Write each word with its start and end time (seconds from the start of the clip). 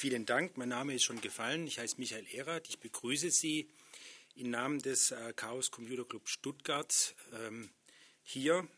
Vielen 0.00 0.26
Dank. 0.26 0.56
Mein 0.56 0.68
Name 0.68 0.94
ist 0.94 1.02
schon 1.02 1.20
gefallen. 1.20 1.66
Ich 1.66 1.80
heiße 1.80 1.96
Michael 1.98 2.24
Erath. 2.32 2.68
Ich 2.68 2.78
begrüße 2.78 3.32
Sie 3.32 3.68
im 4.36 4.48
Namen 4.48 4.78
des 4.78 5.10
äh, 5.10 5.32
Chaos 5.34 5.72
Computer 5.72 6.04
Club 6.04 6.28
Stuttgart 6.28 7.16
ähm, 7.34 7.68
hier. 8.22 8.68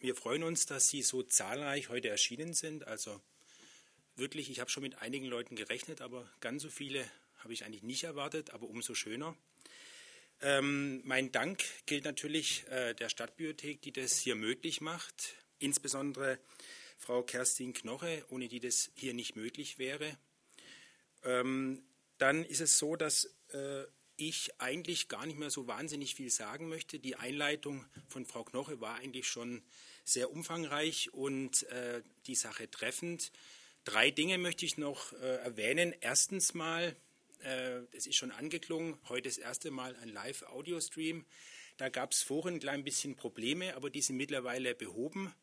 Wir 0.00 0.16
freuen 0.16 0.42
uns, 0.42 0.64
dass 0.64 0.88
Sie 0.88 1.02
so 1.02 1.22
zahlreich 1.22 1.90
heute 1.90 2.08
erschienen 2.08 2.54
sind. 2.54 2.86
Also 2.86 3.20
wirklich, 4.14 4.48
ich 4.48 4.58
habe 4.58 4.70
schon 4.70 4.82
mit 4.82 5.02
einigen 5.02 5.26
Leuten 5.26 5.56
gerechnet, 5.56 6.00
aber 6.00 6.26
ganz 6.40 6.62
so 6.62 6.70
viele 6.70 7.06
habe 7.40 7.52
ich 7.52 7.66
eigentlich 7.66 7.82
nicht 7.82 8.04
erwartet, 8.04 8.54
aber 8.54 8.66
umso 8.66 8.94
schöner. 8.94 9.36
Ähm, 10.40 11.02
mein 11.04 11.32
Dank 11.32 11.64
gilt 11.84 12.06
natürlich 12.06 12.66
äh, 12.70 12.94
der 12.94 13.10
Stadtbibliothek, 13.10 13.82
die 13.82 13.92
das 13.92 14.16
hier 14.16 14.36
möglich 14.36 14.80
macht, 14.80 15.34
insbesondere 15.58 16.38
Frau 16.96 17.22
Kerstin 17.22 17.74
Knoche, 17.74 18.24
ohne 18.30 18.48
die 18.48 18.60
das 18.60 18.90
hier 18.94 19.12
nicht 19.12 19.36
möglich 19.36 19.78
wäre. 19.78 20.16
Ähm, 21.26 21.82
dann 22.18 22.44
ist 22.44 22.60
es 22.60 22.78
so, 22.78 22.96
dass 22.96 23.36
äh, 23.52 23.84
ich 24.16 24.58
eigentlich 24.58 25.08
gar 25.08 25.26
nicht 25.26 25.38
mehr 25.38 25.50
so 25.50 25.66
wahnsinnig 25.66 26.14
viel 26.14 26.30
sagen 26.30 26.68
möchte. 26.68 26.98
Die 26.98 27.16
Einleitung 27.16 27.84
von 28.08 28.24
Frau 28.24 28.44
Knoche 28.44 28.80
war 28.80 28.96
eigentlich 28.96 29.28
schon 29.28 29.62
sehr 30.04 30.30
umfangreich 30.30 31.12
und 31.12 31.64
äh, 31.64 32.02
die 32.26 32.34
Sache 32.34 32.70
treffend. 32.70 33.32
Drei 33.84 34.10
Dinge 34.10 34.38
möchte 34.38 34.64
ich 34.64 34.78
noch 34.78 35.12
äh, 35.12 35.36
erwähnen. 35.36 35.94
Erstens 36.00 36.54
mal, 36.54 36.96
äh, 37.40 37.80
es 37.92 38.06
ist 38.06 38.16
schon 38.16 38.30
angeklungen, 38.30 38.98
heute 39.08 39.28
das 39.28 39.38
erste 39.38 39.70
Mal 39.70 39.94
ein 39.96 40.08
Live-Audio-Stream. 40.08 41.26
Da 41.76 41.90
gab 41.90 42.12
es 42.12 42.22
vorhin 42.22 42.54
ein 42.54 42.60
klein 42.60 42.84
bisschen 42.84 43.16
Probleme, 43.16 43.76
aber 43.76 43.90
die 43.90 44.00
sind 44.00 44.16
mittlerweile 44.16 44.74
behoben. 44.74 45.34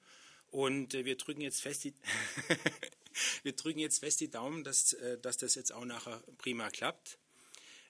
Und 0.53 0.93
äh, 0.93 1.03
wir 1.03 1.17
drücken 1.17 1.41
jetzt 1.41 1.62
fest 1.63 1.84
die, 1.84 1.93
wir 3.44 3.53
drücken 3.53 3.80
jetzt 3.80 3.99
fest 3.99 4.20
die 4.20 4.30
Daumen, 4.30 4.63
dass, 4.63 4.94
äh, 4.94 5.17
dass 5.17 5.38
das 5.38 5.55
jetzt 5.55 5.73
auch 5.73 5.83
nachher 5.83 6.22
prima 6.38 6.69
klappt. 6.69 7.17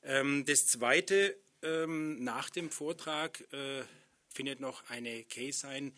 Ähm, 0.01 0.45
das 0.45 0.65
Zweite, 0.67 1.37
ähm, 1.61 2.23
nach 2.23 2.49
dem 2.49 2.71
Vortrag 2.71 3.41
äh, 3.51 3.83
findet 4.29 4.61
noch 4.61 4.89
eine 4.89 5.25
K-Sign 5.25 5.93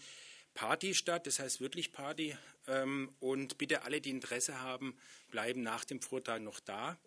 Party 0.55 0.95
statt, 0.95 1.27
das 1.27 1.37
heißt 1.37 1.61
wirklich 1.61 1.91
Party. 1.91 2.35
Ähm, 2.65 3.13
und 3.19 3.59
bitte 3.59 3.83
alle, 3.83 4.01
die 4.01 4.09
Interesse 4.09 4.59
haben, 4.59 4.97
bleiben 5.29 5.61
nach 5.61 5.85
dem 5.85 6.01
Vortrag 6.01 6.41
noch 6.41 6.59
da. 6.59 6.97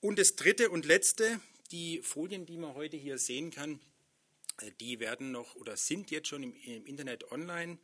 Und 0.00 0.18
das 0.18 0.34
Dritte 0.34 0.70
und 0.70 0.86
Letzte, 0.86 1.40
die 1.70 2.02
Folien, 2.02 2.46
die 2.46 2.56
man 2.56 2.74
heute 2.74 2.96
hier 2.96 3.18
sehen 3.18 3.52
kann, 3.52 3.78
die 4.80 4.98
werden 4.98 5.30
noch 5.30 5.54
oder 5.54 5.76
sind 5.76 6.10
jetzt 6.10 6.26
schon 6.26 6.42
im 6.42 6.56
Internet 6.84 7.30
online. 7.30 7.78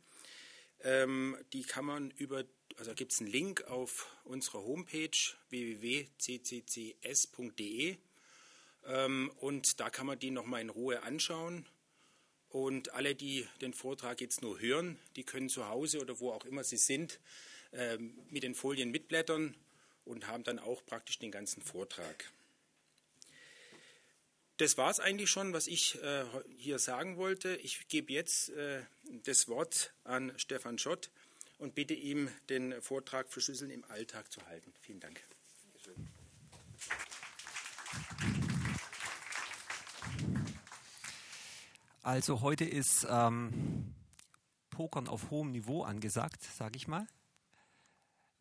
Ähm, 0.83 1.37
die 1.53 1.63
kann 1.63 1.85
man 1.85 2.11
über, 2.11 2.43
also 2.77 2.93
gibt 2.93 3.13
es 3.13 3.21
einen 3.21 3.31
Link 3.31 3.63
auf 3.63 4.07
unserer 4.25 4.63
Homepage 4.63 5.09
www.cccs.de 5.49 6.07
ähm, 8.85 9.31
und 9.39 9.79
da 9.79 9.89
kann 9.89 10.05
man 10.05 10.19
die 10.19 10.31
nochmal 10.31 10.61
in 10.61 10.69
Ruhe 10.69 11.03
anschauen. 11.03 11.65
Und 12.49 12.93
alle, 12.93 13.15
die 13.15 13.47
den 13.61 13.73
Vortrag 13.73 14.21
jetzt 14.21 14.41
nur 14.43 14.59
hören, 14.59 14.99
die 15.15 15.23
können 15.23 15.49
zu 15.49 15.67
Hause 15.69 16.01
oder 16.01 16.19
wo 16.19 16.31
auch 16.31 16.45
immer 16.45 16.63
sie 16.63 16.77
sind, 16.77 17.19
ähm, 17.71 18.15
mit 18.29 18.43
den 18.43 18.53
Folien 18.53 18.91
mitblättern 18.91 19.55
und 20.05 20.27
haben 20.27 20.43
dann 20.43 20.59
auch 20.59 20.85
praktisch 20.85 21.17
den 21.17 21.31
ganzen 21.31 21.63
Vortrag. 21.63 22.31
Das 24.57 24.77
war 24.77 24.91
es 24.91 24.99
eigentlich 24.99 25.31
schon, 25.31 25.51
was 25.51 25.67
ich 25.67 26.01
äh, 26.03 26.25
hier 26.57 26.77
sagen 26.77 27.17
wollte. 27.17 27.55
Ich 27.57 27.87
gebe 27.87 28.13
jetzt 28.13 28.49
äh, 28.49 28.83
das 29.23 29.47
Wort 29.47 29.93
an 30.03 30.31
Stefan 30.37 30.77
Schott 30.77 31.09
und 31.57 31.73
bitte 31.73 31.95
ihm, 31.95 32.29
den 32.49 32.79
Vortrag 32.81 33.31
für 33.31 33.41
Schlüssel 33.41 33.71
im 33.71 33.83
Alltag 33.85 34.31
zu 34.31 34.45
halten. 34.45 34.71
Vielen 34.81 34.99
Dank. 34.99 35.23
Also 42.03 42.41
heute 42.41 42.65
ist 42.65 43.07
ähm, 43.09 43.95
Pokern 44.69 45.07
auf 45.07 45.31
hohem 45.31 45.51
Niveau 45.51 45.83
angesagt, 45.83 46.43
sage 46.43 46.77
ich 46.77 46.87
mal 46.87 47.07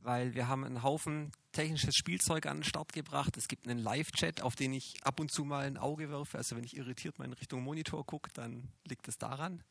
weil 0.03 0.35
wir 0.35 0.49
haben 0.49 0.65
einen 0.65 0.83
Haufen 0.83 1.33
technisches 1.53 1.95
Spielzeug 1.95 2.47
an 2.47 2.59
den 2.59 2.65
Start 2.65 2.93
gebracht. 2.93 3.37
Es 3.37 3.49
gibt 3.49 3.67
einen 3.67 3.79
Live-Chat, 3.79 4.41
auf 4.43 4.57
den 4.57 4.73
ich 4.73 4.95
ab 5.05 5.21
und 5.21 5.31
zu 5.31 5.45
mal 5.45 5.67
ein 5.67 5.77
Auge 5.77 6.11
werfe. 6.11 6.39
Also 6.39 6.57
wenn 6.57 6.65
ich 6.65 6.77
irritiert 6.77 7.19
mal 7.19 7.25
in 7.25 7.33
Richtung 7.33 7.63
Monitor 7.63 8.05
gucke, 8.05 8.31
dann 8.33 8.69
liegt 8.85 9.07
es 9.09 9.17
daran. 9.17 9.63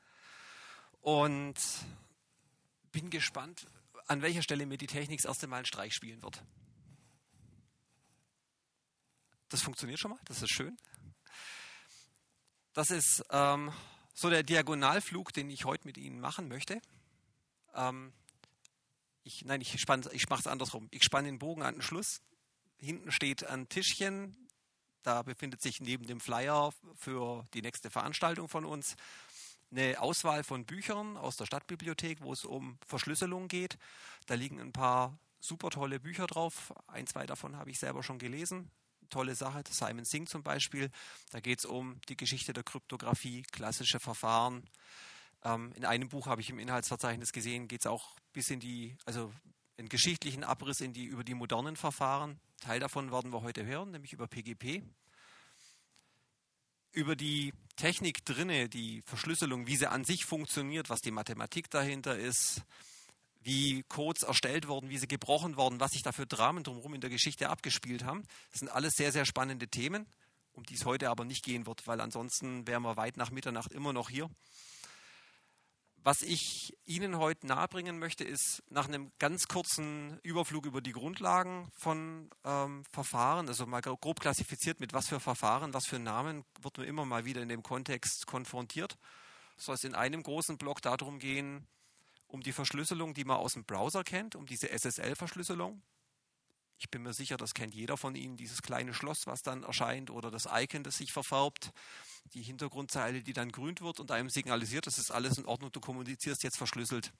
Und 1.02 1.56
bin 2.92 3.10
gespannt, 3.10 3.68
an 4.08 4.22
welcher 4.22 4.42
Stelle 4.42 4.66
mir 4.66 4.78
die 4.78 4.88
Technik 4.88 5.20
das 5.22 5.26
erste 5.26 5.48
Mal 5.48 5.58
einen 5.58 5.66
Streich 5.66 5.94
spielen 5.94 6.22
wird. 6.22 6.44
Das 9.50 9.62
funktioniert 9.62 10.00
schon 10.00 10.12
mal, 10.12 10.20
das 10.26 10.42
ist 10.42 10.54
schön. 10.54 10.78
Das 12.74 12.90
ist 12.90 13.24
ähm, 13.32 13.72
so 14.14 14.30
der 14.30 14.44
Diagonalflug, 14.44 15.34
den 15.34 15.50
ich 15.50 15.66
heute 15.66 15.86
mit 15.86 15.98
Ihnen 15.98 16.22
machen 16.22 16.48
möchte. 16.48 16.82
Ähm, 17.76 18.14
ich, 19.24 19.46
nein, 19.46 19.62
ich, 19.62 19.74
ich 19.74 19.88
mache 19.88 20.40
es 20.40 20.48
andersrum. 20.48 20.88
Ich 20.92 21.04
spanne 21.04 21.28
den 21.28 21.40
Bogen 21.40 21.62
an 21.62 21.76
den 21.76 21.82
Schluss. 21.82 22.22
Hinten 22.78 23.12
steht 23.12 23.46
ein 23.46 23.70
Tischchen. 23.70 24.36
Da 25.04 25.24
befindet 25.24 25.62
sich 25.62 25.82
neben 25.82 26.06
dem 26.06 26.20
Flyer 26.20 26.72
für 26.96 27.46
die 27.54 27.62
nächste 27.62 27.90
Veranstaltung 27.90 28.48
von 28.48 28.66
uns 28.66 28.96
eine 29.72 30.00
Auswahl 30.00 30.44
von 30.44 30.66
Büchern 30.66 31.18
aus 31.18 31.38
der 31.38 31.46
Stadtbibliothek, 31.46 32.22
wo 32.22 32.34
es 32.34 32.46
um 32.46 32.78
Verschlüsselung 32.86 33.48
geht. 33.48 33.78
Da 34.28 34.36
liegen 34.36 34.60
ein 34.60 34.74
paar 34.74 35.18
super 35.40 35.70
tolle 35.70 36.00
Bücher 36.00 36.28
drauf. 36.28 36.74
Ein, 36.88 37.08
zwei 37.08 37.26
davon 37.26 37.56
habe 37.56 37.72
ich 37.72 37.80
selber 37.80 38.04
schon 38.04 38.20
gelesen. 38.20 38.70
Tolle 39.10 39.36
Sache, 39.36 39.64
Simon 39.70 40.06
Singh 40.06 40.30
zum 40.30 40.44
Beispiel. 40.44 40.92
Da 41.32 41.40
geht 41.40 41.60
es 41.60 41.66
um 41.66 42.00
die 42.10 42.18
Geschichte 42.18 42.54
der 42.54 42.64
Kryptographie, 42.64 43.44
klassische 43.52 44.00
Verfahren, 44.00 44.70
ähm, 45.44 45.72
in 45.76 45.86
einem 45.86 46.10
Buch 46.10 46.28
habe 46.28 46.42
ich 46.42 46.50
im 46.50 46.60
Inhaltsverzeichnis 46.60 47.32
gesehen, 47.32 47.68
geht 47.68 47.82
es 47.82 47.88
auch 47.88 48.16
bis 48.34 48.50
in 48.50 48.60
die, 48.60 48.96
also 49.06 49.32
einen 49.78 49.90
geschichtlichen 49.90 50.44
Abriss 50.44 50.82
in 50.82 50.94
die, 50.94 51.06
über 51.06 51.24
die 51.24 51.34
modernen 51.34 51.76
Verfahren. 51.76 52.40
Teil 52.60 52.80
davon 52.80 53.12
werden 53.12 53.34
wir 53.34 53.42
heute 53.42 53.66
hören, 53.66 53.92
nämlich 53.92 54.14
über 54.14 54.28
PGP. 54.28 54.84
Über 56.92 57.16
die 57.16 57.54
Technik 57.78 58.24
drinne, 58.26 58.70
die 58.70 59.02
Verschlüsselung, 59.04 59.66
wie 59.66 59.78
sie 59.78 59.90
an 59.90 60.04
sich 60.04 60.26
funktioniert, 60.26 60.90
was 60.90 61.02
die 61.02 61.12
Mathematik 61.12 61.70
dahinter 61.70 62.18
ist, 62.18 62.62
wie 63.44 63.84
Codes 63.84 64.24
erstellt 64.24 64.68
wurden, 64.68 64.90
wie 64.90 64.98
sie 64.98 65.08
gebrochen 65.08 65.58
wurden, 65.58 65.80
was 65.80 65.92
sich 65.92 66.04
da 66.04 66.12
für 66.12 66.28
Dramen 66.28 66.64
drumherum 66.64 66.94
in 66.94 67.02
der 67.02 67.10
Geschichte 67.10 67.50
abgespielt 67.50 68.04
haben. 68.04 68.24
Das 68.52 68.60
sind 68.60 68.70
alles 68.70 68.94
sehr, 68.94 69.12
sehr 69.12 69.26
spannende 69.26 69.68
Themen, 69.68 70.06
um 70.52 70.64
die 70.64 70.76
es 70.76 70.86
heute 70.86 71.10
aber 71.10 71.26
nicht 71.26 71.44
gehen 71.44 71.66
wird, 71.66 71.88
weil 71.88 72.02
ansonsten 72.02 72.68
wären 72.68 72.84
wir 72.84 72.98
weit 72.98 73.18
nach 73.18 73.32
Mitternacht 73.32 73.72
immer 73.72 73.94
noch 73.94 74.10
hier. 74.10 74.30
Was 76.04 76.24
ich 76.24 76.76
Ihnen 76.86 77.20
heute 77.20 77.46
nahebringen 77.46 78.00
möchte, 78.00 78.24
ist 78.24 78.64
nach 78.70 78.88
einem 78.88 79.12
ganz 79.20 79.48
kurzen 79.48 80.20
Überflug 80.24 80.66
über 80.66 80.82
die 80.82 80.94
Grundlagen 80.94 81.70
von 81.78 82.32
ähm, 82.44 82.84
Verfahren, 82.92 83.48
also 83.48 83.68
mal 83.68 83.82
grob 83.82 84.20
klassifiziert, 84.20 84.80
mit 84.80 84.94
was 84.94 85.10
für 85.10 85.20
Verfahren, 85.20 85.76
was 85.76 85.86
für 85.86 86.00
Namen, 86.00 86.44
wird 86.60 86.80
man 86.80 86.88
immer 86.88 87.06
mal 87.06 87.26
wieder 87.26 87.44
in 87.44 87.50
dem 87.50 87.62
Kontext 87.62 88.26
konfrontiert. 88.26 88.98
Soll 89.58 89.76
es 89.76 89.84
in 89.84 89.94
einem 89.94 90.24
großen 90.24 90.58
Block 90.58 90.82
darum 90.82 91.20
gehen, 91.20 91.68
um 92.26 92.42
die 92.42 92.52
Verschlüsselung, 92.52 93.14
die 93.14 93.26
man 93.26 93.38
aus 93.38 93.54
dem 93.54 93.66
Browser 93.66 94.04
kennt, 94.04 94.36
um 94.36 94.48
diese 94.48 94.70
SSL-Verschlüsselung. 94.72 95.84
Ich 96.82 96.90
bin 96.90 97.04
mir 97.04 97.14
sicher, 97.14 97.38
das 97.38 97.54
kennt 97.54 97.76
jeder 97.76 97.96
von 97.96 98.16
Ihnen, 98.16 98.38
dieses 98.38 98.64
kleine 98.64 98.96
Schloss, 98.96 99.28
was 99.28 99.44
dann 99.44 99.62
erscheint 99.62 100.10
oder 100.10 100.32
das 100.32 100.48
Icon, 100.52 100.82
das 100.82 100.98
sich 100.98 101.14
verfärbt 101.14 101.72
die 102.34 102.42
Hintergrundzeile, 102.42 103.22
die 103.22 103.34
dann 103.34 103.52
grün 103.52 103.80
wird 103.82 104.00
und 104.00 104.10
einem 104.10 104.32
signalisiert, 104.32 104.88
das 104.88 104.98
ist 104.98 105.12
alles 105.12 105.38
in 105.38 105.46
Ordnung, 105.46 105.72
du 105.72 105.80
kommunizierst 105.80 106.42
jetzt 106.42 106.58
verschlüsselt. 106.58 107.14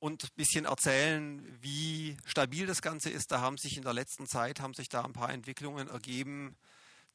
Und 0.00 0.24
ein 0.24 0.36
bisschen 0.36 0.66
erzählen, 0.66 1.42
wie 1.62 2.18
stabil 2.26 2.66
das 2.66 2.82
Ganze 2.82 3.08
ist. 3.08 3.32
Da 3.32 3.40
haben 3.40 3.56
sich 3.56 3.78
in 3.78 3.84
der 3.84 3.94
letzten 3.94 4.26
Zeit 4.26 4.60
haben 4.60 4.74
sich 4.74 4.90
da 4.90 5.02
ein 5.02 5.14
paar 5.14 5.30
Entwicklungen 5.30 5.88
ergeben, 5.88 6.58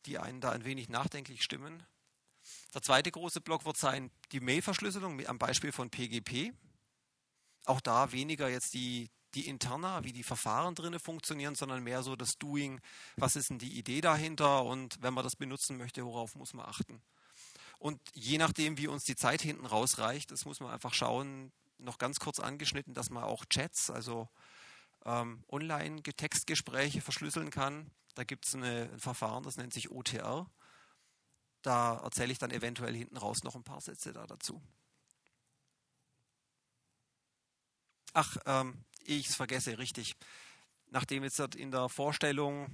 die 0.07 0.17
einen 0.17 0.41
da 0.41 0.49
ein 0.53 0.65
wenig 0.65 0.89
nachdenklich 0.89 1.43
stimmen. 1.43 1.83
Der 2.73 2.81
zweite 2.81 3.11
große 3.11 3.41
Block 3.41 3.63
wird 3.65 3.77
sein 3.77 4.09
die 4.31 4.39
Mail-Verschlüsselung 4.39 5.23
am 5.27 5.37
Beispiel 5.37 5.71
von 5.71 5.91
PGP. 5.91 6.51
Auch 7.65 7.79
da 7.79 8.11
weniger 8.11 8.49
jetzt 8.49 8.73
die, 8.73 9.11
die 9.35 9.47
Interna, 9.47 10.03
wie 10.03 10.13
die 10.13 10.23
Verfahren 10.23 10.75
drin 10.75 10.99
funktionieren, 10.99 11.55
sondern 11.55 11.83
mehr 11.83 12.03
so 12.03 12.15
das 12.15 12.37
Doing, 12.37 12.81
was 13.15 13.35
ist 13.35 13.49
denn 13.49 13.59
die 13.59 13.77
Idee 13.77 14.01
dahinter 14.01 14.63
und 14.65 15.01
wenn 15.01 15.13
man 15.13 15.23
das 15.23 15.35
benutzen 15.35 15.77
möchte, 15.77 16.05
worauf 16.05 16.35
muss 16.35 16.53
man 16.53 16.65
achten. 16.65 17.01
Und 17.77 18.01
je 18.13 18.37
nachdem, 18.37 18.77
wie 18.77 18.87
uns 18.87 19.03
die 19.03 19.15
Zeit 19.15 19.41
hinten 19.41 19.65
rausreicht, 19.65 20.31
das 20.31 20.45
muss 20.45 20.59
man 20.59 20.71
einfach 20.71 20.93
schauen, 20.93 21.51
noch 21.77 21.97
ganz 21.97 22.19
kurz 22.19 22.39
angeschnitten, 22.39 22.93
dass 22.93 23.09
man 23.09 23.23
auch 23.23 23.45
Chats, 23.45 23.89
also 23.89 24.27
ähm, 25.05 25.43
Online-Textgespräche 25.49 27.01
verschlüsseln 27.01 27.51
kann. 27.51 27.89
Da 28.15 28.25
gibt 28.25 28.45
es 28.45 28.53
ein 28.53 28.99
Verfahren, 28.99 29.43
das 29.43 29.55
nennt 29.55 29.73
sich 29.73 29.91
OTR. 29.91 30.49
Da 31.61 31.97
erzähle 31.97 32.31
ich 32.31 32.37
dann 32.37 32.51
eventuell 32.51 32.95
hinten 32.95 33.17
raus 33.17 33.43
noch 33.43 33.55
ein 33.55 33.63
paar 33.63 33.81
Sätze 33.81 34.11
da 34.11 34.27
dazu. 34.27 34.61
Ach, 38.13 38.37
ähm, 38.45 38.83
ich 39.05 39.27
es 39.27 39.35
vergesse, 39.35 39.77
richtig. 39.77 40.13
nachdem 40.91 41.23
jetzt 41.23 41.39
in 41.55 41.71
der 41.71 41.89
Vorstellung 41.89 42.67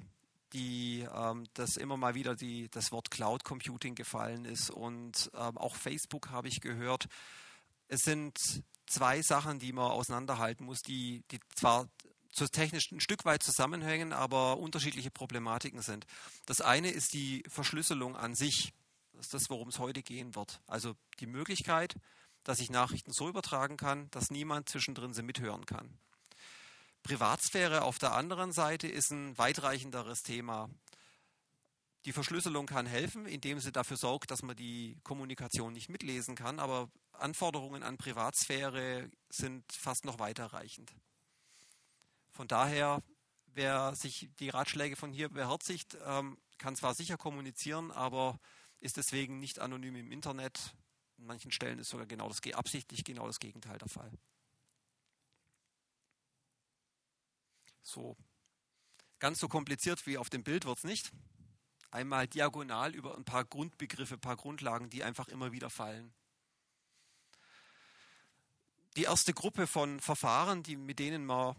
die, 0.54 1.06
ähm, 1.14 1.46
dass 1.54 1.76
immer 1.76 1.98
mal 1.98 2.16
wieder 2.16 2.36
die, 2.36 2.70
das 2.70 2.92
Wort 2.92 3.12
Cloud 3.12 3.44
Computing 3.44 3.96
gefallen 3.96 4.46
ist 4.46 4.70
und 4.70 5.30
ähm, 5.34 5.58
auch 5.58 5.76
Facebook 5.76 6.30
habe 6.30 6.48
ich 6.48 6.62
gehört. 6.62 7.08
Es 7.88 8.02
sind 8.02 8.64
zwei 8.88 9.22
Sachen, 9.22 9.60
die 9.60 9.74
man 9.74 9.92
auseinanderhalten 9.92 10.66
muss, 10.66 10.82
die, 10.82 11.24
die 11.32 11.40
zwar 11.56 11.90
zu 12.32 12.48
technisch 12.48 12.92
ein 12.92 13.00
Stück 13.00 13.26
weit 13.26 13.44
zusammenhängen, 13.44 14.14
aber 14.14 14.58
unterschiedliche 14.58 15.12
Problematiken 15.12 15.82
sind. 15.82 16.06
Das 16.46 16.62
eine 16.62 16.90
ist 16.90 17.14
die 17.14 17.44
Verschlüsselung 17.48 18.16
an 18.16 18.36
sich. 18.36 18.74
Das 19.14 19.28
ist 19.28 19.34
das, 19.34 19.50
worum 19.50 19.70
es 19.70 19.80
heute 19.80 20.04
gehen 20.04 20.36
wird. 20.36 20.62
Also 20.68 20.96
die 21.20 21.28
Möglichkeit, 21.28 21.96
dass 22.44 22.60
ich 22.60 22.70
Nachrichten 22.70 23.14
so 23.14 23.30
übertragen 23.30 23.78
kann, 23.78 24.10
dass 24.12 24.30
niemand 24.30 24.70
zwischendrin 24.70 25.14
sie 25.14 25.24
mithören 25.24 25.66
kann. 25.66 25.98
Privatsphäre 27.06 27.84
auf 27.84 28.00
der 28.00 28.14
anderen 28.14 28.52
Seite 28.52 28.88
ist 28.88 29.12
ein 29.12 29.38
weitreichenderes 29.38 30.24
Thema. 30.24 30.72
Die 32.06 32.12
Verschlüsselung 32.12 32.66
kann 32.66 32.88
helfen, 32.88 33.28
indem 33.28 33.60
sie 33.60 33.72
dafür 33.72 33.96
sorgt, 33.96 34.32
dass 34.32 34.42
man 34.42 34.56
die 34.56 34.98
Kommunikation 35.04 35.72
nicht 35.72 35.88
mitlesen 35.88 36.34
kann, 36.34 36.60
aber 36.60 36.90
Anforderungen 37.12 37.84
an 37.84 37.98
Privatsphäre 37.98 39.08
sind 39.30 39.72
fast 39.72 40.06
noch 40.06 40.18
weiterreichend. 40.18 40.96
Von 42.32 42.48
daher, 42.48 43.04
wer 43.54 43.94
sich 43.96 44.28
die 44.40 44.50
Ratschläge 44.50 44.96
von 44.96 45.14
hier 45.14 45.30
beherzigt, 45.30 45.96
ähm, 46.08 46.40
kann 46.58 46.76
zwar 46.76 46.96
sicher 46.96 47.18
kommunizieren, 47.18 47.92
aber 47.92 48.40
ist 48.80 48.98
deswegen 48.98 49.38
nicht 49.38 49.60
anonym 49.60 49.96
im 49.96 50.12
Internet. 50.12 50.74
An 51.20 51.28
manchen 51.28 51.52
Stellen 51.52 51.78
ist 51.78 51.90
sogar 51.90 52.08
genau 52.08 52.30
das 52.30 52.42
absichtlich 52.56 53.04
genau 53.04 53.28
das 53.28 53.40
Gegenteil 53.40 53.78
der 53.78 53.90
Fall. 53.90 54.12
So 57.86 58.18
ganz 59.20 59.40
so 59.40 59.48
kompliziert 59.48 60.06
wie 60.06 60.18
auf 60.18 60.30
dem 60.30 60.44
Bild 60.44 60.66
wird 60.66 60.78
es 60.80 60.84
nicht. 60.84 61.12
Einmal 61.92 62.28
diagonal 62.28 62.94
über 62.94 63.16
ein 63.16 63.24
paar 63.24 63.46
Grundbegriffe, 63.46 64.16
ein 64.16 64.20
paar 64.20 64.36
Grundlagen, 64.36 64.90
die 64.90 65.04
einfach 65.04 65.30
immer 65.30 65.52
wieder 65.52 65.70
fallen. 65.70 66.14
Die 68.98 69.04
erste 69.04 69.34
Gruppe 69.34 69.68
von 69.68 70.00
Verfahren, 70.00 70.64
die, 70.64 70.76
mit 70.76 71.00
denen 71.00 71.26
man 71.26 71.56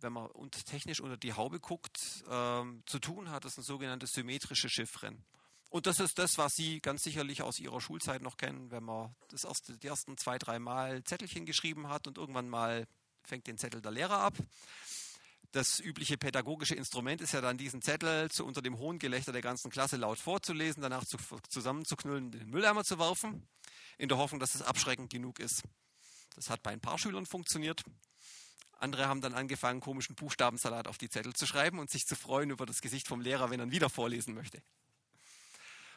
wenn 0.00 0.12
man 0.12 0.30
technisch 0.50 1.00
unter 1.00 1.16
die 1.16 1.32
Haube 1.32 1.58
guckt, 1.60 2.24
ähm, 2.30 2.82
zu 2.86 2.98
tun 2.98 3.30
hat, 3.30 3.44
das 3.44 3.54
sind 3.54 3.64
sogenannte 3.64 4.06
symmetrische 4.06 4.68
Chiffren. 4.68 5.24
Und 5.70 5.86
das 5.86 6.00
ist 6.00 6.18
das, 6.18 6.38
was 6.38 6.54
Sie 6.54 6.80
ganz 6.80 7.02
sicherlich 7.02 7.42
aus 7.42 7.58
Ihrer 7.58 7.80
Schulzeit 7.80 8.22
noch 8.22 8.36
kennen, 8.36 8.70
wenn 8.70 8.84
man 8.84 9.14
das 9.28 9.44
erste, 9.44 9.76
die 9.76 9.88
ersten 9.88 10.16
zwei, 10.16 10.38
drei 10.38 10.58
Mal 10.58 11.02
Zettelchen 11.04 11.44
geschrieben 11.46 11.88
hat 11.88 12.06
und 12.06 12.16
irgendwann 12.16 12.48
mal 12.48 12.86
fängt 13.22 13.46
den 13.46 13.58
Zettel 13.58 13.82
der 13.82 13.90
Lehrer 13.90 14.18
ab. 14.18 14.34
Das 15.52 15.80
übliche 15.80 16.18
pädagogische 16.18 16.74
Instrument 16.74 17.22
ist 17.22 17.32
ja 17.32 17.40
dann 17.40 17.56
diesen 17.56 17.80
Zettel 17.80 18.30
zu 18.30 18.44
unter 18.44 18.60
dem 18.60 18.78
hohen 18.78 18.98
Gelächter 18.98 19.32
der 19.32 19.40
ganzen 19.40 19.70
Klasse 19.70 19.96
laut 19.96 20.18
vorzulesen, 20.18 20.82
danach 20.82 21.06
zu, 21.06 21.16
zusammenzuknüllen 21.48 22.26
und 22.26 22.34
in 22.34 22.40
den 22.40 22.50
Mülleimer 22.50 22.84
zu 22.84 22.98
werfen, 22.98 23.48
in 23.96 24.10
der 24.10 24.18
Hoffnung, 24.18 24.40
dass 24.40 24.54
es 24.54 24.62
abschreckend 24.62 25.10
genug 25.10 25.38
ist. 25.38 25.62
Das 26.36 26.50
hat 26.50 26.62
bei 26.62 26.70
ein 26.70 26.80
paar 26.80 26.98
Schülern 26.98 27.24
funktioniert. 27.24 27.82
Andere 28.78 29.08
haben 29.08 29.22
dann 29.22 29.34
angefangen, 29.34 29.80
komischen 29.80 30.14
Buchstabensalat 30.14 30.86
auf 30.86 30.98
die 30.98 31.08
Zettel 31.08 31.32
zu 31.32 31.46
schreiben 31.46 31.78
und 31.78 31.90
sich 31.90 32.06
zu 32.06 32.14
freuen 32.14 32.50
über 32.50 32.66
das 32.66 32.82
Gesicht 32.82 33.08
vom 33.08 33.22
Lehrer, 33.22 33.50
wenn 33.50 33.58
er 33.58 33.66
ihn 33.66 33.72
wieder 33.72 33.88
vorlesen 33.88 34.34
möchte. 34.34 34.62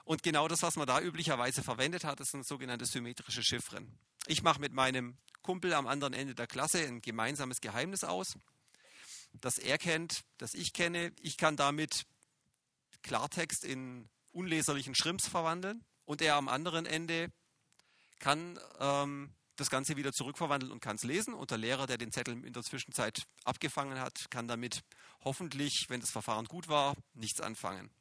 Und 0.05 0.23
genau 0.23 0.47
das, 0.47 0.63
was 0.63 0.77
man 0.77 0.87
da 0.87 0.99
üblicherweise 0.99 1.61
verwendet 1.61 2.05
hat, 2.05 2.19
das 2.21 2.31
sind 2.31 2.45
sogenannte 2.45 2.85
symmetrische 2.85 3.43
Chiffren. 3.43 3.99
Ich 4.27 4.41
mache 4.43 4.59
mit 4.59 4.73
meinem 4.73 5.17
Kumpel 5.41 5.73
am 5.73 5.87
anderen 5.87 6.13
Ende 6.13 6.33
der 6.33 6.47
Klasse 6.47 6.79
ein 6.79 7.01
gemeinsames 7.01 7.61
Geheimnis 7.61 8.03
aus, 8.03 8.37
das 9.33 9.57
er 9.57 9.77
kennt, 9.77 10.21
das 10.37 10.53
ich 10.53 10.73
kenne. 10.73 11.13
Ich 11.21 11.37
kann 11.37 11.55
damit 11.55 12.05
Klartext 13.01 13.63
in 13.63 14.09
unleserlichen 14.31 14.95
Schrimps 14.95 15.27
verwandeln 15.27 15.83
und 16.05 16.21
er 16.21 16.35
am 16.35 16.47
anderen 16.47 16.85
Ende 16.85 17.31
kann 18.19 18.59
ähm, 18.79 19.33
das 19.55 19.69
Ganze 19.69 19.97
wieder 19.97 20.13
zurückverwandeln 20.13 20.71
und 20.71 20.79
kann 20.79 20.95
es 20.95 21.03
lesen. 21.03 21.33
Und 21.33 21.51
der 21.51 21.57
Lehrer, 21.57 21.87
der 21.87 21.97
den 21.97 22.11
Zettel 22.11 22.45
in 22.45 22.53
der 22.53 22.63
Zwischenzeit 22.63 23.23
abgefangen 23.43 23.99
hat, 23.99 24.29
kann 24.29 24.47
damit 24.47 24.81
hoffentlich, 25.23 25.85
wenn 25.89 26.01
das 26.01 26.11
Verfahren 26.11 26.45
gut 26.45 26.67
war, 26.67 26.95
nichts 27.13 27.41
anfangen. 27.41 27.91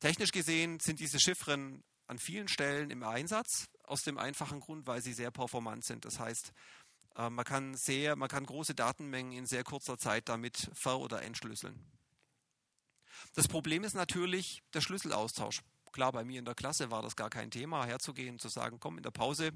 Technisch 0.00 0.32
gesehen 0.32 0.80
sind 0.80 1.00
diese 1.00 1.20
Chiffren 1.20 1.84
an 2.06 2.18
vielen 2.18 2.48
Stellen 2.48 2.90
im 2.90 3.02
Einsatz, 3.02 3.68
aus 3.84 4.02
dem 4.02 4.18
einfachen 4.18 4.60
Grund, 4.60 4.86
weil 4.86 5.02
sie 5.02 5.12
sehr 5.12 5.30
performant 5.30 5.84
sind. 5.84 6.04
Das 6.04 6.18
heißt, 6.18 6.52
man 7.28 7.44
kann, 7.44 7.74
sehr, 7.74 8.16
man 8.16 8.28
kann 8.28 8.46
große 8.46 8.74
Datenmengen 8.74 9.32
in 9.32 9.46
sehr 9.46 9.64
kurzer 9.64 9.98
Zeit 9.98 10.28
damit 10.28 10.70
ver- 10.72 11.00
oder 11.00 11.22
entschlüsseln. 11.22 11.78
Das 13.34 13.48
Problem 13.48 13.84
ist 13.84 13.94
natürlich 13.94 14.62
der 14.72 14.80
Schlüsselaustausch. 14.80 15.62
Klar, 15.92 16.12
bei 16.12 16.24
mir 16.24 16.38
in 16.38 16.44
der 16.44 16.54
Klasse 16.54 16.90
war 16.90 17.02
das 17.02 17.16
gar 17.16 17.28
kein 17.28 17.50
Thema, 17.50 17.84
herzugehen, 17.84 18.38
zu 18.38 18.48
sagen, 18.48 18.78
komm, 18.80 18.96
in 18.96 19.02
der 19.02 19.10
Pause 19.10 19.52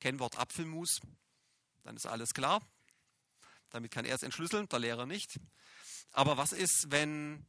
Kennwort 0.00 0.38
Apfelmus, 0.38 1.00
dann 1.84 1.94
ist 1.94 2.06
alles 2.06 2.32
klar. 2.32 2.62
Damit 3.68 3.92
kann 3.92 4.04
er 4.04 4.14
es 4.14 4.22
entschlüsseln, 4.22 4.68
der 4.68 4.78
Lehrer 4.78 5.06
nicht. 5.06 5.38
Aber 6.12 6.36
was 6.36 6.52
ist, 6.52 6.86
wenn 6.88 7.46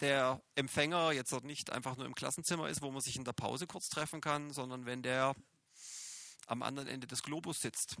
der 0.00 0.42
Empfänger 0.54 1.12
jetzt 1.12 1.32
nicht 1.42 1.70
einfach 1.70 1.96
nur 1.96 2.06
im 2.06 2.14
Klassenzimmer 2.14 2.68
ist, 2.68 2.82
wo 2.82 2.90
man 2.90 3.00
sich 3.00 3.16
in 3.16 3.24
der 3.24 3.32
Pause 3.32 3.66
kurz 3.66 3.88
treffen 3.88 4.20
kann, 4.20 4.52
sondern 4.52 4.84
wenn 4.84 5.02
der 5.02 5.34
am 6.46 6.62
anderen 6.62 6.88
Ende 6.88 7.06
des 7.06 7.22
Globus 7.22 7.60
sitzt, 7.60 7.96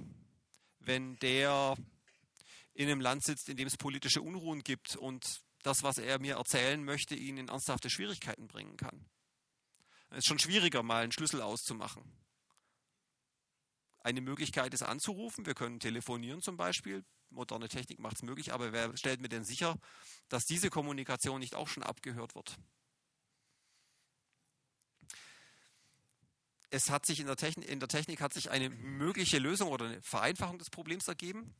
wenn 0.86 1.16
der 1.16 1.76
in 2.74 2.88
einem 2.88 3.00
Land 3.00 3.24
sitzt, 3.24 3.48
in 3.48 3.56
dem 3.56 3.66
es 3.66 3.76
politische 3.76 4.22
Unruhen 4.22 4.62
gibt 4.62 4.96
und 4.96 5.40
das, 5.62 5.82
was 5.82 5.98
er 5.98 6.18
mir 6.20 6.36
erzählen 6.36 6.82
möchte, 6.84 7.14
ihn 7.14 7.38
in 7.38 7.48
ernsthafte 7.48 7.90
Schwierigkeiten 7.90 8.46
bringen 8.46 8.76
kann. 8.76 9.04
Es 10.10 10.18
ist 10.18 10.26
schon 10.26 10.38
schwieriger, 10.38 10.82
mal 10.82 11.02
einen 11.02 11.12
Schlüssel 11.12 11.42
auszumachen. 11.42 12.04
Eine 13.98 14.20
Möglichkeit 14.20 14.72
ist 14.72 14.82
anzurufen. 14.82 15.46
Wir 15.46 15.54
können 15.54 15.80
telefonieren 15.80 16.40
zum 16.40 16.56
Beispiel. 16.56 17.04
Moderne 17.30 17.68
Technik 17.68 17.98
macht 17.98 18.16
es 18.16 18.22
möglich, 18.22 18.52
aber 18.52 18.72
wer 18.72 18.96
stellt 18.96 19.20
mir 19.20 19.28
denn 19.28 19.44
sicher, 19.44 19.76
dass 20.28 20.44
diese 20.44 20.70
Kommunikation 20.70 21.40
nicht 21.40 21.56
auch 21.56 21.66
schon 21.66 21.82
abgehört 21.82 22.36
wird? 22.36 22.56
Es 26.70 26.90
hat 26.90 27.06
sich 27.06 27.20
in 27.20 27.26
der, 27.26 27.36
Technik, 27.36 27.68
in 27.68 27.80
der 27.80 27.88
Technik 27.88 28.20
hat 28.20 28.34
sich 28.34 28.50
eine 28.50 28.70
mögliche 28.70 29.38
Lösung 29.38 29.70
oder 29.70 29.86
eine 29.86 30.02
Vereinfachung 30.02 30.58
des 30.58 30.70
Problems 30.70 31.06
ergeben. 31.06 31.54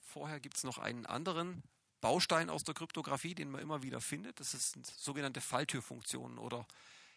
Vorher 0.00 0.40
gibt 0.40 0.56
es 0.56 0.64
noch 0.64 0.78
einen 0.78 1.06
anderen 1.06 1.62
Baustein 2.00 2.50
aus 2.50 2.62
der 2.62 2.74
Kryptographie, 2.74 3.34
den 3.34 3.50
man 3.50 3.62
immer 3.62 3.82
wieder 3.82 4.00
findet. 4.00 4.40
Das 4.40 4.50
sind 4.50 4.86
sogenannte 4.86 5.40
Falltürfunktionen 5.40 6.38
oder 6.38 6.66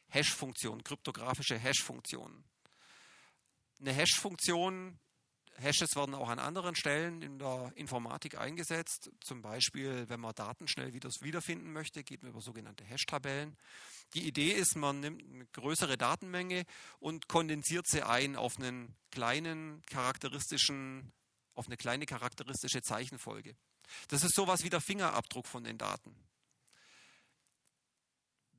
Hash-Funktionen, 0.09 0.83
kryptografische 0.83 1.57
Hash-Funktionen 1.57 2.43
eine 3.85 3.93
Hash-Funktion. 3.93 4.97
Hashes 5.57 5.95
werden 5.95 6.15
auch 6.15 6.29
an 6.29 6.39
anderen 6.39 6.75
Stellen 6.75 7.21
in 7.21 7.39
der 7.39 7.71
Informatik 7.75 8.37
eingesetzt. 8.37 9.11
Zum 9.21 9.41
Beispiel, 9.41 10.07
wenn 10.09 10.19
man 10.19 10.33
Daten 10.35 10.67
schnell 10.67 10.93
wieder 10.93 11.09
wiederfinden 11.21 11.71
möchte, 11.71 12.03
geht 12.03 12.23
man 12.23 12.31
über 12.31 12.41
sogenannte 12.41 12.83
Hash-Tabellen. 12.83 13.55
Die 14.13 14.27
Idee 14.27 14.51
ist, 14.51 14.75
man 14.75 14.99
nimmt 14.99 15.23
eine 15.23 15.45
größere 15.47 15.97
Datenmenge 15.97 16.65
und 16.99 17.27
kondensiert 17.27 17.87
sie 17.87 18.03
ein 18.03 18.35
auf 18.35 18.57
einen 18.57 18.95
kleinen 19.11 19.81
charakteristischen, 19.85 21.11
auf 21.55 21.67
eine 21.67 21.77
kleine 21.77 22.05
charakteristische 22.05 22.81
Zeichenfolge. 22.81 23.55
Das 24.07 24.23
ist 24.23 24.35
sowas 24.35 24.63
wie 24.63 24.69
der 24.69 24.81
Fingerabdruck 24.81 25.47
von 25.47 25.63
den 25.63 25.77
Daten 25.77 26.15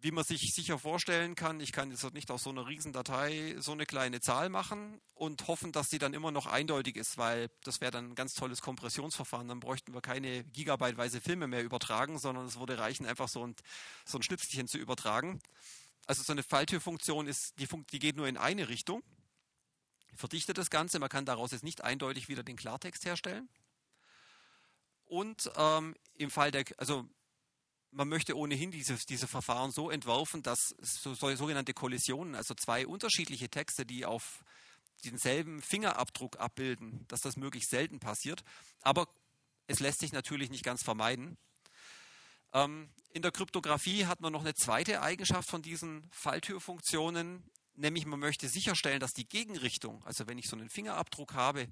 wie 0.05 0.11
man 0.11 0.23
sich 0.23 0.53
sicher 0.53 0.79
vorstellen 0.79 1.35
kann, 1.35 1.61
ich 1.61 1.73
kann 1.73 1.91
jetzt 1.91 2.13
nicht 2.13 2.31
aus 2.31 2.43
so 2.43 2.51
einer 2.51 2.69
Riesendatei 2.69 3.57
so 3.59 3.73
eine 3.73 3.87
kleine 3.87 4.21
Zahl 4.21 4.51
machen 4.51 5.01
und 5.15 5.49
hoffen, 5.49 5.73
dass 5.73 5.89
sie 5.89 5.99
dann 5.99 6.13
immer 6.13 6.31
noch 6.31 6.45
eindeutig 6.45 6.97
ist, 6.97 7.17
weil 7.17 7.49
das 7.63 7.81
wäre 7.81 7.91
dann 7.91 8.11
ein 8.11 8.15
ganz 8.15 8.35
tolles 8.35 8.61
Kompressionsverfahren. 8.61 9.49
Dann 9.49 9.61
bräuchten 9.61 9.95
wir 9.95 10.03
keine 10.03 10.45
gigabyteweise 10.45 11.23
Filme 11.23 11.47
mehr 11.47 11.65
übertragen, 11.65 12.19
sondern 12.19 12.45
es 12.45 12.59
würde 12.59 12.77
reichen, 12.77 13.07
einfach 13.07 13.29
so 13.29 13.47
ein, 13.47 13.57
so 14.05 14.19
ein 14.19 14.23
Schnipselchen 14.23 14.69
zu 14.69 14.77
übertragen. 14.77 15.41
Also 16.05 16.23
so 16.23 16.35
eine 16.35 16.43
Falltürfunktion 16.43 17.27
ist, 17.27 17.59
die, 17.59 17.67
die 17.91 17.99
geht 17.99 18.17
nur 18.17 18.29
in 18.29 18.37
eine 18.37 18.69
Richtung, 18.69 19.03
verdichtet 20.15 20.59
das 20.59 20.69
Ganze, 20.69 20.99
man 20.99 21.09
kann 21.09 21.25
daraus 21.25 21.53
jetzt 21.53 21.65
nicht 21.65 21.83
eindeutig 21.83 22.29
wieder 22.29 22.43
den 22.43 22.57
Klartext 22.57 23.07
herstellen. 23.07 23.49
Und 25.07 25.51
ähm, 25.57 25.97
im 26.19 26.31
Fall 26.31 26.51
der, 26.51 26.67
also 26.77 27.09
man 27.95 28.09
möchte 28.09 28.37
ohnehin 28.37 28.71
diese, 28.71 28.97
diese 29.09 29.29
Verfahren 29.29 29.71
so 29.71 29.91
entwerfen, 29.91 30.43
dass 30.43 30.75
so, 30.81 31.15
so, 31.15 31.35
sogenannte 31.35 31.75
Kollisionen, 31.75 32.35
also 32.35 32.55
zwei 32.55 32.87
unterschiedliche 32.87 33.49
Texte, 33.49 33.87
die 33.87 34.05
auf 34.05 34.45
denselben 35.05 35.63
Fingerabdruck 35.63 36.39
abbilden, 36.39 37.05
dass 37.09 37.21
das 37.21 37.37
möglichst 37.37 37.71
selten 37.71 38.01
passiert. 38.01 38.43
Aber 38.83 39.09
es 39.67 39.81
lässt 39.81 40.01
sich 40.01 40.13
natürlich 40.13 40.51
nicht 40.51 40.65
ganz 40.65 40.83
vermeiden. 40.83 41.37
Ähm, 42.53 42.91
in 43.11 43.23
der 43.23 43.33
Kryptographie 43.33 44.07
hat 44.07 44.21
man 44.21 44.33
noch 44.33 44.43
eine 44.43 44.55
zweite 44.55 45.01
Eigenschaft 45.01 45.49
von 45.49 45.63
diesen 45.63 46.09
Falltürfunktionen, 46.11 47.45
nämlich 47.75 48.07
man 48.07 48.21
möchte 48.21 48.49
sicherstellen, 48.49 49.01
dass 49.01 49.13
die 49.13 49.29
Gegenrichtung, 49.29 50.05
also 50.05 50.27
wenn 50.27 50.39
ich 50.39 50.49
so 50.49 50.57
einen 50.57 50.71
Fingerabdruck 50.71 51.35
habe 51.35 51.69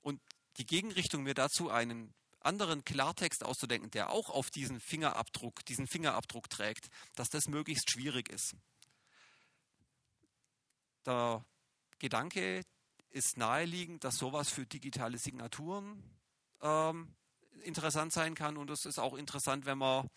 und 0.00 0.20
die 0.56 0.66
Gegenrichtung 0.66 1.22
mir 1.22 1.34
dazu 1.34 1.70
einen 1.70 2.14
anderen 2.44 2.84
Klartext 2.84 3.44
auszudenken, 3.44 3.90
der 3.90 4.10
auch 4.10 4.30
auf 4.30 4.50
diesen 4.50 4.80
Fingerabdruck, 4.80 5.64
diesen 5.64 5.86
Fingerabdruck 5.86 6.48
trägt, 6.50 6.88
dass 7.14 7.30
das 7.30 7.48
möglichst 7.48 7.90
schwierig 7.90 8.28
ist. 8.28 8.54
Der 11.06 11.44
Gedanke 11.98 12.62
ist 13.10 13.36
naheliegend, 13.36 14.04
dass 14.04 14.16
sowas 14.16 14.48
für 14.48 14.66
digitale 14.66 15.18
Signaturen 15.18 16.02
ähm, 16.60 17.14
interessant 17.62 18.12
sein 18.12 18.34
kann 18.34 18.56
und 18.56 18.70
es 18.70 18.86
ist 18.86 18.98
auch 18.98 19.14
interessant, 19.14 19.66
wenn 19.66 19.78
man 19.78 20.08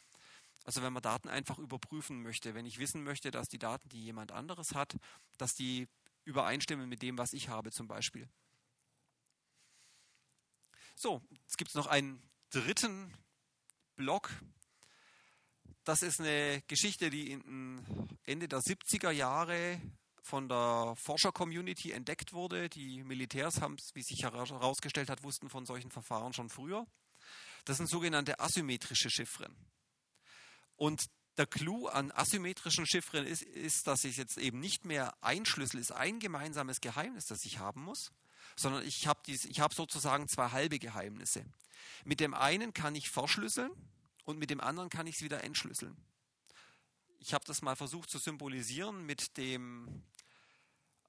also 0.65 0.82
wenn 0.82 0.94
man 0.94 1.03
Daten 1.03 1.29
einfach 1.29 1.60
überprüfen 1.60 2.24
möchte, 2.24 2.55
wenn 2.55 2.65
ich 2.65 2.79
wissen 2.79 3.03
möchte, 3.03 3.29
dass 3.29 3.48
die 3.48 3.60
Daten, 3.60 3.88
die 3.89 4.03
jemand 4.03 4.32
anderes 4.32 4.74
hat, 4.74 4.98
dass 5.38 5.53
die 5.53 5.88
übereinstimmen 6.24 6.89
mit 6.89 7.03
dem, 7.03 7.20
was 7.20 7.34
ich 7.34 7.50
habe 7.50 7.72
zum 7.72 7.88
Beispiel. 7.88 8.27
So, 10.98 11.22
jetzt 11.44 11.58
gibt 11.58 11.70
es 11.72 11.75
noch 11.75 11.88
einen 11.88 12.22
dritten 12.52 13.14
Block. 13.98 14.32
Das 15.84 16.02
ist 16.02 16.22
eine 16.22 16.64
Geschichte, 16.68 17.10
die 17.10 17.34
Ende 18.24 18.48
der 18.48 18.60
70er 18.60 19.12
Jahre 19.12 19.82
von 20.22 20.48
der 20.48 20.96
Forscher-Community 20.96 21.92
entdeckt 21.92 22.32
wurde. 22.32 22.70
Die 22.70 23.04
Militärs 23.04 23.60
haben 23.60 23.75
es, 23.75 23.94
wie 23.94 24.04
sich 24.04 24.24
herausgestellt 24.24 25.10
hat, 25.10 25.22
wussten 25.22 25.50
von 25.50 25.66
solchen 25.66 25.92
Verfahren 25.92 26.32
schon 26.32 26.50
früher. 26.50 26.88
Das 27.66 27.78
sind 27.78 27.88
sogenannte 27.88 28.40
asymmetrische 28.40 29.10
Chiffren. 29.10 29.54
Und 30.78 31.06
der 31.38 31.46
Clou 31.46 31.88
an 31.88 32.12
asymmetrischen 32.12 32.88
Chiffren 32.88 33.28
ist, 33.28 33.42
ist, 33.42 33.86
dass 33.88 34.06
es 34.06 34.16
jetzt 34.16 34.38
eben 34.38 34.62
nicht 34.62 34.86
mehr 34.86 35.14
ein 35.22 35.46
Schlüssel 35.46 35.80
ist, 35.82 35.92
ein 35.92 36.20
gemeinsames 36.20 36.80
Geheimnis, 36.80 37.25
das 37.25 37.44
ich 37.44 37.60
haben 37.60 37.84
muss, 37.84 38.14
sondern 38.56 38.86
ich 38.86 39.08
habe 39.08 39.20
hab 39.32 39.74
sozusagen 39.74 40.28
zwei 40.28 40.50
halbe 40.50 40.80
Geheimnisse. 40.80 41.46
Mit 42.04 42.20
dem 42.20 42.34
einen 42.34 42.74
kann 42.74 42.96
ich 42.96 43.10
verschlüsseln 43.10 43.72
und 44.24 44.40
mit 44.40 44.50
dem 44.50 44.62
anderen 44.62 44.90
kann 44.90 45.08
ich 45.08 45.16
es 45.16 45.22
wieder 45.22 45.44
entschlüsseln. 45.44 45.96
Ich 47.20 47.34
habe 47.34 47.46
das 47.46 47.62
mal 47.62 47.76
versucht 47.76 48.10
zu 48.10 48.20
symbolisieren 48.20 49.06
mit, 49.06 49.38
dem, 49.38 50.04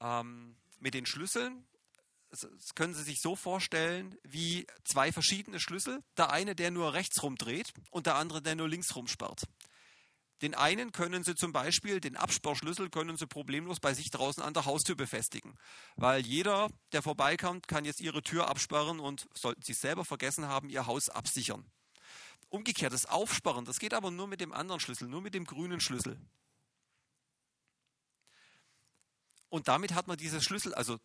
ähm, 0.00 0.56
mit 0.80 0.94
den 0.94 1.06
Schlüsseln. 1.06 1.66
Das 2.30 2.74
können 2.74 2.94
Sie 2.94 3.02
sich 3.02 3.20
so 3.20 3.36
vorstellen 3.36 4.16
wie 4.24 4.66
zwei 4.84 5.12
verschiedene 5.12 5.60
Schlüssel. 5.60 6.02
Der 6.16 6.30
eine, 6.30 6.54
der 6.54 6.70
nur 6.70 6.94
rechts 6.94 7.22
rum 7.22 7.36
dreht 7.36 7.72
und 7.90 8.06
der 8.06 8.16
andere, 8.16 8.42
der 8.42 8.56
nur 8.56 8.68
links 8.68 8.94
rum 8.96 9.06
sperrt. 9.06 9.42
Den 10.42 10.54
einen 10.54 10.92
können 10.92 11.24
Sie 11.24 11.34
zum 11.34 11.52
Beispiel, 11.52 12.00
den 12.00 12.16
Absperrschlüssel 12.16 12.90
können 12.90 13.16
Sie 13.16 13.26
problemlos 13.26 13.80
bei 13.80 13.94
sich 13.94 14.10
draußen 14.10 14.42
an 14.42 14.52
der 14.52 14.66
Haustür 14.66 14.94
befestigen. 14.94 15.56
Weil 15.96 16.26
jeder, 16.26 16.68
der 16.92 17.02
vorbeikommt, 17.02 17.68
kann 17.68 17.86
jetzt 17.86 18.00
Ihre 18.00 18.22
Tür 18.22 18.48
absperren 18.48 19.00
und 19.00 19.26
sollten 19.34 19.62
Sie 19.62 19.72
selber 19.72 20.04
vergessen 20.04 20.46
haben, 20.46 20.68
Ihr 20.68 20.86
Haus 20.86 21.08
absichern. 21.08 21.64
Umgekehrt, 22.48 22.92
das 22.92 23.06
Aufsperren, 23.06 23.64
das 23.64 23.78
geht 23.78 23.94
aber 23.94 24.10
nur 24.10 24.26
mit 24.26 24.40
dem 24.40 24.52
anderen 24.52 24.80
Schlüssel, 24.80 25.08
nur 25.08 25.22
mit 25.22 25.34
dem 25.34 25.46
grünen 25.46 25.80
Schlüssel. 25.80 26.20
Und 29.48 29.68
damit 29.68 29.94
hat 29.94 30.06
man 30.06 30.18
dieses 30.18 30.44
Schlüssel, 30.44 30.74
also 30.74 30.98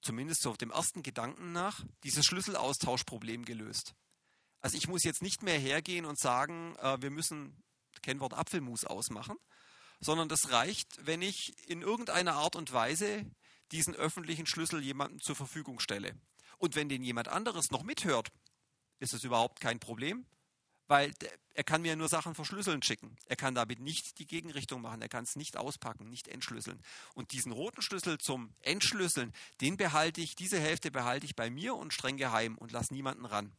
zumindest 0.00 0.42
so 0.42 0.50
auf 0.50 0.58
dem 0.58 0.70
ersten 0.70 1.02
Gedanken 1.02 1.52
nach, 1.52 1.84
dieses 2.02 2.24
Schlüsselaustauschproblem 2.24 3.44
gelöst. 3.44 3.94
Also 4.60 4.76
ich 4.76 4.88
muss 4.88 5.04
jetzt 5.04 5.22
nicht 5.22 5.42
mehr 5.42 5.58
hergehen 5.58 6.06
und 6.06 6.18
sagen, 6.18 6.76
äh, 6.76 7.00
wir 7.00 7.10
müssen 7.10 7.62
Kennwort 8.02 8.34
Apfelmus 8.34 8.84
ausmachen, 8.84 9.36
sondern 10.00 10.28
das 10.28 10.50
reicht, 10.50 11.06
wenn 11.06 11.22
ich 11.22 11.54
in 11.66 11.82
irgendeiner 11.82 12.34
Art 12.34 12.56
und 12.56 12.72
Weise 12.72 13.24
diesen 13.72 13.94
öffentlichen 13.94 14.46
Schlüssel 14.46 14.82
jemandem 14.82 15.20
zur 15.20 15.36
Verfügung 15.36 15.80
stelle. 15.80 16.14
Und 16.58 16.74
wenn 16.74 16.88
den 16.88 17.02
jemand 17.02 17.28
anderes 17.28 17.70
noch 17.70 17.82
mithört, 17.82 18.28
ist 18.98 19.14
es 19.14 19.24
überhaupt 19.24 19.60
kein 19.60 19.78
Problem, 19.78 20.26
weil 20.88 21.14
er 21.54 21.64
kann 21.64 21.82
mir 21.82 21.94
nur 21.96 22.08
Sachen 22.08 22.34
verschlüsseln 22.34 22.82
schicken. 22.82 23.16
Er 23.26 23.36
kann 23.36 23.54
damit 23.54 23.80
nicht 23.80 24.18
die 24.18 24.26
Gegenrichtung 24.26 24.82
machen, 24.82 25.02
er 25.02 25.08
kann 25.08 25.24
es 25.24 25.36
nicht 25.36 25.56
auspacken, 25.56 26.08
nicht 26.08 26.28
entschlüsseln. 26.28 26.82
Und 27.14 27.32
diesen 27.32 27.52
roten 27.52 27.80
Schlüssel 27.80 28.18
zum 28.18 28.52
Entschlüsseln, 28.60 29.32
den 29.60 29.76
behalte 29.76 30.20
ich, 30.20 30.34
diese 30.34 30.58
Hälfte 30.58 30.90
behalte 30.90 31.26
ich 31.26 31.36
bei 31.36 31.48
mir 31.48 31.76
und 31.76 31.92
streng 31.92 32.16
geheim 32.16 32.58
und 32.58 32.72
lasse 32.72 32.92
niemanden 32.92 33.24
ran. 33.24 33.52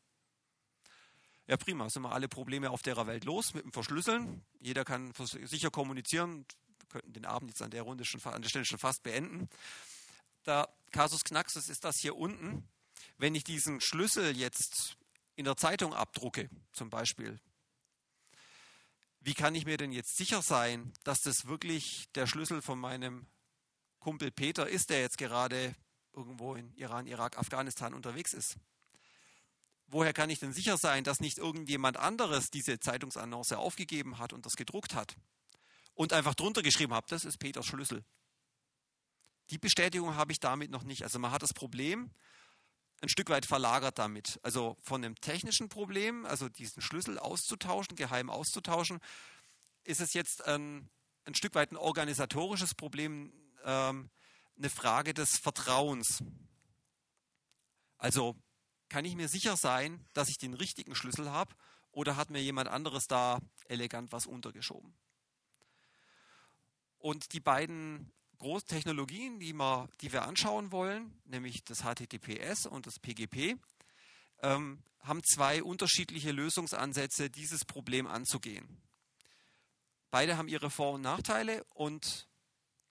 Ja, 1.51 1.57
prima, 1.57 1.89
sind 1.89 2.03
wir 2.03 2.13
alle 2.13 2.29
Probleme 2.29 2.69
auf 2.69 2.81
der 2.81 2.95
Welt 3.07 3.25
los 3.25 3.53
mit 3.53 3.65
dem 3.65 3.73
Verschlüsseln. 3.73 4.41
Jeder 4.61 4.85
kann 4.85 5.11
sicher 5.17 5.69
kommunizieren. 5.69 6.45
Wir 6.79 6.87
könnten 6.87 7.11
den 7.11 7.25
Abend 7.25 7.51
jetzt 7.51 7.61
an 7.61 7.71
der 7.71 7.81
Runde 7.81 8.05
schon, 8.05 8.23
an 8.23 8.41
der 8.41 8.47
Stelle 8.47 8.63
schon 8.63 8.79
fast 8.79 9.03
beenden. 9.03 9.49
Der 10.45 10.69
Kasus 10.91 11.25
Knaxus 11.25 11.67
ist 11.67 11.83
das 11.83 11.97
hier 11.97 12.15
unten. 12.15 12.69
Wenn 13.17 13.35
ich 13.35 13.43
diesen 13.43 13.81
Schlüssel 13.81 14.37
jetzt 14.37 14.95
in 15.35 15.43
der 15.43 15.57
Zeitung 15.57 15.93
abdrucke, 15.93 16.49
zum 16.71 16.89
Beispiel, 16.89 17.37
wie 19.19 19.33
kann 19.33 19.53
ich 19.53 19.65
mir 19.65 19.75
denn 19.75 19.91
jetzt 19.91 20.15
sicher 20.15 20.41
sein, 20.41 20.93
dass 21.03 21.19
das 21.19 21.47
wirklich 21.47 22.05
der 22.15 22.27
Schlüssel 22.27 22.61
von 22.61 22.79
meinem 22.79 23.27
Kumpel 23.99 24.31
Peter 24.31 24.69
ist, 24.69 24.89
der 24.89 25.01
jetzt 25.01 25.17
gerade 25.17 25.75
irgendwo 26.13 26.55
in 26.55 26.73
Iran, 26.75 27.07
Irak, 27.07 27.37
Afghanistan 27.37 27.93
unterwegs 27.93 28.31
ist? 28.31 28.55
Woher 29.91 30.13
kann 30.13 30.29
ich 30.29 30.39
denn 30.39 30.53
sicher 30.53 30.77
sein, 30.77 31.03
dass 31.03 31.19
nicht 31.19 31.37
irgendjemand 31.37 31.97
anderes 31.97 32.49
diese 32.49 32.79
Zeitungsannonce 32.79 33.53
aufgegeben 33.53 34.17
hat 34.17 34.33
und 34.33 34.45
das 34.45 34.55
gedruckt 34.55 34.95
hat 34.95 35.15
und 35.93 36.13
einfach 36.13 36.35
drunter 36.35 36.63
geschrieben 36.63 36.93
hat, 36.93 37.11
das 37.11 37.25
ist 37.25 37.37
Peters 37.37 37.65
Schlüssel. 37.65 38.03
Die 39.49 39.57
Bestätigung 39.57 40.15
habe 40.15 40.31
ich 40.31 40.39
damit 40.39 40.71
noch 40.71 40.83
nicht. 40.83 41.03
Also 41.03 41.19
man 41.19 41.31
hat 41.31 41.43
das 41.43 41.53
Problem 41.53 42.11
ein 43.01 43.09
Stück 43.09 43.29
weit 43.29 43.45
verlagert 43.45 43.99
damit. 43.99 44.39
Also 44.43 44.77
von 44.81 45.03
einem 45.03 45.15
technischen 45.15 45.69
Problem, 45.69 46.25
also 46.25 46.47
diesen 46.49 46.81
Schlüssel 46.81 47.19
auszutauschen, 47.19 47.95
geheim 47.95 48.29
auszutauschen, 48.29 48.99
ist 49.83 49.99
es 50.01 50.13
jetzt 50.13 50.45
ein, 50.45 50.89
ein 51.25 51.35
Stück 51.35 51.55
weit 51.55 51.71
ein 51.71 51.77
organisatorisches 51.77 52.75
Problem, 52.75 53.33
ähm, 53.65 54.09
eine 54.57 54.69
Frage 54.69 55.13
des 55.13 55.37
Vertrauens. 55.37 56.23
Also 57.97 58.35
kann 58.91 59.05
ich 59.05 59.15
mir 59.15 59.29
sicher 59.29 59.55
sein, 59.55 60.05
dass 60.11 60.27
ich 60.27 60.37
den 60.37 60.53
richtigen 60.53 60.95
Schlüssel 60.95 61.31
habe 61.31 61.55
oder 61.93 62.17
hat 62.17 62.29
mir 62.29 62.43
jemand 62.43 62.67
anderes 62.67 63.07
da 63.07 63.39
elegant 63.69 64.11
was 64.11 64.25
untergeschoben? 64.25 64.93
Und 66.97 67.31
die 67.31 67.39
beiden 67.39 68.11
Großtechnologien, 68.39 69.39
die 69.39 69.53
wir, 69.53 69.87
die 70.01 70.11
wir 70.11 70.23
anschauen 70.23 70.73
wollen, 70.73 71.17
nämlich 71.23 71.63
das 71.63 71.83
HTTPS 71.83 72.65
und 72.65 72.85
das 72.85 72.99
PGP, 72.99 73.55
ähm, 74.41 74.83
haben 74.99 75.23
zwei 75.23 75.63
unterschiedliche 75.63 76.33
Lösungsansätze, 76.33 77.29
dieses 77.29 77.63
Problem 77.63 78.07
anzugehen. 78.07 78.81
Beide 80.09 80.35
haben 80.35 80.49
ihre 80.49 80.69
Vor- 80.69 80.95
und 80.95 81.01
Nachteile 81.01 81.63
und 81.75 82.27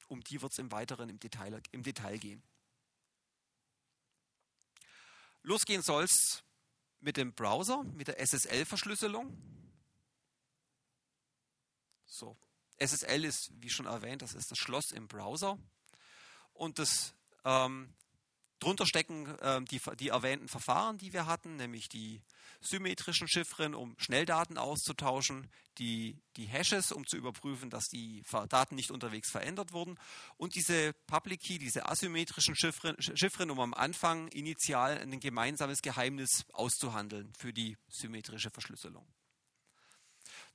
um 0.08 0.24
die 0.24 0.40
wird 0.40 0.52
es 0.52 0.58
im 0.58 0.72
Weiteren 0.72 1.10
im 1.10 1.20
Detail, 1.20 1.60
im 1.72 1.82
Detail 1.82 2.16
gehen. 2.16 2.42
Losgehen 5.42 5.82
soll 5.82 6.04
es 6.04 6.42
mit 7.00 7.16
dem 7.16 7.32
Browser, 7.32 7.82
mit 7.84 8.08
der 8.08 8.20
SSL-Verschlüsselung. 8.20 9.36
So. 12.06 12.36
SSL 12.78 13.24
ist, 13.24 13.50
wie 13.60 13.70
schon 13.70 13.86
erwähnt, 13.86 14.22
das 14.22 14.34
ist 14.34 14.50
das 14.50 14.58
Schloss 14.58 14.90
im 14.92 15.08
Browser. 15.08 15.58
Und 16.52 16.78
das 16.78 17.14
ähm, 17.44 17.94
drunter 18.60 18.86
stecken 18.86 19.36
ähm, 19.42 19.64
die, 19.66 19.80
die 19.98 20.08
erwähnten 20.08 20.48
Verfahren, 20.48 20.98
die 20.98 21.12
wir 21.12 21.26
hatten, 21.26 21.56
nämlich 21.56 21.88
die 21.88 22.22
symmetrischen 22.60 23.26
Chiffren, 23.26 23.74
um 23.74 23.96
Schnelldaten 23.98 24.58
auszutauschen, 24.58 25.50
die, 25.78 26.18
die 26.36 26.44
Hashes, 26.44 26.92
um 26.92 27.06
zu 27.06 27.16
überprüfen, 27.16 27.70
dass 27.70 27.86
die 27.86 28.22
Daten 28.48 28.74
nicht 28.74 28.90
unterwegs 28.90 29.30
verändert 29.30 29.72
wurden 29.72 29.98
und 30.36 30.54
diese 30.54 30.92
Public 31.06 31.40
Key, 31.40 31.58
diese 31.58 31.88
asymmetrischen 31.88 32.54
Chiffren, 32.54 32.96
Chiffren, 33.00 33.50
um 33.50 33.60
am 33.60 33.74
Anfang 33.74 34.28
initial 34.28 34.98
ein 34.98 35.18
gemeinsames 35.20 35.80
Geheimnis 35.80 36.44
auszuhandeln 36.52 37.32
für 37.38 37.52
die 37.52 37.76
symmetrische 37.88 38.50
Verschlüsselung. 38.50 39.06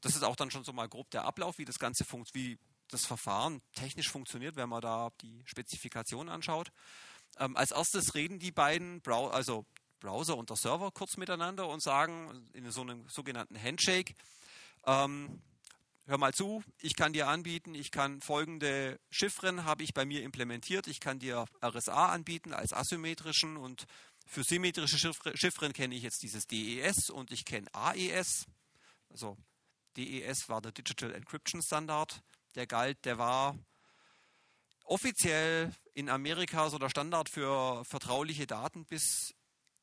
Das 0.01 0.15
ist 0.15 0.24
auch 0.24 0.35
dann 0.35 0.51
schon 0.51 0.63
so 0.63 0.74
mal 0.74 0.88
grob 0.88 1.09
der 1.09 1.25
Ablauf, 1.25 1.57
wie 1.57 1.65
das 1.65 1.79
Ganze 1.79 2.05
funktioniert, 2.05 2.59
wie 2.59 2.75
das 2.89 3.05
Verfahren 3.05 3.62
technisch 3.74 4.09
funktioniert, 4.09 4.55
wenn 4.55 4.69
man 4.69 4.81
da 4.81 5.09
die 5.21 5.41
Spezifikation 5.45 6.29
anschaut. 6.29 6.71
Ähm, 7.38 7.58
als 7.58 7.72
erstes 7.72 8.15
reden 8.15 8.39
die 8.39 8.51
beiden, 8.51 9.01
Brow 9.01 9.32
also 9.32 9.65
Browser 10.00 10.38
und 10.38 10.50
der 10.50 10.58
Server 10.58 10.92
kurz 10.92 11.18
miteinander 11.18 11.68
und 11.68 11.82
sagen 11.82 12.48
in 12.54 12.70
so 12.72 12.82
einem 12.82 13.08
sogenannten 13.10 13.62
Handshake, 13.62 14.13
ähm, 14.86 15.42
hör 16.06 16.18
mal 16.18 16.34
zu, 16.34 16.63
ich 16.80 16.96
kann 16.96 17.13
dir 17.13 17.27
anbieten, 17.27 17.74
ich 17.74 17.92
kann 17.92 18.22
folgende 18.22 19.00
Chiffren 19.10 19.65
habe 19.65 19.84
ich 19.84 19.94
bei 19.94 20.06
mir 20.06 20.22
implementiert, 20.22 20.88
ich 20.88 21.00
kann 21.00 21.20
dir 21.20 21.46
RSA 21.63 22.10
anbieten 22.10 22.54
als 22.54 22.74
asymmetrischen 22.74 23.58
und 23.58 23.86
für 24.27 24.44
symmetrische 24.44 25.13
Chiffren 25.36 25.74
kenne 25.74 25.96
ich 25.96 26.04
jetzt 26.04 26.24
dieses 26.24 26.48
DES 26.48 27.10
und 27.10 27.32
ich 27.32 27.46
kenne 27.46 27.68
AES. 27.74 28.46
Also 29.10 29.38
DES 29.98 30.50
war 30.50 30.62
der 30.62 30.72
Digital 30.72 31.13
Encryption 31.13 31.62
Standard, 31.62 32.22
der 32.56 32.68
galt, 32.68 33.04
der 33.06 33.18
war 33.18 33.58
offiziell 34.84 35.72
in 35.95 36.09
Amerika 36.09 36.69
so 36.69 36.77
der 36.77 36.89
Standard 36.89 37.29
für 37.29 37.83
vertrauliche 37.85 38.45
Daten 38.45 38.85
bis 38.85 39.33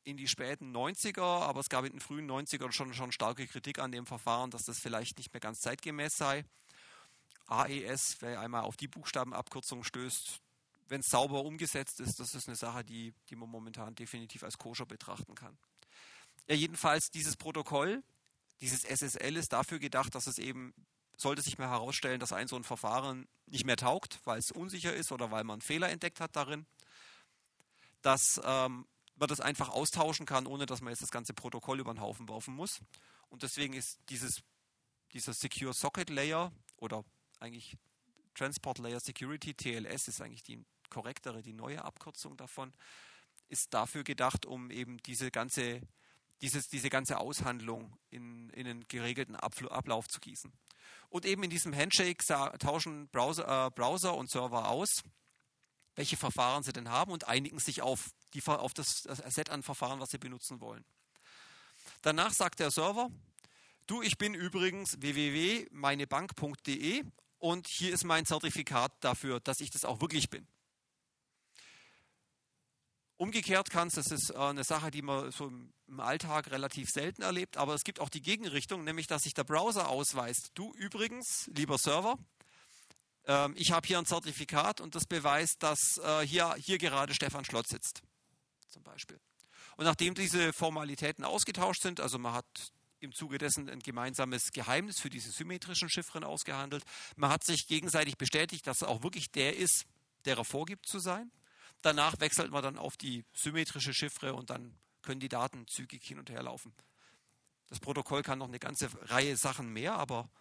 in 0.03 0.15
die 0.15 0.27
späten 0.27 0.75
90er, 0.75 1.21
aber 1.21 1.59
es 1.59 1.69
gab 1.69 1.85
in 1.85 1.93
den 1.93 1.99
frühen 1.99 2.29
90ern 2.29 2.71
schon, 2.71 2.93
schon 2.93 3.11
starke 3.11 3.47
Kritik 3.47 3.79
an 3.79 3.91
dem 3.91 4.05
Verfahren, 4.05 4.51
dass 4.51 4.65
das 4.65 4.79
vielleicht 4.79 5.17
nicht 5.17 5.33
mehr 5.33 5.41
ganz 5.41 5.61
zeitgemäß 5.61 6.15
sei. 6.15 6.45
AES, 7.47 8.17
wer 8.19 8.39
einmal 8.39 8.61
auf 8.61 8.77
die 8.77 8.87
Buchstabenabkürzung 8.87 9.83
stößt, 9.83 10.39
wenn 10.87 11.01
es 11.01 11.07
sauber 11.07 11.43
umgesetzt 11.43 11.99
ist, 11.99 12.19
das 12.19 12.35
ist 12.35 12.47
eine 12.47 12.55
Sache, 12.55 12.83
die, 12.83 13.13
die 13.29 13.35
man 13.35 13.49
momentan 13.49 13.95
definitiv 13.95 14.43
als 14.43 14.57
koscher 14.57 14.85
betrachten 14.85 15.33
kann. 15.33 15.57
Ja, 16.47 16.55
jedenfalls 16.55 17.09
dieses 17.09 17.37
Protokoll, 17.37 18.03
dieses 18.61 18.83
SSL 18.83 19.37
ist 19.37 19.53
dafür 19.53 19.79
gedacht, 19.79 20.13
dass 20.13 20.27
es 20.27 20.37
eben, 20.37 20.73
sollte 21.15 21.41
sich 21.41 21.57
mal 21.57 21.69
herausstellen, 21.69 22.19
dass 22.19 22.33
ein 22.33 22.47
so 22.47 22.55
ein 22.55 22.63
Verfahren 22.63 23.27
nicht 23.47 23.65
mehr 23.65 23.77
taugt, 23.77 24.19
weil 24.25 24.39
es 24.39 24.51
unsicher 24.51 24.93
ist 24.93 25.11
oder 25.11 25.31
weil 25.31 25.43
man 25.43 25.55
einen 25.55 25.61
Fehler 25.61 25.89
entdeckt 25.89 26.19
hat 26.19 26.35
darin, 26.35 26.65
dass 28.01 28.41
ähm, 28.43 28.85
man 29.15 29.27
das 29.27 29.39
einfach 29.39 29.69
austauschen 29.69 30.25
kann, 30.25 30.47
ohne 30.47 30.65
dass 30.65 30.81
man 30.81 30.91
jetzt 30.91 31.03
das 31.03 31.11
ganze 31.11 31.33
Protokoll 31.33 31.79
über 31.79 31.93
den 31.93 32.01
Haufen 32.01 32.27
werfen 32.27 32.55
muss. 32.55 32.81
Und 33.29 33.43
deswegen 33.43 33.73
ist 33.73 33.99
dieses, 34.09 34.41
dieser 35.13 35.33
Secure 35.33 35.73
Socket 35.73 36.09
Layer 36.09 36.51
oder 36.77 37.03
eigentlich 37.39 37.77
Transport 38.33 38.79
Layer 38.79 38.99
Security, 38.99 39.53
TLS 39.53 40.07
ist 40.07 40.21
eigentlich 40.21 40.43
die 40.43 40.63
korrektere, 40.89 41.41
die 41.41 41.53
neue 41.53 41.83
Abkürzung 41.83 42.37
davon, 42.37 42.73
ist 43.49 43.73
dafür 43.73 44.03
gedacht, 44.03 44.45
um 44.45 44.71
eben 44.71 44.97
diese 45.03 45.31
ganze, 45.31 45.81
dieses, 46.41 46.67
diese 46.67 46.89
ganze 46.89 47.17
Aushandlung 47.17 47.97
in, 48.09 48.49
in 48.49 48.67
einen 48.67 48.87
geregelten 48.87 49.35
Ablauf 49.35 50.07
zu 50.07 50.19
gießen. 50.19 50.51
Und 51.09 51.25
eben 51.25 51.43
in 51.43 51.49
diesem 51.49 51.75
Handshake 51.75 52.23
tauschen 52.59 53.07
Browser, 53.09 53.67
äh, 53.67 53.71
Browser 53.71 54.15
und 54.15 54.29
Server 54.29 54.69
aus, 54.69 55.03
welche 55.95 56.17
Verfahren 56.17 56.63
sie 56.63 56.73
denn 56.73 56.89
haben 56.89 57.11
und 57.11 57.27
einigen 57.27 57.59
sich 57.59 57.81
auf, 57.81 58.09
die, 58.33 58.41
auf 58.45 58.73
das, 58.73 59.03
das 59.03 59.19
Set 59.33 59.49
an 59.49 59.63
Verfahren, 59.63 59.99
was 59.99 60.09
sie 60.09 60.17
benutzen 60.17 60.59
wollen. 60.59 60.83
Danach 62.01 62.31
sagt 62.31 62.59
der 62.59 62.71
Server, 62.71 63.09
du, 63.87 64.01
ich 64.01 64.17
bin 64.17 64.33
übrigens 64.33 64.99
www.meinebank.de 64.99 67.03
und 67.37 67.67
hier 67.67 67.93
ist 67.93 68.05
mein 68.05 68.25
Zertifikat 68.25 68.91
dafür, 69.01 69.39
dass 69.39 69.59
ich 69.59 69.69
das 69.69 69.85
auch 69.85 70.01
wirklich 70.01 70.29
bin. 70.29 70.47
Umgekehrt 73.23 73.69
kann 73.69 73.87
es, 73.87 73.93
das 73.93 74.07
ist 74.07 74.31
äh, 74.31 74.37
eine 74.37 74.65
Sache, 74.65 74.91
die 74.91 75.01
man 75.01 75.31
so 75.31 75.47
im 75.87 75.99
Alltag 76.01 76.51
relativ 76.51 76.89
selten 76.89 77.21
erlebt, 77.21 77.55
aber 77.55 77.73
es 77.73 77.85
gibt 77.85 78.01
auch 78.01 78.09
die 78.09 78.21
Gegenrichtung, 78.21 78.83
nämlich 78.83 79.07
dass 79.07 79.21
sich 79.21 79.33
der 79.33 79.45
Browser 79.45 79.87
ausweist. 79.87 80.51
Du 80.55 80.73
übrigens, 80.73 81.49
lieber 81.55 81.77
Server, 81.77 82.17
ähm, 83.25 83.53
ich 83.55 83.71
habe 83.71 83.87
hier 83.87 83.97
ein 83.97 84.05
Zertifikat 84.05 84.81
und 84.81 84.93
das 84.93 85.05
beweist, 85.05 85.63
dass 85.63 85.79
äh, 86.03 86.27
hier, 86.27 86.53
hier 86.55 86.77
gerade 86.77 87.13
Stefan 87.13 87.45
Schlott 87.45 87.65
sitzt, 87.69 88.01
zum 88.67 88.83
Beispiel. 88.83 89.21
Und 89.77 89.85
nachdem 89.85 90.15
diese 90.15 90.51
Formalitäten 90.51 91.23
ausgetauscht 91.23 91.81
sind, 91.81 92.01
also 92.01 92.19
man 92.19 92.33
hat 92.33 92.73
im 92.99 93.13
Zuge 93.13 93.37
dessen 93.37 93.69
ein 93.69 93.79
gemeinsames 93.79 94.51
Geheimnis 94.51 94.99
für 94.99 95.09
diese 95.09 95.31
symmetrischen 95.31 95.89
Chiffren 95.89 96.25
ausgehandelt, 96.25 96.83
man 97.15 97.29
hat 97.29 97.45
sich 97.45 97.67
gegenseitig 97.67 98.17
bestätigt, 98.17 98.67
dass 98.67 98.81
er 98.81 98.89
auch 98.89 99.01
wirklich 99.01 99.31
der 99.31 99.55
ist, 99.55 99.85
der 100.25 100.35
er 100.35 100.43
vorgibt 100.43 100.87
zu 100.87 100.99
sein. 100.99 101.31
Danach 101.83 102.17
wechselt 102.21 102.49
man 102.49 102.63
dann 102.63 102.77
auf 102.77 102.95
die 102.95 103.25
symmetrische 103.33 103.93
Chiffre 103.93 104.33
und 104.33 104.49
dann 104.49 104.73
können 105.01 105.19
die 105.19 105.27
Daten 105.27 105.67
zügig 105.67 106.01
hin 106.05 106.17
und 106.17 106.29
her 106.29 106.41
laufen. 106.41 106.73
Das 107.67 107.81
Protokoll 107.81 108.23
kann 108.23 108.39
noch 108.39 108.47
eine 108.47 108.59
ganze 108.59 108.89
Reihe 109.09 109.35
Sachen 109.35 109.67
mehr, 109.67 109.95
aber 109.95 110.31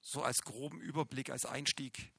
so 0.00 0.20
als 0.20 0.42
groben 0.42 0.80
Überblick, 0.80 1.30
als 1.30 1.46
Einstieg 1.46 2.12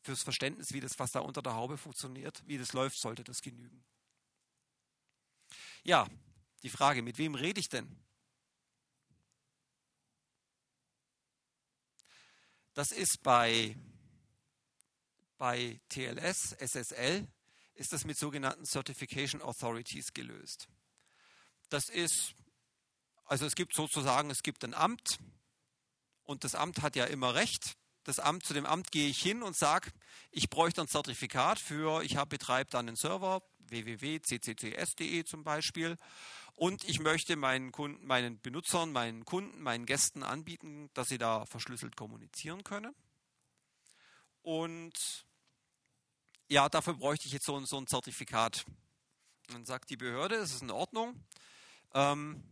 fürs 0.00 0.24
Verständnis, 0.24 0.72
wie 0.72 0.80
das, 0.80 0.98
was 0.98 1.12
da 1.12 1.20
unter 1.20 1.42
der 1.42 1.54
Haube 1.54 1.78
funktioniert, 1.78 2.42
wie 2.44 2.58
das 2.58 2.72
läuft, 2.72 2.98
sollte 2.98 3.22
das 3.22 3.40
genügen. 3.40 3.84
Ja, 5.84 6.08
die 6.64 6.70
Frage, 6.70 7.02
mit 7.02 7.18
wem 7.18 7.36
rede 7.36 7.60
ich 7.60 7.68
denn? 7.68 8.02
Das 12.74 12.90
ist 12.90 13.22
bei, 13.22 13.76
bei 15.38 15.80
TLS, 15.88 16.56
SSL, 16.58 17.28
ist 17.82 17.92
das 17.92 18.04
mit 18.04 18.16
sogenannten 18.16 18.64
Certification 18.64 19.42
Authorities 19.42 20.14
gelöst. 20.14 20.68
Das 21.68 21.88
ist, 21.88 22.34
also 23.24 23.44
es 23.44 23.54
gibt 23.54 23.74
sozusagen, 23.74 24.30
es 24.30 24.42
gibt 24.42 24.64
ein 24.64 24.72
Amt 24.72 25.18
und 26.22 26.44
das 26.44 26.54
Amt 26.54 26.80
hat 26.80 26.96
ja 26.96 27.04
immer 27.04 27.34
Recht 27.34 27.76
das 28.04 28.18
Amt, 28.18 28.44
zu 28.44 28.54
dem 28.54 28.66
Amt 28.66 28.90
gehe 28.90 29.08
ich 29.08 29.20
hin 29.20 29.42
und 29.42 29.56
sage, 29.56 29.90
ich 30.30 30.50
bräuchte 30.50 30.80
ein 30.80 30.88
Zertifikat 30.88 31.60
für, 31.60 32.02
ich 32.02 32.18
betreibe 32.24 32.70
dann 32.70 32.88
einen 32.88 32.96
Server, 32.96 33.42
www.cccs.de 33.60 35.24
zum 35.24 35.44
Beispiel, 35.44 35.96
und 36.54 36.84
ich 36.84 37.00
möchte 37.00 37.36
meinen, 37.36 37.72
Kunden, 37.72 38.04
meinen 38.06 38.40
Benutzern, 38.40 38.92
meinen 38.92 39.24
Kunden, 39.24 39.62
meinen 39.62 39.86
Gästen 39.86 40.22
anbieten, 40.22 40.90
dass 40.94 41.08
sie 41.08 41.18
da 41.18 41.46
verschlüsselt 41.46 41.96
kommunizieren 41.96 42.62
können. 42.62 42.94
Und 44.42 45.24
ja, 46.52 46.68
dafür 46.68 46.94
bräuchte 46.94 47.26
ich 47.26 47.32
jetzt 47.32 47.46
so, 47.46 47.58
so 47.64 47.78
ein 47.78 47.86
Zertifikat. 47.86 48.64
dann 49.48 49.64
sagt 49.64 49.88
die 49.88 49.96
Behörde, 49.96 50.36
es 50.36 50.52
ist 50.52 50.62
in 50.62 50.70
Ordnung. 50.70 51.18
Ähm, 51.94 52.44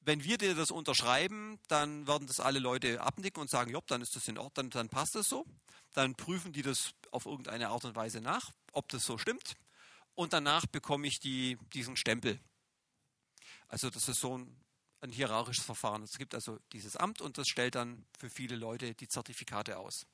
wenn 0.00 0.22
wir 0.22 0.38
dir 0.38 0.54
das 0.54 0.70
unterschreiben, 0.70 1.58
dann 1.66 2.06
werden 2.06 2.26
das 2.26 2.38
alle 2.38 2.58
Leute 2.58 3.00
abnicken 3.00 3.40
und 3.40 3.50
sagen, 3.50 3.72
ja, 3.72 3.80
dann 3.86 4.02
ist 4.02 4.14
das 4.14 4.28
in 4.28 4.36
Ordnung, 4.36 4.70
dann, 4.70 4.70
dann 4.70 4.88
passt 4.88 5.14
das 5.14 5.28
so. 5.28 5.46
Dann 5.94 6.14
prüfen 6.14 6.52
die 6.52 6.62
das 6.62 6.92
auf 7.10 7.24
irgendeine 7.24 7.70
Art 7.70 7.84
und 7.86 7.96
Weise 7.96 8.20
nach, 8.20 8.52
ob 8.72 8.88
das 8.90 9.04
so 9.04 9.16
stimmt. 9.16 9.54
Und 10.14 10.34
danach 10.34 10.66
bekomme 10.66 11.06
ich 11.06 11.18
die, 11.18 11.58
diesen 11.72 11.96
Stempel. 11.96 12.38
Also 13.68 13.88
das 13.88 14.08
ist 14.08 14.20
so 14.20 14.36
ein, 14.36 14.60
ein 15.00 15.10
hierarchisches 15.10 15.64
Verfahren. 15.64 16.02
Es 16.02 16.18
gibt 16.18 16.34
also 16.34 16.58
dieses 16.72 16.96
Amt 16.96 17.22
und 17.22 17.38
das 17.38 17.48
stellt 17.48 17.74
dann 17.74 18.04
für 18.18 18.28
viele 18.28 18.56
Leute 18.56 18.94
die 18.94 19.08
Zertifikate 19.08 19.78
aus. 19.78 20.06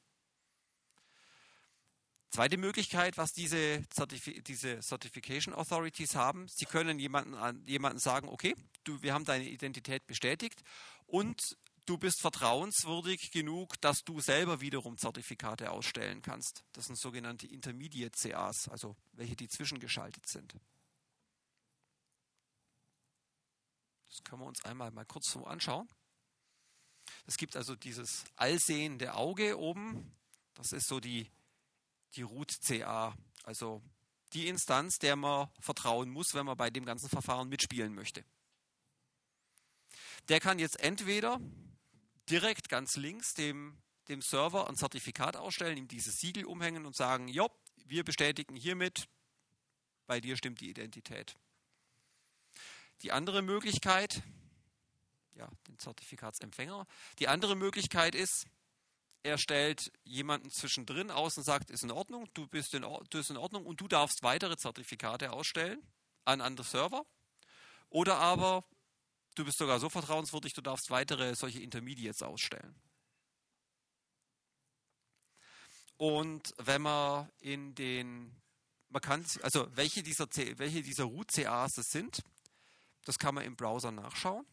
Zweite 2.33 2.57
Möglichkeit, 2.57 3.19
was 3.19 3.33
diese, 3.33 3.85
Certifi 3.95 4.43
diese 4.43 4.81
Certification 4.81 5.55
Authorities 5.55 6.15
haben, 6.15 6.49
sie 6.49 6.65
können 6.65 6.99
jemanden, 6.99 7.67
jemanden 7.67 7.99
sagen, 7.99 8.27
okay, 8.31 8.55
du, 8.85 9.03
wir 9.03 9.13
haben 9.13 9.27
deine 9.27 9.47
Identität 9.47 10.07
bestätigt 10.07 10.63
und 11.05 11.59
du 11.85 11.99
bist 11.99 12.23
vertrauenswürdig 12.23 13.33
genug, 13.33 13.79
dass 13.83 13.99
du 14.03 14.23
selber 14.23 14.63
wiederum 14.63 14.97
Zertifikate 14.97 15.71
ausstellen 15.71 16.23
kannst. 16.23 16.65
Das 16.73 16.87
sind 16.87 16.99
sogenannte 16.99 17.47
Intermediate 17.47 18.17
CAs, 18.19 18.67
also 18.71 18.97
welche 19.13 19.37
die 19.37 19.49
zwischengeschaltet 19.49 20.27
sind. 20.27 20.55
Das 24.09 24.25
können 24.25 24.41
wir 24.41 24.47
uns 24.47 24.65
einmal 24.65 24.91
mal 24.91 25.05
kurz 25.05 25.31
so 25.31 25.45
anschauen. 25.45 25.87
Es 27.27 27.37
gibt 27.37 27.57
also 27.57 27.77
dieses 27.77 28.25
allsehende 28.37 29.13
Auge 29.13 29.59
oben. 29.59 30.17
Das 30.55 30.73
ist 30.73 30.89
so 30.89 30.99
die 30.99 31.31
die 32.15 32.23
Root 32.23 32.59
CA, 32.67 33.15
also 33.45 33.83
die 34.33 34.49
Instanz, 34.49 34.99
der 34.99 35.17
man 35.17 35.49
vertrauen 35.61 36.11
muss, 36.11 36.35
wenn 36.35 36.47
man 36.47 36.57
bei 36.57 36.71
dem 36.71 36.85
ganzen 36.85 37.09
Verfahren 37.09 37.49
mitspielen 37.49 37.95
möchte. 37.95 38.25
Der 40.29 40.41
kann 40.41 40.59
jetzt 40.59 40.81
entweder 40.81 41.41
direkt 42.31 42.69
ganz 42.69 42.97
links 42.97 43.35
dem, 43.35 43.77
dem 44.09 44.23
Server 44.23 44.69
ein 44.69 44.77
Zertifikat 44.77 45.37
ausstellen, 45.37 45.77
ihm 45.77 45.89
dieses 45.89 46.21
Siegel 46.21 46.45
umhängen 46.45 46.87
und 46.87 46.97
sagen, 46.97 47.29
ja, 47.29 47.47
wir 47.85 48.05
bestätigen 48.05 48.57
hiermit, 48.57 49.09
bei 50.07 50.21
dir 50.21 50.37
stimmt 50.37 50.61
die 50.61 50.71
Identität. 50.71 51.37
Die 53.03 53.13
andere 53.13 53.43
Möglichkeit, 53.43 54.23
ja, 55.35 55.49
den 55.67 55.79
Zertifikatsempfänger, 55.79 56.87
die 57.19 57.29
andere 57.29 57.57
Möglichkeit 57.57 58.15
ist, 58.15 58.47
er 59.23 59.39
stellt 59.39 59.93
jemanden 60.05 60.51
zwischendrin 60.51 61.11
aus 61.11 61.37
und 61.39 61.45
sagt, 61.45 61.71
ist 61.71 61.85
in 61.85 61.91
Ordnung, 61.91 62.29
du 62.35 62.47
bist 62.47 62.75
in, 62.75 62.83
du 62.83 63.05
bist 63.11 63.31
in 63.31 63.37
Ordnung 63.37 63.67
und 63.67 63.81
du 63.81 63.89
darfst 63.89 64.23
weitere 64.23 64.57
Zertifikate 64.57 65.33
ausstellen 65.33 65.83
an 66.25 66.41
andere 66.41 66.67
Server. 66.67 67.07
Oder 67.89 68.19
aber 68.19 68.65
du 69.35 69.45
bist 69.45 69.59
sogar 69.59 69.79
so 69.79 69.89
vertrauenswürdig, 69.89 70.55
du 70.55 70.61
darfst 70.61 70.91
weitere 70.91 71.35
solche 71.35 71.61
Intermediates 71.61 72.23
ausstellen. 72.23 72.75
Und 75.97 76.53
wenn 76.59 76.83
man 76.83 77.31
in 77.39 77.77
den, 77.77 78.35
man 78.89 79.03
kann, 79.03 79.25
also 79.43 79.69
welche 79.77 80.03
dieser, 80.03 80.27
welche 80.59 80.83
dieser 80.83 81.05
Root-CAs 81.05 81.75
das 81.75 81.87
sind, 81.91 82.23
das 83.05 83.19
kann 83.19 83.37
man 83.37 83.45
im 83.45 83.55
Browser 83.55 83.93
nachschauen 83.93 84.45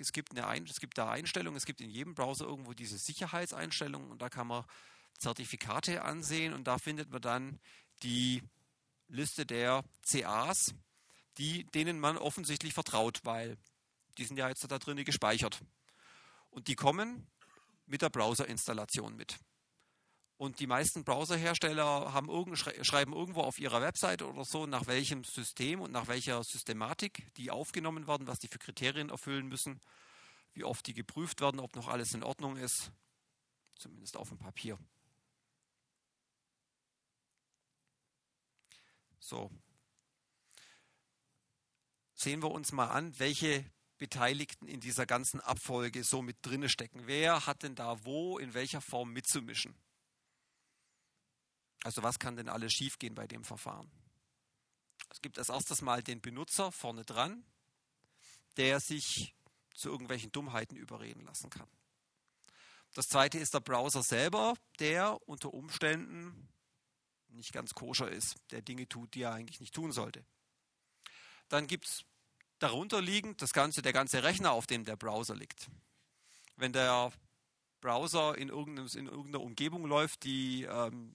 es 0.00 0.12
gibt, 0.12 0.36
eine 0.36 0.64
es 0.64 0.80
gibt 0.80 0.98
da 0.98 1.10
Einstellungen, 1.10 1.56
es 1.56 1.66
gibt 1.66 1.80
in 1.80 1.90
jedem 1.90 2.14
Browser 2.14 2.46
irgendwo 2.46 2.72
diese 2.72 2.98
Sicherheitseinstellungen 2.98 4.10
und 4.10 4.22
da 4.22 4.28
kann 4.28 4.46
man 4.46 4.64
Zertifikate 5.18 6.02
ansehen 6.02 6.54
und 6.54 6.64
da 6.64 6.78
findet 6.78 7.10
man 7.10 7.20
dann 7.20 7.60
die 8.02 8.42
Liste 9.08 9.44
der 9.44 9.84
CAs, 10.08 10.74
die, 11.38 11.64
denen 11.66 12.00
man 12.00 12.16
offensichtlich 12.16 12.72
vertraut, 12.72 13.20
weil 13.24 13.56
die 14.18 14.24
sind 14.24 14.36
ja 14.36 14.48
jetzt 14.48 14.68
da 14.70 14.78
drin 14.78 15.04
gespeichert. 15.04 15.60
Und 16.50 16.68
die 16.68 16.74
kommen 16.74 17.26
mit 17.86 18.02
der 18.02 18.10
Browser-Installation 18.10 19.16
mit. 19.16 19.38
Und 20.40 20.58
die 20.58 20.66
meisten 20.66 21.04
Browserhersteller 21.04 22.14
haben 22.14 22.30
irgend, 22.30 22.58
schreiben 22.58 23.12
irgendwo 23.12 23.42
auf 23.42 23.58
ihrer 23.58 23.82
Webseite 23.82 24.26
oder 24.26 24.46
so, 24.46 24.64
nach 24.64 24.86
welchem 24.86 25.22
System 25.22 25.82
und 25.82 25.92
nach 25.92 26.08
welcher 26.08 26.42
Systematik 26.42 27.30
die 27.34 27.50
aufgenommen 27.50 28.06
werden, 28.06 28.26
was 28.26 28.38
die 28.38 28.48
für 28.48 28.58
Kriterien 28.58 29.10
erfüllen 29.10 29.48
müssen, 29.48 29.82
wie 30.54 30.64
oft 30.64 30.86
die 30.86 30.94
geprüft 30.94 31.42
werden, 31.42 31.60
ob 31.60 31.76
noch 31.76 31.88
alles 31.88 32.14
in 32.14 32.22
Ordnung 32.22 32.56
ist, 32.56 32.90
zumindest 33.74 34.16
auf 34.16 34.30
dem 34.30 34.38
Papier. 34.38 34.78
So. 39.18 39.50
Sehen 42.14 42.42
wir 42.42 42.50
uns 42.50 42.72
mal 42.72 42.88
an, 42.88 43.12
welche 43.18 43.70
Beteiligten 43.98 44.66
in 44.66 44.80
dieser 44.80 45.04
ganzen 45.04 45.42
Abfolge 45.42 46.02
so 46.02 46.22
mit 46.22 46.38
drinne 46.40 46.70
stecken. 46.70 47.02
Wer 47.04 47.44
hat 47.44 47.62
denn 47.62 47.74
da 47.74 48.02
wo 48.06 48.38
in 48.38 48.54
welcher 48.54 48.80
Form 48.80 49.12
mitzumischen? 49.12 49.76
Also 51.84 52.02
was 52.02 52.18
kann 52.18 52.36
denn 52.36 52.48
alles 52.48 52.72
schiefgehen 52.72 53.14
bei 53.14 53.26
dem 53.26 53.44
Verfahren? 53.44 53.90
Es 55.10 55.20
gibt 55.22 55.38
als 55.38 55.48
erstes 55.48 55.82
mal 55.82 56.02
den 56.02 56.20
Benutzer 56.20 56.72
vorne 56.72 57.04
dran, 57.04 57.44
der 58.56 58.80
sich 58.80 59.34
zu 59.74 59.88
irgendwelchen 59.88 60.30
Dummheiten 60.32 60.76
überreden 60.76 61.24
lassen 61.24 61.50
kann. 61.50 61.68
Das 62.94 63.08
zweite 63.08 63.38
ist 63.38 63.54
der 63.54 63.60
Browser 63.60 64.02
selber, 64.02 64.54
der 64.78 65.18
unter 65.28 65.54
Umständen 65.54 66.48
nicht 67.28 67.52
ganz 67.52 67.74
koscher 67.74 68.10
ist, 68.10 68.36
der 68.50 68.62
Dinge 68.62 68.88
tut, 68.88 69.14
die 69.14 69.22
er 69.22 69.32
eigentlich 69.32 69.60
nicht 69.60 69.74
tun 69.74 69.92
sollte. 69.92 70.24
Dann 71.48 71.66
gibt 71.66 71.86
es 71.86 72.04
darunter 72.58 73.00
liegend 73.00 73.40
das 73.42 73.52
ganze, 73.52 73.82
der 73.82 73.92
ganze 73.92 74.22
Rechner, 74.22 74.52
auf 74.52 74.66
dem 74.66 74.84
der 74.84 74.96
Browser 74.96 75.34
liegt. 75.34 75.70
Wenn 76.56 76.72
der 76.72 77.12
Browser 77.80 78.36
in, 78.36 78.48
in 78.48 79.06
irgendeiner 79.06 79.40
Umgebung 79.40 79.86
läuft, 79.86 80.24
die 80.24 80.64
ähm, 80.64 81.14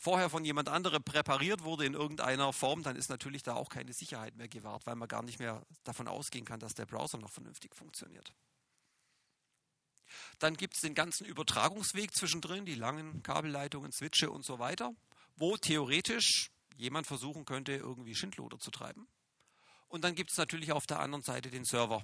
vorher 0.00 0.30
von 0.30 0.46
jemand 0.46 0.70
anderem 0.70 1.04
präpariert 1.04 1.62
wurde 1.62 1.84
in 1.84 1.92
irgendeiner 1.92 2.54
Form, 2.54 2.82
dann 2.82 2.96
ist 2.96 3.10
natürlich 3.10 3.42
da 3.42 3.54
auch 3.54 3.68
keine 3.68 3.92
Sicherheit 3.92 4.34
mehr 4.34 4.48
gewahrt, 4.48 4.86
weil 4.86 4.96
man 4.96 5.08
gar 5.08 5.22
nicht 5.22 5.38
mehr 5.38 5.64
davon 5.84 6.08
ausgehen 6.08 6.46
kann, 6.46 6.58
dass 6.58 6.74
der 6.74 6.86
Browser 6.86 7.18
noch 7.18 7.30
vernünftig 7.30 7.76
funktioniert. 7.76 8.32
Dann 10.38 10.56
gibt 10.56 10.74
es 10.74 10.80
den 10.80 10.94
ganzen 10.94 11.26
Übertragungsweg 11.26 12.14
zwischendrin, 12.14 12.64
die 12.64 12.74
langen 12.74 13.22
Kabelleitungen, 13.22 13.92
Switche 13.92 14.30
und 14.30 14.42
so 14.42 14.58
weiter, 14.58 14.94
wo 15.36 15.58
theoretisch 15.58 16.50
jemand 16.76 17.06
versuchen 17.06 17.44
könnte, 17.44 17.72
irgendwie 17.72 18.14
Schindluder 18.14 18.58
zu 18.58 18.70
treiben. 18.70 19.06
Und 19.88 20.02
dann 20.02 20.14
gibt 20.14 20.30
es 20.30 20.38
natürlich 20.38 20.72
auf 20.72 20.86
der 20.86 21.00
anderen 21.00 21.22
Seite 21.22 21.50
den 21.50 21.64
Server. 21.64 22.02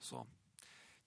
So. 0.00 0.26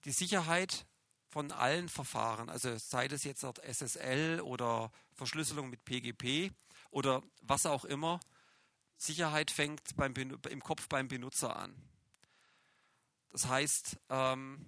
Die 0.06 0.12
Sicherheit 0.12 0.86
von 1.32 1.50
allen 1.50 1.88
Verfahren, 1.88 2.50
also 2.50 2.76
sei 2.76 3.08
das 3.08 3.24
jetzt 3.24 3.42
SSL 3.42 4.42
oder 4.42 4.92
Verschlüsselung 5.14 5.70
mit 5.70 5.82
PGP 5.82 6.52
oder 6.90 7.22
was 7.40 7.64
auch 7.64 7.86
immer, 7.86 8.20
Sicherheit 8.98 9.50
fängt 9.50 9.96
beim, 9.96 10.12
im 10.14 10.62
Kopf 10.62 10.88
beim 10.88 11.08
Benutzer 11.08 11.56
an. 11.56 11.74
Das 13.30 13.48
heißt, 13.48 13.98
ähm, 14.10 14.66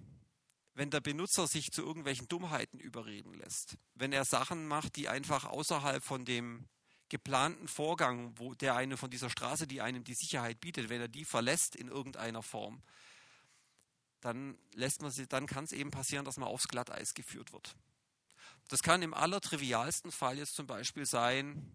wenn 0.73 0.89
der 0.89 1.01
Benutzer 1.01 1.45
sich 1.45 1.71
zu 1.71 1.83
irgendwelchen 1.83 2.27
Dummheiten 2.27 2.79
überreden 2.79 3.35
lässt, 3.35 3.77
wenn 3.93 4.11
er 4.11 4.25
Sachen 4.25 4.67
macht, 4.67 4.95
die 4.95 5.07
einfach 5.07 5.45
außerhalb 5.45 6.03
von 6.03 6.25
dem 6.25 6.65
geplanten 7.09 7.67
Vorgang, 7.67 8.33
wo 8.39 8.55
der 8.55 8.75
eine 8.75 8.97
von 8.97 9.11
dieser 9.11 9.29
Straße, 9.29 9.67
die 9.67 9.81
einem 9.81 10.03
die 10.03 10.15
Sicherheit 10.15 10.59
bietet, 10.59 10.89
wenn 10.89 10.99
er 10.99 11.09
die 11.09 11.25
verlässt 11.25 11.75
in 11.75 11.89
irgendeiner 11.89 12.41
Form, 12.41 12.81
dann 14.25 14.57
lässt 14.73 15.03
man 15.03 15.11
sie, 15.11 15.27
dann 15.27 15.45
kann 15.45 15.65
es 15.65 15.71
eben 15.71 15.91
passieren, 15.91 16.25
dass 16.25 16.37
man 16.37 16.49
aufs 16.49 16.67
Glatteis 16.67 17.13
geführt 17.13 17.53
wird. 17.53 17.75
Das 18.69 18.81
kann 18.81 19.03
im 19.03 19.13
allertrivialsten 19.13 20.11
Fall 20.11 20.39
jetzt 20.39 20.55
zum 20.55 20.65
Beispiel 20.65 21.05
sein, 21.05 21.71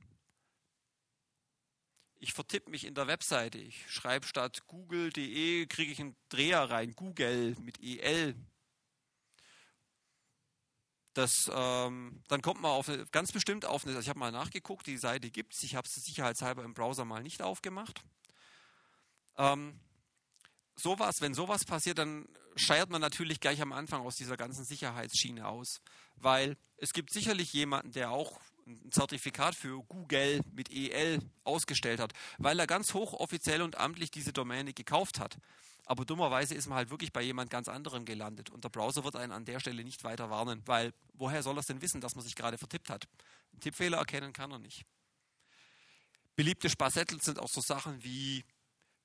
ich 2.19 2.33
vertippe 2.33 2.69
mich 2.71 2.85
in 2.85 2.95
der 2.95 3.07
Webseite, 3.07 3.59
ich 3.59 3.89
schreibe 3.91 4.27
statt 4.27 4.67
google.de, 4.67 5.67
kriege 5.67 5.93
ich 5.93 6.01
einen 6.01 6.17
Dreher 6.29 6.69
rein, 6.69 6.97
Google 6.97 7.55
mit 7.61 7.81
EL. 7.81 8.35
Das, 11.13 11.49
ähm, 11.53 12.23
dann 12.27 12.43
kommt 12.43 12.61
man 12.61 12.73
auf 12.73 12.89
eine, 12.89 13.07
ganz 13.07 13.31
bestimmt 13.31 13.65
auf 13.65 13.87
eine, 13.87 13.99
ich 14.01 14.09
habe 14.09 14.19
mal 14.19 14.33
nachgeguckt, 14.33 14.89
die 14.89 14.99
Seite 14.99 15.31
gibt 15.31 15.55
es, 15.55 15.63
ich 15.63 15.77
habe 15.77 15.89
sie 15.89 16.01
sicherheitshalber 16.01 16.65
im 16.65 16.75
Browser 16.75 17.05
mal 17.05 17.23
nicht 17.23 17.43
aufgemacht. 17.43 18.03
Ähm, 19.37 19.79
sowas, 20.83 21.21
wenn 21.21 21.35
sowas 21.35 21.64
passiert, 21.64 21.99
dann 21.99 22.27
scheiert 22.57 22.90
man 22.90 23.01
natürlich 23.01 23.40
gleich 23.40 23.61
am 23.61 23.73
Anfang 23.73 24.03
aus 24.03 24.16
dieser 24.16 24.37
ganzen 24.37 24.64
Sicherheitsschiene 24.64 25.47
aus. 25.47 25.81
Weil 26.16 26.57
es 26.77 26.93
gibt 26.93 27.12
sicherlich 27.12 27.53
jemanden, 27.53 27.93
der 27.93 28.11
auch 28.11 28.40
ein 28.66 28.90
Zertifikat 28.93 29.55
für 29.55 29.83
Google 29.85 30.40
mit 30.53 30.73
EL 30.73 31.21
ausgestellt 31.45 32.01
hat, 32.01 32.12
weil 32.38 32.59
er 32.59 32.66
ganz 32.66 32.95
hochoffiziell 32.95 33.62
und 33.62 33.77
amtlich 33.77 34.11
diese 34.11 34.33
Domäne 34.33 34.73
gekauft 34.73 35.19
hat. 35.19 35.37
Aber 35.87 36.05
dummerweise 36.05 36.55
ist 36.55 36.69
man 36.69 36.77
halt 36.77 36.90
wirklich 36.90 37.12
bei 37.12 37.23
jemand 37.23 37.51
ganz 37.51 37.69
anderem 37.69 38.05
gelandet 38.05 38.51
und 38.51 38.62
der 38.62 38.69
Browser 38.69 39.03
wird 39.03 39.16
einen 39.16 39.33
an 39.33 39.45
der 39.45 39.59
Stelle 39.59 39.83
nicht 39.83 40.05
weiter 40.05 40.31
warnen, 40.31 40.62
weil 40.66 40.93
woher 41.14 41.43
soll 41.43 41.57
er 41.57 41.61
es 41.61 41.66
denn 41.66 41.83
wissen, 41.83 42.01
dass 42.01 42.14
man 42.14 42.25
sich 42.25 42.37
gerade 42.37 42.59
vertippt 42.59 42.90
hat? 42.90 43.09
Einen 43.53 43.61
Tippfehler 43.61 43.99
erkennen 43.99 44.33
kann 44.33 44.53
er 44.53 44.61
nicht. 44.61 44.85
Beliebte 46.37 46.71
Spassettel 46.71 47.21
sind 47.21 47.40
auch 47.40 47.49
so 47.49 47.61
Sachen 47.61 48.05
wie 48.05 48.45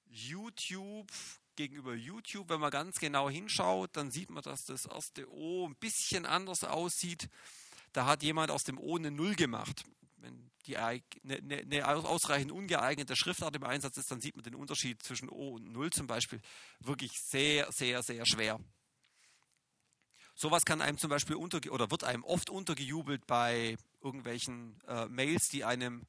YouTube 0.05 1.11
gegenüber 1.55 1.93
YouTube, 1.93 2.49
wenn 2.49 2.59
man 2.59 2.71
ganz 2.71 2.99
genau 2.99 3.29
hinschaut, 3.29 3.91
dann 3.93 4.11
sieht 4.11 4.29
man, 4.29 4.43
dass 4.43 4.65
das 4.65 4.85
erste 4.85 5.29
O 5.31 5.67
ein 5.67 5.75
bisschen 5.75 6.25
anders 6.25 6.63
aussieht. 6.63 7.29
Da 7.93 8.05
hat 8.05 8.23
jemand 8.23 8.51
aus 8.51 8.63
dem 8.63 8.77
O 8.77 8.97
eine 8.97 9.11
Null 9.11 9.35
gemacht. 9.35 9.85
Wenn 10.17 10.51
die 10.65 10.77
eine, 10.77 11.01
eine 11.23 11.87
ausreichend 11.87 12.51
ungeeignete 12.51 13.15
Schriftart 13.15 13.55
im 13.55 13.63
Einsatz 13.63 13.97
ist, 13.97 14.11
dann 14.11 14.21
sieht 14.21 14.35
man 14.35 14.43
den 14.43 14.55
Unterschied 14.55 15.01
zwischen 15.03 15.29
O 15.29 15.55
und 15.55 15.71
Null 15.71 15.91
zum 15.91 16.07
Beispiel 16.07 16.41
wirklich 16.79 17.11
sehr, 17.19 17.71
sehr, 17.71 18.03
sehr 18.03 18.25
schwer. 18.25 18.59
Sowas 20.37 20.65
kann 20.65 20.81
einem 20.81 20.97
zum 20.97 21.09
Beispiel 21.09 21.37
unter 21.37 21.59
oder 21.71 21.89
wird 21.91 22.03
einem 22.03 22.23
oft 22.25 22.49
untergejubelt 22.49 23.25
bei 23.25 23.77
irgendwelchen 24.01 24.81
äh, 24.87 25.05
Mails, 25.05 25.47
die 25.47 25.63
einem 25.63 26.05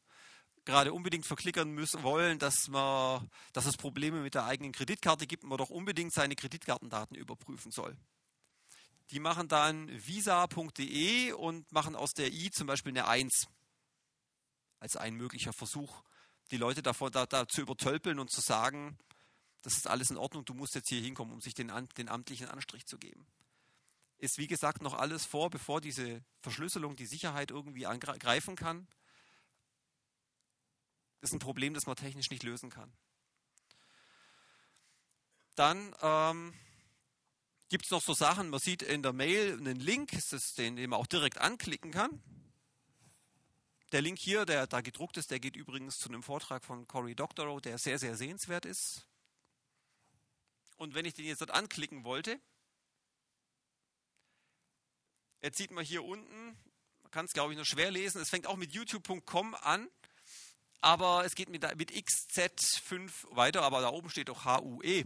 gerade 0.66 0.92
unbedingt 0.92 1.24
verklickern 1.24 1.70
müssen 1.70 2.02
wollen, 2.02 2.38
dass 2.38 2.68
man, 2.68 3.30
dass 3.54 3.64
es 3.64 3.76
Probleme 3.76 4.20
mit 4.20 4.34
der 4.34 4.44
eigenen 4.44 4.72
Kreditkarte 4.72 5.26
gibt 5.26 5.44
man 5.44 5.56
doch 5.56 5.70
unbedingt 5.70 6.12
seine 6.12 6.36
Kreditkartendaten 6.36 7.16
überprüfen 7.16 7.70
soll. 7.70 7.96
Die 9.12 9.20
machen 9.20 9.46
dann 9.48 9.88
visa.de 9.88 11.32
und 11.32 11.70
machen 11.70 11.94
aus 11.94 12.12
der 12.12 12.32
i 12.32 12.50
zum 12.50 12.66
Beispiel 12.66 12.90
eine 12.90 13.06
1 13.06 13.46
als 14.80 14.96
ein 14.96 15.14
möglicher 15.14 15.52
Versuch, 15.52 16.02
die 16.50 16.58
Leute 16.58 16.82
davor 16.82 17.10
da, 17.10 17.24
da 17.24 17.48
zu 17.48 17.62
übertölpeln 17.62 18.18
und 18.18 18.30
zu 18.30 18.40
sagen, 18.40 18.98
das 19.62 19.76
ist 19.76 19.86
alles 19.86 20.10
in 20.10 20.16
Ordnung, 20.16 20.44
du 20.44 20.54
musst 20.54 20.74
jetzt 20.74 20.88
hier 20.88 21.00
hinkommen, 21.00 21.32
um 21.32 21.40
sich 21.40 21.54
den, 21.54 21.72
den 21.96 22.08
amtlichen 22.08 22.48
Anstrich 22.48 22.86
zu 22.86 22.98
geben. 22.98 23.26
Ist 24.18 24.38
wie 24.38 24.46
gesagt 24.46 24.82
noch 24.82 24.94
alles 24.94 25.24
vor, 25.24 25.48
bevor 25.50 25.80
diese 25.80 26.24
Verschlüsselung 26.40 26.96
die 26.96 27.06
Sicherheit 27.06 27.50
irgendwie 27.50 27.86
angreifen 27.86 28.56
kann 28.56 28.88
ist 31.26 31.34
ein 31.34 31.38
Problem, 31.38 31.74
das 31.74 31.86
man 31.86 31.96
technisch 31.96 32.30
nicht 32.30 32.42
lösen 32.42 32.70
kann. 32.70 32.92
Dann 35.54 35.94
ähm, 36.02 36.54
gibt 37.68 37.86
es 37.86 37.90
noch 37.90 38.02
so 38.02 38.14
Sachen, 38.14 38.50
man 38.50 38.60
sieht 38.60 38.82
in 38.82 39.02
der 39.02 39.12
Mail 39.12 39.54
einen 39.54 39.80
Link, 39.80 40.10
den, 40.56 40.76
den 40.76 40.90
man 40.90 41.00
auch 41.00 41.06
direkt 41.06 41.38
anklicken 41.38 41.90
kann. 41.90 42.22
Der 43.92 44.02
Link 44.02 44.18
hier, 44.18 44.44
der 44.44 44.66
da 44.66 44.80
gedruckt 44.80 45.16
ist, 45.16 45.30
der 45.30 45.40
geht 45.40 45.56
übrigens 45.56 45.98
zu 45.98 46.08
einem 46.08 46.22
Vortrag 46.22 46.64
von 46.64 46.86
Cory 46.86 47.14
Doctorow, 47.14 47.60
der 47.60 47.78
sehr, 47.78 47.98
sehr 47.98 48.16
sehenswert 48.16 48.64
ist. 48.64 49.06
Und 50.76 50.94
wenn 50.94 51.06
ich 51.06 51.14
den 51.14 51.24
jetzt 51.24 51.40
dort 51.40 51.52
anklicken 51.52 52.04
wollte, 52.04 52.38
jetzt 55.40 55.56
sieht 55.56 55.70
man 55.70 55.84
hier 55.84 56.04
unten, 56.04 56.56
man 57.02 57.10
kann 57.10 57.24
es 57.24 57.32
glaube 57.32 57.52
ich 57.52 57.56
nur 57.56 57.64
schwer 57.64 57.90
lesen, 57.90 58.20
es 58.20 58.28
fängt 58.28 58.46
auch 58.46 58.56
mit 58.56 58.72
youtube.com 58.72 59.54
an 59.54 59.88
aber 60.80 61.24
es 61.24 61.34
geht 61.34 61.48
mit, 61.48 61.62
mit 61.76 61.90
XZ5 61.90 63.10
weiter, 63.30 63.62
aber 63.62 63.80
da 63.80 63.88
oben 63.88 64.10
steht 64.10 64.28
doch 64.28 64.44
HUE. 64.44 65.04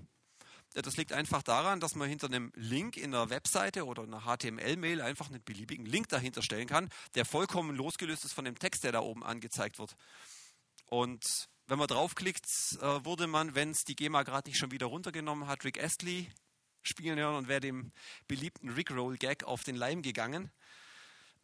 Das 0.75 0.97
liegt 0.97 1.13
einfach 1.13 1.43
daran, 1.43 1.81
dass 1.81 1.97
man 1.97 2.09
hinter 2.09 2.29
einem 2.29 2.53
Link 2.55 2.97
in 2.97 3.13
einer 3.13 3.29
Webseite 3.29 3.87
oder 3.87 4.05
einer 4.05 4.21
HTML-Mail 4.21 5.01
einfach 5.01 5.29
einen 5.29 5.43
beliebigen 5.43 5.85
Link 5.85 6.09
dahinter 6.09 6.43
stellen 6.43 6.69
kann, 6.69 6.89
der 7.17 7.25
vollkommen 7.25 7.75
losgelöst 7.75 8.25
ist 8.25 8.35
von 8.35 8.45
dem 8.45 8.59
Text, 8.59 8.85
der 8.85 8.93
da 8.93 9.01
oben 9.01 9.25
angezeigt 9.25 9.81
wird. 9.81 9.97
Und 10.87 11.49
wenn 11.67 11.79
man 11.79 11.89
draufklickt, 11.89 12.47
äh, 12.81 13.05
wurde 13.05 13.27
man, 13.27 13.55
wenn 13.55 13.71
es 13.71 13.85
die 13.85 13.97
GEMA 13.97 14.23
gerade 14.23 14.49
nicht 14.49 14.59
schon 14.59 14.71
wieder 14.71 14.87
runtergenommen 14.87 15.49
hat, 15.49 15.65
Rick 15.65 15.83
Astley 15.83 16.31
spielen 16.83 17.19
hören 17.19 17.37
und 17.37 17.49
wäre 17.49 17.61
dem 17.61 17.93
beliebten 18.29 18.71
Rickroll-Gag 18.71 19.45
auf 19.45 19.65
den 19.65 19.77
Leim 19.77 20.03
gegangen. 20.03 20.51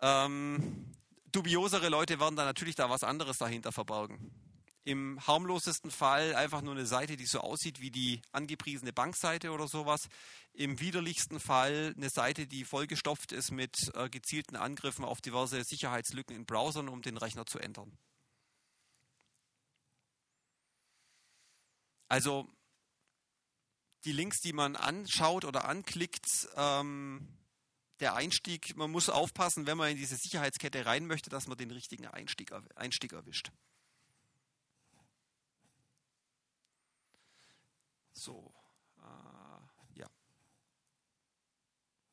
Ähm, 0.00 0.92
dubiosere 1.36 1.90
Leute 1.90 2.18
werden 2.18 2.34
da 2.34 2.46
natürlich 2.46 2.76
da 2.76 2.88
was 2.88 3.04
anderes 3.04 3.36
dahinter 3.36 3.70
verborgen. 3.70 4.32
Im 4.84 5.20
harmlosesten 5.26 5.90
Fall 5.90 6.34
einfach 6.34 6.62
nur 6.62 6.72
eine 6.72 6.86
Seite, 6.86 7.16
die 7.16 7.26
so 7.26 7.40
aussieht 7.40 7.80
wie 7.80 7.90
die 7.90 8.22
angepriesene 8.32 8.92
Bankseite 8.92 9.50
oder 9.50 9.68
sowas. 9.68 10.08
Im 10.54 10.80
widerlichsten 10.80 11.38
Fall 11.38 11.92
eine 11.96 12.08
Seite, 12.08 12.46
die 12.46 12.64
vollgestopft 12.64 13.32
ist 13.32 13.50
mit 13.50 13.74
äh, 13.94 14.08
gezielten 14.08 14.56
Angriffen 14.56 15.04
auf 15.04 15.20
diverse 15.20 15.62
Sicherheitslücken 15.62 16.34
in 16.34 16.46
Browsern, 16.46 16.88
um 16.88 17.02
den 17.02 17.18
Rechner 17.18 17.44
zu 17.44 17.58
ändern. 17.58 17.98
Also 22.08 22.48
die 24.04 24.12
Links, 24.12 24.40
die 24.40 24.52
man 24.52 24.76
anschaut 24.76 25.44
oder 25.44 25.66
anklickt, 25.66 26.48
ähm, 26.56 27.28
der 28.00 28.14
Einstieg, 28.14 28.76
man 28.76 28.90
muss 28.90 29.08
aufpassen, 29.08 29.66
wenn 29.66 29.78
man 29.78 29.90
in 29.90 29.96
diese 29.96 30.16
Sicherheitskette 30.16 30.84
rein 30.84 31.06
möchte, 31.06 31.30
dass 31.30 31.46
man 31.46 31.56
den 31.56 31.70
richtigen 31.70 32.06
Einstieg, 32.06 32.52
Einstieg 32.74 33.12
erwischt. 33.12 33.50
So, 38.12 38.52
äh, 38.98 39.98
ja. 39.98 40.06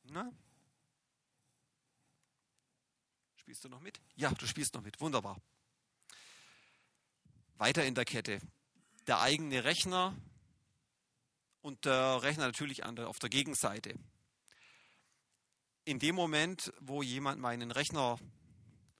Na? 0.04 0.32
Spielst 3.36 3.64
du 3.64 3.68
noch 3.68 3.80
mit? 3.80 4.00
Ja, 4.16 4.30
du 4.30 4.46
spielst 4.46 4.74
noch 4.74 4.82
mit. 4.82 5.00
Wunderbar. 5.00 5.38
Weiter 7.56 7.84
in 7.84 7.94
der 7.94 8.04
Kette. 8.04 8.40
Der 9.06 9.20
eigene 9.20 9.64
Rechner 9.64 10.16
und 11.60 11.84
der 11.84 12.22
Rechner 12.22 12.46
natürlich 12.46 12.84
auf 12.84 13.18
der 13.18 13.28
Gegenseite 13.28 13.98
in 15.84 15.98
dem 15.98 16.14
Moment, 16.14 16.72
wo 16.80 17.02
jemand 17.02 17.40
meinen 17.40 17.70
Rechner 17.70 18.18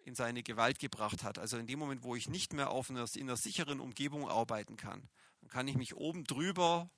in 0.04 0.14
seine 0.14 0.42
Gewalt 0.42 0.78
gebracht 0.78 1.22
hat, 1.22 1.38
also 1.38 1.56
in 1.56 1.66
dem 1.66 1.78
Moment, 1.78 2.02
wo 2.02 2.14
ich 2.14 2.28
nicht 2.28 2.52
mehr 2.52 2.70
auf 2.70 2.90
einer, 2.90 3.06
in 3.14 3.22
einer 3.22 3.36
sicheren 3.36 3.80
Umgebung 3.80 4.28
arbeiten 4.28 4.76
kann, 4.76 5.08
dann 5.40 5.50
kann 5.50 5.68
ich 5.68 5.76
mich 5.76 5.96
oben 5.96 6.24
drüber 6.24 6.90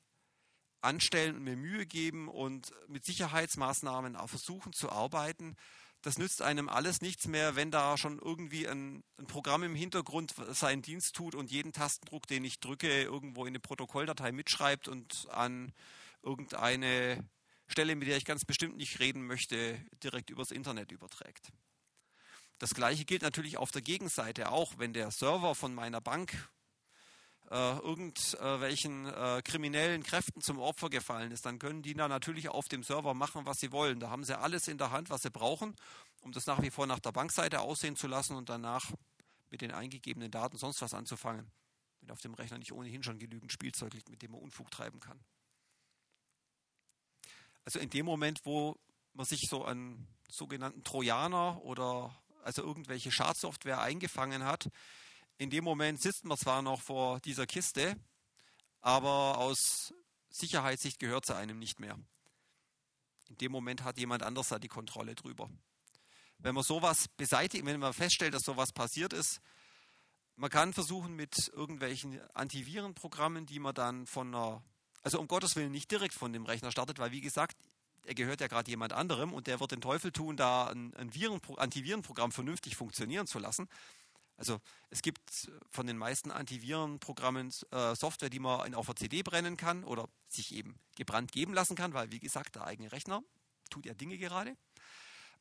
anstellen 0.80 1.36
und 1.36 1.44
mir 1.44 1.56
Mühe 1.56 1.86
geben 1.86 2.28
und 2.28 2.72
mit 2.88 3.04
Sicherheitsmaßnahmen 3.04 4.16
auch 4.16 4.28
versuchen 4.28 4.72
zu 4.72 4.90
arbeiten. 4.90 5.56
Das 6.02 6.18
nützt 6.18 6.42
einem 6.42 6.68
alles 6.68 7.00
nichts 7.00 7.26
mehr, 7.26 7.56
wenn 7.56 7.70
da 7.70 7.96
schon 7.96 8.18
irgendwie 8.18 8.68
ein, 8.68 9.02
ein, 9.18 9.26
Programm 9.26 9.62
im 9.62 9.74
Hintergrund 9.74 10.34
seinen 10.50 10.82
Dienst 10.82 11.16
tut 11.16 11.34
und 11.34 11.50
jeden 11.50 11.72
Tastendruck, 11.72 12.26
den 12.26 12.44
ich 12.44 12.60
drücke, 12.60 13.02
irgendwo 13.02 13.42
in 13.42 13.48
eine 13.48 13.60
Protokolldatei 13.60 14.30
mitschreibt 14.30 14.86
und 14.88 15.26
an 15.30 15.72
irgendeine 16.22 17.24
Stelle, 17.68 17.96
mit 17.96 18.08
der 18.08 18.16
ich 18.16 18.24
ganz 18.24 18.44
bestimmt 18.44 18.76
nicht 18.76 19.00
reden 19.00 19.26
möchte, 19.26 19.78
direkt 20.02 20.30
übers 20.30 20.50
Internet 20.50 20.92
überträgt. 20.92 21.52
Das 22.58 22.74
gleiche 22.74 23.04
gilt 23.04 23.22
natürlich 23.22 23.58
auf 23.58 23.70
der 23.70 23.82
Gegenseite 23.82 24.50
auch, 24.50 24.78
wenn 24.78 24.92
der 24.92 25.10
Server 25.10 25.54
von 25.54 25.74
meiner 25.74 26.00
Bank 26.00 26.48
äh, 27.50 27.78
irgendwelchen 27.78 29.06
äh, 29.06 29.42
kriminellen 29.44 30.02
Kräften 30.02 30.40
zum 30.40 30.58
Opfer 30.58 30.90
gefallen 30.90 31.30
ist, 31.30 31.46
dann 31.46 31.58
können 31.58 31.82
die 31.82 31.94
da 31.94 32.08
natürlich 32.08 32.48
auf 32.48 32.68
dem 32.68 32.82
Server 32.82 33.14
machen, 33.14 33.46
was 33.46 33.60
sie 33.60 33.72
wollen. 33.72 34.00
Da 34.00 34.10
haben 34.10 34.24
sie 34.24 34.38
alles 34.38 34.68
in 34.68 34.78
der 34.78 34.90
Hand, 34.90 35.10
was 35.10 35.22
sie 35.22 35.30
brauchen, 35.30 35.76
um 36.22 36.32
das 36.32 36.46
nach 36.46 36.62
wie 36.62 36.70
vor 36.70 36.86
nach 36.86 36.98
der 36.98 37.12
Bankseite 37.12 37.60
aussehen 37.60 37.96
zu 37.96 38.08
lassen 38.08 38.36
und 38.36 38.48
danach 38.48 38.90
mit 39.50 39.60
den 39.60 39.70
eingegebenen 39.70 40.30
Daten 40.30 40.56
sonst 40.56 40.82
was 40.82 40.94
anzufangen, 40.94 41.50
wenn 42.00 42.10
auf 42.10 42.20
dem 42.20 42.34
Rechner 42.34 42.58
nicht 42.58 42.72
ohnehin 42.72 43.02
schon 43.02 43.18
genügend 43.18 43.52
Spielzeug 43.52 43.94
liegt, 43.94 44.08
mit 44.08 44.22
dem 44.22 44.32
man 44.32 44.40
Unfug 44.40 44.70
treiben 44.70 44.98
kann. 44.98 45.20
Also 47.66 47.80
in 47.80 47.90
dem 47.90 48.06
Moment, 48.06 48.40
wo 48.44 48.78
man 49.12 49.26
sich 49.26 49.48
so 49.50 49.64
einen 49.64 50.06
sogenannten 50.30 50.84
Trojaner 50.84 51.60
oder 51.64 52.16
also 52.44 52.62
irgendwelche 52.62 53.10
Schadsoftware 53.10 53.80
eingefangen 53.80 54.44
hat, 54.44 54.70
in 55.36 55.50
dem 55.50 55.64
Moment 55.64 56.00
sitzt 56.00 56.24
man 56.24 56.38
zwar 56.38 56.62
noch 56.62 56.80
vor 56.80 57.18
dieser 57.20 57.44
Kiste, 57.44 57.96
aber 58.80 59.38
aus 59.38 59.92
Sicherheitssicht 60.30 61.00
gehört 61.00 61.26
sie 61.26 61.34
einem 61.34 61.58
nicht 61.58 61.80
mehr. 61.80 61.98
In 63.28 63.36
dem 63.38 63.50
Moment 63.50 63.82
hat 63.82 63.98
jemand 63.98 64.22
anders 64.22 64.48
da 64.48 64.60
die 64.60 64.68
Kontrolle 64.68 65.16
drüber. 65.16 65.50
Wenn 66.38 66.54
man 66.54 66.62
sowas 66.62 67.08
beseitigt, 67.16 67.66
wenn 67.66 67.80
man 67.80 67.92
feststellt, 67.92 68.34
dass 68.34 68.44
sowas 68.44 68.72
passiert 68.72 69.12
ist, 69.12 69.40
man 70.36 70.50
kann 70.50 70.72
versuchen 70.72 71.16
mit 71.16 71.48
irgendwelchen 71.48 72.20
Antivirenprogrammen, 72.32 73.44
die 73.44 73.58
man 73.58 73.74
dann 73.74 74.06
von 74.06 74.32
einer 74.32 74.62
also 75.06 75.20
um 75.20 75.28
Gottes 75.28 75.54
Willen 75.54 75.70
nicht 75.70 75.88
direkt 75.92 76.14
von 76.14 76.32
dem 76.32 76.46
Rechner 76.46 76.72
startet, 76.72 76.98
weil 76.98 77.12
wie 77.12 77.20
gesagt, 77.20 77.56
er 78.06 78.16
gehört 78.16 78.40
ja 78.40 78.48
gerade 78.48 78.68
jemand 78.68 78.92
anderem 78.92 79.32
und 79.32 79.46
der 79.46 79.60
wird 79.60 79.70
den 79.70 79.80
Teufel 79.80 80.10
tun, 80.10 80.36
da 80.36 80.66
ein, 80.66 80.92
ein 80.96 81.14
Viren, 81.14 81.40
Antivirenprogramm 81.56 82.32
vernünftig 82.32 82.74
funktionieren 82.74 83.28
zu 83.28 83.38
lassen. 83.38 83.68
Also 84.36 84.60
es 84.90 85.02
gibt 85.02 85.48
von 85.70 85.86
den 85.86 85.96
meisten 85.96 86.32
Antivirenprogrammen 86.32 87.52
äh, 87.70 87.94
Software, 87.94 88.30
die 88.30 88.40
man 88.40 88.74
auf 88.74 88.86
der 88.86 88.96
CD 88.96 89.22
brennen 89.22 89.56
kann 89.56 89.84
oder 89.84 90.08
sich 90.26 90.52
eben 90.52 90.76
gebrannt 90.96 91.30
geben 91.30 91.54
lassen 91.54 91.76
kann, 91.76 91.94
weil 91.94 92.10
wie 92.10 92.18
gesagt, 92.18 92.56
der 92.56 92.66
eigene 92.66 92.90
Rechner 92.90 93.22
tut 93.70 93.86
ja 93.86 93.94
Dinge 93.94 94.18
gerade. 94.18 94.56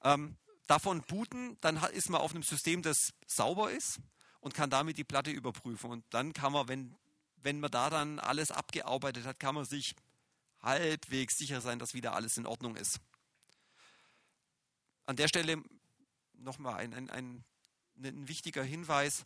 Ähm, 0.03 0.37
davon 0.67 1.01
booten, 1.01 1.57
dann 1.61 1.83
ist 1.85 2.11
man 2.11 2.21
auf 2.21 2.35
einem 2.35 2.43
System, 2.43 2.83
das 2.83 3.15
sauber 3.25 3.71
ist 3.71 3.99
und 4.41 4.53
kann 4.53 4.69
damit 4.69 4.99
die 4.99 5.03
Platte 5.03 5.31
überprüfen. 5.31 5.89
Und 5.89 6.05
dann 6.11 6.33
kann 6.33 6.53
man, 6.53 6.67
wenn 6.67 6.95
wenn 7.45 7.59
man 7.59 7.69
da 7.69 7.91
dann 7.91 8.17
alles 8.17 8.49
abgearbeitet 8.49 9.25
hat, 9.25 9.39
kann 9.39 9.53
man 9.53 9.65
sich 9.65 9.95
halbwegs 10.63 11.37
sicher 11.37 11.61
sein, 11.61 11.77
dass 11.77 11.93
wieder 11.93 12.15
alles 12.15 12.37
in 12.37 12.47
Ordnung 12.47 12.75
ist. 12.75 12.99
An 15.05 15.15
der 15.15 15.27
Stelle 15.27 15.61
nochmal 16.33 16.77
ein, 16.77 16.95
ein, 16.95 17.11
ein, 17.11 17.43
ein 17.97 18.27
wichtiger 18.27 18.63
Hinweis. 18.63 19.25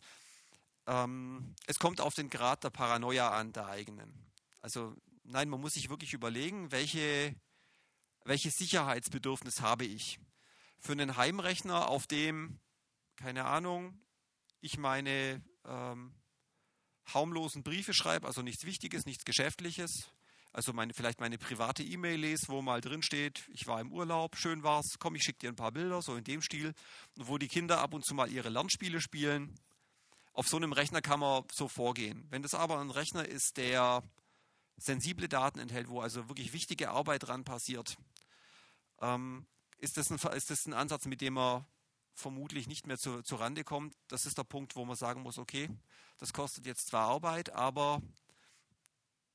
Ähm, 0.86 1.54
es 1.66 1.78
kommt 1.78 2.02
auf 2.02 2.12
den 2.12 2.28
Grad 2.28 2.62
der 2.62 2.68
Paranoia 2.68 3.30
an, 3.30 3.54
der 3.54 3.68
eigenen. 3.68 4.12
Also 4.60 4.94
nein, 5.24 5.48
man 5.48 5.62
muss 5.62 5.72
sich 5.72 5.88
wirklich 5.88 6.12
überlegen, 6.12 6.70
welche, 6.72 7.34
welches 8.24 8.58
Sicherheitsbedürfnis 8.58 9.62
habe 9.62 9.86
ich. 9.86 10.20
Für 10.78 10.92
einen 10.92 11.16
Heimrechner, 11.16 11.88
auf 11.88 12.06
dem, 12.06 12.60
keine 13.16 13.46
Ahnung, 13.46 13.98
ich 14.60 14.76
meine 14.76 15.42
ähm, 15.64 16.12
harmlosen 17.14 17.62
Briefe 17.62 17.94
schreibe, 17.94 18.26
also 18.26 18.42
nichts 18.42 18.64
Wichtiges, 18.64 19.06
nichts 19.06 19.24
Geschäftliches. 19.24 20.10
Also 20.52 20.72
meine, 20.72 20.92
vielleicht 20.94 21.20
meine 21.20 21.38
private 21.38 21.82
E-Mail 21.82 22.18
lese, 22.18 22.48
wo 22.48 22.60
mal 22.60 22.80
drin 22.80 23.02
steht, 23.02 23.48
ich 23.52 23.66
war 23.68 23.80
im 23.80 23.92
Urlaub, 23.92 24.36
schön 24.36 24.64
war's, 24.64 24.96
komm, 24.98 25.14
ich 25.14 25.22
schicke 25.22 25.38
dir 25.38 25.48
ein 25.48 25.56
paar 25.56 25.70
Bilder, 25.70 26.02
so 26.02 26.16
in 26.16 26.24
dem 26.24 26.42
Stil. 26.42 26.74
wo 27.16 27.38
die 27.38 27.46
Kinder 27.46 27.78
ab 27.78 27.94
und 27.94 28.04
zu 28.04 28.14
mal 28.14 28.30
ihre 28.30 28.48
Lernspiele 28.48 29.00
spielen. 29.00 29.54
Auf 30.32 30.48
so 30.48 30.56
einem 30.56 30.72
Rechner 30.72 31.02
kann 31.02 31.20
man 31.20 31.44
so 31.52 31.68
vorgehen. 31.68 32.26
Wenn 32.30 32.42
das 32.42 32.54
aber 32.54 32.80
ein 32.80 32.90
Rechner 32.90 33.26
ist, 33.26 33.56
der 33.58 34.02
sensible 34.76 35.28
Daten 35.28 35.60
enthält, 35.60 35.88
wo 35.88 36.00
also 36.00 36.28
wirklich 36.28 36.52
wichtige 36.52 36.90
Arbeit 36.90 37.24
dran 37.24 37.44
passiert, 37.44 37.96
ähm, 39.00 39.46
ist, 39.78 39.96
das 39.96 40.10
ein, 40.10 40.16
ist 40.32 40.50
das 40.50 40.66
ein 40.66 40.72
Ansatz, 40.72 41.06
mit 41.06 41.20
dem 41.20 41.34
man 41.34 41.64
vermutlich 42.20 42.68
nicht 42.68 42.86
mehr 42.86 42.98
zu, 42.98 43.22
zu 43.22 43.36
Rande 43.36 43.64
kommt. 43.64 43.94
Das 44.08 44.26
ist 44.26 44.38
der 44.38 44.44
Punkt, 44.44 44.76
wo 44.76 44.84
man 44.84 44.96
sagen 44.96 45.22
muss, 45.22 45.38
okay, 45.38 45.68
das 46.18 46.32
kostet 46.32 46.66
jetzt 46.66 46.88
zwar 46.88 47.08
Arbeit, 47.08 47.50
aber 47.52 48.00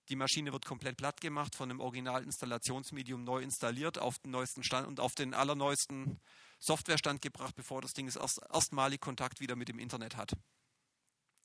die 0.10 0.15
Maschine 0.15 0.54
wird 0.54 0.65
komplett 0.65 0.98
platt 0.98 1.19
gemacht, 1.19 1.56
von 1.56 1.69
einem 1.69 1.80
Originalinstallationsmedium 1.80 3.24
neu 3.24 3.41
installiert, 3.41 3.98
auf 3.98 4.19
den 4.19 4.32
neuesten 4.32 4.63
Stand 4.63 4.88
und 4.88 5.00
auf 5.00 5.15
den 5.15 5.34
allerneuesten 5.34 6.19
Softwarestand 6.60 7.21
gebracht, 7.21 7.56
bevor 7.56 7.82
das 7.82 7.93
Ding 7.93 8.08
erst, 8.08 8.41
erstmalig 8.54 9.02
Kontakt 9.02 9.39
wieder 9.39 9.56
mit 9.56 9.67
dem 9.67 9.80
Internet 9.80 10.15
hat. 10.15 10.34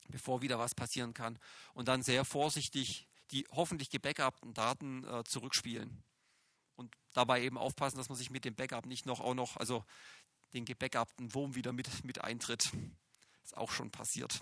Bevor 0.09 0.43
wieder 0.43 0.59
was 0.59 0.75
passieren 0.75 1.15
kann. 1.15 1.39
Und 1.73 1.89
dann 1.89 2.03
sehr 2.03 2.25
vorsichtig 2.25 3.09
die 3.31 3.47
hoffentlich 3.53 3.91
gebackupten 3.91 4.55
Daten 4.55 5.05
äh, 5.05 5.25
zurückspielen. 5.25 6.03
Und 6.75 6.97
dabei 7.13 7.43
eben 7.43 7.59
aufpassen, 7.59 7.97
dass 7.97 8.09
man 8.09 8.17
sich 8.17 8.31
mit 8.31 8.45
dem 8.45 8.55
Backup 8.55 8.87
nicht 8.87 9.07
noch 9.07 9.21
auch 9.21 9.35
noch, 9.35 9.57
also 9.57 9.85
den 10.53 10.65
gebackupten 10.65 11.35
Wurm 11.35 11.55
wieder 11.55 11.73
mit, 11.73 12.05
mit 12.05 12.23
eintritt. 12.23 12.73
Ist 13.43 13.57
auch 13.57 13.71
schon 13.71 13.91
passiert. 13.91 14.41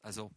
Also, 0.00 0.30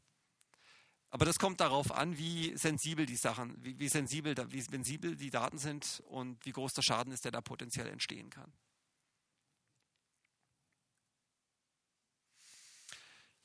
aber 1.09 1.25
das 1.25 1.39
kommt 1.39 1.61
darauf 1.61 1.91
an, 1.91 2.17
wie 2.17 2.57
sensibel 2.57 3.05
die 3.05 3.15
Sachen, 3.15 3.55
wie, 3.63 3.79
wie, 3.79 3.87
sensibel, 3.87 4.35
wie 4.51 4.61
sensibel 4.61 5.15
die 5.15 5.29
Daten 5.29 5.57
sind 5.57 6.03
und 6.07 6.45
wie 6.45 6.51
groß 6.51 6.73
der 6.73 6.81
Schaden 6.81 7.13
ist, 7.13 7.25
der 7.25 7.31
da 7.31 7.41
potenziell 7.41 7.87
entstehen 7.87 8.29
kann. 8.29 8.51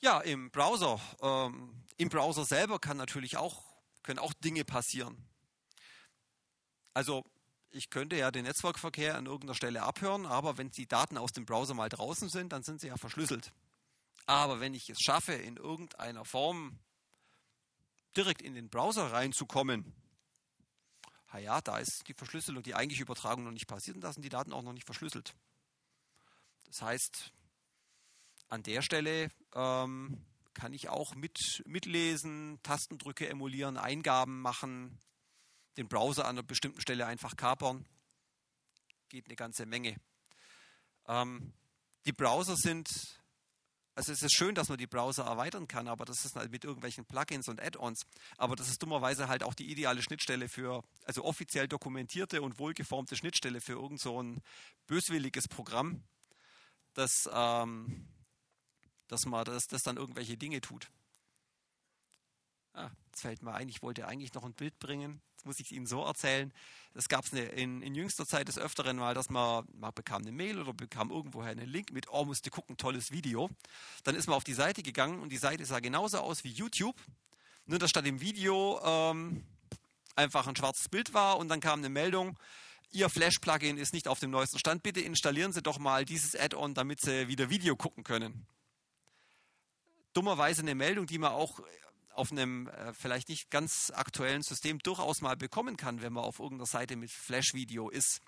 Ja, 0.01 0.19
im 0.19 0.49
Browser, 0.49 0.99
ähm, 1.21 1.85
im 1.97 2.09
Browser 2.09 2.43
selber 2.43 2.79
kann 2.79 2.97
natürlich 2.97 3.37
auch, 3.37 3.63
können 4.01 4.19
auch 4.19 4.33
Dinge 4.33 4.65
passieren. 4.65 5.15
Also 6.93 7.23
ich 7.71 7.89
könnte 7.89 8.17
ja 8.17 8.31
den 8.31 8.45
Netzwerkverkehr 8.45 9.17
an 9.17 9.25
irgendeiner 9.25 9.55
Stelle 9.55 9.83
abhören, 9.83 10.25
aber 10.25 10.57
wenn 10.57 10.69
die 10.71 10.87
Daten 10.87 11.17
aus 11.17 11.31
dem 11.31 11.45
Browser 11.45 11.73
mal 11.73 11.89
draußen 11.89 12.29
sind, 12.29 12.51
dann 12.51 12.63
sind 12.63 12.81
sie 12.81 12.87
ja 12.87 12.97
verschlüsselt. 12.97 13.51
Aber 14.25 14.59
wenn 14.59 14.73
ich 14.73 14.89
es 14.89 14.99
schaffe, 14.99 15.33
in 15.33 15.57
irgendeiner 15.57 16.25
Form 16.25 16.79
direkt 18.15 18.41
in 18.41 18.53
den 18.53 18.69
Browser 18.69 19.11
reinzukommen, 19.11 19.93
ja, 21.39 21.61
da 21.61 21.77
ist 21.77 22.03
die 22.07 22.13
Verschlüsselung, 22.13 22.61
die 22.61 22.75
eigentliche 22.75 23.03
Übertragung 23.03 23.45
noch 23.45 23.51
nicht 23.51 23.67
passiert 23.67 23.95
und 23.95 24.01
da 24.01 24.11
sind 24.11 24.23
die 24.23 24.29
Daten 24.29 24.51
auch 24.51 24.63
noch 24.63 24.73
nicht 24.73 24.85
verschlüsselt. 24.85 25.33
Das 26.65 26.81
heißt, 26.81 27.31
an 28.49 28.63
der 28.63 28.81
Stelle 28.81 29.31
ähm, 29.55 30.25
kann 30.53 30.73
ich 30.73 30.89
auch 30.89 31.15
mit, 31.15 31.63
mitlesen, 31.65 32.59
Tastendrücke 32.63 33.29
emulieren, 33.29 33.77
Eingaben 33.77 34.41
machen, 34.41 34.99
den 35.77 35.87
Browser 35.87 36.25
an 36.25 36.37
einer 36.37 36.43
bestimmten 36.43 36.81
Stelle 36.81 37.05
einfach 37.05 37.35
kapern. 37.35 37.85
Geht 39.09 39.25
eine 39.25 39.35
ganze 39.35 39.65
Menge. 39.65 39.95
Ähm, 41.07 41.53
die 42.05 42.13
Browser 42.13 42.55
sind, 42.55 42.89
also 43.95 44.11
es 44.11 44.21
ist 44.21 44.35
schön, 44.35 44.55
dass 44.55 44.69
man 44.69 44.77
die 44.77 44.87
Browser 44.87 45.25
erweitern 45.25 45.67
kann, 45.67 45.87
aber 45.87 46.05
das 46.05 46.25
ist 46.25 46.35
halt 46.35 46.51
mit 46.51 46.63
irgendwelchen 46.63 47.05
Plugins 47.05 47.47
und 47.47 47.61
Add-ons. 47.61 48.01
Aber 48.37 48.55
das 48.55 48.69
ist 48.69 48.81
dummerweise 48.81 49.27
halt 49.27 49.43
auch 49.43 49.53
die 49.53 49.69
ideale 49.69 50.01
Schnittstelle 50.01 50.49
für, 50.49 50.83
also 51.05 51.23
offiziell 51.23 51.67
dokumentierte 51.67 52.41
und 52.41 52.59
wohlgeformte 52.59 53.15
Schnittstelle 53.15 53.61
für 53.61 53.73
irgend 53.73 53.99
so 53.99 54.21
ein 54.21 54.41
böswilliges 54.87 55.47
Programm, 55.47 56.03
das, 56.93 57.29
ähm, 57.31 58.07
dass 59.07 59.25
man 59.25 59.45
das, 59.45 59.67
das 59.67 59.83
dann 59.83 59.97
irgendwelche 59.97 60.37
Dinge 60.37 60.61
tut. 60.61 60.89
Ah, 62.73 62.89
jetzt 63.07 63.21
fällt 63.21 63.41
mir 63.41 63.53
ein, 63.53 63.67
ich 63.67 63.81
wollte 63.81 64.07
eigentlich 64.07 64.33
noch 64.33 64.45
ein 64.45 64.53
Bild 64.53 64.79
bringen. 64.79 65.21
Jetzt 65.41 65.47
muss 65.47 65.59
ich 65.59 65.65
es 65.65 65.71
Ihnen 65.71 65.87
so 65.87 66.03
erzählen. 66.03 66.53
Es 66.93 67.09
gab 67.09 67.25
es 67.25 67.33
in, 67.33 67.81
in, 67.81 67.95
jüngster 67.95 68.27
Zeit 68.27 68.47
des 68.47 68.59
Öfteren 68.59 68.97
mal, 68.97 69.15
dass 69.15 69.31
man, 69.31 69.65
man 69.73 69.91
bekam 69.91 70.21
eine 70.21 70.31
Mail 70.31 70.59
oder 70.59 70.71
bekam 70.71 71.09
irgendwoher 71.09 71.49
einen 71.49 71.67
Link 71.67 71.91
mit, 71.91 72.09
oh, 72.11 72.25
musste 72.25 72.51
gucken, 72.51 72.77
tolles 72.77 73.09
Video. 73.09 73.49
Dann 74.03 74.13
ist 74.13 74.27
man 74.27 74.35
auf 74.35 74.43
die 74.43 74.53
Seite 74.53 74.83
gegangen 74.83 75.19
und 75.19 75.31
die 75.31 75.37
Seite 75.37 75.65
sah 75.65 75.79
genauso 75.79 76.19
aus 76.19 76.43
wie 76.43 76.51
YouTube. 76.51 76.95
Nur 77.65 77.79
dass 77.79 77.89
statt 77.89 78.05
dem 78.05 78.21
Video 78.21 78.79
ähm, 78.85 79.43
einfach 80.15 80.45
ein 80.45 80.55
schwarzes 80.55 80.89
Bild 80.89 81.15
war 81.15 81.39
und 81.39 81.47
dann 81.47 81.59
kam 81.59 81.79
eine 81.79 81.89
Meldung, 81.89 82.37
Ihr 82.91 83.09
Flash-Plugin 83.09 83.79
ist 83.79 83.93
nicht 83.93 84.07
auf 84.07 84.19
dem 84.19 84.29
neuesten 84.29 84.59
Stand. 84.59 84.83
Bitte 84.83 85.01
installieren 85.01 85.53
Sie 85.53 85.63
doch 85.63 85.79
mal 85.79 86.05
dieses 86.05 86.35
Add-on, 86.35 86.75
damit 86.75 87.01
Sie 87.01 87.27
wieder 87.29 87.49
Video 87.49 87.75
gucken 87.75 88.03
können. 88.03 88.45
Dummerweise 90.13 90.61
eine 90.61 90.75
Meldung, 90.75 91.07
die 91.07 91.17
man 91.17 91.31
auch 91.31 91.61
auf 92.13 92.31
einem 92.31 92.67
äh, 92.67 92.93
vielleicht 92.93 93.29
nicht 93.29 93.49
ganz 93.49 93.91
aktuellen 93.95 94.43
System 94.43 94.79
durchaus 94.79 95.21
mal 95.21 95.35
bekommen 95.35 95.77
kann, 95.77 96.01
wenn 96.01 96.13
man 96.13 96.23
auf 96.23 96.39
irgendeiner 96.39 96.67
Seite 96.67 96.95
mit 96.95 97.11
Flash-Video 97.11 97.89
ist. 97.89 98.21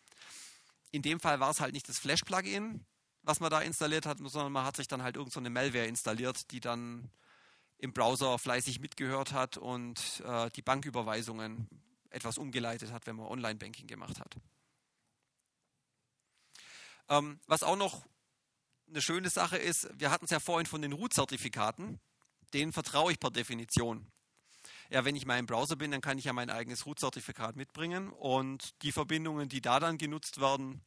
In 0.92 1.02
dem 1.02 1.20
Fall 1.20 1.40
war 1.40 1.50
es 1.50 1.60
halt 1.60 1.74
nicht 1.74 1.90
das 1.90 2.00
Flash-Plugin, 2.00 2.86
was 3.24 3.40
man 3.40 3.50
da 3.50 3.62
installiert 3.62 4.06
hat, 4.06 4.18
sondern 4.20 4.52
man 4.52 4.66
hat 4.66 4.76
sich 4.76 4.88
dann 4.88 5.04
halt 5.04 5.16
irgendeine 5.16 5.48
so 5.48 5.52
Malware 5.52 5.88
installiert, 5.88 6.52
die 6.52 6.60
dann 6.60 7.10
im 7.78 7.94
Browser 7.94 8.40
fleißig 8.40 8.80
mitgehört 8.80 9.34
hat 9.34 9.58
und 9.58 10.22
äh, 10.26 10.50
die 10.52 10.62
Banküberweisungen 10.62 11.68
etwas 12.10 12.38
umgeleitet 12.38 12.92
hat, 12.92 13.08
wenn 13.08 13.16
man 13.16 13.26
Online-Banking 13.26 13.88
gemacht 13.88 14.20
hat. 14.20 14.36
Ähm, 17.10 17.40
was 17.48 17.64
auch 17.64 17.76
noch 17.76 18.06
eine 18.88 19.02
schöne 19.02 19.30
Sache 19.30 19.58
ist, 19.58 19.90
wir 20.00 20.12
hatten 20.12 20.26
es 20.26 20.32
ja 20.32 20.40
vorhin 20.40 20.66
von 20.66 20.82
den 20.82 20.94
Root-Zertifikaten 20.94 22.00
denen 22.54 22.74
vertraue 22.74 23.12
ich 23.12 23.20
per 23.20 23.32
Definition. 23.32 24.12
Ja, 24.90 25.06
wenn 25.06 25.16
ich 25.16 25.26
mal 25.26 25.40
im 25.40 25.46
Browser 25.46 25.76
bin, 25.76 25.92
dann 25.92 26.02
kann 26.02 26.18
ich 26.18 26.26
ja 26.26 26.34
mein 26.34 26.50
eigenes 26.50 26.86
Root-Zertifikat 26.86 27.56
mitbringen 27.56 28.12
und 28.12 28.82
die 28.84 28.92
Verbindungen, 28.92 29.50
die 29.50 29.62
da 29.62 29.80
dann 29.80 29.98
genutzt 29.98 30.40
werden, 30.40 30.82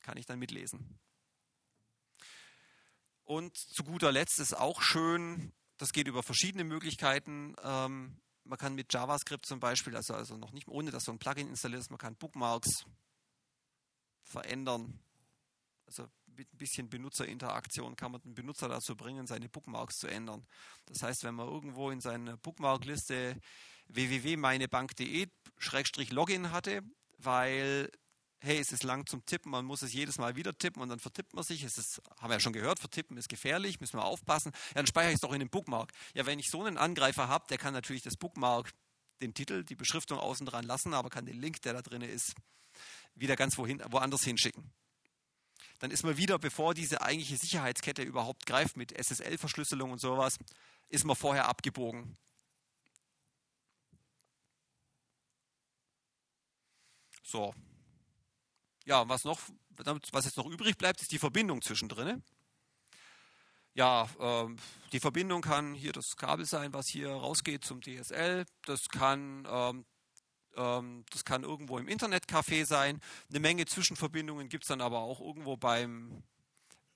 kann 0.00 0.16
ich 0.16 0.26
dann 0.26 0.38
mitlesen. 0.38 0.98
Und 3.24 3.56
zu 3.56 3.84
guter 3.84 4.12
Letzt 4.12 4.38
ist 4.38 4.54
auch 4.54 4.82
schön, 4.82 5.52
das 5.78 5.92
geht 5.92 6.08
über 6.08 6.22
verschiedene 6.22 6.62
Möglichkeiten. 6.62 7.56
Ähm, 7.62 8.20
man 8.44 8.58
kann 8.58 8.74
mit 8.74 8.92
JavaScript 8.92 9.46
zum 9.46 9.60
Beispiel, 9.60 9.96
also, 9.96 10.14
also 10.14 10.36
noch 10.36 10.52
nicht 10.52 10.68
ohne 10.68 10.90
dass 10.90 11.04
so 11.04 11.12
ein 11.12 11.18
Plugin 11.18 11.48
installiert 11.48 11.80
ist, 11.80 11.90
man 11.90 11.98
kann 11.98 12.16
Bookmarks 12.16 12.84
verändern. 14.22 15.00
Also 15.86 16.08
mit 16.36 16.52
ein 16.52 16.58
bisschen 16.58 16.88
Benutzerinteraktion 16.88 17.96
kann 17.96 18.12
man 18.12 18.22
den 18.22 18.34
Benutzer 18.34 18.68
dazu 18.68 18.96
bringen, 18.96 19.26
seine 19.26 19.48
Bookmarks 19.48 19.98
zu 19.98 20.06
ändern. 20.06 20.46
Das 20.86 21.02
heißt, 21.02 21.24
wenn 21.24 21.34
man 21.34 21.48
irgendwo 21.48 21.90
in 21.90 22.00
seiner 22.00 22.36
Bookmarkliste 22.36 23.40
www.meinebank.de-login 23.88 26.50
hatte, 26.50 26.82
weil 27.18 27.90
hey, 28.40 28.58
es 28.58 28.72
ist 28.72 28.82
lang 28.82 29.06
zum 29.06 29.24
Tippen, 29.24 29.50
man 29.50 29.64
muss 29.64 29.80
es 29.80 29.94
jedes 29.94 30.18
Mal 30.18 30.36
wieder 30.36 30.54
tippen 30.56 30.82
und 30.82 30.90
dann 30.90 31.00
vertippt 31.00 31.32
man 31.32 31.42
sich. 31.42 31.62
Es 31.62 31.78
ist, 31.78 32.02
haben 32.18 32.28
wir 32.28 32.34
ja 32.34 32.40
schon 32.40 32.52
gehört, 32.52 32.78
vertippen 32.78 33.16
ist 33.16 33.30
gefährlich, 33.30 33.80
müssen 33.80 33.98
wir 33.98 34.04
aufpassen. 34.04 34.52
Ja, 34.68 34.74
dann 34.74 34.86
speichere 34.86 35.12
ich 35.12 35.14
es 35.14 35.22
doch 35.22 35.32
in 35.32 35.40
den 35.40 35.48
Bookmark. 35.48 35.90
Ja, 36.12 36.26
wenn 36.26 36.38
ich 36.38 36.50
so 36.50 36.62
einen 36.62 36.76
Angreifer 36.76 37.28
habe, 37.28 37.46
der 37.48 37.56
kann 37.56 37.72
natürlich 37.72 38.02
das 38.02 38.18
Bookmark, 38.18 38.74
den 39.22 39.32
Titel, 39.32 39.64
die 39.64 39.76
Beschriftung 39.76 40.18
außen 40.18 40.44
dran 40.44 40.66
lassen, 40.66 40.92
aber 40.92 41.08
kann 41.08 41.24
den 41.24 41.40
Link, 41.40 41.62
der 41.62 41.72
da 41.72 41.80
drin 41.80 42.02
ist, 42.02 42.34
wieder 43.14 43.34
ganz 43.34 43.56
wohin, 43.56 43.82
woanders 43.88 44.24
hinschicken 44.24 44.74
dann 45.84 45.90
ist 45.90 46.02
man 46.02 46.16
wieder, 46.16 46.38
bevor 46.38 46.72
diese 46.72 47.02
eigentliche 47.02 47.36
Sicherheitskette 47.36 48.00
überhaupt 48.00 48.46
greift 48.46 48.78
mit 48.78 48.90
SSL-Verschlüsselung 48.90 49.90
und 49.92 49.98
sowas, 50.00 50.38
ist 50.88 51.04
man 51.04 51.14
vorher 51.14 51.46
abgebogen. 51.46 52.16
So. 57.22 57.54
Ja, 58.86 59.06
was 59.10 59.24
noch, 59.24 59.38
was 60.12 60.24
jetzt 60.24 60.38
noch 60.38 60.46
übrig 60.46 60.78
bleibt, 60.78 61.02
ist 61.02 61.12
die 61.12 61.18
Verbindung 61.18 61.60
zwischendrin. 61.60 62.24
Ja, 63.74 64.08
äh, 64.18 64.46
die 64.92 65.00
Verbindung 65.00 65.42
kann 65.42 65.74
hier 65.74 65.92
das 65.92 66.16
Kabel 66.16 66.46
sein, 66.46 66.72
was 66.72 66.88
hier 66.88 67.10
rausgeht 67.10 67.62
zum 67.62 67.82
DSL. 67.82 68.46
Das 68.64 68.88
kann 68.88 69.46
ähm, 69.46 69.76
ähm, 69.76 69.84
das 70.54 71.24
kann 71.24 71.42
irgendwo 71.42 71.78
im 71.78 71.88
Internetcafé 71.88 72.64
sein. 72.64 73.00
Eine 73.30 73.40
Menge 73.40 73.66
Zwischenverbindungen 73.66 74.48
gibt 74.48 74.64
es 74.64 74.68
dann 74.68 74.80
aber 74.80 75.00
auch 75.00 75.20
irgendwo 75.20 75.56
beim, 75.56 76.22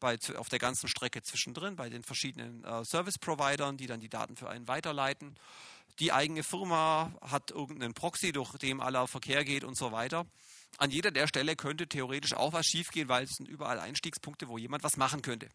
bei, 0.01 0.19
auf 0.37 0.49
der 0.49 0.59
ganzen 0.59 0.89
Strecke 0.89 1.23
zwischendrin, 1.23 1.77
bei 1.77 1.89
den 1.89 2.03
verschiedenen 2.03 2.65
äh, 2.65 2.85
Service-Providern, 2.85 3.77
die 3.77 3.87
dann 3.87 4.01
die 4.01 4.09
Daten 4.09 4.37
für 4.37 4.49
einen 4.49 4.69
weiterleiten. 4.69 5.37
Die 5.99 6.13
eigene 6.13 6.45
Firma 6.45 7.13
hat 7.21 7.51
irgendeinen 7.51 7.95
Proxy, 7.95 8.31
durch 8.31 8.57
den 8.59 8.81
aller 8.81 9.09
Verkehr 9.09 9.45
geht 9.45 9.65
und 9.65 9.77
so 9.77 9.91
weiter. 9.91 10.27
An 10.77 10.91
jeder 10.91 11.11
der 11.11 11.27
Stelle 11.27 11.57
könnte 11.57 11.89
theoretisch 11.89 12.35
auch 12.35 12.53
was 12.53 12.67
schiefgehen, 12.67 13.09
weil 13.09 13.25
es 13.25 13.31
sind 13.37 13.49
überall 13.49 13.81
Einstiegspunkte, 13.81 14.49
wo 14.49 14.59
jemand 14.59 14.85
was 14.85 14.97
machen 14.97 15.23
könnte. 15.23 15.49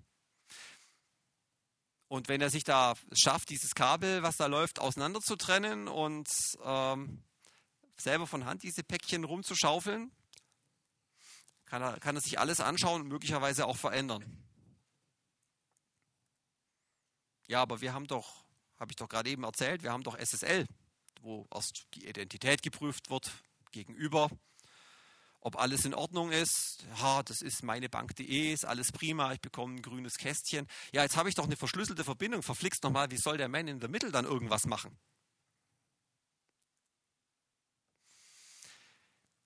Und 2.10 2.28
wenn 2.28 2.42
er 2.42 2.50
sich 2.50 2.64
da 2.64 2.94
schafft, 3.14 3.50
dieses 3.50 3.74
Kabel, 3.74 4.22
was 4.22 4.38
da 4.38 4.48
läuft, 4.48 4.80
auseinanderzutrennen 4.80 5.88
und 5.88 6.28
ähm, 6.64 7.24
selber 8.04 8.28
von 8.28 8.46
Hand 8.46 8.64
diese 8.64 8.84
Päckchen 8.84 9.24
rumzuschaufeln, 9.24 10.12
kann 11.66 11.82
er, 11.82 12.00
kann 12.00 12.16
er 12.16 12.22
sich 12.22 12.40
alles 12.40 12.60
anschauen 12.60 13.02
und 13.02 13.08
möglicherweise 13.08 13.66
auch 13.66 13.78
verändern. 13.78 14.24
Ja, 17.48 17.62
aber 17.62 17.82
wir 17.82 17.94
haben 17.94 18.08
doch, 18.08 18.46
habe 18.80 18.92
ich 18.92 18.96
doch 18.96 19.10
gerade 19.10 19.30
eben 19.30 19.44
erzählt, 19.44 19.84
wir 19.84 19.92
haben 19.92 20.04
doch 20.04 20.18
SSL, 20.18 20.68
wo 21.22 21.48
erst 21.54 21.88
die 21.96 22.08
Identität 22.08 22.62
geprüft 22.62 23.10
wird 23.10 23.32
gegenüber, 23.72 24.30
ob 25.40 25.58
alles 25.58 25.84
in 25.86 25.94
Ordnung 25.94 26.32
ist. 26.32 26.86
Ja, 27.00 27.24
das 27.24 27.42
ist 27.42 27.64
meine 27.64 27.90
Bank.de, 27.90 28.54
ist 28.54 28.66
alles 28.66 28.92
prima, 28.92 29.34
ich 29.34 29.42
bekomme 29.42 29.76
ein 29.76 29.82
grünes 29.82 30.18
Kästchen. 30.18 30.68
Ja, 30.94 31.04
jetzt 31.04 31.18
habe 31.18 31.30
ich 31.30 31.36
doch 31.36 31.46
eine 31.46 31.58
verschlüsselte 31.58 32.04
Verbindung, 32.04 32.44
verflixt 32.44 32.84
nochmal, 32.84 33.12
wie 33.12 33.18
soll 33.18 33.38
der 33.38 33.50
Man 33.50 33.68
in 33.68 33.82
the 33.82 33.88
Middle 33.88 34.12
dann 34.12 34.26
irgendwas 34.26 34.66
machen? 34.66 34.98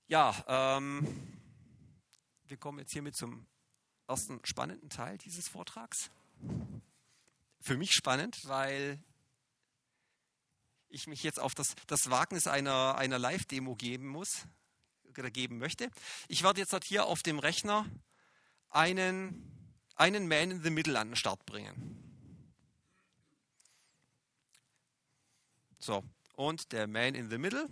Ja, 0.10 0.34
ähm, 0.48 1.06
wir 2.46 2.56
kommen 2.56 2.80
jetzt 2.80 2.94
hiermit 2.94 3.18
zum 3.18 3.46
ersten 4.08 4.40
spannenden 4.46 4.90
Teil 4.90 5.18
dieses 5.18 5.50
Vortrags. 5.50 6.10
Für 7.60 7.76
mich 7.76 7.92
spannend, 7.92 8.48
weil 8.48 9.04
ich 10.88 11.08
mich 11.08 11.24
jetzt 11.24 11.42
auf 11.42 11.54
das, 11.56 11.76
das 11.88 12.10
Wagnis 12.10 12.48
einer, 12.48 12.96
einer 12.96 13.20
Live-Demo 13.20 13.76
geben 13.76 14.08
muss 14.08 14.46
oder 15.18 15.30
geben 15.30 15.58
möchte. 15.58 15.92
Ich 16.30 16.42
werde 16.42 16.62
jetzt 16.62 16.86
hier 16.86 17.06
auf 17.06 17.22
dem 17.22 17.38
Rechner 17.38 17.86
einen, 18.70 19.76
einen 19.96 20.30
Man 20.30 20.52
in 20.52 20.64
the 20.64 20.70
Middle 20.70 20.98
an 20.98 21.10
den 21.10 21.16
Start 21.18 21.46
bringen. 21.46 22.02
So, 25.80 26.02
und 26.36 26.72
der 26.72 26.88
Man 26.88 27.14
in 27.14 27.30
the 27.30 27.38
Middle 27.38 27.68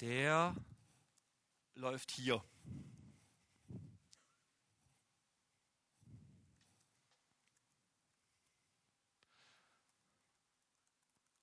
der 0.00 0.54
läuft 1.74 2.10
hier. 2.10 2.42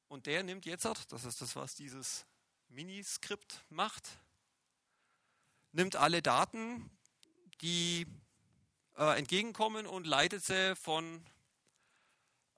Und 0.08 0.28
der 0.28 0.44
nimmt 0.44 0.66
jetzt, 0.66 0.86
das 0.86 1.26
ist 1.26 1.42
das, 1.42 1.56
was 1.58 1.76
dieses 1.76 2.26
Miniskript 2.70 3.66
macht, 3.70 4.18
nimmt 5.74 5.98
alle 5.98 6.22
Daten, 6.22 6.90
die 7.60 8.08
äh, 8.96 9.18
entgegenkommen 9.18 9.86
und 9.86 10.08
leitet 10.08 10.44
sie 10.44 10.76
von 10.78 11.26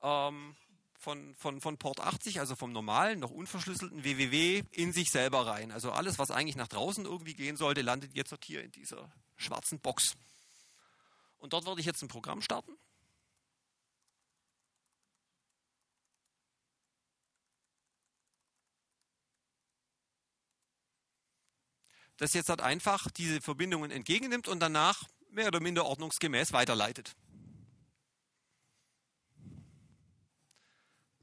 ähm, 0.02 0.56
von, 0.98 1.36
von, 1.36 1.62
von 1.62 1.78
Port 1.78 2.00
80, 2.00 2.40
also 2.40 2.56
vom 2.56 2.72
normalen, 2.72 3.20
noch 3.20 3.32
unverschlüsselten 3.32 4.04
www 4.04 4.64
in 4.72 4.94
sich 4.94 5.12
selber 5.12 5.46
rein. 5.46 5.72
Also 5.72 5.92
alles, 5.92 6.20
was 6.20 6.32
eigentlich 6.32 6.56
nach 6.56 6.68
draußen 6.68 7.06
irgendwie 7.06 7.36
gehen 7.36 7.56
sollte, 7.56 7.82
landet 7.82 8.16
jetzt 8.16 8.34
hier 8.44 8.64
in 8.64 8.72
dieser 8.72 9.12
schwarzen 9.36 9.80
Box. 9.80 10.16
Und 11.38 11.54
dort 11.54 11.66
werde 11.66 11.80
ich 11.80 11.86
jetzt 11.86 12.02
ein 12.02 12.08
Programm 12.08 12.42
starten. 12.42 12.72
Das 22.18 22.34
jetzt 22.34 22.50
halt 22.50 22.62
einfach 22.62 23.12
diese 23.12 23.42
Verbindungen 23.42 23.92
entgegennimmt 23.92 24.48
und 24.48 24.60
danach 24.60 25.04
mehr 25.30 25.48
oder 25.48 25.60
minder 25.60 25.86
ordnungsgemäß 25.86 26.52
weiterleitet. 26.52 27.16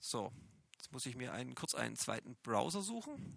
So, 0.07 0.31
jetzt 0.75 0.93
muss 0.93 1.07
ich 1.07 1.17
mir 1.17 1.33
einen, 1.33 1.55
kurz 1.55 1.75
einen 1.75 1.97
zweiten 1.97 2.37
Browser 2.43 2.83
suchen. 2.83 3.35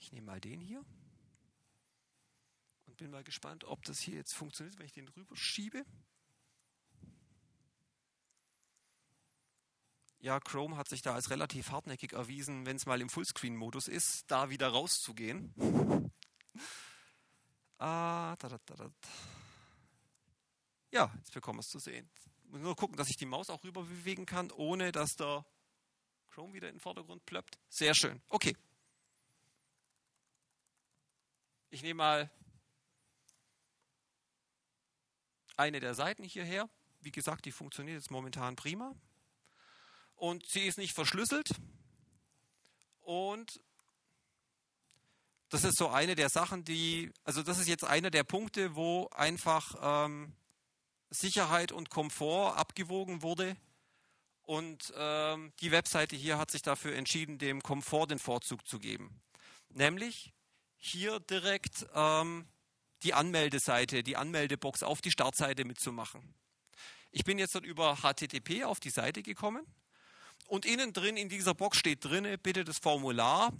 Ich 0.00 0.10
nehme 0.10 0.26
mal 0.26 0.40
den 0.40 0.60
hier 0.60 0.84
und 2.86 2.96
bin 2.96 3.12
mal 3.12 3.22
gespannt, 3.22 3.62
ob 3.62 3.84
das 3.84 4.00
hier 4.00 4.16
jetzt 4.16 4.34
funktioniert, 4.34 4.76
wenn 4.80 4.86
ich 4.86 4.92
den 4.92 5.06
rüber 5.06 5.36
schiebe. 5.36 5.86
Ja, 10.18 10.40
Chrome 10.40 10.76
hat 10.76 10.88
sich 10.88 11.02
da 11.02 11.14
als 11.14 11.30
relativ 11.30 11.70
hartnäckig 11.70 12.14
erwiesen, 12.14 12.66
wenn 12.66 12.74
es 12.74 12.86
mal 12.86 13.00
im 13.00 13.10
Fullscreen-Modus 13.10 13.86
ist, 13.86 14.28
da 14.28 14.50
wieder 14.50 14.66
rauszugehen. 14.66 15.54
ah, 17.78 18.34
da, 18.40 18.48
da, 18.48 18.58
da, 18.66 18.90
ja, 20.90 21.12
jetzt 21.16 21.32
bekommen 21.32 21.58
wir 21.58 21.62
es 21.62 21.68
zu 21.68 21.78
sehen. 21.78 22.08
Muss 22.44 22.60
nur 22.60 22.76
gucken, 22.76 22.96
dass 22.96 23.10
ich 23.10 23.16
die 23.16 23.26
Maus 23.26 23.50
auch 23.50 23.62
rüber 23.64 23.82
bewegen 23.82 24.26
kann, 24.26 24.50
ohne 24.50 24.90
dass 24.92 25.16
der 25.16 25.44
Chrome 26.28 26.54
wieder 26.54 26.68
in 26.68 26.76
den 26.76 26.80
Vordergrund 26.80 27.24
plöppt. 27.26 27.58
Sehr 27.68 27.94
schön. 27.94 28.22
Okay. 28.28 28.56
Ich 31.70 31.82
nehme 31.82 31.98
mal 31.98 32.30
eine 35.56 35.80
der 35.80 35.94
Seiten 35.94 36.22
hierher. 36.22 36.70
Wie 37.00 37.10
gesagt, 37.10 37.44
die 37.44 37.52
funktioniert 37.52 37.96
jetzt 37.96 38.10
momentan 38.10 38.56
prima. 38.56 38.94
Und 40.14 40.46
sie 40.48 40.66
ist 40.66 40.78
nicht 40.78 40.94
verschlüsselt. 40.94 41.50
Und 43.00 43.60
das 45.48 45.64
ist 45.64 45.78
so 45.78 45.88
eine 45.88 46.14
der 46.14 46.28
Sachen, 46.28 46.64
die, 46.64 47.12
also 47.24 47.42
das 47.42 47.58
ist 47.58 47.68
jetzt 47.68 47.84
einer 47.84 48.10
der 48.10 48.24
Punkte, 48.24 48.74
wo 48.74 49.08
einfach 49.08 49.74
ähm, 49.80 50.34
Sicherheit 51.10 51.72
und 51.72 51.90
Komfort 51.90 52.56
abgewogen 52.56 53.22
wurde. 53.22 53.56
Und 54.42 54.92
ähm, 54.96 55.52
die 55.60 55.70
Webseite 55.70 56.16
hier 56.16 56.38
hat 56.38 56.50
sich 56.50 56.62
dafür 56.62 56.94
entschieden, 56.94 57.38
dem 57.38 57.62
Komfort 57.62 58.06
den 58.06 58.18
Vorzug 58.18 58.66
zu 58.66 58.78
geben. 58.78 59.20
Nämlich 59.68 60.32
hier 60.76 61.20
direkt 61.20 61.86
ähm, 61.94 62.48
die 63.02 63.14
Anmeldeseite, 63.14 64.02
die 64.02 64.16
Anmeldebox 64.16 64.82
auf 64.82 65.00
die 65.00 65.10
Startseite 65.10 65.64
mitzumachen. 65.64 66.34
Ich 67.10 67.24
bin 67.24 67.38
jetzt 67.38 67.54
über 67.56 67.96
HTTP 67.96 68.64
auf 68.64 68.80
die 68.80 68.90
Seite 68.90 69.22
gekommen 69.22 69.66
und 70.46 70.66
innen 70.66 70.92
drin 70.92 71.16
in 71.16 71.28
dieser 71.28 71.54
Box 71.54 71.78
steht 71.78 72.04
drin, 72.04 72.38
bitte 72.42 72.64
das 72.64 72.78
Formular 72.78 73.52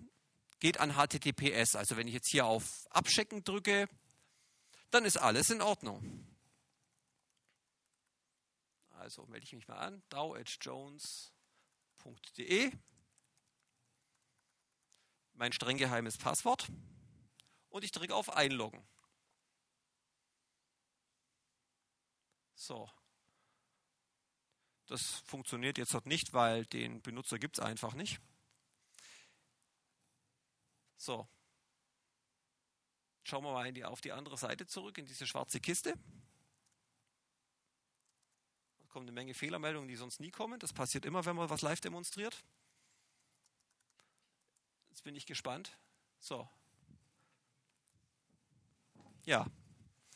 geht 0.60 0.80
an 0.80 0.94
HTTPS. 0.94 1.76
Also 1.76 1.96
wenn 1.96 2.08
ich 2.08 2.14
jetzt 2.14 2.30
hier 2.30 2.46
auf 2.46 2.86
Abchecken 2.90 3.44
drücke, 3.44 3.88
dann 4.90 5.04
ist 5.04 5.16
alles 5.16 5.50
in 5.50 5.62
Ordnung. 5.62 6.26
Also 9.08 9.24
melde 9.24 9.44
ich 9.44 9.54
mich 9.54 9.66
mal 9.66 9.78
an, 9.78 10.02
dow.jones.de. 10.10 11.32
Mein 15.32 15.50
streng 15.50 15.78
geheimes 15.78 16.18
Passwort 16.18 16.68
und 17.70 17.84
ich 17.84 17.90
drücke 17.90 18.14
auf 18.14 18.28
Einloggen. 18.28 18.86
So. 22.54 22.90
Das 24.84 25.20
funktioniert 25.20 25.78
jetzt 25.78 25.94
noch 25.94 26.04
nicht, 26.04 26.34
weil 26.34 26.66
den 26.66 27.00
Benutzer 27.00 27.38
gibt 27.38 27.56
es 27.56 27.64
einfach 27.64 27.94
nicht. 27.94 28.20
So. 30.98 31.26
Schauen 33.22 33.42
wir 33.44 33.54
mal 33.54 33.72
die, 33.72 33.86
auf 33.86 34.02
die 34.02 34.12
andere 34.12 34.36
Seite 34.36 34.66
zurück, 34.66 34.98
in 34.98 35.06
diese 35.06 35.26
schwarze 35.26 35.60
Kiste. 35.60 35.94
Kommt 38.88 39.04
eine 39.04 39.12
Menge 39.12 39.34
Fehlermeldungen, 39.34 39.88
die 39.88 39.96
sonst 39.96 40.20
nie 40.20 40.30
kommen. 40.30 40.58
Das 40.60 40.72
passiert 40.72 41.04
immer, 41.04 41.24
wenn 41.24 41.36
man 41.36 41.50
was 41.50 41.62
live 41.62 41.80
demonstriert. 41.80 42.42
Jetzt 44.90 45.04
bin 45.04 45.14
ich 45.14 45.26
gespannt. 45.26 45.76
So, 46.20 46.48
ja, 49.28 49.46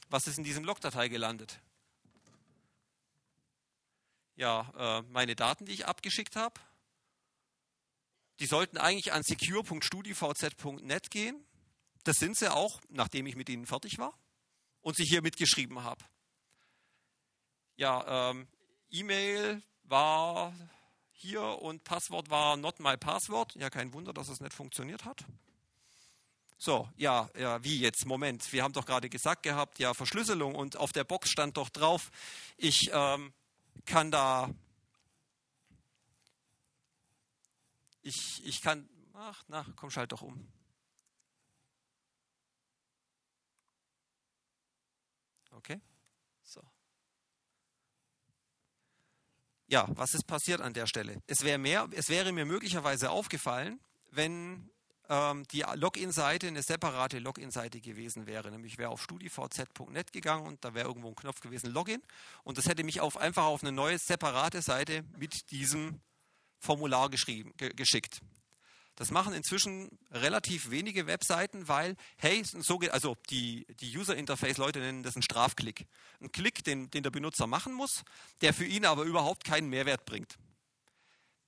was 0.09 0.27
ist 0.27 0.39
in 0.39 0.45
diesem 0.45 0.65
Logdatei 0.65 1.09
gelandet? 1.09 1.61
Ja, 4.37 4.73
äh, 4.75 5.03
meine 5.11 5.37
Daten, 5.37 5.67
die 5.67 5.73
ich 5.73 5.85
abgeschickt 5.85 6.35
habe, 6.35 6.59
die 8.41 8.47
sollten 8.47 8.79
eigentlich 8.79 9.13
an 9.13 9.23
secure.studivz.net 9.23 11.11
gehen. 11.11 11.45
Das 12.05 12.17
sind 12.17 12.39
sie 12.39 12.51
auch, 12.51 12.81
nachdem 12.89 13.27
ich 13.27 13.37
mit 13.37 13.51
ihnen 13.51 13.67
fertig 13.67 13.99
war 13.99 14.19
und 14.81 14.97
sie 14.97 15.05
hier 15.05 15.21
mitgeschrieben 15.21 15.85
habe. 15.85 16.03
Ja, 17.77 18.31
ähm, 18.31 18.49
E-Mail 18.93 19.63
war 19.85 20.55
hier 21.13 21.43
und 21.43 21.83
Passwort 21.83 22.31
war 22.31 22.57
not 22.57 22.79
my 22.79 22.97
password. 22.97 23.55
Ja, 23.57 23.71
kein 23.71 23.93
Wunder, 23.93 24.13
dass 24.13 24.29
es 24.29 24.41
nicht 24.41 24.53
funktioniert 24.53 25.05
hat. 25.05 25.25
So, 26.59 26.89
ja, 26.97 27.29
ja, 27.37 27.65
wie 27.65 27.81
jetzt? 27.81 28.07
Moment, 28.07 28.53
wir 28.53 28.63
haben 28.63 28.73
doch 28.73 28.87
gerade 28.87 29.09
gesagt 29.09 29.43
gehabt, 29.43 29.81
ja, 29.81 29.95
Verschlüsselung 29.95 30.55
und 30.55 30.77
auf 30.77 30.93
der 30.93 31.03
Box 31.03 31.29
stand 31.29 31.57
doch 31.57 31.71
drauf, 31.71 32.13
ich 32.57 32.89
ähm, 32.93 33.33
kann 33.85 34.13
da, 34.13 34.49
ich, 38.03 38.45
ich 38.47 38.63
kann, 38.63 38.89
ach, 39.15 39.43
na, 39.49 39.67
komm, 39.75 39.91
schalt 39.91 40.13
doch 40.13 40.23
um. 40.23 40.47
Okay, 45.51 45.81
so. 46.45 46.63
Ja, 49.73 49.87
was 49.95 50.13
ist 50.13 50.27
passiert 50.27 50.61
an 50.61 50.75
der 50.75 50.87
Stelle? 50.87 51.23
Es, 51.27 51.45
wär 51.45 51.57
mehr, 51.57 51.89
es 51.93 52.11
wäre 52.11 52.31
mir 52.31 52.45
möglicherweise 52.45 53.09
aufgefallen, 53.09 53.81
wenn 54.11 54.69
ähm, 55.09 55.45
die 55.51 55.65
Login-Seite 55.77 56.49
eine 56.49 56.63
separate 56.63 57.21
Login-Seite 57.21 57.81
gewesen 57.81 58.27
wäre. 58.27 58.51
Nämlich 58.51 58.77
wäre 58.77 58.91
auf 58.91 59.03
studivz.net 59.03 60.13
gegangen 60.13 60.47
und 60.47 60.63
da 60.63 60.75
wäre 60.75 60.89
irgendwo 60.89 61.09
ein 61.09 61.17
Knopf 61.17 61.41
gewesen 61.41 61.71
Login 61.71 62.03
und 62.45 62.59
das 62.59 62.67
hätte 62.67 62.85
mich 62.85 63.01
auf, 63.01 63.17
einfach 63.17 63.45
auf 63.45 63.63
eine 63.63 63.73
neue 63.73 63.97
separate 63.97 64.61
Seite 64.61 65.05
mit 65.17 65.51
diesem 65.51 66.03
Formular 66.59 67.09
geschrieben, 67.09 67.55
ge 67.57 67.71
geschickt. 67.71 68.21
Das 68.97 69.11
machen 69.11 69.33
inzwischen 69.33 69.99
relativ 70.11 70.71
wenige 70.71 71.07
Webseiten, 71.07 71.67
weil, 71.67 71.97
hey, 72.19 72.43
so 72.45 72.79
geht, 72.79 72.91
also 72.91 73.17
die, 73.31 73.67
die 73.81 73.97
User 73.97 74.15
Interface-Leute 74.15 74.81
nennen 74.81 75.03
das 75.03 75.17
einen 75.17 75.23
Strafklick. 75.23 75.87
Ein 76.21 76.31
Klick, 76.31 76.63
den, 76.65 76.91
den 76.91 77.03
der 77.03 77.11
Benutzer 77.11 77.47
machen 77.47 77.73
muss, 77.73 78.03
der 78.43 78.53
für 78.53 78.67
ihn 78.67 78.85
aber 78.85 79.05
überhaupt 79.05 79.45
keinen 79.45 79.69
Mehrwert 79.69 80.05
bringt 80.05 80.37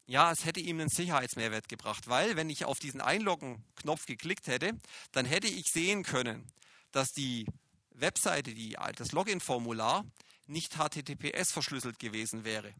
ja, 0.06 0.30
es 0.30 0.44
hätte 0.44 0.60
ihm 0.60 0.80
einen 0.80 0.88
Sicherheitsmehrwert 0.88 1.68
gebracht, 1.68 2.08
weil 2.08 2.36
wenn 2.36 2.50
ich 2.50 2.64
auf 2.64 2.78
diesen 2.78 3.00
Einloggen-Knopf 3.00 4.06
geklickt 4.06 4.46
hätte, 4.48 4.72
dann 5.12 5.24
hätte 5.24 5.46
ich 5.46 5.70
sehen 5.70 6.02
können, 6.02 6.46
dass 6.92 7.12
die 7.12 7.46
Webseite, 7.90 8.54
die, 8.54 8.76
das 8.96 9.12
Login-Formular 9.12 10.04
nicht 10.46 10.74
HTTPS 10.76 11.52
verschlüsselt 11.52 11.98
gewesen 11.98 12.44
wäre. 12.44 12.74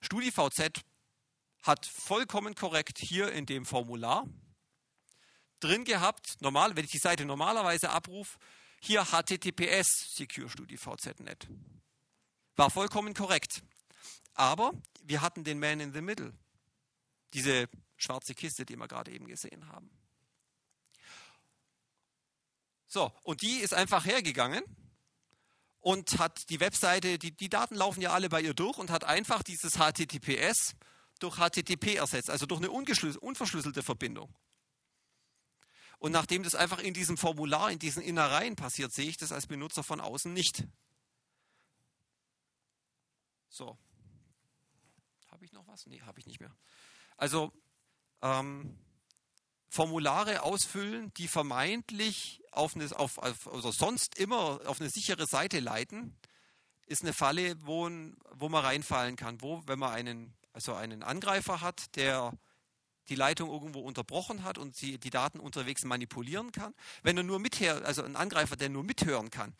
StudiVZ 0.00 0.82
hat 1.62 1.86
vollkommen 1.86 2.54
korrekt 2.54 2.98
hier 2.98 3.32
in 3.32 3.46
dem 3.46 3.64
Formular 3.64 4.26
drin 5.60 5.84
gehabt, 5.84 6.40
normal, 6.40 6.76
wenn 6.76 6.84
ich 6.84 6.90
die 6.90 6.98
Seite 6.98 7.24
normalerweise 7.24 7.90
abrufe, 7.90 8.38
hier 8.80 9.04
HTTPS 9.04 10.14
Secure 10.16 10.48
StudiVZ.net. 10.48 11.46
War 12.56 12.70
vollkommen 12.70 13.14
korrekt. 13.14 13.62
Aber 14.34 14.72
wir 15.04 15.20
hatten 15.20 15.44
den 15.44 15.60
Man 15.60 15.78
in 15.80 15.92
the 15.92 16.00
Middle. 16.00 16.32
Diese 17.32 17.68
schwarze 17.96 18.34
Kiste, 18.34 18.66
die 18.66 18.76
wir 18.76 18.88
gerade 18.88 19.12
eben 19.12 19.26
gesehen 19.26 19.68
haben. 19.68 19.90
So, 22.88 23.12
und 23.22 23.40
die 23.42 23.58
ist 23.58 23.72
einfach 23.72 24.04
hergegangen 24.04 24.64
und 25.78 26.18
hat 26.18 26.50
die 26.50 26.60
Webseite, 26.60 27.18
die, 27.18 27.34
die 27.34 27.48
Daten 27.48 27.74
laufen 27.74 28.02
ja 28.02 28.10
alle 28.10 28.28
bei 28.28 28.40
ihr 28.40 28.52
durch 28.52 28.78
und 28.78 28.90
hat 28.90 29.04
einfach 29.04 29.42
dieses 29.42 29.74
HTTPS 29.74 30.74
durch 31.22 31.36
HTTP 31.36 31.96
ersetzt, 31.96 32.30
also 32.30 32.46
durch 32.46 32.60
eine 32.60 32.70
unverschlüsselte 32.70 33.82
Verbindung. 33.82 34.34
Und 35.98 36.10
nachdem 36.10 36.42
das 36.42 36.56
einfach 36.56 36.80
in 36.80 36.94
diesem 36.94 37.16
Formular, 37.16 37.70
in 37.70 37.78
diesen 37.78 38.02
Innereien 38.02 38.56
passiert, 38.56 38.92
sehe 38.92 39.08
ich 39.08 39.18
das 39.18 39.30
als 39.30 39.46
Benutzer 39.46 39.84
von 39.84 40.00
außen 40.00 40.32
nicht. 40.32 40.64
So. 43.48 43.78
Habe 45.30 45.44
ich 45.44 45.52
noch 45.52 45.66
was? 45.68 45.86
Nee, 45.86 46.00
habe 46.00 46.18
ich 46.18 46.26
nicht 46.26 46.40
mehr. 46.40 46.54
Also 47.16 47.52
ähm, 48.20 48.76
Formulare 49.68 50.42
ausfüllen, 50.42 51.14
die 51.14 51.28
vermeintlich 51.28 52.42
auf 52.50 52.74
eine, 52.74 52.86
auf, 52.98 53.18
auf, 53.18 53.46
also 53.46 53.70
sonst 53.70 54.18
immer 54.18 54.60
auf 54.66 54.80
eine 54.80 54.90
sichere 54.90 55.26
Seite 55.26 55.60
leiten, 55.60 56.18
ist 56.86 57.02
eine 57.02 57.12
Falle, 57.12 57.56
wo, 57.64 57.88
wo 58.32 58.48
man 58.48 58.64
reinfallen 58.64 59.16
kann. 59.16 59.40
Wo, 59.40 59.62
wenn 59.66 59.78
man 59.78 59.92
einen, 59.92 60.34
also 60.52 60.74
einen 60.74 61.02
Angreifer 61.02 61.60
hat, 61.60 61.96
der 61.96 62.32
die 63.08 63.14
Leitung 63.14 63.50
irgendwo 63.50 63.80
unterbrochen 63.80 64.44
hat 64.44 64.58
und 64.58 64.76
sie 64.76 64.98
die 64.98 65.10
Daten 65.10 65.40
unterwegs 65.40 65.84
manipulieren 65.84 66.52
kann. 66.52 66.74
Wenn 67.02 67.16
er 67.16 67.24
nur 67.24 67.38
mithört, 67.38 67.84
also 67.84 68.02
ein 68.02 68.16
Angreifer, 68.16 68.56
der 68.56 68.68
nur 68.68 68.84
mithören 68.84 69.30
kann, 69.30 69.54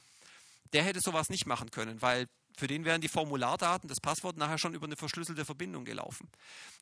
der 0.73 0.85
hätte 0.85 1.01
sowas 1.01 1.29
nicht 1.29 1.47
machen 1.47 1.71
können, 1.71 2.01
weil 2.03 2.29
für 2.57 2.67
den 2.67 2.85
wären 2.85 3.01
die 3.01 3.09
Formulardaten, 3.09 3.89
das 3.89 4.01
Passwort 4.01 4.37
nachher 4.37 4.59
schon 4.59 4.75
über 4.75 4.87
eine 4.87 4.97
verschlüsselte 4.97 5.45
Verbindung 5.45 5.85
gelaufen. 5.85 6.29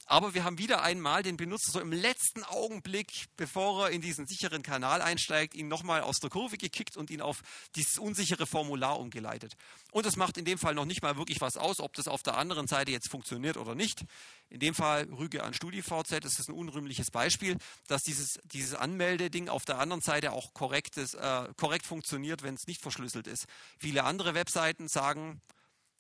Aber 0.07 0.35
wir 0.35 0.43
haben 0.43 0.59
wieder 0.59 0.83
einmal 0.83 1.23
den 1.23 1.37
Benutzer 1.37 1.71
so 1.71 1.81
im 1.81 1.93
letzten 1.93 2.43
Augenblick, 2.43 3.27
bevor 3.37 3.85
er 3.85 3.91
in 3.91 4.01
diesen 4.01 4.27
sicheren 4.27 4.63
Kanal 4.63 5.03
einsteigt, 5.03 5.55
ihn 5.55 5.69
nochmal 5.69 6.01
aus 6.01 6.19
der 6.19 6.31
Kurve 6.31 6.57
gekickt 6.57 6.97
und 6.97 7.11
ihn 7.11 7.21
auf 7.21 7.43
dieses 7.77 7.99
unsichere 7.99 8.47
Formular 8.47 8.99
umgeleitet. 8.99 9.57
Und 9.93 10.07
das 10.07 10.17
macht 10.17 10.37
in 10.37 10.45
dem 10.45 10.59
Fall 10.59 10.75
noch 10.75 10.85
nicht 10.85 11.03
mal 11.03 11.17
wirklich 11.17 11.41
was 11.41 11.57
aus, 11.57 11.79
ob 11.79 11.95
das 11.95 12.09
auf 12.09 12.23
der 12.23 12.37
anderen 12.37 12.67
Seite 12.67 12.91
jetzt 12.91 13.09
funktioniert 13.09 13.57
oder 13.57 13.75
nicht. 13.75 14.05
In 14.51 14.59
dem 14.59 14.75
Fall 14.75 15.05
Rüge 15.05 15.45
an 15.45 15.55
StudiVZ, 15.55 16.25
das 16.25 16.41
ist 16.41 16.49
ein 16.49 16.55
unrühmliches 16.55 17.13
Beispiel, 17.13 17.57
dass 17.87 18.03
dieses, 18.03 18.41
dieses 18.45 18.75
Anmeldeding 18.75 19.49
auf 19.49 19.65
der 19.65 19.79
anderen 19.79 20.03
Seite 20.03 20.33
auch 20.33 20.53
korrektes, 20.55 21.15
äh, 21.15 21.49
korrekt 21.57 21.87
funktioniert, 21.87 22.43
wenn 22.43 22.57
es 22.57 22.67
nicht 22.67 22.83
verschlüsselt 22.83 23.29
ist. 23.29 23.47
Viele 23.79 24.03
andere 24.03 24.35
Webseiten 24.35 24.89
sagen, 24.89 25.41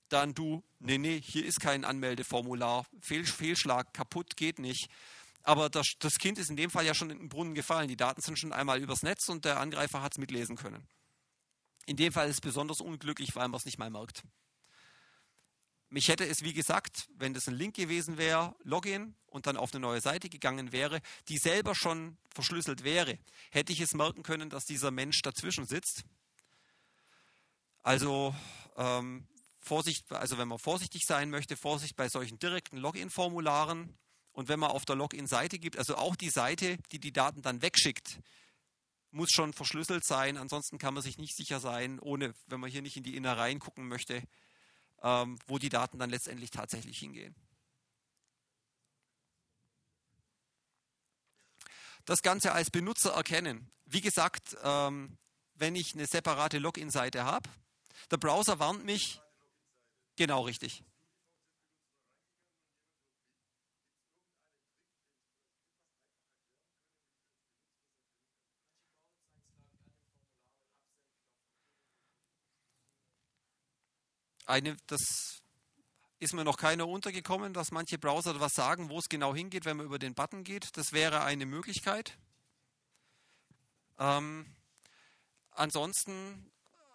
dann 0.08 0.34
du, 0.34 0.64
nee, 0.80 0.98
nee, 0.98 1.20
hier 1.20 1.46
ist 1.46 1.60
kein 1.60 1.84
Anmeldeformular, 1.84 2.86
Fehl, 3.00 3.24
Fehlschlag, 3.24 3.94
kaputt, 3.94 4.36
geht 4.36 4.58
nicht. 4.58 4.88
Aber 5.44 5.70
das, 5.70 5.92
das, 6.00 6.18
Kind 6.18 6.38
ist 6.38 6.50
in 6.50 6.56
dem 6.56 6.70
Fall 6.70 6.84
ja 6.84 6.94
schon 6.94 7.10
in 7.10 7.18
den 7.18 7.28
Brunnen 7.28 7.54
gefallen. 7.54 7.88
Die 7.88 7.96
Daten 7.96 8.20
sind 8.20 8.38
schon 8.38 8.52
einmal 8.52 8.80
übers 8.80 9.02
Netz 9.02 9.28
und 9.28 9.44
der 9.44 9.60
Angreifer 9.60 10.02
hat 10.02 10.12
es 10.12 10.18
mitlesen 10.18 10.56
können. 10.56 10.86
In 11.86 11.96
dem 11.96 12.12
Fall 12.12 12.28
ist 12.28 12.34
es 12.34 12.40
besonders 12.40 12.80
unglücklich, 12.80 13.34
weil 13.36 13.48
man 13.48 13.58
es 13.58 13.64
nicht 13.64 13.78
mal 13.78 13.90
merkt. 13.90 14.22
Mich 15.92 16.06
hätte 16.06 16.24
es, 16.24 16.42
wie 16.42 16.52
gesagt, 16.52 17.08
wenn 17.16 17.34
das 17.34 17.48
ein 17.48 17.54
Link 17.54 17.74
gewesen 17.74 18.16
wäre, 18.16 18.54
Login 18.62 19.16
und 19.26 19.46
dann 19.46 19.56
auf 19.56 19.72
eine 19.74 19.80
neue 19.80 20.00
Seite 20.00 20.28
gegangen 20.28 20.70
wäre, 20.70 21.02
die 21.28 21.36
selber 21.36 21.74
schon 21.74 22.16
verschlüsselt 22.32 22.84
wäre, 22.84 23.18
hätte 23.50 23.72
ich 23.72 23.80
es 23.80 23.92
merken 23.92 24.22
können, 24.22 24.50
dass 24.50 24.64
dieser 24.64 24.92
Mensch 24.92 25.20
dazwischen 25.22 25.66
sitzt. 25.66 26.04
Also 27.82 28.32
ähm, 28.76 29.26
Vorsicht, 29.58 30.12
also 30.12 30.38
wenn 30.38 30.46
man 30.46 30.60
vorsichtig 30.60 31.02
sein 31.04 31.28
möchte, 31.28 31.56
Vorsicht 31.56 31.96
bei 31.96 32.08
solchen 32.08 32.38
direkten 32.38 32.76
Login-Formularen. 32.76 33.98
Und 34.30 34.48
wenn 34.48 34.60
man 34.60 34.70
auf 34.70 34.84
der 34.84 34.94
Login-Seite 34.94 35.58
gibt, 35.58 35.76
also 35.76 35.96
auch 35.96 36.14
die 36.14 36.30
Seite, 36.30 36.78
die 36.92 37.00
die 37.00 37.12
Daten 37.12 37.42
dann 37.42 37.62
wegschickt, 37.62 38.20
muss 39.10 39.30
schon 39.32 39.52
verschlüsselt 39.52 40.04
sein. 40.04 40.36
Ansonsten 40.36 40.78
kann 40.78 40.94
man 40.94 41.02
sich 41.02 41.18
nicht 41.18 41.36
sicher 41.36 41.58
sein, 41.58 41.98
ohne, 41.98 42.32
wenn 42.46 42.60
man 42.60 42.70
hier 42.70 42.80
nicht 42.80 42.96
in 42.96 43.02
die 43.02 43.16
Innereien 43.16 43.58
gucken 43.58 43.88
möchte, 43.88 44.22
ähm, 45.02 45.38
wo 45.46 45.58
die 45.58 45.68
Daten 45.68 45.98
dann 45.98 46.10
letztendlich 46.10 46.50
tatsächlich 46.50 46.98
hingehen. 46.98 47.34
Das 52.04 52.22
Ganze 52.22 52.52
als 52.52 52.70
Benutzer 52.70 53.12
erkennen. 53.12 53.70
Wie 53.86 54.00
gesagt, 54.00 54.56
ähm, 54.62 55.18
wenn 55.54 55.76
ich 55.76 55.94
eine 55.94 56.06
separate 56.06 56.58
Login-Seite 56.58 57.24
habe, 57.24 57.48
der 58.10 58.16
Browser 58.16 58.58
warnt 58.58 58.84
mich, 58.84 59.20
Genau 60.20 60.42
richtig. 60.42 60.84
Eine, 74.50 74.76
das 74.86 75.42
ist 76.18 76.34
mir 76.34 76.44
noch 76.44 76.56
keiner 76.56 76.88
untergekommen, 76.88 77.54
dass 77.54 77.70
manche 77.70 77.98
Browser 77.98 78.40
was 78.40 78.52
sagen, 78.52 78.90
wo 78.90 78.98
es 78.98 79.08
genau 79.08 79.34
hingeht, 79.34 79.64
wenn 79.64 79.76
man 79.76 79.86
über 79.86 79.98
den 79.98 80.14
Button 80.14 80.44
geht. 80.44 80.76
Das 80.76 80.92
wäre 80.92 81.22
eine 81.22 81.46
Möglichkeit. 81.46 82.18
Ähm, 83.98 84.46
ansonsten 85.52 86.50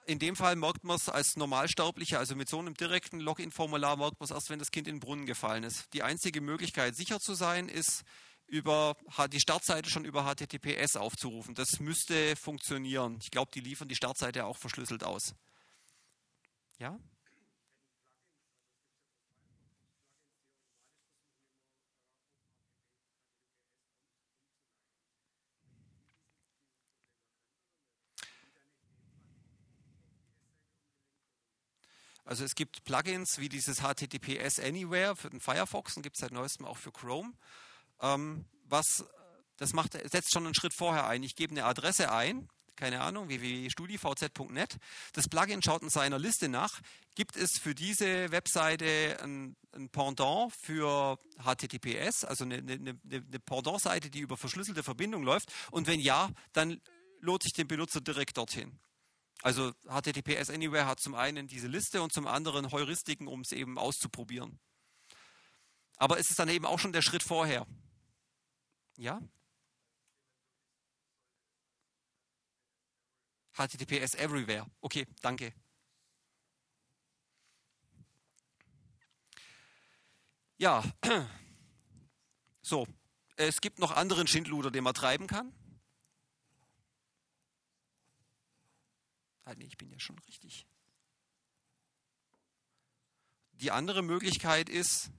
in 0.05 0.19
dem 0.19 0.35
Fall 0.35 0.55
merkt 0.55 0.83
man 0.83 0.97
es 0.97 1.09
als 1.09 1.35
Normalsterblicher, 1.35 2.19
also 2.19 2.35
mit 2.35 2.49
so 2.49 2.59
einem 2.59 2.75
direkten 2.75 3.19
Login-Formular 3.19 3.97
merkt 3.97 4.19
man 4.19 4.25
es 4.25 4.31
erst, 4.31 4.49
wenn 4.49 4.59
das 4.59 4.69
Kind 4.69 4.87
in 4.87 4.95
den 4.95 4.99
Brunnen 4.99 5.25
gefallen 5.25 5.63
ist. 5.63 5.91
Die 5.93 6.03
einzige 6.03 6.41
Möglichkeit, 6.41 6.95
sicher 6.95 7.19
zu 7.19 7.33
sein, 7.33 7.69
ist, 7.69 8.03
über 8.47 8.95
die 9.31 9.39
Startseite 9.39 9.89
schon 9.89 10.05
über 10.05 10.23
HTTPS 10.23 10.97
aufzurufen. 10.97 11.55
Das 11.55 11.79
müsste 11.79 12.35
funktionieren. 12.35 13.17
Ich 13.23 13.31
glaube, 13.31 13.49
die 13.51 13.59
liefern 13.59 13.87
die 13.87 13.95
Startseite 13.95 14.45
auch 14.45 14.57
verschlüsselt 14.57 15.03
aus. 15.03 15.33
Ja? 16.77 16.99
Also 32.25 32.43
es 32.43 32.55
gibt 32.55 32.83
Plugins 32.83 33.37
wie 33.37 33.49
dieses 33.49 33.77
HTTPS 33.77 34.59
Anywhere 34.59 35.15
für 35.15 35.29
den 35.29 35.39
Firefox 35.39 35.95
und 35.95 36.01
gibt 36.01 36.15
es 36.15 36.21
seit 36.21 36.31
neuestem 36.31 36.65
auch 36.65 36.77
für 36.77 36.91
Chrome. 36.91 37.33
Ähm, 38.01 38.45
was 38.67 39.05
das 39.57 39.73
macht, 39.73 39.93
setzt 39.93 40.33
schon 40.33 40.45
einen 40.45 40.55
Schritt 40.55 40.73
vorher 40.73 41.07
ein. 41.07 41.23
Ich 41.23 41.35
gebe 41.35 41.51
eine 41.51 41.65
Adresse 41.65 42.11
ein, 42.11 42.49
keine 42.75 43.01
Ahnung, 43.01 43.29
www.studivz.net. 43.29 44.77
Das 45.13 45.29
Plugin 45.29 45.61
schaut 45.63 45.83
in 45.83 45.89
seiner 45.89 46.19
Liste 46.19 46.49
nach. 46.49 46.81
Gibt 47.13 47.37
es 47.37 47.59
für 47.61 47.73
diese 47.73 48.31
Webseite 48.31 49.17
ein, 49.21 49.55
ein 49.71 49.89
Pendant 49.89 50.51
für 50.53 51.17
HTTPS, 51.43 52.25
also 52.25 52.43
eine, 52.43 52.55
eine, 52.55 52.99
eine 53.09 53.39
Pendant-Seite, 53.39 54.09
die 54.09 54.19
über 54.19 54.35
verschlüsselte 54.35 54.83
Verbindung 54.83 55.23
läuft? 55.23 55.53
Und 55.71 55.87
wenn 55.87 55.99
ja, 55.99 56.29
dann 56.51 56.81
lohnt 57.21 57.43
sich 57.43 57.53
den 57.53 57.67
Benutzer 57.67 58.01
direkt 58.01 58.37
dorthin. 58.37 58.77
Also 59.41 59.73
HTTPS 59.87 60.49
Anywhere 60.49 60.87
hat 60.87 60.99
zum 60.99 61.15
einen 61.15 61.47
diese 61.47 61.67
Liste 61.67 62.01
und 62.01 62.11
zum 62.11 62.27
anderen 62.27 62.71
Heuristiken, 62.71 63.27
um 63.27 63.41
es 63.41 63.51
eben 63.51 63.77
auszuprobieren. 63.77 64.59
Aber 65.97 66.19
es 66.19 66.29
ist 66.29 66.39
dann 66.39 66.49
eben 66.49 66.65
auch 66.65 66.79
schon 66.79 66.93
der 66.93 67.01
Schritt 67.01 67.23
vorher. 67.23 67.67
Ja? 68.97 69.21
HTTPS 73.53 74.15
Everywhere. 74.15 74.65
Okay, 74.81 75.05
danke. 75.21 75.53
Ja, 80.57 80.83
so. 82.61 82.87
Es 83.37 83.59
gibt 83.59 83.79
noch 83.79 83.91
anderen 83.91 84.27
Schindluder, 84.27 84.71
den 84.71 84.85
man 84.85 84.93
treiben 84.93 85.27
kann. 85.27 85.53
Ah, 89.45 89.53
ich 89.59 89.77
bin 89.77 89.91
ja 89.91 89.99
schon 89.99 90.17
richtig. 90.19 90.65
Die 93.53 93.71
andere 93.71 94.01
Möglichkeit 94.01 94.69
ist, 94.69 95.11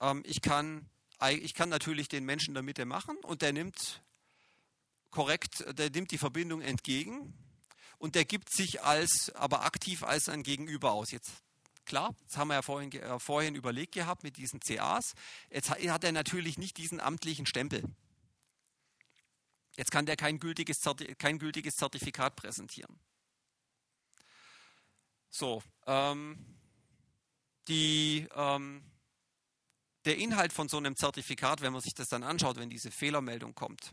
ähm, 0.00 0.22
ich, 0.26 0.40
kann, 0.40 0.88
ich 1.28 1.54
kann 1.54 1.68
natürlich 1.68 2.08
den 2.08 2.24
Menschen 2.24 2.50
in 2.50 2.54
der 2.54 2.62
Mitte 2.62 2.84
machen 2.86 3.16
und 3.18 3.42
der 3.42 3.52
nimmt 3.52 4.02
korrekt, 5.10 5.64
der 5.78 5.90
nimmt 5.90 6.10
die 6.10 6.18
Verbindung 6.18 6.62
entgegen 6.62 7.34
und 7.98 8.14
der 8.14 8.24
gibt 8.24 8.50
sich 8.50 8.82
als, 8.82 9.30
aber 9.34 9.64
aktiv 9.64 10.02
als 10.02 10.28
ein 10.28 10.42
Gegenüber 10.42 10.92
aus. 10.92 11.10
Jetzt 11.10 11.30
klar, 11.84 12.14
das 12.26 12.38
haben 12.38 12.48
wir 12.48 12.54
ja 12.54 12.62
vorhin, 12.62 12.90
äh, 12.92 13.18
vorhin 13.18 13.54
überlegt 13.54 13.92
gehabt 13.92 14.22
mit 14.22 14.36
diesen 14.36 14.60
CAs. 14.60 15.14
Jetzt 15.50 15.70
hat 15.70 16.04
er 16.04 16.12
natürlich 16.12 16.56
nicht 16.56 16.78
diesen 16.78 16.98
amtlichen 16.98 17.46
Stempel. 17.46 17.84
Jetzt 19.76 19.90
kann 19.90 20.06
der 20.06 20.16
kein 20.16 20.40
gültiges, 20.40 20.78
kein 21.18 21.38
gültiges 21.38 21.74
Zertifikat 21.74 22.34
präsentieren. 22.34 22.98
So, 25.30 25.62
ähm, 25.86 26.58
die, 27.68 28.26
ähm, 28.34 28.82
der 30.04 30.16
Inhalt 30.16 30.52
von 30.52 30.68
so 30.68 30.78
einem 30.78 30.96
Zertifikat, 30.96 31.60
wenn 31.60 31.72
man 31.72 31.82
sich 31.82 31.94
das 31.94 32.08
dann 32.08 32.22
anschaut, 32.22 32.56
wenn 32.56 32.70
diese 32.70 32.90
Fehlermeldung 32.90 33.54
kommt, 33.54 33.92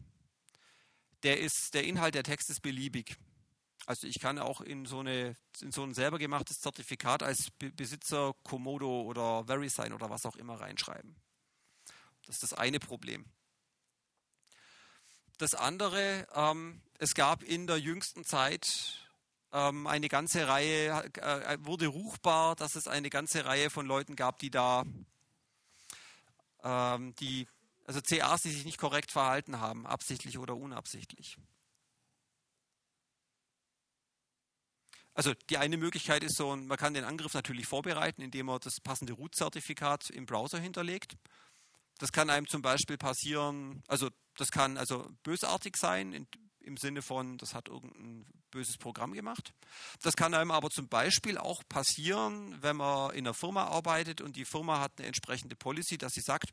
der, 1.23 1.39
ist, 1.39 1.73
der 1.73 1.83
Inhalt 1.83 2.15
der 2.15 2.23
Text 2.23 2.49
ist 2.49 2.61
beliebig. 2.61 3.17
Also 3.86 4.07
ich 4.07 4.19
kann 4.19 4.39
auch 4.39 4.61
in 4.61 4.86
so, 4.86 4.99
eine, 4.99 5.36
in 5.61 5.71
so 5.71 5.83
ein 5.83 5.93
selber 5.93 6.17
gemachtes 6.17 6.59
Zertifikat 6.59 7.21
als 7.21 7.49
Besitzer 7.51 8.33
Komodo 8.43 9.01
oder 9.01 9.47
VeriSign 9.47 9.93
oder 9.93 10.09
was 10.09 10.25
auch 10.25 10.36
immer 10.36 10.59
reinschreiben. 10.59 11.15
Das 12.25 12.36
ist 12.36 12.43
das 12.43 12.53
eine 12.53 12.79
Problem. 12.79 13.25
Das 15.38 15.53
andere, 15.53 16.27
ähm, 16.33 16.81
es 16.97 17.13
gab 17.13 17.43
in 17.43 17.67
der 17.67 17.77
jüngsten 17.77 18.23
Zeit 18.23 19.04
ähm, 19.55 19.87
eine 19.87 20.09
ganze 20.09 20.47
Reihe, 20.49 20.89
äh, 21.15 21.57
wurde 21.61 21.87
ruchbar, 21.87 22.55
dass 22.57 22.75
es 22.75 22.87
eine 22.89 23.09
ganze 23.09 23.45
Reihe 23.45 23.69
von 23.69 23.85
Leuten 23.85 24.17
gab, 24.17 24.37
die 24.39 24.51
da, 24.51 24.83
ähm, 26.63 27.15
die 27.15 27.47
Also 27.87 28.01
CAs, 28.01 28.41
die 28.41 28.51
sich 28.51 28.65
nicht 28.65 28.79
korrekt 28.79 29.11
verhalten 29.11 29.59
haben, 29.59 29.85
absichtlich 29.85 30.37
oder 30.39 30.55
unabsichtlich. 30.55 31.37
Also 35.13 35.33
die 35.49 35.57
eine 35.57 35.77
Möglichkeit 35.77 36.23
ist 36.23 36.35
so, 36.35 36.55
man 36.55 36.77
kann 36.77 36.93
den 36.93 37.05
Angriff 37.05 37.33
natürlich 37.33 37.67
vorbereiten, 37.67 38.21
indem 38.21 38.47
man 38.47 38.59
das 38.59 38.81
passende 38.81 39.13
Root-Zertifikat 39.13 40.09
im 40.09 40.25
Browser 40.25 40.59
hinterlegt. 40.59 41.15
Das 41.99 42.11
kann 42.11 42.29
einem 42.29 42.47
zum 42.47 42.61
Beispiel 42.61 42.97
passieren, 42.97 43.83
also 43.87 44.09
das 44.35 44.51
kann 44.51 44.77
also 44.77 45.07
bösartig 45.23 45.77
sein, 45.77 46.11
in, 46.11 46.27
im 46.66 46.78
Sinne 46.78 47.01
von, 47.01 47.38
das 47.38 47.53
hat 47.53 47.68
irgendein 47.68 48.26
böses 48.51 48.78
Programm 48.78 49.13
gemacht. 49.13 49.53
Das 50.01 50.16
kann 50.16 50.34
einem 50.34 50.51
aber 50.51 50.70
zum 50.70 50.88
Beispiel 50.88 51.38
auch 51.38 51.61
passieren, 51.70 52.57
wenn 52.61 52.78
man 52.78 53.11
in 53.11 53.26
einer 53.26 53.34
Firma 53.34 53.66
arbeitet 53.66 54.22
und 54.22 54.36
die 54.36 54.45
Firma 54.45 54.80
hat 54.80 54.93
eine 54.97 55.07
entsprechende 55.07 55.55
Policy, 55.55 55.97
dass 55.97 56.13
sie 56.13 56.22
sagt, 56.22 56.49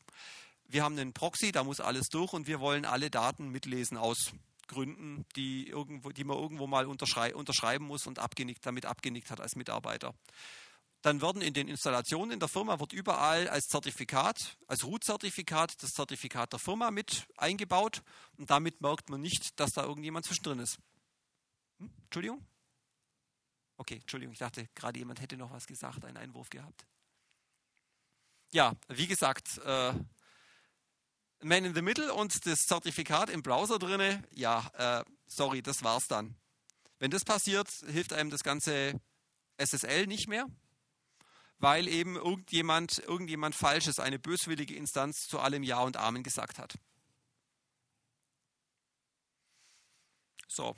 wir 0.68 0.82
haben 0.82 0.98
einen 0.98 1.12
Proxy, 1.12 1.52
da 1.52 1.64
muss 1.64 1.80
alles 1.80 2.08
durch 2.08 2.32
und 2.32 2.46
wir 2.46 2.60
wollen 2.60 2.84
alle 2.84 3.10
Daten 3.10 3.50
mitlesen 3.50 3.96
aus 3.96 4.32
Gründen, 4.68 5.26
die, 5.36 5.68
irgendwo, 5.68 6.10
die 6.10 6.24
man 6.24 6.38
irgendwo 6.38 6.66
mal 6.66 6.86
unterschrei 6.86 7.34
unterschreiben 7.34 7.84
muss 7.84 8.06
und 8.06 8.18
abgenickt, 8.18 8.64
damit 8.64 8.86
abgenickt 8.86 9.30
hat 9.30 9.40
als 9.40 9.54
Mitarbeiter. 9.54 10.14
Dann 11.02 11.20
werden 11.20 11.42
in 11.42 11.52
den 11.52 11.66
Installationen 11.66 12.30
in 12.30 12.38
der 12.38 12.48
Firma 12.48 12.78
wird 12.78 12.92
überall 12.92 13.48
als 13.48 13.66
Zertifikat, 13.66 14.56
als 14.68 14.84
Root-Zertifikat, 14.84 15.82
das 15.82 15.90
Zertifikat 15.90 16.52
der 16.52 16.60
Firma 16.60 16.92
mit 16.92 17.26
eingebaut 17.36 18.02
und 18.36 18.50
damit 18.50 18.80
merkt 18.80 19.10
man 19.10 19.20
nicht, 19.20 19.58
dass 19.58 19.72
da 19.72 19.82
irgendjemand 19.82 20.26
zwischendrin 20.26 20.60
ist. 20.60 20.78
Hm? 21.80 21.90
Entschuldigung? 22.04 22.46
Okay, 23.76 23.96
Entschuldigung, 23.96 24.32
ich 24.32 24.38
dachte 24.38 24.68
gerade 24.76 25.00
jemand 25.00 25.20
hätte 25.20 25.36
noch 25.36 25.50
was 25.50 25.66
gesagt, 25.66 26.04
einen 26.04 26.16
Einwurf 26.16 26.50
gehabt. 26.50 26.86
Ja, 28.52 28.74
wie 28.86 29.08
gesagt, 29.08 29.58
äh, 29.64 29.94
Man 31.40 31.64
in 31.64 31.74
the 31.74 31.82
Middle 31.82 32.14
und 32.14 32.46
das 32.46 32.60
Zertifikat 32.60 33.28
im 33.28 33.42
Browser 33.42 33.80
drinne, 33.80 34.22
ja, 34.30 34.70
äh, 34.74 35.04
sorry, 35.26 35.62
das 35.62 35.82
war's 35.82 36.06
dann. 36.06 36.36
Wenn 37.00 37.10
das 37.10 37.24
passiert, 37.24 37.68
hilft 37.88 38.12
einem 38.12 38.30
das 38.30 38.44
ganze 38.44 39.00
SSL 39.56 40.06
nicht 40.06 40.28
mehr 40.28 40.46
weil 41.62 41.86
eben 41.86 42.16
irgendjemand, 42.16 42.98
irgendjemand 42.98 43.54
Falsches, 43.54 44.00
eine 44.00 44.18
böswillige 44.18 44.74
Instanz 44.74 45.28
zu 45.28 45.38
allem 45.38 45.62
Ja 45.62 45.80
und 45.80 45.96
Amen 45.96 46.24
gesagt 46.24 46.58
hat. 46.58 46.74
So. 50.48 50.74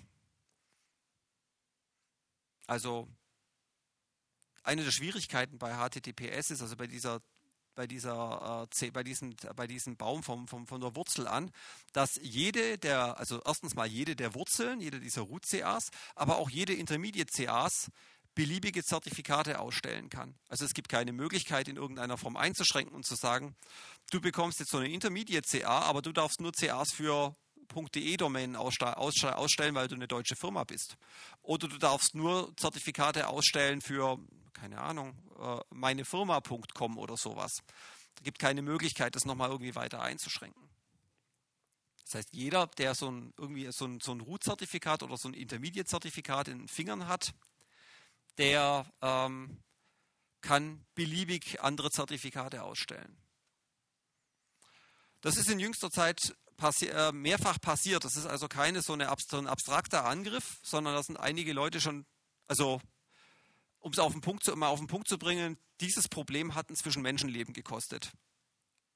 Also 2.67 3.09
eine 4.63 4.85
der 4.85 4.93
Schwierigkeiten 4.93 5.59
bei 5.59 5.75
HTTPS 5.75 6.51
ist, 6.51 6.61
also 6.61 6.77
bei 6.77 6.87
dieser 6.87 7.21
bei, 7.75 7.87
dieser, 7.87 8.69
äh, 8.81 8.91
bei, 8.91 9.03
diesem, 9.03 9.35
bei 9.57 9.67
diesem 9.67 9.97
Baum 9.97 10.23
vom, 10.23 10.47
vom, 10.47 10.67
von 10.67 10.81
der 10.81 10.95
Wurzel 10.95 11.27
an, 11.27 11.51
dass 11.93 12.21
jede 12.23 12.79
der, 12.79 13.19
also 13.19 13.43
erstens 13.45 13.75
mal 13.75 13.87
jede 13.87 14.17
der 14.17 14.35
Wurzeln, 14.35 14.81
jede 14.81 15.01
dieser 15.01 15.23
Root-CAs, 15.23 15.91
aber 16.15 16.37
auch 16.37 16.51
jede 16.51 16.75
Intermediate-CAs 16.75 17.91
beliebige 18.35 18.83
Zertifikate 18.83 19.61
ausstellen 19.61 20.11
kann. 20.11 20.35
Also 20.49 20.65
es 20.65 20.75
gibt 20.75 20.89
keine 20.89 21.13
Möglichkeit, 21.13 21.69
in 21.69 21.77
irgendeiner 21.77 22.19
Form 22.19 22.37
einzuschränken 22.37 22.95
und 22.95 23.07
zu 23.07 23.15
sagen, 23.15 23.55
du 24.11 24.21
bekommst 24.21 24.59
jetzt 24.59 24.71
so 24.71 24.79
eine 24.79 24.89
Intermediate 24.89 25.47
CA, 25.49 25.81
aber 25.83 26.03
du 26.03 26.13
darfst 26.13 26.41
nur 26.41 26.53
CAs 26.53 26.93
für 26.93 27.35
.de-Domänen 27.95 28.57
ausstellen, 28.57 29.75
weil 29.75 29.89
du 29.89 29.95
eine 29.95 30.09
deutsche 30.09 30.37
Firma 30.37 30.65
bist. 30.65 30.97
Oder 31.43 31.69
du 31.69 31.79
darfst 31.79 32.15
nur 32.15 32.53
Zertifikate 32.57 33.29
ausstellen 33.29 33.81
für, 33.81 34.19
keine 34.53 34.81
Ahnung, 34.81 35.17
äh, 35.39 35.61
meinefirma.com 35.71 36.99
oder 36.99 37.17
sowas. 37.17 37.53
Es 38.17 38.23
gibt 38.23 38.39
keine 38.39 38.63
Möglichkeit, 38.63 39.17
das 39.17 39.25
nochmal 39.25 39.51
irgendwie 39.51 39.75
weiter 39.75 40.03
einzuschränken. 40.03 40.63
Das 42.05 42.17
heißt, 42.17 42.29
jeder, 42.33 42.67
der 42.67 42.95
so 42.95 43.11
ein, 43.11 43.33
irgendwie 43.39 43.69
so 43.73 43.87
ein, 43.87 43.99
so 44.01 44.13
ein 44.13 44.21
Root-Zertifikat 44.21 45.03
oder 45.03 45.17
so 45.17 45.29
ein 45.29 45.35
Intermediate-Zertifikat 45.35 46.49
in 46.49 46.59
den 46.59 46.69
Fingern 46.69 47.09
hat, 47.09 47.33
der 48.39 48.87
ähm, 49.01 49.63
kann 50.41 50.85
beliebig 50.95 51.61
andere 51.63 51.91
Zertifikate 51.91 52.63
ausstellen. 52.63 53.17
Das 55.21 55.37
ist 55.37 55.49
in 55.49 55.59
jüngster 55.59 55.91
Zeit 55.91 56.35
passi 56.57 56.87
äh, 56.87 57.13
mehrfach 57.13 57.61
passiert. 57.61 58.05
Das 58.05 58.17
ist 58.17 58.27
also 58.27 58.49
keine 58.49 58.83
so, 58.83 58.93
eine, 58.93 59.13
so 59.27 59.39
ein 59.39 59.47
abstrakter 59.47 60.05
Angriff, 60.05 60.59
sondern 60.63 60.95
da 60.95 61.03
sind 61.03 61.17
einige 61.17 61.53
Leute 61.53 61.81
schon, 61.81 62.07
also 62.47 62.81
um 63.81 63.93
es 63.93 63.99
auf 63.99 64.13
den 64.13 64.21
Punkt 64.21 64.45
zu, 64.45 64.55
mal 64.57 64.69
auf 64.69 64.79
den 64.79 64.87
Punkt 64.87 65.09
zu 65.09 65.19
bringen, 65.19 65.59
dieses 65.81 66.09
Problem 66.09 66.55
hat 66.55 66.71
inzwischen 66.71 67.03
Menschenleben 67.03 67.53
gekostet. 67.53 68.13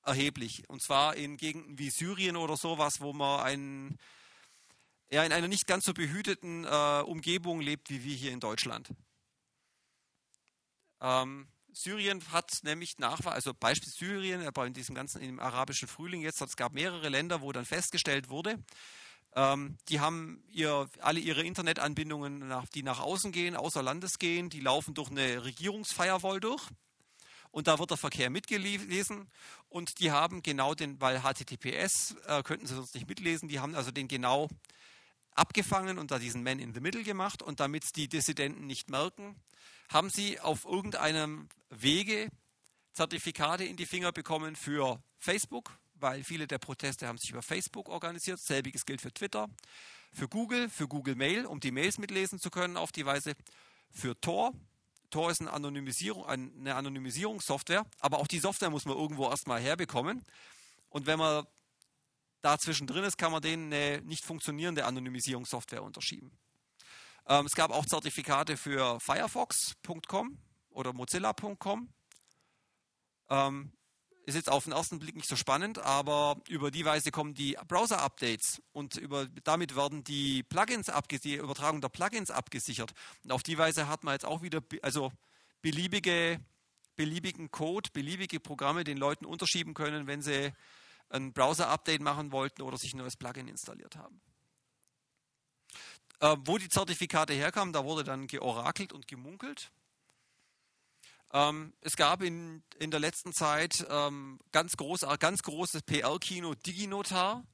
Erheblich. 0.03 0.69
Und 0.69 0.83
zwar 0.83 1.17
in 1.17 1.37
Gegenden 1.37 1.79
wie 1.79 1.91
Syrien 1.91 2.37
oder 2.37 2.57
sowas, 2.57 3.01
wo 3.01 3.13
man 3.13 3.41
ein, 3.41 3.99
ja, 5.11 5.25
in 5.25 5.33
einer 5.33 5.49
nicht 5.49 5.67
ganz 5.67 5.85
so 5.85 5.93
behüteten 5.93 6.65
äh, 6.65 7.03
Umgebung 7.05 7.61
lebt 7.61 7.91
wie 7.91 8.05
wir 8.05 8.15
hier 8.15 8.33
in 8.33 8.41
Deutschland. 8.41 8.91
Ähm, 11.01 11.49
Syrien 11.73 12.23
hat 12.33 12.59
nämlich 12.63 12.99
Nachweis, 12.99 13.35
also 13.35 13.55
Beispiel 13.55 13.91
Syrien, 13.91 14.47
aber 14.47 14.67
in 14.67 14.73
diesem 14.73 14.95
ganzen 14.95 15.23
im 15.23 15.39
arabischen 15.39 15.87
Frühling 15.87 16.23
jetzt, 16.23 16.41
es 16.41 16.57
gab 16.57 16.73
mehrere 16.73 17.09
Länder, 17.09 17.41
wo 17.41 17.53
dann 17.53 17.65
festgestellt 17.65 18.29
wurde, 18.29 18.59
ähm, 19.37 19.77
die 19.89 20.01
haben 20.01 20.43
ihr, 20.49 20.89
alle 21.01 21.21
ihre 21.21 21.43
Internetanbindungen, 21.43 22.49
nach, 22.49 22.67
die 22.69 22.83
nach 22.83 23.01
außen 23.01 23.31
gehen, 23.31 23.57
außer 23.57 23.83
Landes 23.83 24.19
gehen, 24.19 24.51
die 24.51 24.61
laufen 24.61 24.95
durch 24.95 25.11
eine 25.11 25.45
Regierungsfirewall 25.45 26.41
durch. 26.41 26.67
Und 27.51 27.67
da 27.67 27.79
wird 27.79 27.91
der 27.91 27.97
Verkehr 27.97 28.29
mitgelesen 28.29 29.31
und 29.69 30.01
die 30.01 30.11
haben 30.11 30.43
genau 30.43 30.75
den, 30.75 31.01
weil 31.01 31.23
HTTPS 31.23 32.17
äh, 32.27 32.43
könnten 32.43 32.67
sie 32.67 32.75
sonst 32.75 32.95
nicht 32.95 33.09
mitlesen, 33.09 33.49
die 33.49 33.59
haben 33.59 33.75
also 33.75 33.91
den 33.91 34.07
genau 34.07 34.49
abgefangen 35.35 35.99
und 35.99 36.11
da 36.11 36.19
diesen 36.19 36.43
Man 36.43 36.59
in 36.59 36.75
the 36.75 36.81
Middle 36.81 37.05
gemacht 37.05 37.43
und 37.43 37.61
damit 37.61 37.97
die 37.97 38.09
Dissidenten 38.09 38.67
nicht 38.67 38.91
merken, 38.91 39.41
haben 39.89 40.11
sie 40.11 40.41
auf 40.41 40.65
irgendeinem 40.65 41.49
Wege 41.71 42.31
Zertifikate 42.93 43.65
in 43.65 43.77
die 43.77 43.87
Finger 43.87 44.13
bekommen 44.13 44.57
für 44.57 45.03
Facebook, 45.19 45.79
weil 45.95 46.25
viele 46.25 46.47
der 46.47 46.59
Proteste 46.59 47.07
haben 47.07 47.19
sich 47.19 47.31
über 47.31 47.43
Facebook 47.43 47.89
organisiert. 47.89 48.41
Selbiges 48.41 48.87
gilt 48.87 49.01
für 49.01 49.13
Twitter, 49.13 49.49
für 50.13 50.29
Google, 50.29 50.69
für 50.69 50.89
Google 50.89 51.15
Mail, 51.15 51.47
um 51.47 51.61
die 51.61 51.71
Mails 51.71 51.99
mitlesen 51.99 52.39
zu 52.41 52.51
können 52.51 52.77
auf 52.77 52.93
die 52.93 53.07
Weise, 53.07 53.35
für 53.91 54.21
Tor. 54.21 54.53
Tor 55.11 55.31
ist 55.31 55.41
eine, 55.41 55.53
Anonymisierung, 55.53 56.27
eine 56.27 56.75
Anonymisierungssoftware, 56.75 57.87
aber 58.01 58.19
auch 58.19 58.27
die 58.27 58.41
Software 58.41 58.71
muss 58.71 58.85
man 58.85 58.97
irgendwo 58.97 59.29
erstmal 59.31 59.61
herbekommen. 59.61 60.25
Und 60.91 61.07
wenn 61.07 61.19
man 61.19 61.47
da 62.41 62.59
zwischendrin 62.59 63.05
ist, 63.05 63.17
kann 63.17 63.33
man 63.33 63.43
denen 63.43 63.73
eine 63.73 64.03
nicht 64.03 64.25
funktionierende 64.25 64.85
Anonymisierungssoftware 64.85 65.83
unterschieben. 65.83 66.31
Ähm, 67.29 67.47
es 67.47 67.53
gab 67.53 67.71
auch 67.71 67.85
Zertifikate 67.85 68.57
für 68.57 68.99
Firefox.com 69.01 70.39
oder 70.71 70.95
Mozilla.com. 70.95 71.89
Ähm, 73.29 73.73
ist 74.25 74.35
jetzt 74.35 74.51
auf 74.51 74.65
den 74.65 74.73
ersten 74.73 74.99
Blick 74.99 75.17
nicht 75.17 75.29
so 75.29 75.37
spannend, 75.37 75.79
aber 75.79 76.37
über 76.49 76.71
die 76.71 76.85
Weise 76.85 77.11
kommen 77.11 77.35
die 77.35 77.57
Browser-Updates 77.67 78.63
und 78.73 78.97
über, 78.97 79.27
damit 79.45 79.75
werden 79.75 80.05
die 80.05 80.43
Plugins 80.43 80.91
die 81.25 81.37
Übertragung 81.37 81.81
der 81.81 81.89
Plugins 81.89 82.31
abgesichert. 82.31 82.93
Und 83.25 83.33
auf 83.33 83.43
die 83.43 83.57
Weise 83.57 83.89
hat 83.89 84.05
man 84.05 84.13
jetzt 84.13 84.27
auch 84.27 84.43
wieder 84.43 84.63
also 84.83 85.13
beliebige, 85.63 86.41
beliebigen 86.97 87.51
Code, 87.51 87.91
beliebige 87.93 88.39
Programme 88.39 88.85
den 88.85 88.99
Leuten 88.99 89.25
unterschieben 89.25 89.73
können, 89.73 90.07
wenn 90.07 90.21
sie 90.21 90.53
ein 91.09 91.33
Browser-Update 91.33 92.03
machen 92.03 92.31
wollten 92.31 92.61
oder 92.63 92.77
sich 92.77 92.93
ein 92.93 92.99
neues 92.99 93.17
Plugin 93.17 93.49
installiert 93.49 93.97
haben. 93.97 94.21
Äh, 96.21 96.37
wo 96.45 96.59
die 96.59 96.69
Zertifikate 96.69 97.33
herkamen, 97.33 97.73
da 97.73 97.85
wurde 97.85 98.03
dann 98.03 98.27
georakelt 98.27 98.93
und 98.93 99.07
gemunkelt. 99.07 99.71
Ähm, 101.33 101.75
es 101.81 101.97
gab 101.97 102.23
in, 102.23 102.63
in 102.79 102.91
der 102.91 103.01
letzten 103.01 103.33
Zeit 103.33 103.87
ähm, 103.91 104.41
ganz, 104.51 104.77
groß, 104.77 105.07
ganz 105.19 105.43
großes 105.43 105.83
PR-Kino 105.83 106.55
Diginotar, 106.55 107.45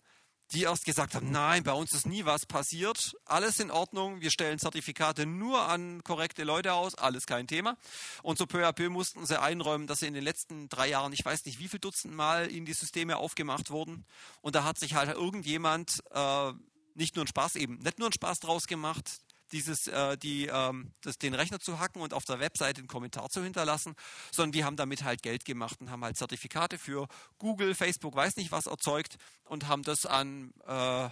die 0.52 0.62
erst 0.62 0.84
gesagt 0.84 1.14
haben, 1.14 1.30
nein, 1.30 1.64
bei 1.64 1.72
uns 1.72 1.92
ist 1.92 2.06
nie 2.06 2.24
was 2.24 2.46
passiert, 2.46 3.16
alles 3.24 3.58
in 3.60 3.70
Ordnung, 3.70 4.20
wir 4.20 4.30
stellen 4.30 4.58
Zertifikate 4.58 5.26
nur 5.26 5.62
an 5.62 6.04
korrekte 6.04 6.44
Leute 6.44 6.74
aus, 6.74 6.94
alles 6.94 7.26
kein 7.26 7.46
Thema. 7.46 7.76
Und 8.22 8.38
so 8.38 8.46
peu 8.46 8.66
à 8.66 8.72
peu 8.72 8.88
mussten 8.88 9.26
sie 9.26 9.40
einräumen, 9.40 9.86
dass 9.86 10.00
sie 10.00 10.06
in 10.06 10.14
den 10.14 10.22
letzten 10.22 10.68
drei 10.68 10.88
Jahren, 10.88 11.12
ich 11.12 11.24
weiß 11.24 11.44
nicht 11.46 11.58
wie 11.58 11.68
viel 11.68 11.80
Dutzend 11.80 12.14
Mal 12.14 12.46
in 12.46 12.64
die 12.64 12.74
Systeme 12.74 13.16
aufgemacht 13.16 13.70
wurden. 13.70 14.04
Und 14.42 14.54
da 14.54 14.64
hat 14.64 14.78
sich 14.78 14.94
halt 14.94 15.10
irgendjemand 15.10 16.02
äh, 16.12 16.52
nicht 16.94 17.16
nur 17.16 17.22
einen 17.22 17.28
Spaß 17.28 17.56
eben, 17.56 17.78
nicht 17.78 17.98
nur 17.98 18.06
einen 18.06 18.12
Spaß 18.12 18.40
draus 18.40 18.66
gemacht, 18.66 19.20
dieses, 19.52 19.86
äh, 19.86 20.16
die, 20.16 20.46
ähm, 20.46 20.92
das, 21.02 21.18
den 21.18 21.34
Rechner 21.34 21.60
zu 21.60 21.78
hacken 21.78 22.02
und 22.02 22.14
auf 22.14 22.24
der 22.24 22.40
Webseite 22.40 22.80
einen 22.80 22.88
Kommentar 22.88 23.30
zu 23.30 23.42
hinterlassen, 23.42 23.94
sondern 24.32 24.52
die 24.52 24.64
haben 24.64 24.76
damit 24.76 25.04
halt 25.04 25.22
Geld 25.22 25.44
gemacht 25.44 25.80
und 25.80 25.90
haben 25.90 26.04
halt 26.04 26.16
Zertifikate 26.16 26.78
für 26.78 27.08
Google, 27.38 27.74
Facebook, 27.74 28.16
weiß 28.16 28.36
nicht 28.36 28.52
was 28.52 28.66
erzeugt 28.66 29.16
und 29.44 29.66
haben 29.68 29.82
das 29.82 30.06
an 30.06 30.52
äh, 30.66 31.08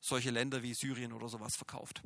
solche 0.00 0.30
Länder 0.30 0.62
wie 0.62 0.74
Syrien 0.74 1.12
oder 1.12 1.28
sowas 1.28 1.56
verkauft. 1.56 2.02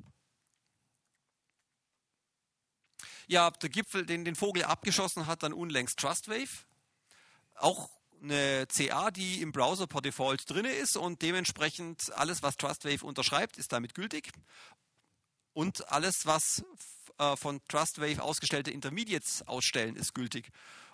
Ja, 3.27 3.51
der 3.51 3.71
Gipfel, 3.71 4.05
den 4.05 4.25
den 4.25 4.35
Vogel 4.35 4.65
abgeschossen 4.65 5.27
hat, 5.27 5.43
dann 5.43 5.53
unlängst 5.53 5.99
Trustwave. 5.99 6.67
Auch 7.55 7.91
eine 8.25 8.67
CA, 8.67 9.11
die 9.11 9.41
im 9.41 9.53
Browser 9.53 9.87
per 9.87 10.01
Default 10.01 10.49
drin 10.49 10.65
ist 10.65 10.97
und 10.97 11.23
dementsprechend 11.23 12.13
alles, 12.17 12.43
was 12.43 12.57
TrustWave 12.57 13.05
unterschreibt, 13.05 13.57
ist 13.57 13.73
damit 13.73 13.95
gültig. 13.95 14.33
Und 15.53 15.91
alles, 15.93 16.27
was 16.27 16.65
äh, 17.19 17.37
von 17.37 17.61
TrustWave 17.69 18.23
ausgestellte 18.23 18.71
Intermediates 18.71 19.47
ausstellen, 19.47 19.97
ist 19.97 20.15
gültig. 20.15 20.51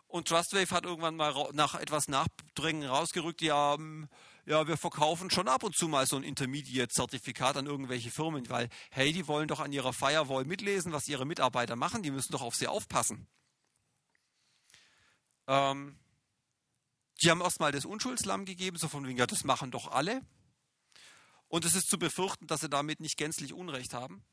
Und 0.07 0.29
TrustWave 0.29 0.71
hat 0.71 0.85
irgendwann 0.85 1.17
mal 1.17 1.49
nach 1.53 1.77
etwas 1.77 2.09
Nachdrängen 2.09 2.89
rausgerückt, 2.89 3.43
ja, 3.43 3.75
ähm, 3.75 4.09
ja, 4.45 4.67
wir 4.67 4.77
verkaufen 4.77 5.31
schon 5.31 5.47
ab 5.47 5.63
und 5.63 5.77
zu 5.77 5.87
mal 5.87 6.07
so 6.07 6.17
ein 6.17 6.25
Intermediate-Zertifikat 6.25 7.57
an 7.57 7.67
irgendwelche 7.67 8.11
Firmen, 8.11 8.49
weil, 8.51 8.69
hey, 8.91 9.13
die 9.13 9.29
wollen 9.29 9.47
doch 9.47 9.61
an 9.61 9.73
ihrer 9.73 9.93
Firewall 9.93 10.45
mitlesen, 10.45 10.93
was 10.93 11.09
ihre 11.09 11.25
Mitarbeiter 11.25 11.77
machen, 11.77 12.03
die 12.03 12.11
müssen 12.11 12.33
doch 12.33 12.43
auf 12.43 12.57
sie 12.57 12.67
aufpassen. 12.67 13.29
Ähm, 15.47 16.00
die 17.23 17.31
haben 17.31 17.41
erstmal 17.41 17.73
das 17.73 17.85
Unschuldslamm 17.85 18.45
gegeben, 18.45 18.77
so 18.79 18.89
von 18.89 19.07
wegen, 19.07 19.19
ja, 19.19 19.27
das 19.27 19.45
machen 19.45 19.71
doch 19.71 19.89
alle. 19.89 20.23
Und 21.49 21.65
es 21.65 21.75
ist 21.75 21.91
zu 21.91 21.99
befürchten, 21.99 22.47
dass 22.47 22.61
sie 22.61 22.71
damit 22.71 23.01
nicht 23.01 23.17
gänzlich 23.17 23.53
Unrecht 23.53 23.93
haben. 23.93 24.25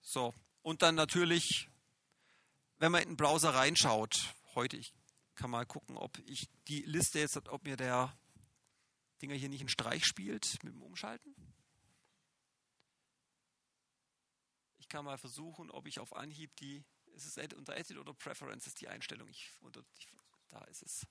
So, 0.00 0.34
und 0.62 0.82
dann 0.82 0.94
natürlich, 0.94 1.68
wenn 2.78 2.92
man 2.92 3.02
in 3.02 3.10
den 3.10 3.16
Browser 3.16 3.54
reinschaut, 3.54 4.34
heute, 4.54 4.76
ich 4.76 4.92
kann 5.34 5.50
mal 5.50 5.66
gucken, 5.66 5.96
ob 5.96 6.18
ich 6.26 6.48
die 6.68 6.82
Liste 6.82 7.18
jetzt, 7.18 7.36
ob 7.48 7.64
mir 7.64 7.76
der 7.76 8.16
Dinger 9.20 9.34
hier 9.34 9.48
nicht 9.48 9.60
einen 9.60 9.68
Streich 9.68 10.04
spielt 10.04 10.62
mit 10.62 10.74
dem 10.74 10.82
Umschalten. 10.82 11.34
Ich 14.78 14.88
kann 14.88 15.04
mal 15.04 15.18
versuchen, 15.18 15.70
ob 15.70 15.86
ich 15.86 15.98
auf 15.98 16.14
Anhieb 16.14 16.54
die, 16.56 16.84
ist 17.14 17.36
es 17.36 17.52
unter 17.54 17.76
Edit 17.76 17.98
oder 17.98 18.14
Preferences 18.14 18.74
die 18.74 18.88
Einstellung? 18.88 19.28
Ich, 19.28 19.52
unter, 19.60 19.84
da 20.48 20.62
ist 20.64 20.82
es. 20.82 21.06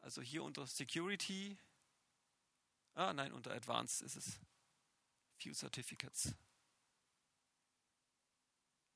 Also 0.00 0.22
hier 0.22 0.42
unter 0.42 0.66
Security, 0.66 1.58
ah 2.94 3.12
nein, 3.12 3.32
unter 3.32 3.52
Advanced 3.52 4.02
ist 4.02 4.16
es. 4.16 4.38
Few 5.38 5.52
Certificates. 5.52 6.34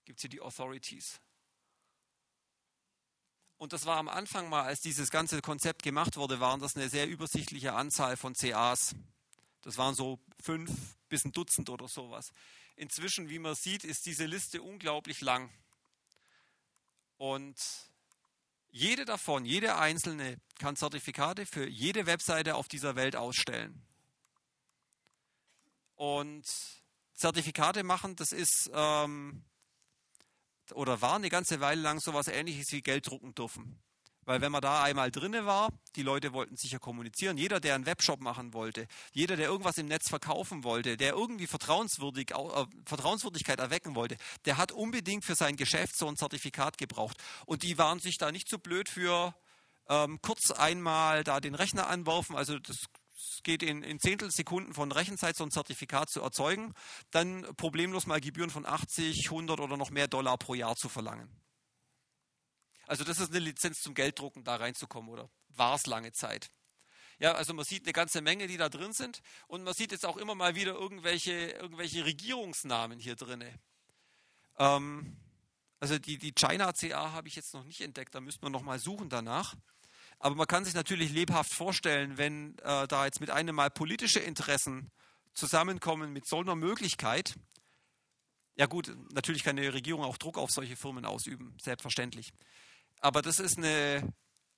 Gibt 0.05 0.19
es 0.19 0.23
hier 0.23 0.31
die 0.31 0.41
Authorities. 0.41 1.21
Und 3.59 3.75
das 3.75 3.85
war 3.85 3.99
am 3.99 4.09
Anfang 4.09 4.49
mal, 4.49 4.63
als 4.63 4.81
dieses 4.81 5.11
ganze 5.11 5.43
Konzept 5.43 5.83
gemacht 5.83 6.17
wurde, 6.17 6.41
waren 6.41 6.61
das 6.61 6.77
eine 6.77 6.89
sehr 6.89 7.07
übersichtliche 7.07 7.75
Anzahl 7.75 8.17
von 8.17 8.33
CAs. 8.33 8.95
Das 9.61 9.77
waren 9.77 9.95
so 9.95 10.19
fünf 10.43 10.97
bis 11.11 11.27
ein 11.27 11.33
Dutzend 11.33 11.69
oder 11.69 11.87
sowas. 11.87 12.33
Inzwischen, 12.81 13.29
wie 13.29 13.39
man 13.39 13.55
sieht, 13.55 13.85
ist 13.85 14.07
diese 14.07 14.25
Liste 14.25 14.63
unglaublich 14.63 15.21
lang. 15.21 15.51
Und 17.19 17.59
jede 18.71 19.05
davon, 19.05 19.45
jede 19.45 19.77
einzelne, 19.77 20.41
kann 20.59 20.77
Zertifikate 20.77 21.45
für 21.45 21.69
jede 21.69 22.07
Webseite 22.07 22.55
auf 22.55 22.69
dieser 22.69 22.97
Welt 22.97 23.17
ausstellen. 23.17 23.83
Und 25.95 26.47
Zertifikate 27.13 27.83
machen, 27.83 28.17
das 28.17 28.33
ist 28.33 28.71
ähm, 28.73 29.45
oder 30.73 31.03
war 31.03 31.17
eine 31.17 31.29
ganze 31.29 31.61
Weile 31.61 31.83
lang 31.83 32.01
so 32.01 32.13
etwas 32.13 32.29
ähnliches 32.29 32.73
wie 32.73 32.81
Geld 32.81 33.07
drucken 33.07 33.35
dürfen. 33.35 33.79
Weil 34.31 34.43
wenn 34.43 34.53
man 34.53 34.61
da 34.61 34.85
einmal 34.85 35.11
drinne 35.11 35.45
war, 35.45 35.73
die 35.97 36.05
Leute 36.05 36.33
wollten 36.33 36.57
sicher 36.57 36.79
kommunizieren. 36.79 37.37
Jeder, 37.37 37.59
der 37.59 37.75
einen 37.75 37.85
Webshop 37.85 38.21
machen 38.21 38.55
wollte, 38.55 38.87
jeder, 39.11 39.35
der 39.35 39.49
irgendwas 39.49 39.77
im 39.77 39.87
Netz 39.87 40.09
verkaufen 40.09 40.63
wollte, 40.63 40.97
der 40.97 41.15
irgendwie 41.15 41.49
vertrauenswürdig, 41.49 42.31
äh, 42.31 42.65
Vertrauenswürdigkeit 42.87 43.59
erwecken 43.59 43.97
wollte, 43.97 44.17
der 44.45 44.57
hat 44.57 44.71
unbedingt 44.71 45.25
für 45.25 45.35
sein 45.35 45.57
Geschäft 45.57 45.97
so 45.97 46.07
ein 46.07 46.15
Zertifikat 46.15 46.79
gebraucht. 46.79 47.17
Und 47.45 47.65
die 47.65 47.77
waren 47.77 47.99
sich 47.99 48.19
da 48.19 48.31
nicht 48.31 48.49
so 48.49 48.61
blöd 48.61 48.89
für, 48.89 49.35
ähm, 49.89 50.21
kurz 50.23 50.53
einmal 50.53 51.25
da 51.25 51.41
den 51.41 51.57
Rechner 51.57 51.89
anwerfen. 51.89 52.37
Also 52.37 52.57
das 52.61 52.85
geht 53.43 53.65
in, 53.65 53.83
in 53.83 53.99
Zehntelsekunden 53.99 54.75
von 54.75 54.93
Rechenzeit, 54.93 55.35
so 55.35 55.43
ein 55.43 55.51
Zertifikat 55.51 56.09
zu 56.09 56.21
erzeugen, 56.21 56.73
dann 57.11 57.43
problemlos 57.57 58.07
mal 58.07 58.21
Gebühren 58.21 58.51
von 58.51 58.65
80, 58.65 59.25
100 59.25 59.59
oder 59.59 59.77
noch 59.77 59.91
mehr 59.91 60.07
Dollar 60.07 60.39
pro 60.39 60.55
Jahr 60.55 60.77
zu 60.77 60.89
verlangen. 60.89 61.29
Also 62.91 63.05
das 63.05 63.21
ist 63.21 63.31
eine 63.31 63.39
Lizenz 63.39 63.83
zum 63.83 63.95
Gelddrucken, 63.95 64.43
da 64.43 64.57
reinzukommen, 64.57 65.11
oder 65.11 65.31
war 65.51 65.77
es 65.77 65.87
lange 65.87 66.11
Zeit. 66.11 66.51
Ja, 67.21 67.35
also 67.35 67.55
man 67.55 67.65
sieht 67.65 67.85
eine 67.85 67.93
ganze 67.93 68.21
Menge, 68.21 68.49
die 68.49 68.57
da 68.57 68.69
drin 68.69 68.93
sind. 68.93 69.23
Und 69.47 69.63
man 69.63 69.75
sieht 69.75 69.93
jetzt 69.93 70.05
auch 70.05 70.17
immer 70.17 70.35
mal 70.35 70.57
wieder 70.57 70.75
irgendwelche, 70.75 71.51
irgendwelche 71.51 72.05
Regierungsnamen 72.05 72.99
hier 72.99 73.15
drin. 73.15 73.45
Ähm, 74.59 75.17
also 75.79 76.01
die, 76.01 76.19
die 76.19 76.33
China 76.33 76.73
CA 76.73 77.13
habe 77.13 77.29
ich 77.29 77.37
jetzt 77.37 77.55
noch 77.55 77.63
nicht 77.63 77.81
entdeckt, 77.81 78.13
da 78.13 78.21
müsste 78.21 78.43
man 78.43 78.51
noch 78.51 78.63
mal 78.63 78.81
suchen 78.81 79.09
danach. 79.09 79.55
Aber 80.19 80.35
man 80.35 80.49
kann 80.49 80.65
sich 80.65 80.75
natürlich 80.75 81.13
lebhaft 81.13 81.55
vorstellen, 81.55 82.19
wenn 82.19 82.59
äh, 82.59 82.89
da 82.89 83.05
jetzt 83.05 83.21
mit 83.21 83.31
einem 83.31 83.55
Mal 83.55 83.71
politische 83.71 84.19
Interessen 84.19 84.91
zusammenkommen 85.33 86.13
mit 86.13 86.27
so 86.27 86.41
einer 86.41 86.57
Möglichkeit. 86.57 87.37
Ja 88.57 88.67
gut, 88.67 88.93
natürlich 89.13 89.45
kann 89.45 89.57
eine 89.57 89.73
Regierung 89.73 90.03
auch 90.03 90.19
Druck 90.19 90.39
auf 90.39 90.51
solche 90.51 90.75
Firmen 90.75 91.05
ausüben, 91.05 91.57
selbstverständlich. 91.63 92.33
Aber 93.01 93.23
das 93.23 93.39
ist 93.39 93.59
eine, 93.59 94.13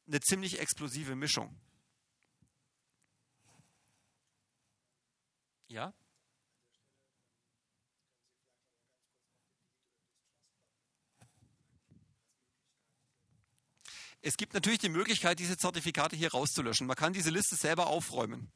eine 0.07 0.21
ziemlich 0.21 0.59
explosive 0.59 1.15
Mischung. 1.15 1.59
Ja? 5.69 5.95
Es 14.21 14.37
gibt 14.37 14.55
natürlich 14.55 14.79
die 14.79 14.89
Möglichkeit, 14.89 15.41
diese 15.41 15.57
Zertifikate 15.57 16.15
hier 16.15 16.31
rauszulöschen. 16.31 16.87
Man 16.87 16.97
kann 16.97 17.13
diese 17.13 17.31
Liste 17.31 17.57
selber 17.57 17.89
aufräumen. 17.89 18.53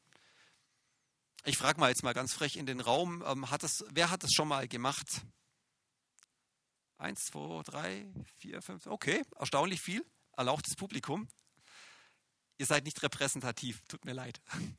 Ich 1.43 1.57
frage 1.57 1.79
mal 1.79 1.89
jetzt 1.89 2.03
mal 2.03 2.13
ganz 2.13 2.33
frech 2.33 2.55
in 2.55 2.65
den 2.65 2.79
Raum, 2.79 3.23
ähm, 3.25 3.49
hat 3.51 3.63
das, 3.63 3.83
wer 3.89 4.09
hat 4.09 4.23
das 4.23 4.31
schon 4.33 4.47
mal 4.47 4.67
gemacht? 4.67 5.21
Eins, 6.97 7.25
zwei, 7.25 7.61
drei, 7.63 8.11
vier, 8.37 8.61
fünf, 8.61 8.87
okay, 8.87 9.23
erstaunlich 9.35 9.81
viel, 9.81 10.03
erlauchtes 10.35 10.75
Publikum. 10.75 11.27
Ihr 12.57 12.65
seid 12.65 12.85
nicht 12.85 13.03
repräsentativ, 13.03 13.81
tut 13.87 14.05
mir 14.05 14.13
leid. 14.13 14.41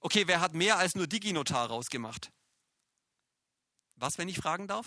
Okay, 0.00 0.28
wer 0.28 0.40
hat 0.40 0.54
mehr 0.54 0.78
als 0.78 0.94
nur 0.94 1.08
DigiNotar 1.08 1.66
rausgemacht? 1.66 2.30
Was, 3.96 4.18
wenn 4.18 4.28
ich 4.28 4.36
fragen 4.36 4.68
darf? 4.68 4.86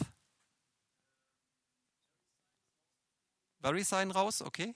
VeriSign 3.61 4.11
raus, 4.11 4.41
okay. 4.41 4.75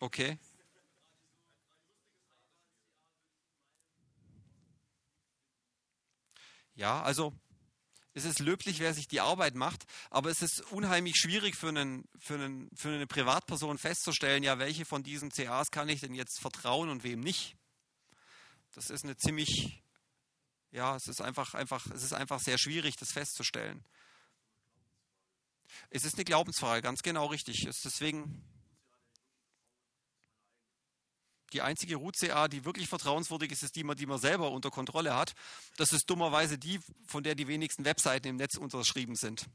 Okay. 0.00 0.38
Ja, 6.74 7.02
also 7.02 7.32
es 8.14 8.24
ist 8.24 8.40
löblich, 8.40 8.78
wer 8.78 8.94
sich 8.94 9.08
die 9.08 9.20
Arbeit 9.20 9.54
macht, 9.54 9.84
aber 10.10 10.30
es 10.30 10.42
ist 10.42 10.60
unheimlich 10.72 11.16
schwierig 11.16 11.56
für, 11.56 11.68
einen, 11.68 12.04
für, 12.18 12.34
einen, 12.34 12.68
für 12.74 12.88
eine 12.88 13.06
Privatperson 13.06 13.78
festzustellen, 13.78 14.42
ja, 14.42 14.58
welche 14.58 14.84
von 14.84 15.02
diesen 15.02 15.30
CAs 15.30 15.70
kann 15.70 15.88
ich 15.88 16.00
denn 16.00 16.14
jetzt 16.14 16.40
vertrauen 16.40 16.88
und 16.88 17.04
wem 17.04 17.20
nicht. 17.20 17.56
Das 18.74 18.90
ist 18.90 19.04
eine 19.04 19.16
ziemlich 19.16 19.82
ja, 20.72 20.96
es 20.96 21.06
ist 21.06 21.20
einfach, 21.20 21.54
einfach, 21.54 21.86
es 21.90 22.02
ist 22.02 22.14
einfach 22.14 22.40
sehr 22.40 22.56
schwierig, 22.56 22.96
das 22.96 23.12
festzustellen. 23.12 23.84
Es 25.90 26.04
ist 26.04 26.14
eine 26.14 26.24
Glaubensfrage, 26.24 26.80
ganz 26.80 27.02
genau 27.02 27.26
richtig. 27.26 27.66
Es 27.66 27.82
deswegen 27.82 28.42
die 31.52 31.62
einzige 31.62 31.96
Root-CA, 31.96 32.48
die 32.48 32.64
wirklich 32.64 32.88
vertrauenswürdig 32.88 33.52
ist, 33.52 33.62
ist 33.62 33.76
die, 33.76 33.84
die 33.94 34.06
man 34.06 34.18
selber 34.18 34.50
unter 34.50 34.70
Kontrolle 34.70 35.14
hat. 35.14 35.34
Das 35.76 35.92
ist 35.92 36.08
dummerweise 36.08 36.58
die, 36.58 36.80
von 37.06 37.22
der 37.22 37.34
die 37.34 37.48
wenigsten 37.48 37.84
Webseiten 37.84 38.28
im 38.28 38.36
Netz 38.36 38.56
unterschrieben 38.56 39.16
sind. 39.16 39.46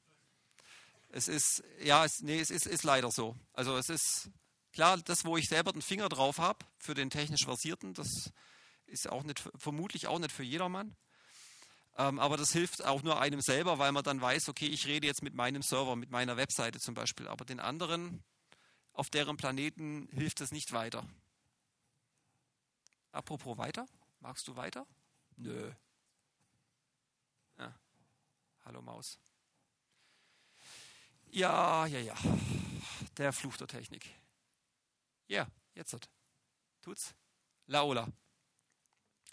Es 1.10 1.28
ist, 1.28 1.64
ja, 1.82 2.06
es, 2.06 2.22
nee, 2.22 2.39
es 2.39 2.52
ist, 2.52 2.68
ist 2.68 2.84
leider 2.84 3.12
so. 3.12 3.36
Also 3.54 3.78
es 3.78 3.89
ist 3.89 4.30
klar, 4.72 4.98
das, 4.98 5.26
wo 5.26 5.38
ich 5.38 5.48
selber 5.48 5.72
den 5.72 5.82
Finger 5.82 6.10
drauf 6.10 6.38
habe, 6.38 6.60
für 6.78 6.93
den 6.93 7.10
technisch 7.10 7.45
Versierten, 7.45 7.93
das 7.93 8.32
ist 8.86 9.10
auch 9.10 9.24
nicht, 9.24 9.43
vermutlich 9.56 10.08
auch 10.08 10.20
nicht 10.20 10.32
für 10.32 10.43
jedermann. 10.43 10.95
Ähm, 11.98 12.20
aber 12.20 12.38
das 12.38 12.52
hilft 12.52 12.86
auch 12.86 13.02
nur 13.04 13.20
einem 13.20 13.41
selber, 13.41 13.80
weil 13.80 13.91
man 13.91 14.04
dann 14.04 14.22
weiß, 14.22 14.50
okay, 14.50 14.68
ich 14.68 14.86
rede 14.86 15.08
jetzt 15.08 15.24
mit 15.24 15.34
meinem 15.34 15.64
Server, 15.64 15.95
mit 15.95 16.12
meiner 16.12 16.38
Webseite 16.38 16.80
zum 16.80 16.93
Beispiel. 16.93 17.28
Aber 17.28 17.43
den 17.43 17.60
anderen 17.60 18.24
auf 18.93 19.10
deren 19.10 19.38
Planeten 19.38 20.08
hilft 20.12 20.41
es 20.41 20.52
nicht 20.52 20.74
weiter. 20.74 21.06
Apropos 23.18 23.57
weiter, 23.57 23.88
magst 24.20 24.47
du 24.47 24.55
weiter? 24.55 24.86
Nö. 25.38 25.74
Ja. 27.57 27.74
Hallo 28.63 28.80
Maus. 28.84 29.18
Ja, 31.32 31.88
ja, 31.88 31.99
ja. 31.99 32.15
Der 33.18 33.34
Fluch 33.34 33.57
der 33.57 33.65
Technik. 33.65 34.07
Ja, 35.28 35.47
jetzt 35.74 35.93
hat. 35.93 36.07
Tut's. 36.84 37.15
Laola. 37.65 38.07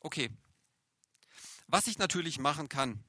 Okay. 0.01 0.31
Was 1.67 1.87
ich 1.87 1.99
natürlich 1.99 2.39
machen 2.39 2.71
kann, 2.71 3.05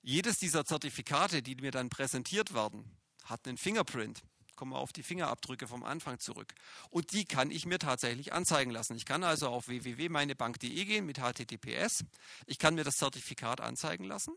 jedes 0.00 0.38
dieser 0.38 0.64
Zertifikate, 0.64 1.42
die 1.42 1.56
mir 1.56 1.72
dann 1.72 1.90
präsentiert 1.90 2.54
werden, 2.54 2.90
hat 3.24 3.46
einen 3.46 3.58
Fingerprint. 3.58 4.22
Kommen 4.56 4.72
wir 4.72 4.78
auf 4.78 4.92
die 4.92 5.02
Fingerabdrücke 5.02 5.66
vom 5.66 5.82
Anfang 5.82 6.18
zurück. 6.18 6.54
Und 6.90 7.12
die 7.12 7.24
kann 7.24 7.50
ich 7.50 7.66
mir 7.66 7.78
tatsächlich 7.78 8.32
anzeigen 8.32 8.70
lassen. 8.70 8.96
Ich 8.96 9.04
kann 9.04 9.24
also 9.24 9.48
auf 9.48 9.68
www.meinebank.de 9.68 10.84
gehen 10.84 11.06
mit 11.06 11.18
HTTPS. 11.18 12.04
Ich 12.46 12.58
kann 12.58 12.74
mir 12.74 12.84
das 12.84 12.96
Zertifikat 12.96 13.60
anzeigen 13.60 14.04
lassen. 14.04 14.34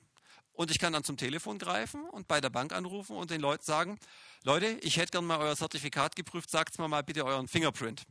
Und 0.54 0.72
ich 0.72 0.80
kann 0.80 0.92
dann 0.92 1.04
zum 1.04 1.18
Telefon 1.18 1.60
greifen 1.60 2.04
und 2.10 2.28
bei 2.28 2.42
der 2.42 2.50
Bank 2.50 2.74
anrufen 2.74 3.16
und 3.16 3.30
den 3.30 3.42
Leuten 3.42 3.64
sagen, 3.64 4.00
Leute, 4.44 4.66
ich 4.82 4.98
hätte 4.98 5.12
gerne 5.12 5.28
mal 5.28 5.38
euer 5.38 5.56
Zertifikat 5.56 6.16
geprüft, 6.16 6.50
sagt 6.50 6.80
mir 6.80 6.88
mal 6.88 7.04
bitte 7.04 7.26
euren 7.26 7.48
Fingerprint. 7.48 8.04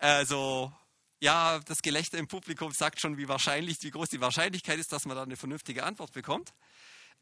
Also, 0.00 0.72
ja, 1.20 1.58
das 1.66 1.82
Gelächter 1.82 2.16
im 2.16 2.26
Publikum 2.26 2.72
sagt 2.72 2.98
schon, 2.98 3.18
wie 3.18 3.28
wahrscheinlich, 3.28 3.82
wie 3.82 3.90
groß 3.90 4.08
die 4.08 4.22
Wahrscheinlichkeit 4.22 4.78
ist, 4.78 4.90
dass 4.92 5.04
man 5.04 5.14
da 5.14 5.22
eine 5.22 5.36
vernünftige 5.36 5.84
Antwort 5.84 6.12
bekommt. 6.12 6.54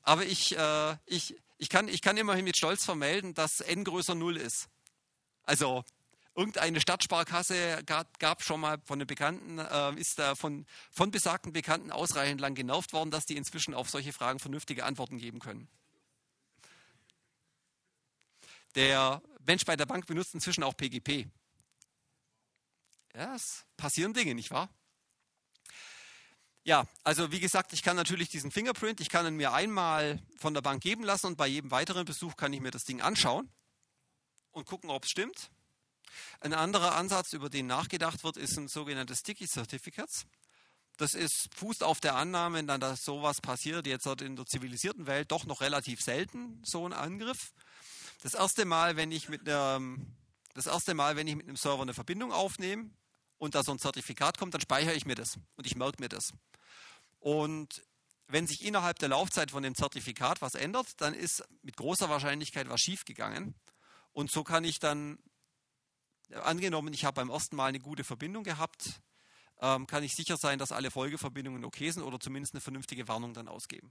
Aber 0.08 0.24
ich, 0.24 0.56
äh, 0.56 0.96
ich, 1.04 1.36
ich, 1.58 1.68
kann, 1.68 1.86
ich 1.86 2.00
kann 2.00 2.16
immerhin 2.16 2.46
mit 2.46 2.56
Stolz 2.56 2.82
vermelden, 2.82 3.34
dass 3.34 3.60
n 3.60 3.84
größer 3.84 4.14
0 4.14 4.38
ist. 4.38 4.70
Also 5.42 5.84
irgendeine 6.34 6.80
Stadtsparkasse 6.80 7.82
gab, 7.84 8.18
gab 8.18 8.42
schon 8.42 8.60
mal 8.60 8.80
von 8.86 8.98
den 8.98 9.06
Bekannten, 9.06 9.58
äh, 9.58 9.94
ist 10.00 10.18
da 10.18 10.34
von, 10.34 10.64
von 10.90 11.10
besagten 11.10 11.52
Bekannten 11.52 11.92
ausreichend 11.92 12.40
lang 12.40 12.54
genervt 12.54 12.94
worden, 12.94 13.10
dass 13.10 13.26
die 13.26 13.36
inzwischen 13.36 13.74
auf 13.74 13.90
solche 13.90 14.14
Fragen 14.14 14.38
vernünftige 14.38 14.86
Antworten 14.86 15.18
geben 15.18 15.40
können. 15.40 15.68
Der 18.76 19.20
Mensch 19.44 19.66
bei 19.66 19.76
der 19.76 19.84
Bank 19.84 20.06
benutzt 20.06 20.32
inzwischen 20.32 20.62
auch 20.62 20.74
PGP. 20.74 21.26
Ja, 23.14 23.34
es 23.34 23.66
passieren 23.76 24.14
Dinge, 24.14 24.34
nicht 24.34 24.52
wahr? 24.52 24.70
Ja, 26.68 26.86
also 27.02 27.32
wie 27.32 27.40
gesagt, 27.40 27.72
ich 27.72 27.82
kann 27.82 27.96
natürlich 27.96 28.28
diesen 28.28 28.50
Fingerprint, 28.50 29.00
ich 29.00 29.08
kann 29.08 29.24
ihn 29.24 29.36
mir 29.36 29.54
einmal 29.54 30.20
von 30.36 30.52
der 30.52 30.60
Bank 30.60 30.82
geben 30.82 31.02
lassen 31.02 31.28
und 31.28 31.38
bei 31.38 31.46
jedem 31.46 31.70
weiteren 31.70 32.04
Besuch 32.04 32.36
kann 32.36 32.52
ich 32.52 32.60
mir 32.60 32.70
das 32.70 32.84
Ding 32.84 33.00
anschauen 33.00 33.48
und 34.50 34.66
gucken, 34.66 34.90
ob 34.90 35.04
es 35.04 35.10
stimmt. 35.10 35.50
Ein 36.40 36.52
anderer 36.52 36.94
Ansatz, 36.94 37.32
über 37.32 37.48
den 37.48 37.68
nachgedacht 37.68 38.22
wird, 38.22 38.36
ist 38.36 38.58
ein 38.58 38.68
sogenanntes 38.68 39.20
Sticky 39.20 39.46
Certificates. 39.46 40.26
Das 40.98 41.14
ist, 41.14 41.48
fußt 41.54 41.82
auf 41.82 42.00
der 42.00 42.16
Annahme, 42.16 42.62
dass 42.62 43.02
sowas 43.02 43.40
passiert, 43.40 43.86
jetzt 43.86 44.04
in 44.20 44.36
der 44.36 44.44
zivilisierten 44.44 45.06
Welt 45.06 45.32
doch 45.32 45.46
noch 45.46 45.62
relativ 45.62 46.02
selten, 46.02 46.62
so 46.66 46.84
ein 46.84 46.92
Angriff. 46.92 47.54
Das 48.20 48.34
erste 48.34 48.66
Mal, 48.66 48.94
wenn 48.96 49.10
ich 49.10 49.30
mit 49.30 49.48
einem, 49.48 50.14
das 50.52 50.66
erste 50.66 50.92
Mal, 50.92 51.16
wenn 51.16 51.28
ich 51.28 51.36
mit 51.36 51.46
einem 51.46 51.56
Server 51.56 51.80
eine 51.80 51.94
Verbindung 51.94 52.30
aufnehme 52.30 52.90
und 53.38 53.54
da 53.54 53.62
so 53.62 53.72
ein 53.72 53.78
Zertifikat 53.78 54.36
kommt, 54.36 54.52
dann 54.52 54.60
speichere 54.60 54.92
ich 54.92 55.06
mir 55.06 55.14
das 55.14 55.38
und 55.56 55.66
ich 55.66 55.74
merke 55.74 56.02
mir 56.02 56.10
das. 56.10 56.34
Und 57.20 57.84
wenn 58.26 58.46
sich 58.46 58.64
innerhalb 58.64 58.98
der 58.98 59.08
Laufzeit 59.08 59.50
von 59.50 59.62
dem 59.62 59.74
Zertifikat 59.74 60.42
was 60.42 60.54
ändert, 60.54 61.00
dann 61.00 61.14
ist 61.14 61.42
mit 61.62 61.76
großer 61.76 62.08
Wahrscheinlichkeit 62.08 62.68
was 62.68 62.80
schiefgegangen. 62.80 63.54
Und 64.12 64.30
so 64.30 64.44
kann 64.44 64.64
ich 64.64 64.78
dann 64.78 65.18
angenommen, 66.30 66.92
ich 66.92 67.04
habe 67.04 67.16
beim 67.16 67.30
ersten 67.30 67.56
Mal 67.56 67.66
eine 67.66 67.80
gute 67.80 68.04
Verbindung 68.04 68.44
gehabt, 68.44 69.00
ähm, 69.60 69.86
kann 69.86 70.04
ich 70.04 70.14
sicher 70.14 70.36
sein, 70.36 70.58
dass 70.58 70.72
alle 70.72 70.90
Folgeverbindungen 70.90 71.64
okay 71.64 71.90
sind 71.90 72.02
oder 72.02 72.20
zumindest 72.20 72.54
eine 72.54 72.60
vernünftige 72.60 73.08
Warnung 73.08 73.34
dann 73.34 73.48
ausgeben. 73.48 73.90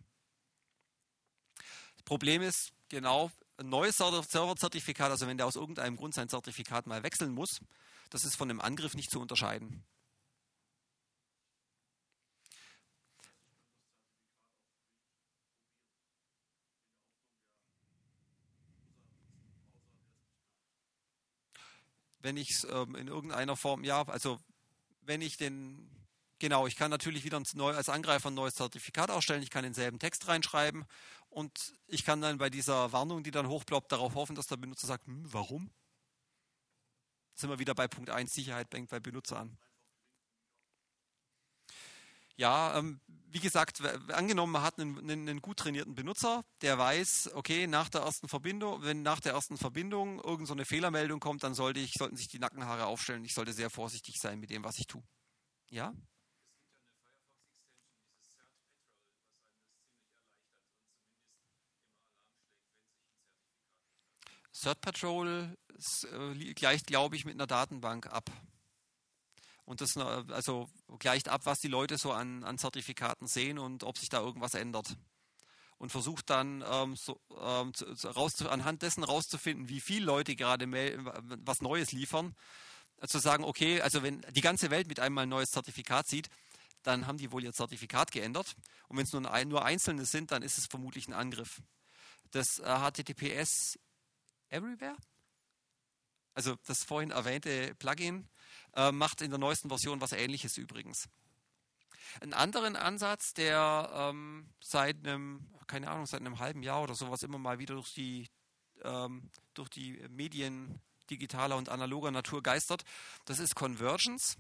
Das 1.96 2.04
Problem 2.04 2.42
ist, 2.42 2.74
genau, 2.90 3.32
ein 3.58 3.70
neues 3.70 3.98
Serverzertifikat, 3.98 5.10
also 5.10 5.28
wenn 5.28 5.38
der 5.38 5.48
aus 5.48 5.56
irgendeinem 5.56 5.96
Grund 5.96 6.14
sein 6.14 6.30
Zertifikat 6.30 6.86
mal 6.86 7.04
wechseln 7.04 7.34
muss, 7.34 7.60
das 8.12 8.24
ist 8.24 8.36
von 8.36 8.50
einem 8.50 8.62
Angriff 8.62 8.94
nicht 8.94 9.12
zu 9.12 9.20
unterscheiden. 9.20 9.84
Wenn 22.20 22.38
ich 22.38 22.52
es 22.52 22.68
ähm, 22.70 22.96
in 22.96 23.08
irgendeiner 23.08 23.56
Form, 23.56 23.84
ja, 23.84 24.04
also 24.04 24.40
wenn 25.02 25.22
ich 25.22 25.38
den, 25.38 25.90
genau, 26.40 26.68
ich 26.68 26.76
kann 26.76 26.92
natürlich 26.92 27.24
wieder 27.24 27.42
neu, 27.54 27.74
als 27.74 27.90
Angreifer 27.90 28.30
ein 28.30 28.34
neues 28.34 28.56
Zertifikat 28.56 29.10
ausstellen, 29.12 29.44
ich 29.44 29.50
kann 29.50 29.64
denselben 29.64 30.00
Text 30.00 30.28
reinschreiben 30.28 30.86
und 31.30 31.74
ich 31.88 32.04
kann 32.04 32.22
dann 32.22 32.38
bei 32.38 32.50
dieser 32.50 32.92
Warnung, 32.92 33.24
die 33.24 33.32
dann 33.32 33.48
hochploppt, 33.48 33.92
darauf 33.92 34.16
hoffen, 34.16 34.36
dass 34.36 34.48
der 34.48 34.58
Benutzer 34.58 34.88
sagt, 34.88 35.06
hm, 35.06 35.32
warum? 35.32 35.72
Sind 37.36 37.50
wir 37.50 37.60
wieder 37.60 37.76
bei 37.76 37.88
Punkt 37.88 38.10
1, 38.10 38.34
Sicherheit 38.34 38.68
fängt 38.72 38.90
bei 38.90 39.00
Benutzer 39.00 39.40
an. 39.40 39.58
Ja, 42.36 42.78
ähm, 42.78 43.00
wie 43.30 43.40
gesagt, 43.40 43.82
angenommen, 44.12 44.54
man 44.54 44.64
hat 44.64 44.80
einen, 44.80 45.10
einen, 45.10 45.42
gut 45.42 45.58
trainierten 45.58 45.96
Benutzer, 45.96 46.44
der 46.62 46.78
weiß, 46.78 47.32
okay, 47.34 47.68
nach 47.68 47.90
der 47.90 48.02
ersten 48.02 48.28
Verbindung, 48.28 48.82
wenn 48.84 49.02
nach 49.02 49.20
der 49.20 49.34
ersten 49.34 49.58
Verbindung 49.58 50.18
irgendeine 50.18 50.46
so 50.48 50.54
eine 50.54 50.66
Fehlermeldung 50.66 51.20
kommt, 51.20 51.44
dann 51.44 51.54
sollte 51.54 51.80
ich, 51.80 51.94
sollten 51.94 52.16
sich 52.16 52.28
die 52.28 52.40
Nackenhaare 52.40 52.86
aufstellen. 52.86 53.26
Ich 53.26 53.34
sollte 53.34 53.54
sehr 53.54 53.70
vorsichtig 53.70 54.16
sein 54.20 54.40
mit 54.40 54.50
dem, 54.50 54.64
was 54.64 54.78
ich 54.78 54.88
tue. 54.88 55.04
Ja? 55.70 55.94
Cert 64.52 64.82
Patrol 64.82 65.56
äh, 66.12 66.54
gleicht, 66.54 66.88
glaube 66.88 67.16
ich, 67.16 67.26
mit 67.26 67.36
einer 67.36 67.46
Datenbank 67.46 68.08
ab 68.08 68.32
und 69.68 69.82
das 69.82 69.98
also 69.98 70.70
gleicht 70.98 71.28
ab, 71.28 71.42
was 71.44 71.60
die 71.60 71.68
Leute 71.68 71.98
so 71.98 72.14
an, 72.14 72.46
an 72.46 72.58
Zertifikaten 72.58 73.28
sehen 73.28 73.60
und 73.60 73.84
ob 73.84 73.98
sich 73.98 74.08
da 74.08 74.22
irgendwas 74.22 74.54
ändert. 74.54 74.96
Und 75.78 75.92
versucht 75.92 76.30
dann 76.30 76.64
ähm, 76.72 76.96
so, 76.96 77.20
ähm, 77.40 77.74
zu, 77.74 77.86
raus, 78.08 78.42
anhand 78.44 78.82
dessen 78.82 79.04
rauszufinden, 79.04 79.68
wie 79.68 79.82
viele 79.82 80.06
Leute 80.06 80.38
gerade 80.38 80.72
was 81.44 81.62
Neues 81.62 81.92
liefern, 81.92 82.34
äh, 83.02 83.08
zu 83.08 83.20
sagen, 83.20 83.44
okay, 83.44 83.82
also 83.82 84.04
wenn 84.04 84.22
die 84.32 84.42
ganze 84.42 84.72
Welt 84.72 84.88
mit 84.88 85.02
einmal 85.02 85.24
ein 85.24 85.30
neues 85.30 85.52
Zertifikat 85.52 86.08
sieht, 86.08 86.30
dann 86.84 87.06
haben 87.06 87.18
die 87.18 87.34
wohl 87.34 87.44
ihr 87.44 87.52
Zertifikat 87.52 88.14
geändert. 88.14 88.56
Und 88.88 88.96
wenn 88.96 89.04
es 89.04 89.12
nur, 89.12 89.30
ein, 89.30 89.50
nur 89.50 89.66
einzelne 89.66 90.06
sind, 90.06 90.32
dann 90.32 90.44
ist 90.44 90.58
es 90.58 90.68
vermutlich 90.68 91.10
ein 91.10 91.14
Angriff. 91.14 91.62
Das 92.32 92.60
äh, 92.60 92.64
HTTPS 92.64 93.78
Everywhere, 94.50 94.96
also 96.34 96.56
das 96.68 96.86
vorhin 96.86 97.12
erwähnte 97.12 97.76
Plugin, 97.76 98.30
äh, 98.78 98.92
macht 98.92 99.22
in 99.22 99.32
der 99.32 99.40
neuesten 99.40 99.68
Version 99.68 100.00
was 100.00 100.14
ähnliches 100.14 100.58
übrigens. 100.58 101.10
Einen 102.22 102.34
anderen 102.34 102.76
Ansatz, 102.76 103.34
der 103.34 103.90
ähm, 103.94 104.48
seit 104.62 105.06
einem, 105.06 105.46
keine 105.68 105.90
Ahnung, 105.90 106.06
seit 106.06 106.22
einem 106.22 106.40
halben 106.40 106.64
Jahr 106.64 106.84
oder 106.84 106.96
sowas 106.96 107.24
immer 107.24 107.38
mal 107.38 107.60
wieder 107.60 107.74
durch 107.76 107.94
die, 107.94 108.30
ähm, 108.84 109.30
durch 109.54 109.70
die 109.70 110.00
Medien 110.10 110.80
digitaler 111.10 111.58
und 111.58 111.70
analoger 111.70 112.12
Natur 112.12 112.42
geistert, 112.44 112.84
das 113.26 113.40
ist 113.40 113.56
Convergence. 113.56 114.38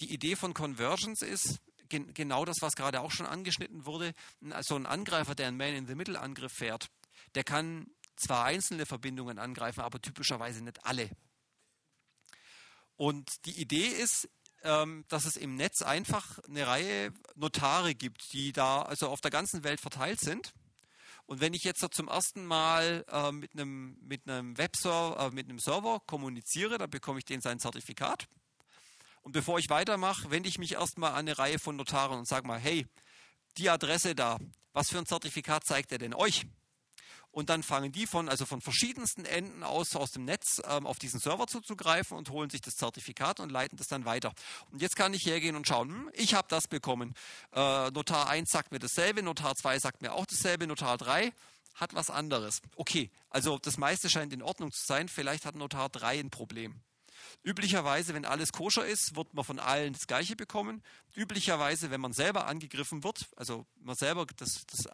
Die 0.00 0.12
Idee 0.12 0.36
von 0.36 0.52
Convergence 0.52 1.22
ist 1.22 1.60
gen 1.88 2.12
genau 2.14 2.44
das, 2.44 2.56
was 2.60 2.74
gerade 2.74 3.00
auch 3.00 3.10
schon 3.10 3.26
angeschnitten 3.26 3.86
wurde. 3.86 4.12
Also 4.50 4.74
ein 4.74 4.86
Angreifer, 4.86 5.34
der 5.34 5.48
einen 5.48 5.56
Man-in-the-Middle-Angriff 5.56 6.52
fährt, 6.52 6.88
der 7.34 7.44
kann 7.44 7.86
zwar 8.16 8.44
einzelne 8.44 8.86
Verbindungen 8.86 9.38
angreifen, 9.38 9.80
aber 9.80 10.00
typischerweise 10.00 10.62
nicht 10.62 10.84
alle. 10.84 11.10
Und 12.96 13.44
die 13.46 13.60
Idee 13.60 13.86
ist, 13.86 14.28
ähm, 14.62 15.04
dass 15.08 15.24
es 15.24 15.36
im 15.36 15.56
Netz 15.56 15.82
einfach 15.82 16.38
eine 16.48 16.66
Reihe 16.66 17.12
Notare 17.34 17.94
gibt, 17.94 18.32
die 18.32 18.52
da 18.52 18.82
also 18.82 19.08
auf 19.08 19.20
der 19.20 19.30
ganzen 19.30 19.62
Welt 19.64 19.80
verteilt 19.80 20.20
sind. 20.20 20.54
Und 21.26 21.40
wenn 21.40 21.54
ich 21.54 21.64
jetzt 21.64 21.84
zum 21.94 22.08
ersten 22.08 22.44
Mal 22.44 23.04
äh, 23.10 23.32
mit 23.32 23.52
einem, 23.52 23.96
mit 24.00 24.28
einem 24.28 24.58
Webserver, 24.58 25.26
äh, 25.26 25.30
mit 25.30 25.48
einem 25.48 25.58
Server 25.58 26.00
kommuniziere, 26.06 26.78
dann 26.78 26.90
bekomme 26.90 27.18
ich 27.18 27.24
den 27.24 27.40
sein 27.40 27.58
Zertifikat. 27.58 28.26
Und 29.22 29.32
bevor 29.32 29.58
ich 29.58 29.70
weitermache, 29.70 30.30
wende 30.30 30.48
ich 30.48 30.58
mich 30.58 30.72
erstmal 30.72 31.12
an 31.12 31.20
eine 31.20 31.38
Reihe 31.38 31.58
von 31.58 31.76
Notaren 31.76 32.18
und 32.18 32.28
sage 32.28 32.46
mal, 32.46 32.58
hey, 32.58 32.86
die 33.56 33.70
Adresse 33.70 34.14
da, 34.14 34.38
was 34.72 34.90
für 34.90 34.98
ein 34.98 35.06
Zertifikat 35.06 35.64
zeigt 35.64 35.92
er 35.92 35.98
denn 35.98 36.12
euch? 36.12 36.46
Und 37.34 37.50
dann 37.50 37.62
fangen 37.64 37.90
die 37.90 38.06
von, 38.06 38.28
also 38.28 38.46
von 38.46 38.60
verschiedensten 38.60 39.24
Enden 39.24 39.64
aus, 39.64 39.96
aus 39.96 40.12
dem 40.12 40.24
Netz 40.24 40.62
ähm, 40.68 40.86
auf 40.86 41.00
diesen 41.00 41.18
Server 41.18 41.48
zuzugreifen 41.48 42.16
und 42.16 42.30
holen 42.30 42.48
sich 42.48 42.60
das 42.60 42.76
Zertifikat 42.76 43.40
und 43.40 43.50
leiten 43.50 43.76
das 43.76 43.88
dann 43.88 44.04
weiter. 44.04 44.32
Und 44.70 44.80
jetzt 44.80 44.94
kann 44.94 45.12
ich 45.12 45.26
hergehen 45.26 45.56
und 45.56 45.66
schauen, 45.66 45.88
hm, 45.88 46.10
ich 46.14 46.34
habe 46.34 46.46
das 46.48 46.68
bekommen. 46.68 47.14
Äh, 47.52 47.90
Notar 47.90 48.28
1 48.28 48.50
sagt 48.50 48.70
mir 48.70 48.78
dasselbe, 48.78 49.22
Notar 49.22 49.56
2 49.56 49.80
sagt 49.80 50.00
mir 50.00 50.12
auch 50.12 50.26
dasselbe, 50.26 50.68
Notar 50.68 50.96
3 50.96 51.32
hat 51.74 51.92
was 51.92 52.08
anderes. 52.08 52.62
Okay, 52.76 53.10
also 53.30 53.58
das 53.58 53.78
meiste 53.78 54.08
scheint 54.08 54.32
in 54.32 54.40
Ordnung 54.40 54.70
zu 54.70 54.86
sein, 54.86 55.08
vielleicht 55.08 55.44
hat 55.44 55.56
Notar 55.56 55.88
3 55.88 56.20
ein 56.20 56.30
Problem. 56.30 56.80
Üblicherweise, 57.42 58.14
wenn 58.14 58.24
alles 58.24 58.52
koscher 58.52 58.86
ist, 58.86 59.16
wird 59.16 59.34
man 59.34 59.44
von 59.44 59.58
allen 59.58 59.92
das 59.92 60.06
Gleiche 60.06 60.36
bekommen. 60.36 60.82
Üblicherweise, 61.14 61.90
wenn 61.90 62.00
man 62.00 62.12
selber 62.12 62.46
angegriffen 62.46 63.02
wird, 63.02 63.26
also 63.34 63.66
man 63.80 63.96
selber 63.96 64.24
das, 64.36 64.66
das 64.66 64.88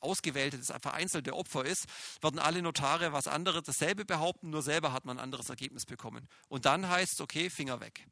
ausgewählte, 0.00 0.58
das 0.58 0.72
vereinzelte 0.80 1.34
Opfer 1.34 1.64
ist, 1.64 1.86
werden 2.20 2.38
alle 2.38 2.62
Notare 2.62 3.12
was 3.12 3.26
anderes, 3.26 3.62
dasselbe 3.64 4.04
behaupten, 4.04 4.50
nur 4.50 4.62
selber 4.62 4.92
hat 4.92 5.04
man 5.04 5.18
ein 5.18 5.24
anderes 5.24 5.48
Ergebnis 5.48 5.86
bekommen. 5.86 6.28
Und 6.48 6.64
dann 6.64 6.88
heißt 6.88 7.14
es, 7.14 7.20
okay, 7.20 7.50
Finger 7.50 7.80
weg. 7.80 8.06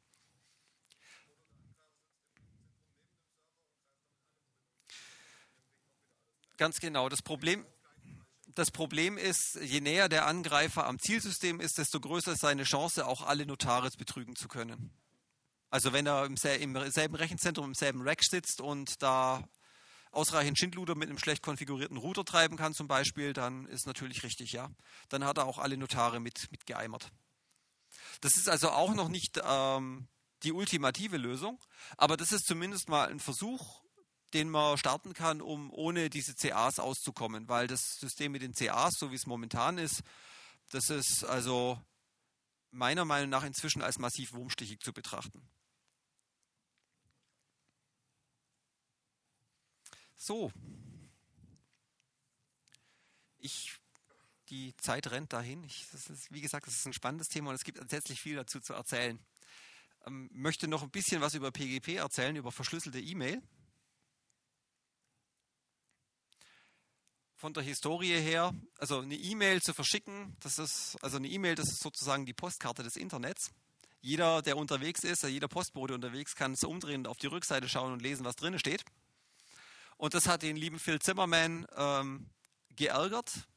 Ganz 6.57 6.79
genau. 6.81 7.07
Das 7.07 7.21
Problem, 7.21 7.65
das 8.55 8.69
Problem 8.69 9.17
ist, 9.17 9.55
je 9.61 9.79
näher 9.79 10.09
der 10.09 10.25
Angreifer 10.25 10.85
am 10.85 10.99
Zielsystem 10.99 11.61
ist, 11.61 11.77
desto 11.77 12.01
größer 12.01 12.33
ist 12.33 12.41
seine 12.41 12.63
Chance, 12.63 13.05
auch 13.05 13.21
alle 13.21 13.45
Notare 13.45 13.89
betrügen 13.97 14.35
zu 14.35 14.49
können. 14.49 14.91
Also 15.69 15.93
wenn 15.93 16.05
er 16.05 16.25
im, 16.25 16.35
selben 16.35 17.15
Rechenzentrum, 17.15 17.67
im 17.67 17.75
selben 17.75 18.01
Rack 18.01 18.23
sitzt 18.23 18.59
und 18.59 19.01
da 19.01 19.47
ausreichend 20.11 20.57
Schindluder 20.57 20.95
mit 20.95 21.09
einem 21.09 21.19
schlecht 21.19 21.43
konfigurierten 21.43 21.97
Router 21.97 22.25
treiben 22.25 22.57
kann 22.57 22.73
zum 22.73 22.87
Beispiel, 22.87 23.33
dann 23.33 23.65
ist 23.67 23.85
natürlich 23.85 24.23
richtig, 24.23 24.51
ja. 24.51 24.69
Dann 25.09 25.23
hat 25.23 25.37
er 25.37 25.45
auch 25.45 25.59
alle 25.59 25.77
Notare 25.77 26.19
mit, 26.19 26.51
mit 26.51 26.65
geeimert. 26.65 27.11
Das 28.21 28.37
ist 28.37 28.49
also 28.49 28.69
auch 28.69 28.93
noch 28.93 29.09
nicht 29.09 29.39
ähm, 29.43 30.07
die 30.43 30.51
ultimative 30.51 31.17
Lösung, 31.17 31.59
aber 31.97 32.17
das 32.17 32.31
ist 32.31 32.45
zumindest 32.45 32.89
mal 32.89 33.09
ein 33.09 33.19
Versuch, 33.19 33.81
den 34.33 34.49
man 34.49 34.77
starten 34.77 35.13
kann, 35.13 35.41
um 35.41 35.71
ohne 35.71 36.09
diese 36.09 36.35
CAs 36.35 36.79
auszukommen, 36.79 37.49
weil 37.49 37.67
das 37.67 37.97
System 37.99 38.31
mit 38.31 38.41
den 38.41 38.53
CAs, 38.53 38.93
so 38.97 39.11
wie 39.11 39.15
es 39.15 39.25
momentan 39.25 39.77
ist, 39.77 40.03
das 40.71 40.89
ist 40.89 41.23
also 41.23 41.81
meiner 42.71 43.05
Meinung 43.05 43.29
nach 43.29 43.43
inzwischen 43.43 43.81
als 43.81 43.97
massiv 43.97 44.33
wurmstichig 44.33 44.79
zu 44.81 44.93
betrachten. 44.93 45.49
So. 50.19 50.51
Ich, 53.37 53.79
die 54.49 54.75
Zeit 54.75 55.09
rennt 55.11 55.31
dahin. 55.31 55.63
Ich, 55.63 55.87
das 55.93 56.09
ist, 56.09 56.31
wie 56.31 56.41
gesagt, 56.41 56.67
das 56.67 56.75
ist 56.75 56.85
ein 56.85 56.93
spannendes 56.93 57.29
Thema 57.29 57.49
und 57.49 57.55
es 57.55 57.63
gibt 57.63 57.77
tatsächlich 57.77 58.19
viel 58.19 58.35
dazu 58.35 58.59
zu 58.59 58.73
erzählen. 58.73 59.17
Ähm, 60.05 60.29
möchte 60.33 60.67
noch 60.67 60.83
ein 60.83 60.91
bisschen 60.91 61.21
was 61.21 61.35
über 61.35 61.51
PGP 61.51 61.95
erzählen, 61.95 62.35
über 62.35 62.51
verschlüsselte 62.51 62.99
E-Mail. 62.99 63.41
Von 67.35 67.53
der 67.53 67.63
Historie 67.63 68.19
her, 68.19 68.53
also 68.77 68.99
eine 68.99 69.15
E-Mail 69.15 69.61
zu 69.61 69.73
verschicken, 69.73 70.35
das 70.41 70.59
ist, 70.59 70.97
also 71.01 71.15
eine 71.15 71.29
E-Mail, 71.29 71.55
das 71.55 71.69
ist 71.69 71.81
sozusagen 71.81 72.25
die 72.25 72.33
Postkarte 72.33 72.83
des 72.83 72.97
Internets. 72.97 73.51
Jeder, 74.01 74.41
der 74.41 74.57
unterwegs 74.57 75.05
ist, 75.05 75.23
jeder 75.23 75.47
Postbote 75.47 75.93
unterwegs, 75.93 76.35
kann 76.35 76.51
es 76.51 76.65
umdrehen 76.65 77.01
und 77.01 77.07
auf 77.07 77.17
die 77.17 77.27
Rückseite 77.27 77.69
schauen 77.69 77.93
und 77.93 78.01
lesen, 78.01 78.25
was 78.25 78.35
drin 78.35 78.59
steht. 78.59 78.83
Und 79.99 80.13
das 80.13 80.27
hat 80.27 80.43
den 80.43 80.55
lieben 80.55 80.79
Phil 80.79 80.97
Zimmerman 80.99 81.67
ähm, 81.75 82.29
geärgert 82.69 83.49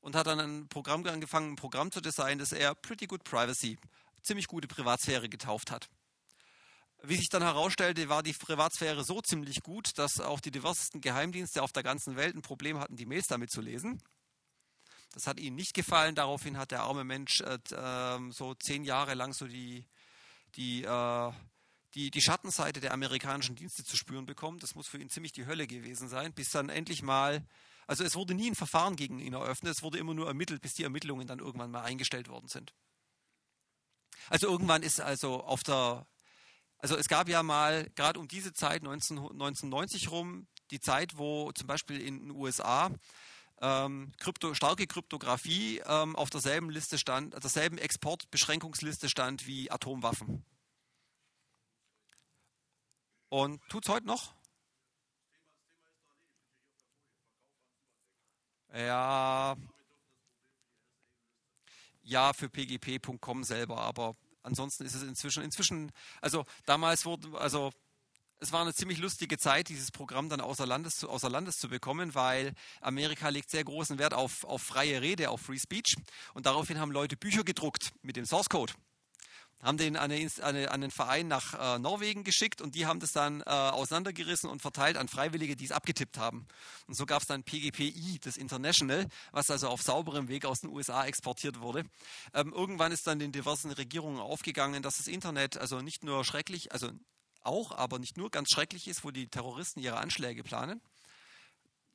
und 0.00 0.16
hat 0.16 0.26
dann 0.26 0.40
ein 0.40 0.68
Programm 0.68 1.04
angefangen, 1.04 1.52
ein 1.52 1.56
Programm 1.56 1.92
zu 1.92 2.00
designen, 2.00 2.38
das 2.38 2.52
er 2.52 2.74
Pretty 2.74 3.06
Good 3.06 3.24
Privacy, 3.24 3.78
ziemlich 4.22 4.46
gute 4.46 4.68
Privatsphäre 4.68 5.28
getauft 5.28 5.70
hat. 5.70 5.90
Wie 7.02 7.16
sich 7.16 7.28
dann 7.28 7.42
herausstellte, 7.42 8.08
war 8.08 8.22
die 8.22 8.32
Privatsphäre 8.32 9.04
so 9.04 9.20
ziemlich 9.20 9.62
gut, 9.62 9.98
dass 9.98 10.18
auch 10.18 10.40
die 10.40 10.50
diversesten 10.50 11.02
Geheimdienste 11.02 11.62
auf 11.62 11.72
der 11.72 11.82
ganzen 11.82 12.16
Welt 12.16 12.34
ein 12.34 12.40
Problem 12.40 12.78
hatten, 12.78 12.96
die 12.96 13.04
Mails 13.04 13.26
damit 13.26 13.50
zu 13.50 13.60
lesen. 13.60 14.02
Das 15.12 15.26
hat 15.26 15.38
ihnen 15.38 15.56
nicht 15.56 15.74
gefallen. 15.74 16.14
Daraufhin 16.14 16.56
hat 16.56 16.70
der 16.70 16.84
arme 16.84 17.04
Mensch 17.04 17.42
äh, 17.42 17.58
ähm, 17.74 18.32
so 18.32 18.54
zehn 18.54 18.82
Jahre 18.82 19.12
lang 19.12 19.34
so 19.34 19.46
die, 19.46 19.86
die 20.54 20.84
äh, 20.84 21.32
die, 21.96 22.10
die 22.10 22.20
Schattenseite 22.20 22.80
der 22.80 22.92
amerikanischen 22.92 23.56
Dienste 23.56 23.82
zu 23.82 23.96
spüren 23.96 24.26
bekommen. 24.26 24.58
Das 24.58 24.74
muss 24.74 24.86
für 24.86 24.98
ihn 24.98 25.08
ziemlich 25.08 25.32
die 25.32 25.46
Hölle 25.46 25.66
gewesen 25.66 26.08
sein, 26.08 26.32
bis 26.34 26.50
dann 26.50 26.68
endlich 26.68 27.02
mal, 27.02 27.44
also 27.86 28.04
es 28.04 28.14
wurde 28.14 28.34
nie 28.34 28.50
ein 28.50 28.54
Verfahren 28.54 28.96
gegen 28.96 29.18
ihn 29.18 29.32
eröffnet, 29.32 29.74
es 29.74 29.82
wurde 29.82 29.98
immer 29.98 30.12
nur 30.12 30.26
ermittelt, 30.26 30.60
bis 30.60 30.74
die 30.74 30.82
Ermittlungen 30.82 31.26
dann 31.26 31.38
irgendwann 31.38 31.70
mal 31.70 31.82
eingestellt 31.82 32.28
worden 32.28 32.48
sind. 32.48 32.74
Also 34.28 34.46
irgendwann 34.46 34.82
ist 34.82 35.00
also 35.00 35.42
auf 35.42 35.62
der, 35.62 36.06
also 36.78 36.96
es 36.96 37.08
gab 37.08 37.28
ja 37.28 37.42
mal 37.42 37.88
gerade 37.94 38.20
um 38.20 38.28
diese 38.28 38.52
Zeit 38.52 38.82
19, 38.82 39.18
1990 39.18 40.10
rum 40.10 40.46
die 40.70 40.80
Zeit, 40.80 41.16
wo 41.16 41.50
zum 41.52 41.66
Beispiel 41.66 42.00
in 42.00 42.18
den 42.18 42.30
USA 42.32 42.90
ähm, 43.62 44.12
Krypto, 44.18 44.52
starke 44.52 44.86
Kryptographie 44.86 45.80
ähm, 45.86 46.14
auf 46.14 46.28
derselben 46.28 46.68
Liste 46.68 46.98
stand, 46.98 47.32
derselben 47.42 47.78
Exportbeschränkungsliste 47.78 49.08
stand 49.08 49.46
wie 49.46 49.70
Atomwaffen. 49.70 50.44
Und 53.28 53.60
tut 53.68 53.84
es 53.84 53.92
heute 53.92 54.06
noch? 54.06 54.34
Ja, 58.72 59.56
ja, 62.06 62.32
für 62.32 62.48
pgp.com 62.48 63.42
selber, 63.42 63.78
aber 63.78 64.14
ansonsten 64.42 64.84
ist 64.84 64.94
es 64.94 65.02
inzwischen, 65.02 65.42
inzwischen, 65.42 65.90
also 66.20 66.44
damals 66.64 67.04
wurde, 67.04 67.36
also 67.38 67.72
es 68.38 68.52
war 68.52 68.60
eine 68.60 68.74
ziemlich 68.74 68.98
lustige 68.98 69.38
Zeit, 69.38 69.68
dieses 69.68 69.90
Programm 69.90 70.28
dann 70.28 70.40
außer 70.40 70.66
Landes, 70.66 71.04
außer 71.04 71.28
Landes 71.28 71.56
zu 71.56 71.68
bekommen, 71.68 72.14
weil 72.14 72.52
Amerika 72.80 73.28
legt 73.28 73.50
sehr 73.50 73.64
großen 73.64 73.98
Wert 73.98 74.14
auf, 74.14 74.44
auf 74.44 74.62
freie 74.62 75.00
Rede, 75.00 75.30
auf 75.30 75.40
Free 75.40 75.58
Speech. 75.58 75.96
Und 76.34 76.46
daraufhin 76.46 76.78
haben 76.78 76.92
Leute 76.92 77.16
Bücher 77.16 77.44
gedruckt 77.44 77.92
mit 78.02 78.16
dem 78.16 78.26
Source 78.26 78.48
Code 78.48 78.74
haben 79.66 79.78
den 79.78 79.96
an, 79.96 80.12
eine, 80.12 80.70
an 80.70 80.80
den 80.80 80.90
Verein 80.90 81.26
nach 81.26 81.76
äh, 81.76 81.78
Norwegen 81.78 82.22
geschickt 82.22 82.60
und 82.60 82.76
die 82.76 82.86
haben 82.86 83.00
das 83.00 83.10
dann 83.12 83.40
äh, 83.40 83.44
auseinandergerissen 83.44 84.48
und 84.48 84.62
verteilt 84.62 84.96
an 84.96 85.08
Freiwillige, 85.08 85.56
die 85.56 85.64
es 85.64 85.72
abgetippt 85.72 86.18
haben. 86.18 86.46
Und 86.86 86.94
so 86.94 87.04
gab 87.04 87.22
es 87.22 87.26
dann 87.26 87.42
PGPI, 87.42 88.20
das 88.22 88.36
International, 88.36 89.06
was 89.32 89.50
also 89.50 89.68
auf 89.68 89.82
sauberem 89.82 90.28
Weg 90.28 90.44
aus 90.44 90.60
den 90.60 90.70
USA 90.70 91.04
exportiert 91.04 91.60
wurde. 91.60 91.84
Ähm, 92.32 92.52
irgendwann 92.52 92.92
ist 92.92 93.06
dann 93.08 93.18
den 93.18 93.32
diversen 93.32 93.72
Regierungen 93.72 94.20
aufgegangen, 94.20 94.82
dass 94.82 94.98
das 94.98 95.08
Internet 95.08 95.58
also 95.58 95.80
nicht 95.80 96.04
nur 96.04 96.24
schrecklich, 96.24 96.70
also 96.72 96.90
auch, 97.42 97.72
aber 97.72 97.98
nicht 97.98 98.16
nur 98.16 98.30
ganz 98.30 98.50
schrecklich 98.50 98.86
ist, 98.86 99.04
wo 99.04 99.10
die 99.10 99.28
Terroristen 99.28 99.80
ihre 99.80 99.98
Anschläge 99.98 100.44
planen, 100.44 100.80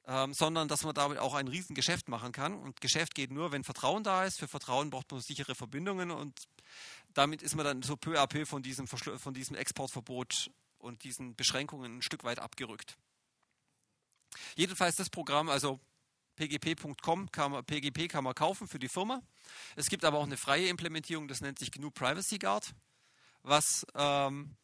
ähm, 0.07 0.33
sondern 0.33 0.67
dass 0.67 0.83
man 0.83 0.93
damit 0.93 1.19
auch 1.19 1.35
ein 1.35 1.47
Riesengeschäft 1.47 2.09
machen 2.09 2.31
kann. 2.31 2.55
Und 2.55 2.81
Geschäft 2.81 3.15
geht 3.15 3.31
nur, 3.31 3.51
wenn 3.51 3.63
Vertrauen 3.63 4.03
da 4.03 4.25
ist. 4.25 4.39
Für 4.39 4.47
Vertrauen 4.47 4.89
braucht 4.89 5.11
man 5.11 5.21
sichere 5.21 5.55
Verbindungen 5.55 6.11
und 6.11 6.37
damit 7.13 7.41
ist 7.41 7.55
man 7.55 7.65
dann 7.65 7.81
so 7.81 7.95
peu 7.97 8.19
à 8.19 8.27
peu 8.27 8.45
von 8.45 8.63
diesem, 8.63 8.87
von 8.87 9.33
diesem 9.33 9.55
Exportverbot 9.55 10.51
und 10.77 11.03
diesen 11.03 11.35
Beschränkungen 11.35 11.97
ein 11.97 12.01
Stück 12.01 12.23
weit 12.23 12.39
abgerückt. 12.39 12.97
Jedenfalls 14.55 14.95
das 14.95 15.09
Programm, 15.09 15.49
also 15.49 15.79
pgp.com, 16.35 17.31
kann 17.31 17.65
PGP 17.65 18.07
kann 18.09 18.23
man 18.23 18.33
kaufen 18.33 18.67
für 18.67 18.79
die 18.79 18.87
Firma. 18.87 19.21
Es 19.75 19.89
gibt 19.89 20.05
aber 20.05 20.17
auch 20.17 20.25
eine 20.25 20.37
freie 20.37 20.67
Implementierung, 20.67 21.27
das 21.27 21.41
nennt 21.41 21.59
sich 21.59 21.71
GNU 21.71 21.91
Privacy 21.91 22.39
Guard, 22.39 22.73
was 23.43 23.85
ähm, 23.93 24.55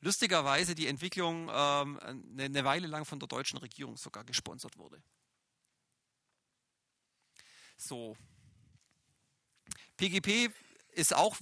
lustigerweise 0.00 0.74
die 0.74 0.86
Entwicklung 0.86 1.48
ähm, 1.52 1.98
eine, 2.00 2.44
eine 2.44 2.64
Weile 2.64 2.86
lang 2.86 3.04
von 3.04 3.18
der 3.18 3.28
deutschen 3.28 3.58
Regierung 3.58 3.96
sogar 3.96 4.24
gesponsert 4.24 4.76
wurde. 4.76 5.02
So. 7.76 8.16
PGP 9.96 10.52
ist 10.92 11.14
auch 11.14 11.36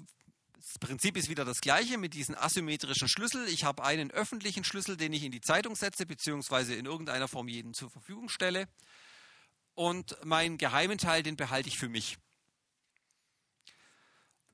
das 0.63 0.79
Prinzip 0.79 1.17
ist 1.17 1.29
wieder 1.29 1.45
das 1.45 1.61
gleiche 1.61 1.99
mit 1.99 2.15
diesen 2.15 2.37
asymmetrischen 2.37 3.09
Schlüssel. 3.09 3.49
Ich 3.49 3.65
habe 3.65 3.83
einen 3.85 4.13
öffentlichen 4.13 4.63
Schlüssel, 4.63 4.97
den 4.97 5.13
ich 5.13 5.25
in 5.25 5.33
die 5.33 5.41
Zeitung 5.41 5.75
setze, 5.75 6.07
beziehungsweise 6.07 6.75
in 6.75 6.87
irgendeiner 6.87 7.27
Form 7.27 7.49
jedem 7.49 7.75
zur 7.75 7.91
Verfügung 7.91 8.29
stelle. 8.29 8.69
Und 9.75 10.17
meinen 10.25 10.59
geheimen 10.59 10.99
Teil, 10.99 11.25
den 11.25 11.37
behalte 11.37 11.69
ich 11.69 11.79
für 11.79 11.89
mich. 11.89 12.17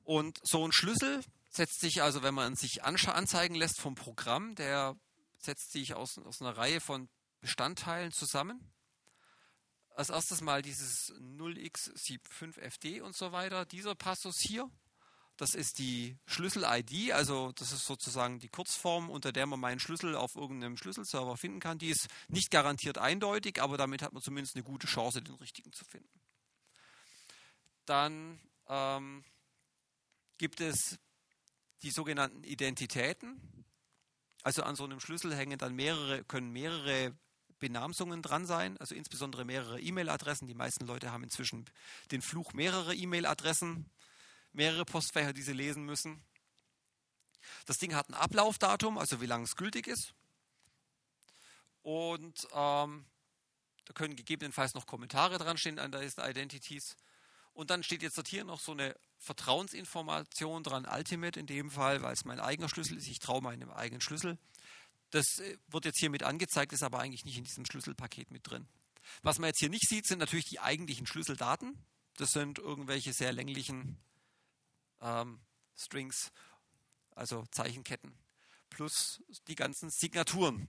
Und 0.03 0.39
so 0.41 0.65
ein 0.65 0.71
Schlüssel 0.71 1.21
setzt 1.49 1.79
sich 1.79 2.01
also, 2.01 2.23
wenn 2.23 2.33
man 2.33 2.55
sich 2.55 2.83
anzeigen 2.83 3.53
lässt 3.53 3.79
vom 3.79 3.93
Programm, 3.93 4.55
der 4.55 4.95
setzt 5.37 5.71
sich 5.71 5.93
aus, 5.93 6.17
aus 6.17 6.41
einer 6.41 6.57
Reihe 6.57 6.81
von 6.81 7.07
Bestandteilen 7.39 8.11
zusammen. 8.11 8.73
Als 9.95 10.09
erstes 10.09 10.41
mal 10.41 10.63
dieses 10.63 11.13
0x75fd 11.19 13.01
und 13.01 13.15
so 13.15 13.31
weiter, 13.31 13.65
dieser 13.65 13.93
Passus 13.93 14.39
hier. 14.39 14.69
Das 15.39 15.55
ist 15.55 15.79
die 15.79 16.17
Schlüssel-ID, 16.25 17.13
also 17.13 17.53
das 17.53 17.71
ist 17.71 17.85
sozusagen 17.85 18.39
die 18.39 18.49
Kurzform, 18.49 19.09
unter 19.09 19.31
der 19.31 19.45
man 19.45 19.57
meinen 19.57 19.79
Schlüssel 19.79 20.13
auf 20.13 20.35
irgendeinem 20.35 20.75
Schlüsselserver 20.75 21.37
finden 21.37 21.61
kann. 21.61 21.77
Die 21.77 21.87
ist 21.87 22.09
nicht 22.27 22.51
garantiert 22.51 22.97
eindeutig, 22.97 23.61
aber 23.61 23.77
damit 23.77 24.01
hat 24.01 24.11
man 24.11 24.21
zumindest 24.21 24.57
eine 24.57 24.65
gute 24.65 24.85
Chance, 24.85 25.21
den 25.21 25.35
richtigen 25.35 25.71
zu 25.71 25.85
finden. 25.85 26.19
Dann 27.85 28.37
ähm, 28.67 29.23
gibt 30.37 30.59
es 30.59 30.99
die 31.83 31.91
sogenannten 31.91 32.43
Identitäten. 32.43 33.39
Also 34.43 34.63
an 34.63 34.75
so 34.75 34.83
einem 34.83 34.99
Schlüssel 34.99 35.33
hängen 35.33 35.57
dann 35.57 35.73
mehrere, 35.73 36.25
können 36.25 36.51
mehrere 36.51 37.17
Benamsungen 37.59 38.21
dran 38.21 38.45
sein, 38.45 38.77
also 38.79 38.93
insbesondere 38.93 39.45
mehrere 39.45 39.79
E-Mail-Adressen. 39.79 40.49
Die 40.49 40.53
meisten 40.53 40.85
Leute 40.85 41.13
haben 41.13 41.23
inzwischen 41.23 41.63
den 42.11 42.21
Fluch 42.21 42.51
mehrerer 42.51 42.93
E-Mail-Adressen 42.93 43.89
mehrere 44.53 44.85
Postfächer, 44.85 45.33
die 45.33 45.41
sie 45.41 45.53
lesen 45.53 45.83
müssen. 45.85 46.23
Das 47.65 47.77
Ding 47.77 47.95
hat 47.95 48.09
ein 48.09 48.13
Ablaufdatum, 48.13 48.97
also 48.97 49.21
wie 49.21 49.25
lange 49.25 49.45
es 49.45 49.55
gültig 49.55 49.87
ist. 49.87 50.13
Und 51.81 52.47
ähm, 52.53 53.05
Da 53.89 53.93
können 53.93 54.15
gegebenenfalls 54.15 54.75
noch 54.75 54.85
Kommentare 54.85 55.39
dran 55.39 55.57
stehen 55.57 55.79
an 55.79 55.91
diesen 55.91 56.23
Identities. 56.23 56.95
Und 57.53 57.71
dann 57.71 57.81
steht 57.81 58.03
jetzt 58.03 58.27
hier 58.27 58.43
noch 58.43 58.59
so 58.59 58.71
eine 58.73 58.95
Vertrauensinformation 59.17 60.61
dran, 60.61 60.85
Ultimate 60.85 61.39
in 61.39 61.47
dem 61.47 61.71
Fall, 61.71 62.03
weil 62.03 62.13
es 62.13 62.23
mein 62.23 62.39
eigener 62.39 62.69
Schlüssel 62.69 62.97
ist. 62.97 63.07
Ich 63.07 63.17
traue 63.17 63.41
meinem 63.41 63.71
eigenen 63.71 63.99
Schlüssel. 63.99 64.37
Das 65.09 65.39
äh, 65.39 65.57
wird 65.67 65.85
jetzt 65.85 65.99
hier 65.99 66.11
mit 66.11 66.21
angezeigt, 66.21 66.71
ist 66.71 66.83
aber 66.83 66.99
eigentlich 66.99 67.25
nicht 67.25 67.39
in 67.39 67.45
diesem 67.45 67.65
Schlüsselpaket 67.65 68.29
mit 68.29 68.47
drin. 68.47 68.67
Was 69.23 69.39
man 69.39 69.47
jetzt 69.47 69.59
hier 69.59 69.69
nicht 69.69 69.89
sieht, 69.89 70.05
sind 70.05 70.19
natürlich 70.19 70.45
die 70.45 70.59
eigentlichen 70.59 71.07
Schlüsseldaten. 71.07 71.83
Das 72.17 72.29
sind 72.29 72.59
irgendwelche 72.59 73.11
sehr 73.11 73.33
länglichen 73.33 73.97
ähm, 75.01 75.39
Strings, 75.75 76.31
also 77.15 77.45
Zeichenketten, 77.51 78.13
plus 78.69 79.21
die 79.47 79.55
ganzen 79.55 79.89
Signaturen. 79.89 80.67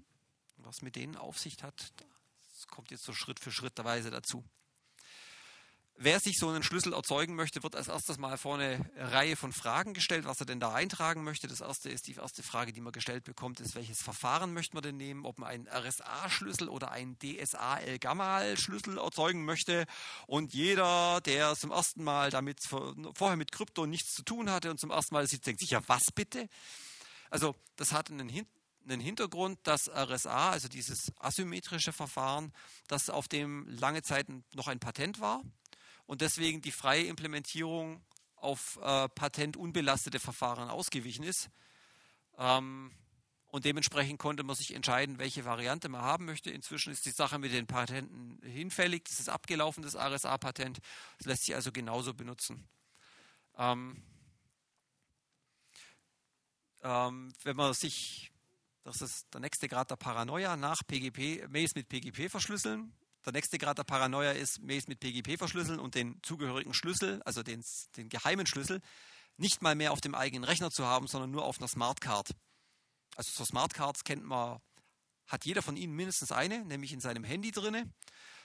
Was 0.59 0.83
mit 0.83 0.97
denen 0.97 1.17
auf 1.17 1.39
sich 1.39 1.63
hat, 1.63 1.93
das 2.53 2.67
kommt 2.67 2.91
jetzt 2.91 3.05
so 3.05 3.15
Schritt 3.15 3.41
für 3.41 3.51
Schritt 3.51 3.79
Weise 3.85 4.11
dazu. 4.11 4.45
Wer 6.03 6.19
sich 6.19 6.39
so 6.39 6.49
einen 6.49 6.63
Schlüssel 6.63 6.95
erzeugen 6.95 7.35
möchte, 7.35 7.63
wird 7.63 7.77
als 7.77 7.89
erstes 7.89 8.17
mal 8.17 8.39
vor 8.39 8.55
eine 8.55 8.91
Reihe 8.97 9.37
von 9.37 9.53
Fragen 9.53 9.93
gestellt, 9.93 10.25
was 10.25 10.41
er 10.41 10.47
denn 10.47 10.59
da 10.59 10.73
eintragen 10.73 11.25
möchte. 11.25 11.47
Das 11.47 11.61
erste 11.61 11.91
ist 11.91 12.07
die 12.07 12.15
erste 12.15 12.43
Frage, 12.43 12.73
die 12.73 12.81
man 12.81 12.95
gestellt 12.95 13.23
bekommt, 13.25 13.61
ist, 13.61 13.75
welches 13.75 14.01
Verfahren 14.01 14.55
möchte 14.55 14.75
man 14.75 14.83
denn 14.83 14.97
nehmen? 14.97 15.27
Ob 15.27 15.39
man 15.39 15.51
einen 15.51 15.69
RSA-Schlüssel 15.69 16.71
oder 16.71 16.91
einen 16.91 17.19
DSA-L-Gamal-Schlüssel 17.19 18.97
erzeugen 18.97 19.45
möchte. 19.45 19.85
Und 20.27 20.55
jeder, 20.55 21.21
der 21.21 21.55
zum 21.55 21.71
ersten 21.71 22.03
Mal 22.03 22.31
damit 22.31 22.61
vorher 22.63 23.37
mit 23.37 23.53
Krypto 23.53 23.85
nichts 23.85 24.15
zu 24.15 24.23
tun 24.23 24.51
hatte 24.51 24.71
und 24.71 24.81
zum 24.81 24.91
ersten 24.91 25.15
Mal 25.15 25.27
sieht, 25.27 25.45
denkt 25.45 25.61
sich, 25.61 25.69
ja, 25.69 25.87
was 25.87 26.05
bitte? 26.15 26.49
Also, 27.29 27.55
das 27.77 27.93
hat 27.93 28.11
einen 28.11 28.31
Hintergrund 28.31 28.59
einen 28.89 29.03
Hintergrund, 29.03 29.59
dass 29.65 29.91
RSA, 29.91 30.53
also 30.53 30.67
dieses 30.67 31.13
asymmetrische 31.19 31.93
Verfahren, 31.93 32.51
das 32.89 33.11
auf 33.11 33.29
dem 33.29 33.69
lange 33.69 34.03
Zeit 34.03 34.27
noch 34.55 34.69
ein 34.69 34.81
Patent 34.81 35.21
war 35.21 35.43
und 36.11 36.23
deswegen 36.23 36.61
die 36.61 36.73
freie 36.73 37.05
Implementierung 37.05 38.03
auf 38.35 38.81
äh, 38.83 39.09
patentunbelastete 39.11 40.19
Verfahren 40.19 40.69
ausgewichen 40.69 41.23
ist. 41.23 41.51
Ähm, 42.37 42.91
und 43.47 43.65
dementsprechend 43.65 44.19
konnte 44.19 44.43
man 44.43 44.57
sich 44.57 44.75
entscheiden, 44.75 45.21
welche 45.21 45.45
Variante 45.45 45.89
man 45.89 46.01
haben 46.01 46.25
möchte. 46.25 46.51
Inzwischen 46.51 46.93
ist 46.93 47.07
die 47.07 47.13
Sache 47.13 47.39
mit 47.39 47.53
den 47.53 47.69
Patenten 47.69 48.43
hinfällig. 48.43 49.05
Das 49.05 49.21
ist 49.21 49.29
abgelaufen, 49.29 49.85
das 49.85 49.95
RSA-Patent. 49.95 50.81
Das 51.19 51.29
lässt 51.29 51.45
sich 51.45 51.55
also 51.55 51.71
genauso 51.71 52.13
benutzen. 52.13 52.69
Ähm, 53.57 54.03
ähm, 56.83 57.33
wenn 57.45 57.55
man 57.55 57.73
sich 57.73 58.33
das 58.83 59.01
ist 59.01 59.33
der 59.33 59.43
nächste 59.43 59.69
Grad 59.69 59.93
der 59.93 59.97
Paranoia 59.97 60.57
nach 60.57 60.85
PGP, 60.85 61.47
Mails 61.51 61.77
mit 61.77 61.89
PGP 61.89 62.29
verschlüsseln. 62.29 62.93
Der 63.25 63.33
nächste 63.33 63.59
Grad 63.59 63.79
der 63.79 63.85
Paranoia 63.85 64.33
ist 64.33 64.63
Mails 64.63 64.89
mit 64.89 65.01
PGP 65.01 65.37
verschlüsseln 65.37 65.79
und 65.79 65.95
den 65.95 66.23
zugehörigen 66.23 66.73
Schlüssel, 66.73 67.23
also 67.25 67.43
den, 67.43 67.63
den 67.97 68.09
geheimen 68.09 68.47
Schlüssel, 68.47 68.81
nicht 69.37 69.63
mal 69.63 69.75
mehr 69.75 69.93
auf 69.93 70.01
dem 70.01 70.15
eigenen 70.15 70.45
Rechner 70.45 70.71
zu 70.71 70.87
haben, 70.87 71.07
sondern 71.07 71.31
nur 71.31 71.45
auf 71.45 71.59
einer 71.59 71.69
Smartcard. 71.69 72.31
Also 73.17 73.33
so 73.33 73.45
Smartcards 73.45 74.05
kennt 74.05 74.25
man, 74.25 74.61
hat 75.27 75.45
jeder 75.45 75.63
von 75.63 75.77
Ihnen 75.77 75.95
mindestens 75.95 76.33
eine, 76.33 76.65
nämlich 76.65 76.93
in 76.93 77.01
seinem 77.01 77.25
Handy 77.25 77.51
drinne. 77.51 77.93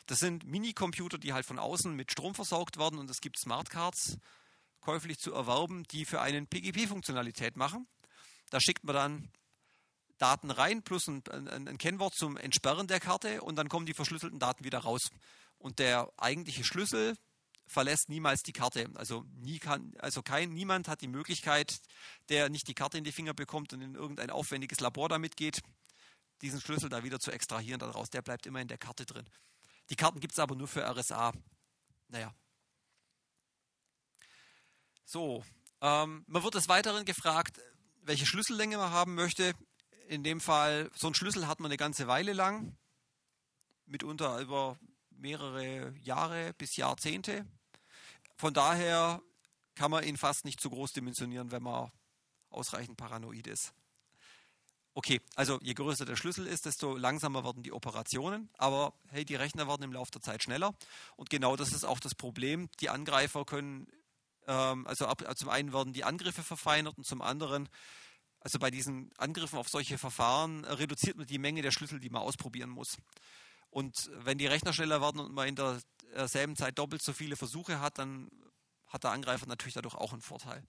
Das 0.08 0.20
sind 0.20 0.46
Minicomputer, 0.46 1.18
die 1.18 1.34
halt 1.34 1.46
von 1.46 1.60
außen 1.60 1.96
mit 1.96 2.12
Strom 2.12 2.36
versorgt 2.36 2.78
werden 2.78 3.00
und 3.00 3.10
es 3.10 3.22
gibt 3.22 3.40
Smartcards 3.40 4.18
käuflich 4.82 5.18
zu 5.18 5.34
erwerben, 5.34 5.84
die 5.86 6.06
für 6.06 6.22
einen 6.22 6.48
PGP-Funktionalität 6.48 7.56
machen. 7.56 7.88
Da 8.50 8.60
schickt 8.60 8.84
man 8.84 8.96
dann 8.96 9.32
Daten 10.18 10.52
rein 10.52 10.82
plus 10.84 11.08
ein, 11.08 11.24
ein, 11.30 11.68
ein, 11.68 11.78
Kennwort 11.78 12.16
zum 12.16 12.38
Entsperren 12.38 12.88
der 12.88 13.00
Karte 13.00 13.42
und 13.42 13.56
dann 13.58 13.70
kommen 13.70 13.86
die 13.86 13.94
verschlüsselten 13.94 14.40
Daten 14.40 14.64
wieder 14.64 14.80
raus. 14.80 15.10
Und 15.58 15.80
der 15.80 16.10
eigentliche 16.18 16.64
Schlüssel 16.64 17.16
verlässt 17.68 18.10
niemals 18.10 18.42
die 18.44 18.54
Karte. 18.54 18.90
Also, 18.96 19.26
nie 19.34 19.60
kann, 19.60 19.94
also 20.00 20.22
kein, 20.22 20.54
niemand 20.54 20.88
hat 20.88 21.02
die 21.02 21.08
Möglichkeit, 21.08 21.80
der 22.30 22.50
nicht 22.50 22.68
die 22.68 22.74
Karte 22.74 22.98
in 22.98 23.04
die 23.04 23.12
Finger 23.12 23.34
bekommt 23.34 23.74
und 23.74 23.82
in 23.82 23.96
irgendein 23.96 24.30
aufwendiges 24.30 24.80
Labor 24.80 25.10
damit 25.10 25.36
geht, 25.36 25.62
diesen 26.42 26.62
Schlüssel 26.62 26.90
da 26.90 27.04
wieder 27.04 27.20
zu 27.20 27.32
extrahieren 27.32 27.80
daraus. 27.80 28.10
Der 28.10 28.22
bleibt 28.22 28.46
immer 28.46 28.62
in 28.62 28.68
der 28.68 28.78
Karte 28.78 29.06
drin. 29.06 29.28
Die 29.90 29.96
Karten 29.96 30.20
gibt 30.20 30.34
es 30.34 30.40
aber 30.40 30.56
nur 30.56 30.68
für 30.68 30.86
RSA. 30.86 31.34
Naja. 32.08 32.34
So, 35.06 35.44
ähm, 35.82 36.24
man 36.28 36.44
wird 36.44 36.56
des 36.56 36.68
Weiteren 36.68 37.06
gefragt, 37.06 37.62
welche 38.02 38.26
Schlüssellänge 38.26 38.78
man 38.78 38.92
haben 38.92 39.16
möchte 39.16 39.54
in 40.08 40.24
dem 40.24 40.40
Fall, 40.40 40.90
so 40.96 41.08
einen 41.08 41.16
Schlüssel 41.16 41.48
hat 41.48 41.60
man 41.60 41.72
eine 41.72 41.78
ganze 41.78 42.08
Weile 42.08 42.34
lang, 42.34 42.78
mitunter 43.86 44.40
über 44.40 44.78
mehrere 45.12 45.94
Jahre 46.00 46.54
bis 46.54 46.76
Jahrzehnte. 46.76 47.46
Von 48.38 48.54
daher 48.54 49.22
kann 49.76 49.92
man 49.92 50.04
ihn 50.04 50.18
fast 50.18 50.46
nicht 50.46 50.60
zu 50.60 50.70
groß 50.70 50.94
dimensionieren, 50.94 51.52
wenn 51.52 51.64
man 51.64 51.92
ausreichend 52.50 52.98
paranoid 52.98 53.48
ist. 53.48 53.74
Okay, 54.98 55.20
also 55.36 55.60
je 55.62 55.74
größer 55.74 56.06
der 56.06 56.16
Schlüssel 56.16 56.48
ist, 56.48 56.66
desto 56.66 56.96
langsamer 56.96 57.44
werden 57.44 57.64
die 57.64 57.74
Operationen, 57.74 58.50
aber 58.58 58.94
hey, 59.10 59.26
die 59.26 59.36
Rechner 59.36 59.68
werden 59.68 59.84
im 59.84 59.92
Laufe 59.92 60.12
der 60.12 60.22
Zeit 60.22 60.42
schneller 60.42 60.74
und 61.18 61.30
genau 61.30 61.58
das 61.58 61.74
ist 61.74 61.84
auch 61.84 62.00
das 62.00 62.16
Problem. 62.16 62.70
Die 62.80 62.90
Angreifer 62.90 63.44
können, 63.44 63.88
ähm, 64.48 64.88
also 64.88 65.06
ab, 65.08 65.22
zum 65.36 65.50
einen 65.50 65.74
werden 65.74 65.92
die 65.92 66.06
Angriffe 66.06 66.44
verfeinert 66.44 66.98
und 66.98 67.06
zum 67.06 67.22
anderen 67.22 67.68
also 68.46 68.60
bei 68.60 68.70
diesen 68.70 69.10
Angriffen 69.18 69.58
auf 69.58 69.70
solche 69.70 69.98
Verfahren 69.98 70.66
reduziert 70.66 71.18
man 71.18 71.26
die 71.26 71.40
Menge 71.40 71.64
der 71.64 71.72
Schlüssel, 71.72 72.00
die 72.00 72.12
man 72.12 72.22
ausprobieren 72.22 72.70
muss. 72.70 72.96
Und 73.72 74.12
wenn 74.18 74.38
die 74.38 74.46
Rechner 74.46 74.72
schneller 74.72 75.02
werden 75.02 75.20
und 75.20 75.34
man 75.34 75.48
in 75.48 75.56
derselben 75.56 76.56
Zeit 76.56 76.78
doppelt 76.78 77.02
so 77.02 77.12
viele 77.12 77.38
Versuche 77.38 77.80
hat, 77.80 77.98
dann 77.98 78.30
hat 78.86 79.04
der 79.04 79.10
Angreifer 79.10 79.48
natürlich 79.48 79.74
dadurch 79.74 79.96
auch 79.96 80.14
einen 80.14 80.22
Vorteil. 80.22 80.64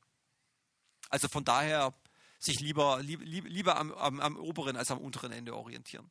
Also 1.10 1.28
von 1.28 1.44
daher 1.44 1.92
sich 2.38 2.60
lieber, 2.60 3.02
lieber, 3.02 3.24
lieber 3.46 3.76
am, 3.76 3.92
am, 3.92 4.20
am 4.20 4.36
oberen 4.38 4.78
als 4.78 4.90
am 4.90 4.98
unteren 4.98 5.32
Ende 5.32 5.54
orientieren. 5.54 6.10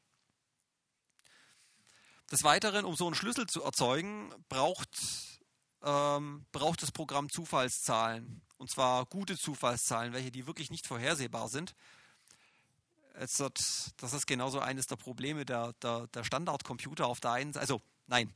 Des 2.32 2.44
Weiteren, 2.44 2.86
um 2.86 2.96
so 2.96 3.08
einen 3.08 3.16
Schlüssel 3.16 3.48
zu 3.48 3.64
erzeugen, 3.64 4.32
braucht, 4.50 5.35
ähm, 5.86 6.46
braucht 6.52 6.82
das 6.82 6.92
Programm 6.92 7.30
Zufallszahlen. 7.30 8.42
Und 8.58 8.70
zwar 8.70 9.06
gute 9.06 9.38
Zufallszahlen, 9.38 10.14
welche 10.14 10.32
die 10.32 10.48
wirklich 10.48 10.72
nicht 10.72 10.88
vorhersehbar 10.88 11.48
sind. 11.48 11.76
Wird, 13.18 13.94
das 13.98 14.14
ist 14.14 14.28
genauso 14.28 14.60
eines 14.60 14.88
der 14.88 14.98
Probleme 14.98 15.46
der, 15.46 15.74
der, 15.82 16.08
der 16.08 16.24
Standardcomputer 16.26 17.08
auf 17.08 17.22
der 17.22 17.32
einen 17.32 17.54
Seite. 17.54 17.62
Also 17.62 17.82
nein, 18.08 18.34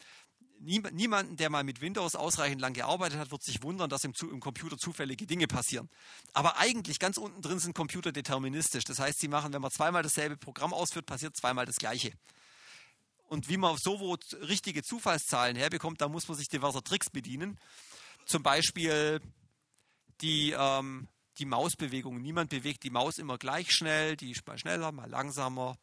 niemanden, 0.59 1.35
der 1.35 1.49
mal 1.49 1.63
mit 1.63 1.81
Windows 1.81 2.15
ausreichend 2.15 2.61
lang 2.61 2.73
gearbeitet 2.73 3.19
hat, 3.19 3.31
wird 3.31 3.43
sich 3.43 3.63
wundern, 3.63 3.89
dass 3.89 4.03
im, 4.03 4.13
im, 4.21 4.39
Computer 4.39 4.77
zufällige 4.77 5.25
Dinge 5.25 5.47
passieren. 5.47 5.89
Aber 6.33 6.57
eigentlich 6.57 6.99
ganz 6.99 7.17
unten 7.17 7.41
drin 7.41 7.59
sind 7.59 7.75
Computer 7.75 8.11
deterministisch. 8.11 8.83
Das 8.83 8.99
heißt, 8.99 9.19
sie 9.19 9.27
machen, 9.27 9.51
wenn 9.53 9.61
man 9.61 9.71
zweimal 9.71 10.03
dasselbe 10.03 10.37
Programm 10.37 10.73
ausführt, 10.73 11.05
passiert 11.05 11.35
zweimal 11.35 11.65
das 11.65 11.77
gleiche. 11.77 12.11
Und 13.30 13.47
wie 13.47 13.57
man 13.57 13.77
so 13.77 13.99
wo 13.99 14.17
richtige 14.41 14.82
Zufallszahlen 14.82 15.55
herbekommt, 15.55 16.01
da 16.01 16.09
muss 16.09 16.27
man 16.27 16.36
sich 16.36 16.49
diverser 16.49 16.84
Tricks 16.84 17.11
bedienen. 17.11 17.59
Zum 18.25 18.41
Beispiel 18.41 19.22
die, 20.22 20.56
ähm, 20.57 21.07
die 21.38 21.45
Mausbewegung. 21.45 22.19
Niemand 22.19 22.49
bewegt 22.49 22.84
die 22.84 22.89
Maus 22.89 23.19
immer 23.19 23.38
gleich 23.38 23.72
schnell, 23.72 24.18
die 24.18 24.31
ist 24.31 24.45
mal 24.47 24.57
schneller, 24.57 24.91
mal 24.91 25.10
langsamer. 25.10 25.77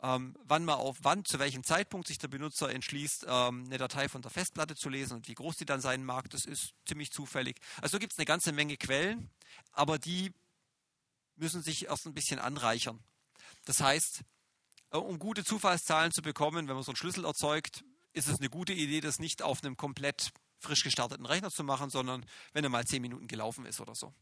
Ähm, 0.00 0.36
wann 0.44 0.64
man 0.64 0.76
auf 0.76 0.98
wann, 1.02 1.24
zu 1.24 1.40
welchem 1.40 1.64
Zeitpunkt 1.64 2.06
sich 2.06 2.18
der 2.18 2.28
Benutzer 2.28 2.70
entschließt, 2.70 3.24
ähm, 3.28 3.64
eine 3.66 3.78
Datei 3.78 4.08
von 4.08 4.22
der 4.22 4.30
Festplatte 4.30 4.76
zu 4.76 4.88
lesen 4.88 5.14
und 5.14 5.26
wie 5.26 5.34
groß 5.34 5.56
die 5.56 5.64
dann 5.64 5.80
sein 5.80 6.04
mag, 6.04 6.30
das 6.30 6.44
ist 6.44 6.74
ziemlich 6.84 7.10
zufällig. 7.10 7.58
Also 7.82 7.98
gibt 7.98 8.12
es 8.12 8.18
eine 8.18 8.26
ganze 8.26 8.52
Menge 8.52 8.76
Quellen, 8.76 9.28
aber 9.72 9.98
die 9.98 10.32
müssen 11.34 11.62
sich 11.62 11.86
erst 11.86 12.06
ein 12.06 12.14
bisschen 12.14 12.38
anreichern. 12.38 13.02
Das 13.64 13.80
heißt, 13.80 14.22
um 15.04 15.18
gute 15.18 15.44
Zufallszahlen 15.44 16.12
zu 16.12 16.22
bekommen, 16.22 16.68
wenn 16.68 16.74
man 16.74 16.84
so 16.84 16.90
einen 16.90 16.96
Schlüssel 16.96 17.24
erzeugt, 17.24 17.84
ist 18.12 18.28
es 18.28 18.38
eine 18.38 18.48
gute 18.48 18.72
Idee, 18.72 19.00
das 19.00 19.18
nicht 19.18 19.42
auf 19.42 19.62
einem 19.62 19.76
komplett 19.76 20.30
frisch 20.58 20.82
gestarteten 20.82 21.26
Rechner 21.26 21.50
zu 21.50 21.64
machen, 21.64 21.90
sondern 21.90 22.24
wenn 22.52 22.64
er 22.64 22.70
mal 22.70 22.84
zehn 22.84 23.02
Minuten 23.02 23.28
gelaufen 23.28 23.66
ist 23.66 23.80
oder 23.80 23.94
so. 23.94 24.14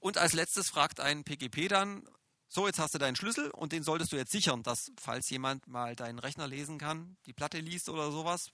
Und 0.00 0.18
als 0.18 0.32
letztes 0.32 0.68
fragt 0.68 1.00
ein 1.00 1.24
PGP 1.24 1.68
dann, 1.68 2.08
so, 2.48 2.66
jetzt 2.66 2.78
hast 2.78 2.94
du 2.94 2.98
deinen 2.98 3.16
Schlüssel 3.16 3.50
und 3.50 3.72
den 3.72 3.82
solltest 3.82 4.12
du 4.12 4.16
jetzt 4.16 4.32
sichern, 4.32 4.62
dass, 4.62 4.90
falls 4.98 5.28
jemand 5.28 5.66
mal 5.66 5.94
deinen 5.94 6.18
Rechner 6.18 6.46
lesen 6.46 6.78
kann, 6.78 7.18
die 7.26 7.34
Platte 7.34 7.58
liest 7.58 7.90
oder 7.90 8.10
sowas, 8.10 8.50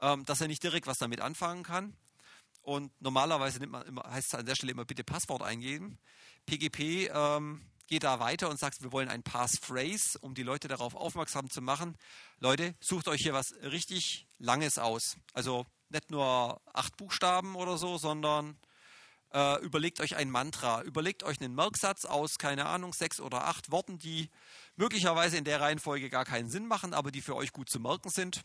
ähm, 0.00 0.24
dass 0.24 0.40
er 0.40 0.48
nicht 0.48 0.62
direkt 0.62 0.86
was 0.86 0.96
damit 0.96 1.20
anfangen 1.20 1.64
kann. 1.64 1.94
Und 2.62 2.98
normalerweise 3.02 3.58
nimmt 3.58 3.72
man 3.72 3.86
immer, 3.86 4.04
heißt 4.04 4.28
es 4.28 4.34
an 4.38 4.46
der 4.46 4.54
Stelle 4.54 4.72
immer 4.72 4.86
bitte 4.86 5.04
Passwort 5.04 5.42
eingeben. 5.42 5.98
PGP 6.46 7.10
ähm, 7.12 7.60
geht 7.86 8.02
da 8.02 8.18
weiter 8.20 8.48
und 8.48 8.58
sagt, 8.58 8.82
wir 8.82 8.92
wollen 8.92 9.08
ein 9.08 9.22
Passphrase, 9.22 10.18
um 10.20 10.34
die 10.34 10.42
Leute 10.42 10.68
darauf 10.68 10.94
aufmerksam 10.94 11.50
zu 11.50 11.60
machen. 11.60 11.96
Leute, 12.38 12.74
sucht 12.80 13.08
euch 13.08 13.22
hier 13.22 13.34
was 13.34 13.52
richtig 13.62 14.26
Langes 14.38 14.78
aus. 14.78 15.16
Also 15.32 15.66
nicht 15.88 16.10
nur 16.10 16.60
acht 16.72 16.96
Buchstaben 16.96 17.56
oder 17.56 17.78
so, 17.78 17.98
sondern 17.98 18.58
Äh, 19.34 19.58
überlegt 19.64 19.98
euch 19.98 20.14
ein 20.14 20.30
Mantra, 20.30 20.82
überlegt 20.82 21.24
euch 21.24 21.40
einen 21.40 21.56
Merksatz 21.56 22.04
aus, 22.04 22.38
keine 22.38 22.66
Ahnung, 22.66 22.92
sechs 22.92 23.18
oder 23.18 23.48
acht 23.48 23.72
Worten, 23.72 23.98
die 23.98 24.30
möglicherweise 24.76 25.36
in 25.36 25.42
der 25.42 25.60
Reihenfolge 25.60 26.08
gar 26.08 26.24
keinen 26.24 26.48
Sinn 26.48 26.68
machen, 26.68 26.94
aber 26.94 27.10
die 27.10 27.20
für 27.20 27.34
euch 27.34 27.52
gut 27.52 27.68
zu 27.68 27.80
merken 27.80 28.10
sind. 28.10 28.44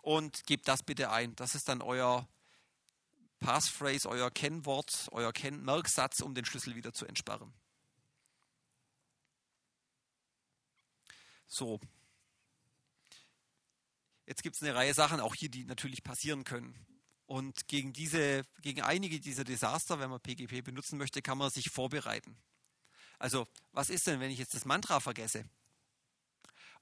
Und 0.00 0.46
gebt 0.46 0.68
das 0.68 0.84
bitte 0.84 1.10
ein. 1.10 1.34
Das 1.34 1.56
ist 1.56 1.68
dann 1.68 1.82
euer 1.82 2.28
Passphrase, 3.40 4.08
euer 4.08 4.30
Kennwort, 4.30 5.08
euer 5.10 5.32
Kenn 5.32 5.64
Merksatz, 5.64 6.20
um 6.20 6.36
den 6.36 6.44
Schlüssel 6.44 6.76
wieder 6.76 6.92
zu 6.92 7.04
entsperren. 7.06 7.52
So. 11.48 11.80
Jetzt 14.26 14.42
gibt 14.42 14.56
es 14.56 14.62
eine 14.62 14.74
Reihe 14.74 14.92
Sachen, 14.94 15.20
auch 15.20 15.34
hier, 15.34 15.48
die 15.48 15.64
natürlich 15.64 16.04
passieren 16.04 16.44
können. 16.44 16.74
Und 17.26 17.66
gegen 17.66 17.92
diese, 17.92 18.44
gegen 18.62 18.82
einige 18.82 19.20
dieser 19.20 19.44
Desaster, 19.44 19.98
wenn 19.98 20.10
man 20.10 20.20
PGP 20.20 20.62
benutzen 20.62 20.98
möchte, 20.98 21.22
kann 21.22 21.38
man 21.38 21.50
sich 21.50 21.70
vorbereiten. 21.70 22.36
Also, 23.18 23.48
was 23.72 23.90
ist 23.90 24.06
denn, 24.06 24.20
wenn 24.20 24.30
ich 24.30 24.38
jetzt 24.38 24.54
das 24.54 24.64
Mantra 24.64 25.00
vergesse? 25.00 25.44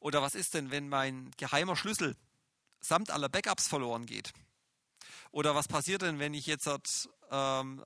Oder 0.01 0.23
was 0.23 0.35
ist 0.35 0.55
denn, 0.55 0.71
wenn 0.71 0.89
mein 0.89 1.31
geheimer 1.37 1.77
Schlüssel 1.77 2.17
samt 2.81 3.11
aller 3.11 3.29
Backups 3.29 3.69
verloren 3.69 4.07
geht? 4.07 4.33
Oder 5.31 5.55
was 5.55 5.69
passiert 5.69 6.03
denn, 6.03 6.19
wenn 6.19 6.35
ich 6.35 6.47
jetzt, 6.47 6.69
ähm, 7.31 7.85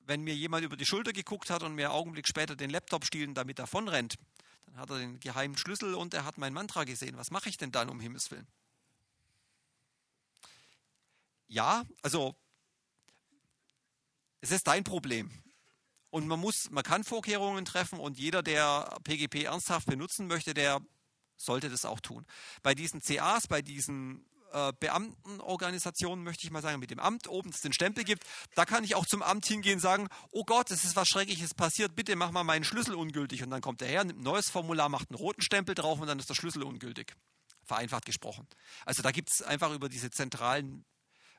wenn 0.00 0.22
mir 0.22 0.34
jemand 0.34 0.64
über 0.64 0.76
die 0.76 0.86
Schulter 0.86 1.12
geguckt 1.12 1.50
hat 1.50 1.62
und 1.62 1.74
mir 1.74 1.86
einen 1.86 1.98
Augenblick 1.98 2.28
später 2.28 2.56
den 2.56 2.70
Laptop 2.70 3.04
stiehlt 3.04 3.28
und 3.28 3.34
damit 3.34 3.58
davonrennt? 3.58 4.16
Dann 4.70 4.80
hat 4.80 4.90
er 4.90 4.98
den 4.98 5.20
geheimen 5.20 5.56
Schlüssel 5.56 5.94
und 5.94 6.14
er 6.14 6.24
hat 6.24 6.38
mein 6.38 6.52
Mantra 6.52 6.84
gesehen. 6.84 7.16
Was 7.16 7.30
mache 7.30 7.48
ich 7.48 7.56
denn 7.56 7.72
dann, 7.72 7.90
um 7.90 8.00
Himmels 8.00 8.30
Willen? 8.30 8.46
Ja, 11.48 11.84
also 12.02 12.36
es 14.40 14.52
ist 14.52 14.66
dein 14.66 14.84
Problem. 14.84 15.30
Und 16.10 16.26
man 16.26 16.40
muss, 16.40 16.70
man 16.70 16.84
kann 16.84 17.04
Vorkehrungen 17.04 17.64
treffen 17.64 17.98
und 17.98 18.18
jeder, 18.18 18.42
der 18.42 18.98
PGP 19.04 19.44
ernsthaft 19.44 19.86
benutzen 19.86 20.26
möchte, 20.26 20.54
der 20.54 20.80
sollte 21.36 21.68
das 21.68 21.84
auch 21.84 22.00
tun. 22.00 22.26
Bei 22.62 22.74
diesen 22.74 23.00
CAs, 23.00 23.48
bei 23.48 23.62
diesen 23.62 24.24
äh, 24.52 24.72
Beamtenorganisationen, 24.78 26.24
möchte 26.24 26.44
ich 26.44 26.50
mal 26.50 26.62
sagen, 26.62 26.80
mit 26.80 26.90
dem 26.90 27.00
Amt 27.00 27.28
oben 27.28 27.50
es 27.50 27.60
den 27.60 27.72
Stempel 27.72 28.04
gibt, 28.04 28.24
da 28.54 28.64
kann 28.64 28.84
ich 28.84 28.94
auch 28.94 29.06
zum 29.06 29.22
Amt 29.22 29.46
hingehen 29.46 29.74
und 29.74 29.80
sagen, 29.80 30.08
oh 30.30 30.44
Gott, 30.44 30.70
es 30.70 30.84
ist 30.84 30.96
was 30.96 31.08
Schreckliches 31.08 31.54
passiert, 31.54 31.94
bitte 31.94 32.16
mach 32.16 32.30
mal 32.30 32.44
meinen 32.44 32.64
Schlüssel 32.64 32.94
ungültig. 32.94 33.42
Und 33.42 33.50
dann 33.50 33.60
kommt 33.60 33.80
der 33.80 33.88
Herr, 33.88 34.04
nimmt 34.04 34.20
ein 34.20 34.24
neues 34.24 34.50
Formular, 34.50 34.88
macht 34.88 35.10
einen 35.10 35.18
roten 35.18 35.42
Stempel 35.42 35.74
drauf 35.74 36.00
und 36.00 36.06
dann 36.06 36.18
ist 36.18 36.28
der 36.28 36.34
Schlüssel 36.34 36.62
ungültig. 36.62 37.14
Vereinfacht 37.64 38.04
gesprochen. 38.04 38.46
Also 38.84 39.02
da 39.02 39.10
gibt 39.12 39.30
es 39.30 39.42
einfach 39.42 39.72
über 39.72 39.88
diese 39.88 40.10
zentralen 40.10 40.84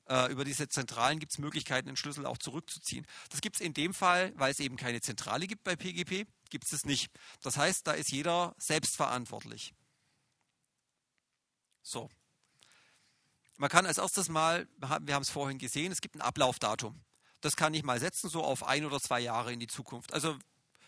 äh, 0.07 0.31
über 0.31 0.43
diese 0.43 0.67
Zentralen 0.67 1.19
gibt 1.19 1.31
es 1.31 1.37
Möglichkeiten, 1.37 1.87
den 1.87 1.95
Schlüssel 1.95 2.25
auch 2.25 2.37
zurückzuziehen. 2.37 3.05
Das 3.29 3.41
gibt 3.41 3.57
es 3.57 3.61
in 3.61 3.73
dem 3.73 3.93
Fall, 3.93 4.33
weil 4.35 4.51
es 4.51 4.59
eben 4.59 4.75
keine 4.75 4.99
Zentrale 4.99 5.47
gibt 5.47 5.63
bei 5.63 5.75
PGP, 5.75 6.27
gibt 6.49 6.65
es 6.65 6.71
das 6.71 6.85
nicht. 6.85 7.11
Das 7.41 7.57
heißt, 7.57 7.85
da 7.85 7.93
ist 7.93 8.11
jeder 8.11 8.55
selbstverantwortlich. 8.57 9.73
So. 11.83 12.09
Man 13.61 13.69
kann 13.69 13.85
als 13.85 13.99
erstes 13.99 14.27
mal, 14.27 14.67
wir 14.79 14.89
haben 14.89 15.21
es 15.21 15.29
vorhin 15.29 15.59
gesehen, 15.59 15.91
es 15.91 16.01
gibt 16.01 16.15
ein 16.15 16.21
Ablaufdatum. 16.21 16.99
Das 17.41 17.55
kann 17.55 17.75
ich 17.75 17.83
mal 17.83 17.99
setzen, 17.99 18.27
so 18.27 18.43
auf 18.43 18.63
ein 18.63 18.85
oder 18.85 18.99
zwei 18.99 19.19
Jahre 19.19 19.53
in 19.53 19.59
die 19.59 19.67
Zukunft. 19.67 20.13
Also 20.13 20.35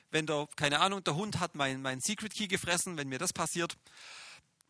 wenn 0.09 0.25
der, 0.25 0.47
keine 0.55 0.79
Ahnung, 0.79 1.03
der 1.03 1.13
Hund 1.13 1.39
hat 1.39 1.53
meinen 1.53 1.83
mein 1.83 2.01
Secret 2.01 2.33
Key 2.33 2.47
gefressen, 2.47 2.97
wenn 2.97 3.09
mir 3.09 3.19
das 3.19 3.31
passiert, 3.31 3.77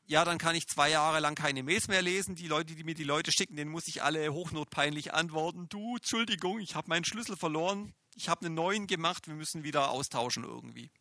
ja, 0.05 0.25
dann 0.25 0.37
kann 0.37 0.53
ich 0.53 0.67
zwei 0.67 0.89
Jahre 0.89 1.21
lang 1.21 1.35
keine 1.35 1.63
Mails 1.63 1.87
mehr 1.87 2.01
lesen. 2.01 2.35
Die 2.35 2.49
Leute, 2.49 2.75
die 2.75 2.83
mir 2.83 2.93
die 2.93 3.05
Leute 3.05 3.31
schicken, 3.31 3.55
denen 3.55 3.71
muss 3.71 3.87
ich 3.87 4.03
alle 4.03 4.33
hochnotpeinlich 4.33 5.13
antworten. 5.13 5.69
Du, 5.69 5.95
Entschuldigung, 5.95 6.59
ich 6.59 6.75
habe 6.75 6.89
meinen 6.89 7.05
Schlüssel 7.05 7.37
verloren. 7.37 7.93
Ich 8.15 8.27
habe 8.27 8.45
einen 8.45 8.53
neuen 8.53 8.85
gemacht. 8.85 9.27
Wir 9.27 9.35
müssen 9.35 9.63
wieder 9.63 9.91
austauschen 9.91 10.43
irgendwie. 10.43 10.91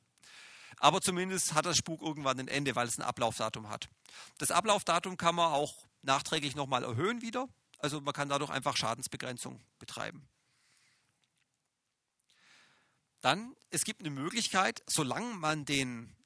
Aber 0.77 1.01
zumindest 1.01 1.55
hat 1.55 1.66
das 1.66 1.79
Spuk 1.79 2.01
irgendwann 2.01 2.39
ein 2.39 2.47
Ende, 2.47 2.77
weil 2.77 2.87
es 2.87 2.97
ein 2.97 3.03
Ablaufdatum 3.03 3.69
hat. 3.70 3.89
Das 4.39 4.53
Ablaufdatum 4.53 5.16
kann 5.16 5.35
man 5.35 5.53
auch 5.53 5.74
nachträglich 6.03 6.55
nochmal 6.55 6.85
erhöhen 6.85 7.23
wieder. 7.23 7.49
Also 7.79 8.01
man 8.01 8.15
kann 8.15 8.29
dadurch 8.29 8.51
einfach 8.51 8.77
Schadensbegrenzung 8.77 9.61
betreiben. 9.79 10.29
Dann, 13.20 13.55
es 13.70 13.85
gibt 13.85 14.01
eine 14.01 14.11
Möglichkeit, 14.11 14.83
solange 14.87 15.35
man 15.35 15.65
den 15.65 16.16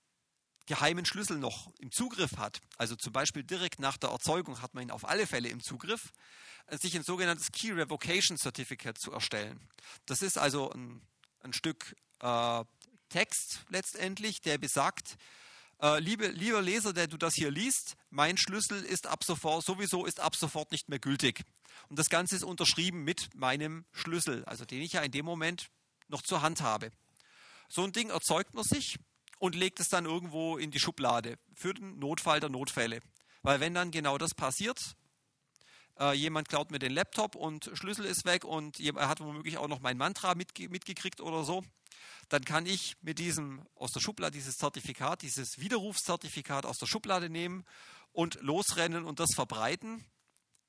geheimen 0.67 1.05
Schlüssel 1.05 1.39
noch 1.39 1.73
im 1.79 1.93
Zugriff 1.93 2.39
hat, 2.39 2.61
also 2.77 2.97
zum 2.97 3.13
Beispiel 3.13 3.45
direkt 3.45 3.79
nach 3.79 3.97
der 3.97 4.11
Erzeugung 4.11 4.61
hat 4.61 4.75
man 4.75 4.83
ihn 4.83 4.91
auf 4.91 5.09
alle 5.09 5.27
Fälle 5.27 5.49
im 5.49 5.63
Zugriff, 5.63 6.13
äh, 6.67 6.77
sich 6.77 6.97
ein 6.97 7.05
sogenanntes 7.05 7.53
Key 7.53 7.73
Revocation 7.73 8.37
Certificate 8.37 8.99
zu 8.99 9.13
erstellen. 9.13 9.61
Das 10.07 10.23
ist 10.23 10.39
also 10.39 10.71
ein, 10.71 11.01
ein 11.41 11.53
Stück 11.53 11.95
äh, 12.21 12.65
Text 13.09 13.61
letztendlich, 13.69 14.41
der 14.41 14.59
besagt, 14.59 15.17
äh, 15.81 16.01
liebe, 16.01 16.29
lieber 16.29 16.63
Leser, 16.63 16.93
der 16.93 17.07
du 17.07 17.17
das 17.17 17.35
hier 17.35 17.51
liest, 17.51 17.97
mein 18.11 18.37
Schlüssel 18.37 18.83
ist 18.83 19.07
ab 19.07 19.25
sofort, 19.25 19.65
sowieso 19.65 20.07
ist 20.07 20.21
ab 20.21 20.37
sofort 20.37 20.73
nicht 20.73 20.89
mehr 20.89 20.99
gültig. 20.99 21.43
Und 21.89 21.99
das 21.99 22.09
Ganze 22.09 22.37
ist 22.37 22.45
unterschrieben 22.45 23.05
mit 23.05 23.35
meinem 23.35 23.85
Schlüssel, 23.93 24.45
also 24.45 24.65
den 24.65 24.83
ich 24.83 24.93
ja 24.93 25.03
in 25.03 25.13
dem 25.13 25.25
Moment 25.25 25.69
noch 26.09 26.23
zur 26.23 26.43
Hand 26.43 26.61
habe. 26.61 26.91
So 27.69 27.83
ein 27.83 27.93
Ding 27.93 28.11
erzeugt 28.11 28.55
man 28.55 28.65
sich 28.65 28.97
und 29.39 29.55
legt 29.55 29.81
es 29.81 29.89
dann 29.89 30.07
irgendwo 30.07 30.57
in 30.57 30.71
die 30.71 30.81
Schublade 30.81 31.39
für 31.55 31.75
den 31.75 31.99
Notfall 31.99 32.41
der 32.41 32.51
Notfälle. 32.51 33.01
Weil 33.43 33.61
wenn 33.61 33.75
dann 33.75 33.91
genau 33.91 34.19
das 34.19 34.35
passiert, 34.35 34.97
äh, 35.99 36.13
jemand 36.13 36.49
klaut 36.49 36.71
mir 36.71 36.79
den 36.79 36.93
Laptop 36.93 37.35
und 37.35 37.71
Schlüssel 37.75 38.05
ist 38.05 38.25
weg 38.25 38.45
und 38.45 38.79
er 38.81 39.09
hat 39.09 39.21
womöglich 39.21 39.59
auch 39.59 39.69
noch 39.69 39.81
mein 39.81 39.97
Mantra 39.97 40.35
mitge 40.35 40.69
mitgekriegt 40.69 41.21
oder 41.21 41.45
so, 41.45 41.65
dann 42.29 42.45
kann 42.45 42.67
ich 42.67 42.97
mit 43.01 43.19
diesem 43.19 43.67
aus 43.75 43.93
der 43.93 44.01
Schublade 44.01 44.33
dieses 44.33 44.57
Zertifikat, 44.57 45.23
dieses 45.23 45.59
Widerrufszertifikat 45.59 46.67
aus 46.67 46.79
der 46.79 46.87
Schublade 46.87 47.31
nehmen 47.31 47.65
und 48.13 48.41
losrennen 48.43 49.05
und 49.05 49.21
das 49.21 49.31
verbreiten 49.35 50.05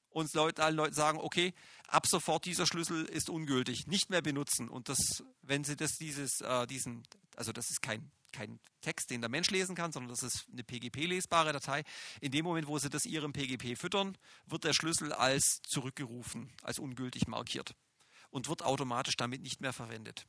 und 0.10 0.34
Leute, 0.34 0.64
allen 0.64 0.76
Leuten 0.76 0.96
sagen, 0.96 1.20
okay, 1.20 1.54
ab 1.88 2.08
sofort 2.08 2.46
dieser 2.46 2.66
Schlüssel 2.66 3.06
ist 3.06 3.30
ungültig, 3.30 3.86
nicht 3.86 4.10
mehr 4.10 4.22
benutzen. 4.22 4.68
Und 4.68 4.90
das, 4.90 5.24
wenn 5.44 5.64
sie 5.64 5.76
das 5.76 5.92
dieses, 5.92 6.42
äh, 6.42 6.66
diesen, 6.66 7.04
also 7.36 7.52
das 7.52 7.70
ist 7.70 7.82
kein 7.82 8.12
kein 8.38 8.60
Text, 8.82 9.10
den 9.10 9.22
der 9.22 9.30
Mensch 9.30 9.50
lesen 9.50 9.76
kann, 9.76 9.92
sondern 9.92 10.10
das 10.10 10.24
ist 10.24 10.46
eine 10.52 10.64
PGP-lesbare 10.64 11.54
Datei. 11.54 11.84
In 12.22 12.32
dem 12.32 12.46
Moment, 12.46 12.68
wo 12.68 12.78
Sie 12.78 12.90
das 12.90 13.06
Ihrem 13.06 13.34
PGP 13.34 13.76
füttern, 13.78 14.18
wird 14.46 14.64
der 14.64 14.74
Schlüssel 14.74 15.12
als 15.12 15.62
zurückgerufen, 15.64 16.54
als 16.62 16.80
ungültig 16.80 17.28
markiert 17.28 17.76
und 18.30 18.48
wird 18.48 18.64
automatisch 18.64 19.18
damit 19.18 19.42
nicht 19.42 19.62
mehr 19.62 19.74
verwendet. 19.74 20.28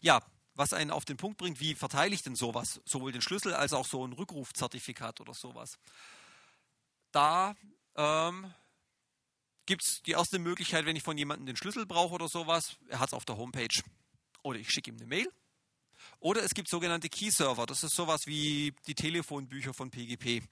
Ja, 0.00 0.20
was 0.54 0.72
einen 0.72 0.90
auf 0.90 1.04
den 1.04 1.16
Punkt 1.16 1.38
bringt, 1.38 1.60
wie 1.60 1.74
verteile 1.74 2.14
ich 2.14 2.22
denn 2.22 2.34
sowas? 2.34 2.80
Sowohl 2.84 3.12
den 3.12 3.22
Schlüssel 3.22 3.54
als 3.54 3.72
auch 3.72 3.86
so 3.86 4.04
ein 4.04 4.12
Rückrufzertifikat 4.12 5.20
oder 5.20 5.34
sowas. 5.34 5.78
Da 7.12 7.54
ähm, 7.94 8.52
gibt 9.66 9.82
es 9.82 10.02
die 10.02 10.12
erste 10.12 10.38
Möglichkeit, 10.38 10.84
wenn 10.84 10.96
ich 10.96 11.02
von 11.04 11.16
jemandem 11.16 11.46
den 11.46 11.56
Schlüssel 11.56 11.86
brauche 11.86 12.14
oder 12.14 12.28
sowas, 12.28 12.76
er 12.88 12.98
hat 12.98 13.10
es 13.10 13.14
auf 13.14 13.24
der 13.24 13.36
Homepage. 13.36 13.82
Oder 14.42 14.58
ich 14.58 14.70
schicke 14.70 14.90
ihm 14.90 14.96
eine 14.96 15.06
Mail. 15.06 15.30
Oder 16.18 16.42
es 16.42 16.54
gibt 16.54 16.68
sogenannte 16.68 17.08
Key-Server. 17.08 17.66
Das 17.66 17.82
ist 17.82 17.94
sowas 17.94 18.26
wie 18.26 18.74
die 18.86 18.94
Telefonbücher 18.94 19.74
von 19.74 19.90
PGP. 19.90 20.42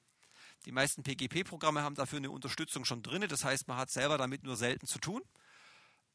Die 0.64 0.72
meisten 0.72 1.02
PGP-Programme 1.02 1.82
haben 1.82 1.94
dafür 1.94 2.18
eine 2.18 2.30
Unterstützung 2.30 2.84
schon 2.84 3.02
drin. 3.02 3.24
Das 3.28 3.44
heißt, 3.44 3.68
man 3.68 3.76
hat 3.76 3.90
selber 3.90 4.18
damit 4.18 4.44
nur 4.44 4.56
selten 4.56 4.86
zu 4.86 4.98
tun. 4.98 5.22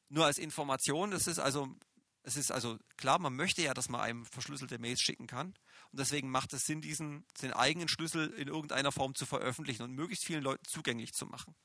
Nur 0.09 0.25
als 0.25 0.37
Information, 0.37 1.11
das 1.11 1.27
ist 1.27 1.39
also, 1.39 1.75
es 2.23 2.35
ist 2.35 2.51
also 2.51 2.77
klar, 2.97 3.19
man 3.19 3.35
möchte 3.35 3.61
ja, 3.61 3.73
dass 3.73 3.89
man 3.89 4.01
einem 4.01 4.25
verschlüsselte 4.25 4.77
Mails 4.77 5.01
schicken 5.01 5.27
kann. 5.27 5.55
Und 5.91 5.99
deswegen 5.99 6.29
macht 6.29 6.53
es 6.53 6.65
Sinn, 6.65 6.81
diesen, 6.81 7.25
den 7.41 7.53
eigenen 7.53 7.87
Schlüssel 7.87 8.29
in 8.33 8.47
irgendeiner 8.47 8.91
Form 8.91 9.15
zu 9.15 9.25
veröffentlichen 9.25 9.83
und 9.83 9.93
möglichst 9.93 10.25
vielen 10.25 10.43
Leuten 10.43 10.65
zugänglich 10.65 11.13
zu 11.13 11.25
machen. 11.25 11.55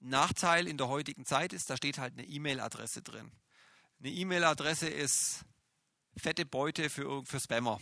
Nachteil 0.00 0.68
in 0.68 0.76
der 0.76 0.88
heutigen 0.88 1.24
Zeit 1.24 1.52
ist, 1.52 1.70
da 1.70 1.76
steht 1.76 1.98
halt 1.98 2.12
eine 2.12 2.26
E-Mail-Adresse 2.26 3.02
drin. 3.02 3.32
Eine 3.98 4.10
E-Mail-Adresse 4.10 4.88
ist 4.88 5.44
fette 6.16 6.44
Beute 6.44 6.90
für, 6.90 7.24
für 7.24 7.40
Spammer. 7.40 7.80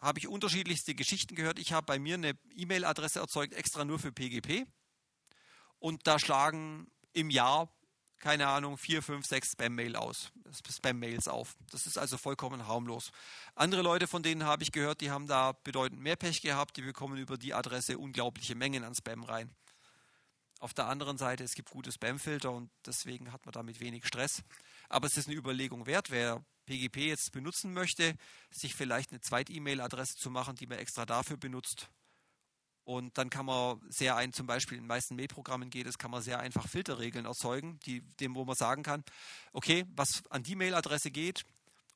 Habe 0.00 0.18
ich 0.18 0.28
unterschiedlichste 0.28 0.94
Geschichten 0.94 1.34
gehört. 1.34 1.58
Ich 1.58 1.72
habe 1.72 1.84
bei 1.84 1.98
mir 1.98 2.14
eine 2.14 2.38
E-Mail-Adresse 2.54 3.20
erzeugt, 3.20 3.54
extra 3.54 3.84
nur 3.84 3.98
für 3.98 4.12
PGP. 4.12 4.66
Und 5.78 6.06
da 6.06 6.18
schlagen 6.18 6.90
im 7.12 7.28
Jahr, 7.28 7.68
keine 8.18 8.48
Ahnung, 8.48 8.78
vier, 8.78 9.02
fünf, 9.02 9.26
sechs 9.26 9.52
Spam-Mails 9.52 9.94
aus, 9.94 10.32
Spam-Mails 10.70 11.28
auf. 11.28 11.54
Das 11.70 11.86
ist 11.86 11.98
also 11.98 12.16
vollkommen 12.16 12.66
harmlos. 12.66 13.10
Andere 13.54 13.82
Leute, 13.82 14.06
von 14.06 14.22
denen 14.22 14.44
habe 14.44 14.62
ich 14.62 14.72
gehört, 14.72 15.02
die 15.02 15.10
haben 15.10 15.26
da 15.26 15.52
bedeutend 15.52 16.00
mehr 16.00 16.16
Pech 16.16 16.40
gehabt. 16.40 16.78
Die 16.78 16.82
bekommen 16.82 17.18
über 17.18 17.36
die 17.36 17.52
Adresse 17.52 17.98
unglaubliche 17.98 18.54
Mengen 18.54 18.84
an 18.84 18.94
Spam 18.94 19.22
rein. 19.22 19.54
Auf 20.58 20.72
der 20.72 20.86
anderen 20.86 21.18
Seite, 21.18 21.44
es 21.44 21.54
gibt 21.54 21.70
gute 21.70 21.92
Spamfilter 21.92 22.50
und 22.50 22.70
deswegen 22.86 23.32
hat 23.32 23.44
man 23.44 23.52
damit 23.52 23.80
wenig 23.80 24.06
Stress. 24.06 24.42
Aber 24.88 25.06
es 25.06 25.16
ist 25.16 25.28
eine 25.28 25.36
Überlegung 25.36 25.86
wert, 25.86 26.10
wer 26.10 26.42
PGP 26.64 27.08
jetzt 27.08 27.32
benutzen 27.32 27.72
möchte, 27.72 28.14
sich 28.50 28.74
vielleicht 28.74 29.10
eine 29.10 29.20
Zweit-E-Mail-Adresse 29.20 30.16
zu 30.16 30.30
machen, 30.30 30.56
die 30.56 30.66
man 30.66 30.78
extra 30.78 31.04
dafür 31.06 31.36
benutzt 31.36 31.88
Und 32.84 33.18
dann 33.18 33.30
kann 33.30 33.46
man 33.46 33.80
sehr 33.90 34.16
ein, 34.16 34.32
zum 34.32 34.46
Beispiel 34.46 34.78
in 34.78 34.84
den 34.84 34.88
meisten 34.88 35.16
Mail-Programmen 35.16 35.70
geht 35.70 35.86
es, 35.86 35.98
kann 35.98 36.10
man 36.10 36.22
sehr 36.22 36.38
einfach 36.38 36.68
Filterregeln 36.68 37.26
erzeugen, 37.26 37.78
die, 37.84 38.00
dem, 38.20 38.34
wo 38.34 38.44
man 38.44 38.56
sagen 38.56 38.82
kann, 38.82 39.04
okay, 39.52 39.84
was 39.94 40.22
an 40.30 40.42
die 40.42 40.54
Mailadresse 40.54 41.10
geht 41.10 41.44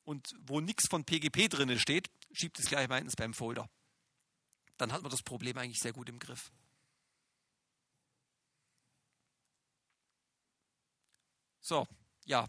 und 0.05 0.35
wo 0.41 0.61
nichts 0.61 0.89
von 0.89 1.05
PGP 1.05 1.49
drin 1.49 1.79
steht, 1.79 2.11
schiebt 2.33 2.59
es 2.59 2.67
gleich 2.67 2.89
mal 2.89 2.99
in 2.99 3.05
den 3.05 3.13
Spam-Folder. 3.13 3.69
Dann 4.77 4.93
hat 4.93 5.03
man 5.03 5.11
das 5.11 5.23
Problem 5.23 5.57
eigentlich 5.59 5.81
sehr 5.81 5.93
gut 5.93 6.09
im 6.09 6.19
Griff. 6.19 6.51
So, 11.61 11.87
ja, 12.25 12.49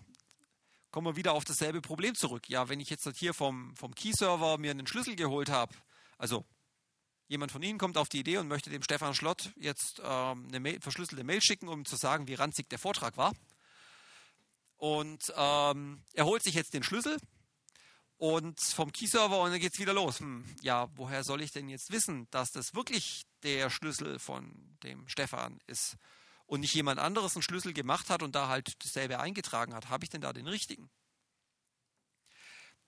kommen 0.92 1.08
wir 1.08 1.16
wieder 1.16 1.34
auf 1.34 1.44
dasselbe 1.44 1.82
Problem 1.82 2.16
zurück. 2.16 2.50
Ja, 2.50 2.70
wenn 2.70 2.80
ich 2.80 2.90
jetzt 2.90 3.08
hier 3.18 3.34
vom, 3.34 3.76
vom 3.76 3.94
Key-Server 3.94 4.58
mir 4.58 4.72
einen 4.72 4.88
Schlüssel 4.88 5.16
geholt 5.16 5.50
habe, 5.50 5.74
also 6.18 6.46
jemand 7.28 7.52
von 7.52 7.64
Ihnen 7.64 7.80
kommt 7.80 7.98
auf 7.98 8.10
die 8.10 8.20
Idee 8.20 8.38
und 8.38 8.48
möchte 8.48 8.70
dem 8.70 8.84
Stefan 8.84 9.14
Schlott 9.14 9.52
jetzt 9.56 10.02
ähm, 10.04 10.48
eine 10.48 10.60
Mail, 10.60 10.80
verschlüsselte 10.82 11.24
Mail 11.24 11.42
schicken, 11.42 11.68
um 11.68 11.86
zu 11.86 11.96
sagen, 11.96 12.28
wie 12.28 12.36
ranzig 12.36 12.70
der 12.70 12.80
Vortrag 12.80 13.18
war. 13.18 13.34
Und 14.78 15.34
ähm, 15.36 16.04
er 16.14 16.26
holt 16.26 16.44
sich 16.44 16.56
jetzt 16.56 16.74
den 16.74 16.84
Schlüssel 16.84 17.18
und 18.18 18.60
vom 18.62 18.92
Key-Server 18.92 19.42
und 19.42 19.52
dann 19.52 19.60
geht 19.60 19.74
es 19.74 19.80
wieder 19.80 19.94
los. 19.94 20.20
Hm, 20.20 20.44
ja, 20.62 20.88
woher 20.96 21.24
soll 21.24 21.42
ich 21.42 21.52
denn 21.52 21.70
jetzt 21.70 21.92
wissen, 21.92 22.28
dass 22.32 22.52
das 22.52 22.74
wirklich 22.74 23.24
der 23.44 23.70
Schlüssel 23.70 24.20
von 24.20 24.78
dem 24.84 25.08
Stefan 25.08 25.60
ist 25.68 25.98
und 26.52 26.60
nicht 26.60 26.73
jemand 26.73 26.99
anderes 26.99 27.38
einen 27.38 27.44
Schlüssel 27.44 27.72
gemacht 27.72 28.10
hat 28.10 28.22
und 28.22 28.36
da 28.36 28.49
halt 28.49 28.73
dasselbe 28.84 29.22
eingetragen 29.22 29.73
hat? 29.73 29.88
Habe 29.88 30.03
ich 30.03 30.10
denn 30.10 30.19
da 30.19 30.34
den 30.34 30.48
richtigen? 30.48 30.90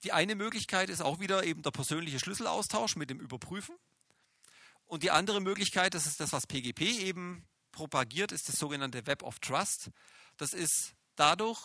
Die 0.02 0.12
eine 0.12 0.34
Möglichkeit 0.34 0.90
ist 0.90 1.00
auch 1.00 1.18
wieder 1.18 1.44
eben 1.44 1.62
der 1.62 1.70
persönliche 1.70 2.20
Schlüsselaustausch 2.20 2.96
mit 2.96 3.08
dem 3.08 3.20
Überprüfen. 3.20 3.74
Und 4.84 5.02
die 5.02 5.10
andere 5.10 5.40
Möglichkeit, 5.40 5.94
das 5.94 6.04
ist 6.04 6.20
das, 6.20 6.32
was 6.34 6.46
PGP 6.46 6.82
eben 6.82 7.48
propagiert, 7.72 8.32
ist 8.32 8.50
das 8.50 8.56
sogenannte 8.56 9.06
Web 9.06 9.22
of 9.22 9.38
Trust. 9.38 9.90
Das 10.36 10.52
ist 10.52 10.94
dadurch, 11.16 11.58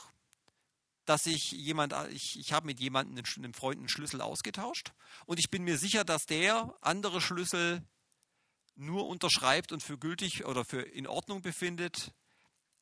dass 1.04 1.26
ich 1.26 1.52
jemand, 1.52 1.94
ich, 2.12 2.40
ich 2.40 2.54
habe 2.54 2.66
mit 2.66 2.80
jemandem, 2.80 3.26
einem 3.36 3.54
Freund, 3.54 3.80
einen 3.80 3.90
Schlüssel 3.90 4.22
ausgetauscht 4.22 4.94
und 5.26 5.38
ich 5.38 5.50
bin 5.50 5.66
mir 5.66 5.78
sicher, 5.78 6.06
dass 6.06 6.26
der 6.26 6.74
andere 6.80 7.20
Schlüssel 7.20 7.84
nur 8.80 9.08
unterschreibt 9.08 9.72
und 9.72 9.84
für 9.84 9.98
gültig 9.98 10.46
oder 10.46 10.66
für 10.66 10.82
in 10.82 11.08
Ordnung 11.08 11.42
befindet, 11.42 12.12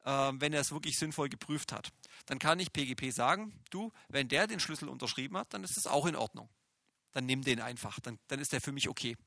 äh, 0.06 0.10
wenn 0.10 0.53
er 0.53 0.61
es 0.61 0.72
wirklich 0.72 0.98
sinnvoll 0.98 1.30
geprüft 1.30 1.72
hat. 1.72 1.91
Dann 2.26 2.40
kann 2.40 2.60
ich 2.60 2.72
PGP 2.72 3.11
sagen, 3.11 3.53
du, 3.69 3.91
wenn 4.07 4.28
der 4.28 4.48
den 4.48 4.60
Schlüssel 4.60 4.90
unterschrieben 4.90 5.38
hat, 5.38 5.53
dann 5.53 5.64
ist 5.64 5.78
es 5.78 5.88
auch 5.88 6.06
in 6.06 6.15
Ordnung. 6.15 6.49
Dann 7.11 7.26
nimm 7.26 7.44
den 7.44 7.61
einfach, 7.61 7.99
dann, 7.99 8.19
dann 8.28 8.40
ist 8.40 8.53
der 8.53 8.61
für 8.61 8.72
mich 8.72 8.90
okay. 8.90 9.18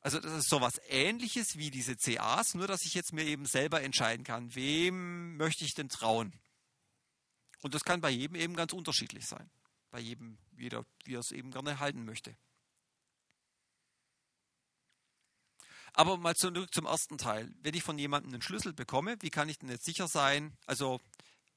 Also 0.00 0.20
das 0.20 0.32
ist 0.32 0.48
sowas 0.48 0.80
ähnliches 0.88 1.56
wie 1.56 1.70
diese 1.70 1.96
CAs, 1.96 2.54
nur 2.54 2.68
dass 2.68 2.84
ich 2.84 2.94
jetzt 2.94 3.12
mir 3.12 3.24
eben 3.24 3.46
selber 3.46 3.82
entscheiden 3.82 4.24
kann, 4.24 4.54
wem 4.54 5.36
möchte 5.36 5.64
ich 5.64 5.74
denn 5.74 5.88
trauen. 5.88 6.32
Und 7.62 7.74
das 7.74 7.82
kann 7.82 8.00
bei 8.00 8.10
jedem 8.10 8.36
eben 8.36 8.54
ganz 8.54 8.72
unterschiedlich 8.72 9.26
sein. 9.26 9.50
Bei 9.90 9.98
jedem, 9.98 10.38
jeder, 10.56 10.84
wie 11.04 11.14
er 11.14 11.20
es 11.20 11.32
eben 11.32 11.50
gerne 11.50 11.80
halten 11.80 12.04
möchte. 12.04 12.36
Aber 15.96 16.18
mal 16.18 16.36
zurück 16.36 16.72
zum 16.74 16.84
ersten 16.84 17.16
Teil. 17.16 17.50
Wenn 17.62 17.74
ich 17.74 17.82
von 17.82 17.98
jemandem 17.98 18.32
einen 18.32 18.42
Schlüssel 18.42 18.72
bekomme, 18.72 19.16
wie 19.20 19.30
kann 19.30 19.48
ich 19.48 19.58
denn 19.58 19.70
jetzt 19.70 19.86
sicher 19.86 20.08
sein? 20.08 20.54
Also 20.66 21.00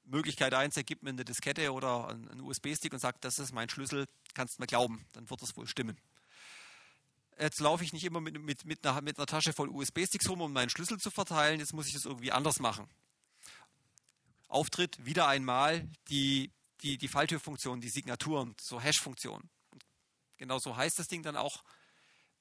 Möglichkeit 0.04 0.54
1, 0.54 0.76
er 0.76 0.82
gibt 0.82 1.02
mir 1.02 1.10
eine 1.10 1.24
Diskette 1.24 1.72
oder 1.72 2.08
einen 2.08 2.40
USB-Stick 2.40 2.92
und 2.92 3.00
sagt, 3.00 3.24
das 3.24 3.38
ist 3.38 3.52
mein 3.52 3.68
Schlüssel, 3.68 4.06
kannst 4.34 4.56
du 4.56 4.62
mir 4.62 4.66
glauben, 4.66 5.04
dann 5.12 5.28
wird 5.28 5.42
das 5.42 5.56
wohl 5.56 5.66
stimmen 5.66 5.96
jetzt 7.40 7.60
laufe 7.60 7.82
ich 7.82 7.92
nicht 7.92 8.04
immer 8.04 8.20
mit, 8.20 8.40
mit, 8.40 8.64
mit, 8.64 8.86
einer, 8.86 9.00
mit 9.00 9.18
einer 9.18 9.26
Tasche 9.26 9.52
voll 9.52 9.68
USB-Sticks 9.68 10.28
rum, 10.28 10.40
um 10.40 10.52
meinen 10.52 10.70
Schlüssel 10.70 10.98
zu 10.98 11.10
verteilen, 11.10 11.60
jetzt 11.60 11.72
muss 11.72 11.88
ich 11.88 11.94
es 11.94 12.04
irgendwie 12.04 12.32
anders 12.32 12.60
machen. 12.60 12.88
Auftritt 14.48 15.04
wieder 15.04 15.28
einmal 15.28 15.88
die, 16.08 16.50
die, 16.82 16.98
die 16.98 17.08
Falltürfunktion, 17.08 17.80
die 17.80 17.88
Signaturen, 17.88 18.54
so 18.60 18.80
Hash-Funktionen. 18.80 19.48
Genau 20.36 20.58
so 20.58 20.76
heißt 20.76 20.98
das 20.98 21.08
Ding 21.08 21.22
dann 21.22 21.36
auch. 21.36 21.62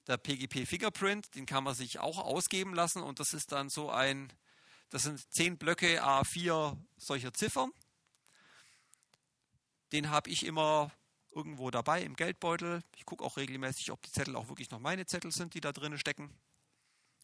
Der 0.07 0.17
PGP 0.17 0.65
Fingerprint, 0.65 1.35
den 1.35 1.45
kann 1.45 1.63
man 1.63 1.75
sich 1.75 1.99
auch 1.99 2.17
ausgeben 2.17 2.73
lassen 2.73 3.03
und 3.03 3.19
das 3.19 3.33
ist 3.33 3.51
dann 3.51 3.69
so 3.69 3.89
ein, 3.89 4.33
das 4.89 5.03
sind 5.03 5.19
zehn 5.31 5.57
Blöcke 5.57 6.03
A4 6.03 6.75
solcher 6.97 7.33
Ziffern. 7.33 7.71
Den 9.91 10.09
habe 10.09 10.29
ich 10.29 10.45
immer 10.45 10.91
irgendwo 11.31 11.69
dabei 11.71 12.01
im 12.01 12.15
Geldbeutel. 12.15 12.83
Ich 12.97 13.05
gucke 13.05 13.23
auch 13.23 13.37
regelmäßig, 13.37 13.91
ob 13.91 14.01
die 14.01 14.11
Zettel 14.11 14.35
auch 14.35 14.49
wirklich 14.49 14.71
noch 14.71 14.79
meine 14.79 15.05
Zettel 15.05 15.31
sind, 15.31 15.53
die 15.53 15.61
da 15.61 15.71
drin 15.71 15.97
stecken. 15.97 16.33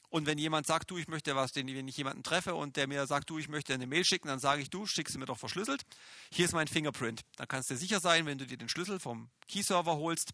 Und 0.10 0.28
wenn 0.28 0.38
jemand 0.38 0.66
sagt, 0.66 0.92
du, 0.92 0.98
ich 0.98 1.08
möchte 1.08 1.36
was, 1.36 1.56
wenn 1.56 1.68
ich 1.68 1.98
jemanden 1.98 2.24
treffe 2.24 2.56
und 2.56 2.78
der 2.78 2.88
mir 2.88 3.06
sagt, 3.08 3.30
du, 3.30 3.38
ich 3.38 3.50
möchte 3.50 3.74
eine 3.74 3.88
Mail 3.88 4.06
schicken, 4.06 4.28
dann 4.28 4.40
sage 4.40 4.62
ich, 4.62 4.70
du, 4.70 4.86
schick 4.86 5.10
sie 5.10 5.18
mir 5.18 5.26
doch 5.26 5.38
verschlüsselt. 5.38 5.86
Hier 6.32 6.46
ist 6.46 6.54
mein 6.54 6.68
Fingerprint. 6.68 7.26
Dann 7.36 7.48
kannst 7.48 7.70
du 7.70 7.76
sicher 7.76 8.00
sein, 8.00 8.26
wenn 8.26 8.38
du 8.38 8.46
dir 8.46 8.58
den 8.58 8.70
Schlüssel 8.70 9.00
vom 9.00 9.30
Key-Server 9.48 9.98
holst, 9.98 10.32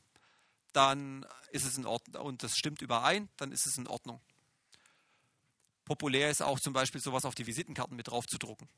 dann 0.73 1.25
ist 1.51 1.65
es 1.65 1.77
in 1.77 1.85
Ordnung 1.85 2.21
und 2.23 2.43
das 2.43 2.57
stimmt 2.57 2.81
überein, 2.81 3.29
dann 3.37 3.51
ist 3.51 3.65
es 3.65 3.77
in 3.77 3.87
Ordnung. 3.87 4.21
Populär 5.85 6.29
ist 6.29 6.41
auch 6.41 6.59
zum 6.59 6.73
Beispiel 6.73 7.01
sowas 7.01 7.25
auf 7.25 7.35
die 7.35 7.47
Visitenkarten 7.47 7.95
mit 7.95 8.07
drauf 8.07 8.25
zu 8.25 8.37
drucken. 8.37 8.69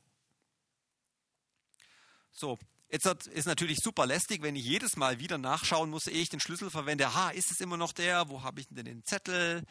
So, 2.32 2.58
Jetzt 2.94 3.26
ist 3.26 3.46
natürlich 3.46 3.78
super 3.82 4.06
lästig, 4.06 4.42
wenn 4.42 4.54
ich 4.54 4.64
jedes 4.64 4.96
Mal 4.96 5.18
wieder 5.18 5.36
nachschauen 5.36 5.90
muss, 5.90 6.06
ehe 6.06 6.22
ich 6.22 6.28
den 6.28 6.38
Schlüssel 6.38 6.70
verwende. 6.70 7.12
Ha, 7.12 7.30
ist 7.30 7.50
es 7.50 7.58
immer 7.60 7.76
noch 7.76 7.92
der? 7.92 8.28
Wo 8.28 8.44
habe 8.44 8.60
ich 8.60 8.68
denn 8.68 8.84
den 8.84 9.02
Zettel? 9.04 9.64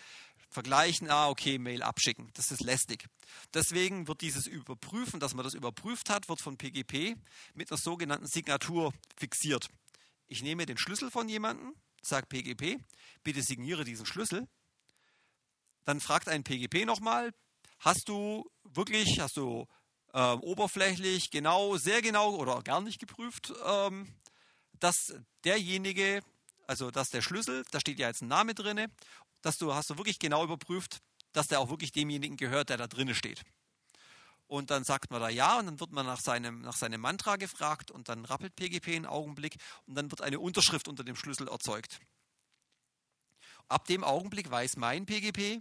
Vergleichen, 0.49 1.09
ah, 1.09 1.29
okay, 1.29 1.57
Mail 1.57 1.83
abschicken. 1.83 2.29
Das 2.33 2.51
ist 2.51 2.61
lästig. 2.61 3.05
Deswegen 3.53 4.09
wird 4.09 4.19
dieses 4.19 4.45
Überprüfen, 4.45 5.21
dass 5.21 5.35
man 5.35 5.45
das 5.45 5.53
überprüft 5.53 6.09
hat, 6.09 6.27
wird 6.27 6.41
von 6.41 6.57
PGP 6.57 7.15
mit 7.53 7.71
einer 7.71 7.77
sogenannten 7.77 8.27
Signatur 8.27 8.93
fixiert. 9.15 9.69
Ich 10.27 10.43
nehme 10.43 10.65
den 10.65 10.77
Schlüssel 10.77 11.09
von 11.09 11.29
jemandem, 11.29 11.73
sage 12.05 12.27
PGP, 12.27 12.79
bitte 13.23 13.41
signiere 13.41 13.83
diesen 13.83 14.05
Schlüssel. 14.05 14.47
Dann 15.85 15.99
fragt 15.99 16.27
ein 16.27 16.43
PGP 16.43 16.85
nochmal, 16.85 17.33
hast 17.79 18.09
du 18.09 18.49
wirklich, 18.63 19.19
hast 19.19 19.37
du 19.37 19.67
ähm, 20.13 20.39
oberflächlich 20.41 21.31
genau, 21.31 21.77
sehr 21.77 22.01
genau 22.01 22.35
oder 22.35 22.61
gar 22.61 22.81
nicht 22.81 22.99
geprüft, 22.99 23.53
ähm, 23.65 24.07
dass 24.79 25.15
derjenige, 25.43 26.21
also 26.67 26.91
dass 26.91 27.09
der 27.09 27.21
Schlüssel, 27.21 27.65
da 27.71 27.79
steht 27.79 27.99
ja 27.99 28.07
jetzt 28.07 28.21
ein 28.21 28.27
Name 28.27 28.53
drin, 28.53 28.91
dass 29.41 29.57
du 29.57 29.73
hast 29.73 29.89
du 29.89 29.97
wirklich 29.97 30.19
genau 30.19 30.43
überprüft, 30.43 31.01
dass 31.33 31.47
der 31.47 31.59
auch 31.59 31.69
wirklich 31.69 31.91
demjenigen 31.91 32.37
gehört, 32.37 32.69
der 32.69 32.77
da 32.77 32.87
drin 32.87 33.13
steht. 33.15 33.43
Und 34.53 34.69
dann 34.69 34.83
sagt 34.83 35.09
man 35.09 35.19
da 35.19 35.29
ja 35.29 35.57
und 35.57 35.65
dann 35.65 35.79
wird 35.79 35.91
man 35.93 36.05
nach 36.05 36.19
seinem, 36.19 36.61
nach 36.61 36.75
seinem 36.75 37.01
Mantra 37.01 37.37
gefragt 37.37 37.89
und 37.89 38.07
dann 38.07 38.23
rappelt 38.23 38.55
PGP 38.55 38.89
einen 38.89 39.07
Augenblick 39.07 39.55
und 39.87 39.95
dann 39.95 40.11
wird 40.11 40.21
eine 40.21 40.39
Unterschrift 40.39 40.87
unter 40.87 41.03
dem 41.03 41.15
Schlüssel 41.15 41.47
erzeugt. 41.47 41.99
Ab 43.67 43.87
dem 43.87 44.03
Augenblick 44.03 44.51
weiß 44.51 44.77
mein 44.77 45.07
PGP, 45.07 45.59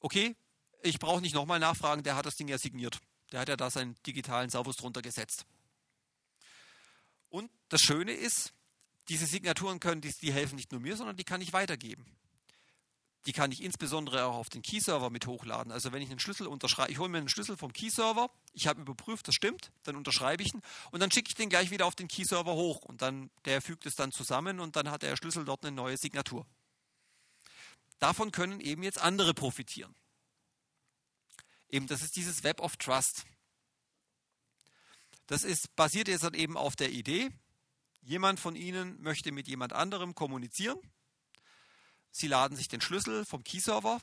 okay, 0.00 0.34
ich 0.82 0.98
brauche 0.98 1.20
nicht 1.20 1.36
nochmal 1.36 1.60
nachfragen, 1.60 2.02
der 2.02 2.16
hat 2.16 2.26
das 2.26 2.34
Ding 2.34 2.48
ja 2.48 2.58
signiert. 2.58 2.98
Der 3.30 3.38
hat 3.38 3.48
ja 3.48 3.56
da 3.56 3.70
seinen 3.70 3.94
digitalen 4.02 4.50
Servus 4.50 4.74
drunter 4.74 5.00
gesetzt. 5.00 5.46
Und 7.28 7.48
das 7.68 7.80
Schöne 7.80 8.10
ist, 8.10 8.54
diese 9.08 9.26
Signaturen 9.26 9.78
können, 9.78 10.00
die, 10.00 10.12
die 10.20 10.32
helfen 10.32 10.56
nicht 10.56 10.72
nur 10.72 10.80
mir, 10.80 10.96
sondern 10.96 11.16
die 11.16 11.22
kann 11.22 11.40
ich 11.40 11.52
weitergeben. 11.52 12.04
Die 13.26 13.32
kann 13.32 13.50
ich 13.52 13.62
insbesondere 13.62 14.24
auch 14.24 14.34
auf 14.34 14.50
den 14.50 14.60
Key-Server 14.60 15.08
mit 15.08 15.26
hochladen. 15.26 15.72
Also 15.72 15.92
wenn 15.92 16.02
ich 16.02 16.10
einen 16.10 16.18
Schlüssel 16.18 16.46
unterschreibe, 16.46 16.92
ich 16.92 16.98
hole 16.98 17.08
mir 17.08 17.18
einen 17.18 17.28
Schlüssel 17.28 17.56
vom 17.56 17.72
Key-Server, 17.72 18.28
ich 18.52 18.66
habe 18.66 18.82
überprüft, 18.82 19.26
das 19.28 19.34
stimmt, 19.34 19.70
dann 19.84 19.96
unterschreibe 19.96 20.42
ich 20.42 20.52
ihn 20.52 20.60
und 20.90 21.00
dann 21.00 21.10
schicke 21.10 21.28
ich 21.28 21.34
den 21.34 21.48
gleich 21.48 21.70
wieder 21.70 21.86
auf 21.86 21.94
den 21.94 22.08
Key-Server 22.08 22.52
hoch 22.52 22.82
und 22.82 23.00
dann 23.00 23.30
der 23.46 23.62
fügt 23.62 23.86
es 23.86 23.94
dann 23.94 24.12
zusammen 24.12 24.60
und 24.60 24.76
dann 24.76 24.90
hat 24.90 25.02
der 25.02 25.16
Schlüssel 25.16 25.44
dort 25.44 25.64
eine 25.64 25.74
neue 25.74 25.96
Signatur. 25.96 26.46
Davon 27.98 28.32
können 28.32 28.60
eben 28.60 28.82
jetzt 28.82 29.00
andere 29.00 29.32
profitieren. 29.32 29.94
Eben, 31.70 31.86
das 31.86 32.02
ist 32.02 32.16
dieses 32.16 32.44
Web 32.44 32.60
of 32.60 32.76
Trust. 32.76 33.24
Das 35.26 35.42
ist, 35.42 35.74
basiert 35.74 36.08
jetzt 36.08 36.22
halt 36.22 36.34
eben 36.34 36.56
auf 36.56 36.76
der 36.76 36.90
Idee, 36.90 37.30
jemand 38.02 38.38
von 38.38 38.56
Ihnen 38.56 39.00
möchte 39.00 39.32
mit 39.32 39.48
jemand 39.48 39.72
anderem 39.72 40.14
kommunizieren. 40.14 40.78
Sie 42.16 42.28
laden 42.28 42.56
sich 42.56 42.68
den 42.68 42.80
Schlüssel 42.80 43.24
vom 43.24 43.42
Key-Server 43.42 44.00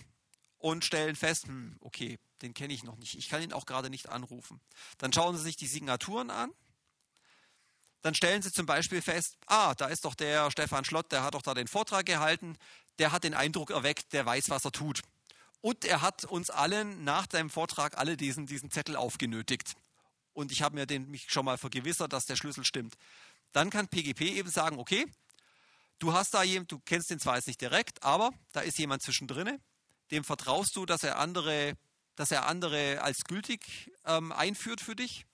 und 0.58 0.84
stellen 0.84 1.16
fest, 1.16 1.48
hm, 1.48 1.78
okay, 1.80 2.20
den 2.42 2.54
kenne 2.54 2.74
ich 2.74 2.84
noch 2.84 2.98
nicht. 2.98 3.18
Ich 3.18 3.30
kann 3.30 3.42
ihn 3.42 3.54
auch 3.54 3.66
gerade 3.66 3.90
nicht 3.90 4.10
anrufen. 4.10 4.60
Dann 4.98 5.14
schauen 5.14 5.38
Sie 5.38 5.44
sich 5.44 5.56
die 5.56 5.66
Signaturen 5.66 6.30
an. 6.30 6.52
Dann 8.02 8.14
stellen 8.14 8.42
Sie 8.42 8.52
zum 8.52 8.66
Beispiel 8.66 9.02
fest, 9.02 9.38
ah, 9.46 9.76
da 9.76 9.88
ist 9.88 10.04
doch 10.04 10.14
der 10.14 10.52
Stefan 10.52 10.84
Schlott, 10.84 11.10
der 11.14 11.24
hat 11.24 11.36
doch 11.36 11.42
da 11.42 11.54
den 11.54 11.70
Vortrag 11.70 12.06
gehalten. 12.06 12.58
Der 13.00 13.14
hat 13.14 13.24
den 13.24 13.34
Eindruck 13.34 13.70
erweckt, 13.70 14.12
der 14.12 14.26
weiß, 14.26 14.50
was 14.50 14.66
er 14.66 14.74
tut. 14.74 15.04
Und 15.62 15.86
er 15.86 16.02
hat 16.02 16.26
uns 16.26 16.50
allen 16.50 17.06
nach 17.06 17.28
seinem 17.32 17.50
Vortrag 17.50 17.98
alle 17.98 18.18
diesen, 18.18 18.46
diesen 18.46 18.72
Zettel 18.72 18.98
aufgenötigt. 18.98 19.76
Und 20.34 20.52
ich 20.52 20.64
habe 20.64 20.76
mir 20.76 20.86
den, 20.86 21.10
mich 21.10 21.32
schon 21.32 21.46
mal 21.46 21.58
vergewissert, 21.58 22.12
dass 22.12 22.26
der 22.26 22.36
Schlüssel 22.36 22.66
stimmt. 22.66 22.96
Dann 23.54 23.70
kann 23.70 23.88
PGP 23.88 24.22
eben 24.22 24.50
sagen, 24.50 24.80
okay, 24.80 25.08
du 26.02 26.14
hast 26.14 26.34
da 26.34 26.44
jemand, 26.44 26.72
du 26.72 26.80
kennst 26.80 27.10
den 27.10 27.20
zwar 27.20 27.36
jetzt 27.36 27.48
nicht 27.48 27.62
direkt, 27.62 28.04
aber 28.04 28.32
da 28.52 28.62
ist 28.62 28.78
jemand 28.78 29.04
zwischendrin, 29.04 29.62
dem 30.10 30.24
vertraust 30.24 30.76
du, 30.76 30.86
dass 30.86 31.04
er 31.04 31.18
andere, 31.18 31.76
dass 32.16 32.32
er 32.32 32.48
andere 32.48 33.02
als 33.02 33.24
gültig 33.24 33.92
ähm, 34.06 34.32
einführt 34.32 34.82
für 34.82 34.96
dich. 34.96 35.26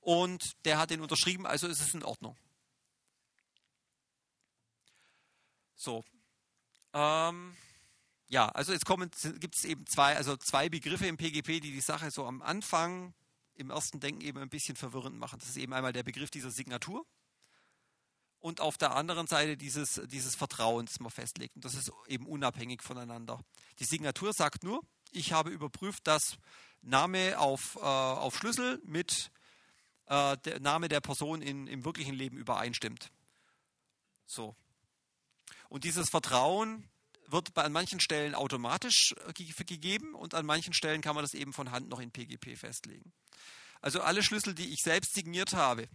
Und 0.00 0.52
der 0.64 0.78
hat 0.78 0.90
den 0.90 1.00
unterschrieben, 1.00 1.46
also 1.46 1.66
ist 1.66 1.80
es 1.80 1.94
in 1.94 2.04
Ordnung. 2.04 2.36
So. 5.74 6.04
Ähm, 6.92 7.56
ja, 8.28 8.48
also 8.48 8.72
jetzt 8.72 8.86
gibt 8.86 9.56
es 9.56 9.64
eben 9.64 9.86
zwei, 9.86 10.16
also 10.16 10.36
zwei 10.36 10.68
Begriffe 10.68 11.06
im 11.06 11.16
PGP, 11.16 11.60
die 11.60 11.72
die 11.72 11.80
Sache 11.80 12.10
so 12.10 12.26
am 12.26 12.42
Anfang 12.42 13.14
im 13.54 13.70
ersten 13.70 13.98
Denken 13.98 14.20
eben 14.20 14.38
ein 14.38 14.48
bisschen 14.48 14.76
verwirrend 14.76 15.18
machen. 15.18 15.38
Das 15.38 15.48
ist 15.48 15.56
eben 15.56 15.72
einmal 15.72 15.92
der 15.92 16.02
Begriff 16.02 16.30
dieser 16.30 16.50
Signatur 16.50 17.06
und 18.46 18.60
auf 18.60 18.78
der 18.78 18.94
anderen 18.94 19.26
Seite 19.26 19.56
dieses, 19.56 20.00
dieses 20.06 20.36
Vertrauen, 20.36 20.86
das 20.86 21.00
man 21.00 21.10
festlegt. 21.10 21.56
Und 21.56 21.64
das 21.64 21.74
ist 21.74 21.90
eben 22.06 22.28
unabhängig 22.28 22.80
voneinander. 22.80 23.40
Die 23.80 23.84
Signatur 23.84 24.32
sagt 24.32 24.62
nur, 24.62 24.84
ich 25.10 25.32
habe 25.32 25.50
überprüft, 25.50 26.06
dass 26.06 26.38
Name 26.80 27.40
auf, 27.40 27.74
äh, 27.74 27.80
auf 27.80 28.36
Schlüssel 28.36 28.80
mit 28.84 29.32
äh, 30.06 30.36
der 30.44 30.60
Name 30.60 30.86
der 30.86 31.00
Person 31.00 31.42
in, 31.42 31.66
im 31.66 31.84
wirklichen 31.84 32.14
Leben 32.14 32.36
übereinstimmt. 32.36 33.10
So. 34.26 34.54
Und 35.68 35.82
dieses 35.82 36.08
Vertrauen 36.08 36.88
wird 37.26 37.58
an 37.58 37.72
manchen 37.72 37.98
Stellen 37.98 38.36
automatisch 38.36 39.12
äh, 39.26 39.32
gegeben 39.64 40.14
und 40.14 40.34
an 40.34 40.46
manchen 40.46 40.72
Stellen 40.72 41.00
kann 41.00 41.16
man 41.16 41.24
das 41.24 41.34
eben 41.34 41.52
von 41.52 41.72
Hand 41.72 41.88
noch 41.88 41.98
in 41.98 42.12
PGP 42.12 42.56
festlegen. 42.56 43.12
Also 43.80 44.02
alle 44.02 44.22
Schlüssel, 44.22 44.54
die 44.54 44.72
ich 44.72 44.82
selbst 44.84 45.14
signiert 45.14 45.52
habe, 45.54 45.88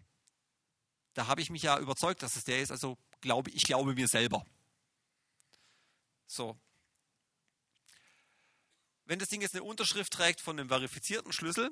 da 1.13 1.27
habe 1.27 1.41
ich 1.41 1.49
mich 1.49 1.63
ja 1.63 1.79
überzeugt, 1.79 2.23
dass 2.23 2.35
es 2.35 2.43
der 2.43 2.61
ist. 2.61 2.71
Also 2.71 2.97
glaube 3.19 3.49
ich 3.51 3.63
glaube 3.63 3.93
mir 3.93 4.07
selber. 4.07 4.45
So. 6.27 6.57
Wenn 9.05 9.19
das 9.19 9.29
Ding 9.29 9.41
jetzt 9.41 9.55
eine 9.55 9.63
Unterschrift 9.63 10.13
trägt 10.13 10.39
von 10.39 10.57
einem 10.57 10.69
verifizierten 10.69 11.33
Schlüssel, 11.33 11.69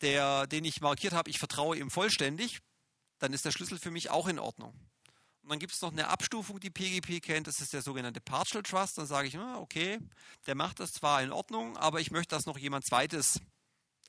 der, 0.00 0.46
den 0.46 0.64
ich 0.64 0.80
markiert 0.80 1.14
habe, 1.14 1.30
ich 1.30 1.38
vertraue 1.38 1.76
ihm 1.76 1.90
vollständig, 1.90 2.60
dann 3.18 3.32
ist 3.32 3.44
der 3.44 3.50
Schlüssel 3.50 3.78
für 3.78 3.90
mich 3.90 4.10
auch 4.10 4.28
in 4.28 4.38
Ordnung. 4.38 4.72
Und 5.42 5.50
dann 5.50 5.58
gibt 5.58 5.72
es 5.72 5.80
noch 5.80 5.92
eine 5.92 6.08
Abstufung, 6.08 6.60
die 6.60 6.70
PGP 6.70 7.22
kennt, 7.22 7.46
das 7.46 7.60
ist 7.60 7.72
der 7.72 7.82
sogenannte 7.82 8.20
Partial 8.20 8.62
Trust. 8.62 8.98
Dann 8.98 9.06
sage 9.06 9.28
ich, 9.28 9.38
ah, 9.38 9.58
okay, 9.58 9.98
der 10.46 10.54
macht 10.54 10.80
das 10.80 10.92
zwar 10.92 11.22
in 11.22 11.32
Ordnung, 11.32 11.76
aber 11.76 12.00
ich 12.00 12.10
möchte, 12.10 12.34
dass 12.34 12.46
noch 12.46 12.58
jemand 12.58 12.84
zweites 12.84 13.40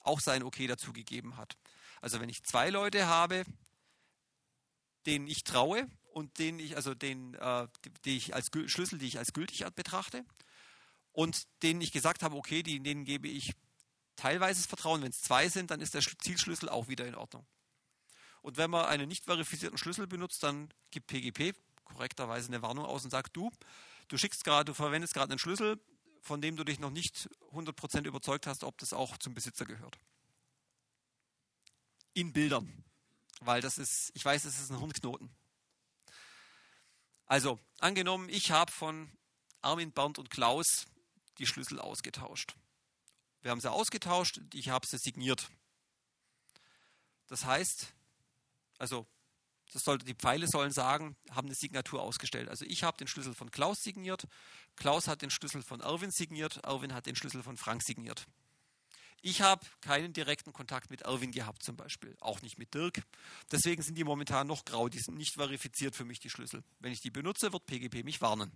auch 0.01 0.19
sein 0.19 0.43
Okay 0.43 0.67
dazu 0.67 0.93
gegeben 0.93 1.37
hat. 1.37 1.55
Also 2.01 2.19
wenn 2.19 2.29
ich 2.29 2.43
zwei 2.43 2.69
Leute 2.69 3.07
habe, 3.07 3.43
denen 5.07 5.27
ich 5.27 5.43
traue 5.43 5.88
und 6.11 6.38
denen 6.38 6.59
ich, 6.59 6.75
also 6.75 6.93
den, 6.93 7.34
äh, 7.35 7.67
die 8.05 8.17
ich 8.17 8.35
als 8.35 8.51
Schlüssel, 8.67 8.99
die 8.99 9.07
ich 9.07 9.17
als 9.17 9.34
gültig 9.34 9.65
betrachte, 9.73 10.25
und 11.13 11.47
denen 11.63 11.81
ich 11.81 11.91
gesagt 11.91 12.21
habe, 12.21 12.35
okay, 12.35 12.61
die, 12.61 12.79
denen 12.79 13.03
gebe 13.03 13.27
ich 13.27 13.53
teilweises 14.17 14.67
Vertrauen. 14.67 15.01
Wenn 15.01 15.09
es 15.09 15.21
zwei 15.21 15.49
sind, 15.49 15.71
dann 15.71 15.81
ist 15.81 15.95
der 15.95 16.01
Zielschlüssel 16.01 16.69
auch 16.69 16.89
wieder 16.89 17.07
in 17.07 17.15
Ordnung. 17.15 17.47
Und 18.41 18.57
wenn 18.57 18.69
man 18.69 18.85
einen 18.85 19.07
nicht 19.07 19.25
verifizierten 19.25 19.77
Schlüssel 19.77 20.05
benutzt, 20.05 20.43
dann 20.43 20.71
gibt 20.91 21.07
PGP 21.07 21.55
korrekterweise 21.85 22.49
eine 22.49 22.61
Warnung 22.61 22.85
aus 22.85 23.03
und 23.03 23.09
sagt, 23.09 23.35
du, 23.35 23.51
du 24.09 24.17
schickst 24.17 24.43
gerade, 24.43 24.65
du 24.65 24.73
verwendest 24.73 25.13
gerade 25.13 25.31
einen 25.31 25.39
Schlüssel, 25.39 25.79
von 26.21 26.41
dem 26.41 26.55
du 26.55 26.63
dich 26.63 26.79
noch 26.79 26.91
nicht 26.91 27.29
100% 27.51 28.05
überzeugt 28.05 28.45
hast, 28.45 28.63
ob 28.63 28.77
das 28.77 28.93
auch 28.93 29.17
zum 29.17 29.34
Besitzer 29.34 29.65
gehört. 29.65 29.97
In 32.13 32.34
Bildern. 32.34 32.84
Weil 33.41 33.61
das 33.61 33.77
ist, 33.77 34.11
ich 34.14 34.26
weiß, 34.26 34.45
es 34.45 34.59
ist 34.59 34.72
ein 34.72 34.80
Hirnknoten. 34.80 35.30
Also, 37.26 37.59
angenommen, 37.80 38.30
ich 38.30 38.51
habe 38.51 38.72
von 38.72 39.11
Armin, 39.61 39.91
Bernd 39.91 40.18
und 40.18 40.30
Klaus 40.30 40.85
die 41.38 41.45
Schlüssel 41.45 41.80
ausgetauscht. 41.80 42.55
Wir 43.41 43.51
haben 43.51 43.61
sie 43.61 43.72
ausgetauscht, 43.72 44.39
ich 44.53 44.69
habe 44.69 44.88
sie 44.88 44.97
signiert. 44.97 45.49
Das 47.27 47.45
heißt, 47.45 47.93
also 48.77 49.05
das 49.73 49.84
sollte, 49.84 50.05
die 50.05 50.15
Pfeile 50.15 50.47
sollen 50.47 50.72
sagen, 50.72 51.15
haben 51.31 51.47
eine 51.47 51.55
Signatur 51.55 52.01
ausgestellt. 52.01 52.49
Also 52.49 52.65
ich 52.65 52.84
habe 52.84 52.97
den 52.97 53.07
Schlüssel 53.07 53.34
von 53.34 53.51
Klaus 53.51 53.84
signiert, 53.84 54.27
Klaus 54.76 55.07
hat 55.07 55.22
den 55.22 55.30
Schlüssel 55.30 55.61
von 55.61 55.81
Erwin 55.81 56.11
signiert, 56.11 56.57
Erwin 56.64 56.93
hat 56.93 57.05
den 57.05 57.15
Schlüssel 57.15 57.43
von 57.43 57.57
Frank 57.57 57.84
signiert. 57.84 58.26
Ich 59.22 59.41
habe 59.41 59.65
keinen 59.81 60.14
direkten 60.14 60.53
Kontakt 60.53 60.89
mit 60.89 61.02
Erwin 61.02 61.31
gehabt 61.31 61.64
zum 61.64 61.76
Beispiel, 61.76 62.15
auch 62.22 62.41
nicht 62.41 62.57
mit 62.57 62.73
Dirk. 62.73 63.02
Deswegen 63.52 63.81
sind 63.81 63.98
die 63.98 64.03
momentan 64.03 64.48
noch 64.48 64.64
grau, 64.64 64.89
die 64.89 64.99
sind 64.99 65.18
nicht 65.18 65.34
verifiziert 65.34 65.95
für 65.95 66.06
mich, 66.06 66.19
die 66.19 66.30
Schlüssel. 66.30 66.64
Wenn 66.80 66.91
ich 66.91 67.02
die 67.02 67.11
benutze, 67.11 67.52
wird 67.52 67.65
PGP 67.65 68.03
mich 68.03 68.22
warnen. 68.22 68.52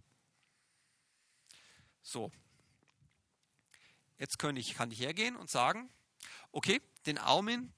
So. 2.04 2.32
Jetzt 4.18 4.38
kann 4.38 4.56
ich, 4.56 4.76
kann 4.76 4.92
ich 4.92 5.00
hergehen 5.00 5.36
und 5.36 5.50
sagen, 5.50 5.90
okay, 6.52 6.80
den 7.08 7.18
Armin, 7.18 7.74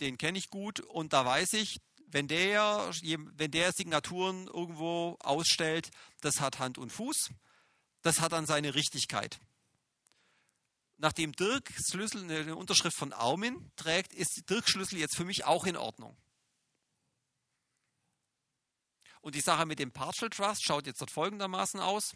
den 0.00 0.18
kenne 0.18 0.38
ich 0.38 0.50
gut 0.50 0.80
und 0.80 1.12
da 1.12 1.24
weiß 1.24 1.52
ich, 1.54 1.80
wenn 2.06 2.28
der, 2.28 2.90
wenn 3.36 3.50
der 3.50 3.72
Signaturen 3.72 4.46
irgendwo 4.46 5.16
ausstellt, 5.20 5.90
das 6.20 6.40
hat 6.40 6.58
Hand 6.58 6.78
und 6.78 6.90
Fuß, 6.90 7.30
das 8.02 8.20
hat 8.20 8.32
dann 8.32 8.46
seine 8.46 8.74
Richtigkeit. 8.74 9.38
Nachdem 10.96 11.32
Dirk 11.32 11.72
Schlüssel 11.88 12.22
eine 12.30 12.56
Unterschrift 12.56 12.96
von 12.96 13.12
Armin 13.12 13.70
trägt, 13.76 14.12
ist 14.14 14.48
Dirk 14.48 14.68
Schlüssel 14.68 14.98
jetzt 14.98 15.16
für 15.16 15.24
mich 15.24 15.44
auch 15.44 15.64
in 15.64 15.76
Ordnung. 15.76 16.16
Und 19.20 19.34
die 19.34 19.40
Sache 19.40 19.66
mit 19.66 19.78
dem 19.78 19.90
Partial 19.90 20.30
Trust 20.30 20.64
schaut 20.64 20.86
jetzt 20.86 21.00
dort 21.00 21.10
folgendermaßen 21.10 21.80
aus. 21.80 22.14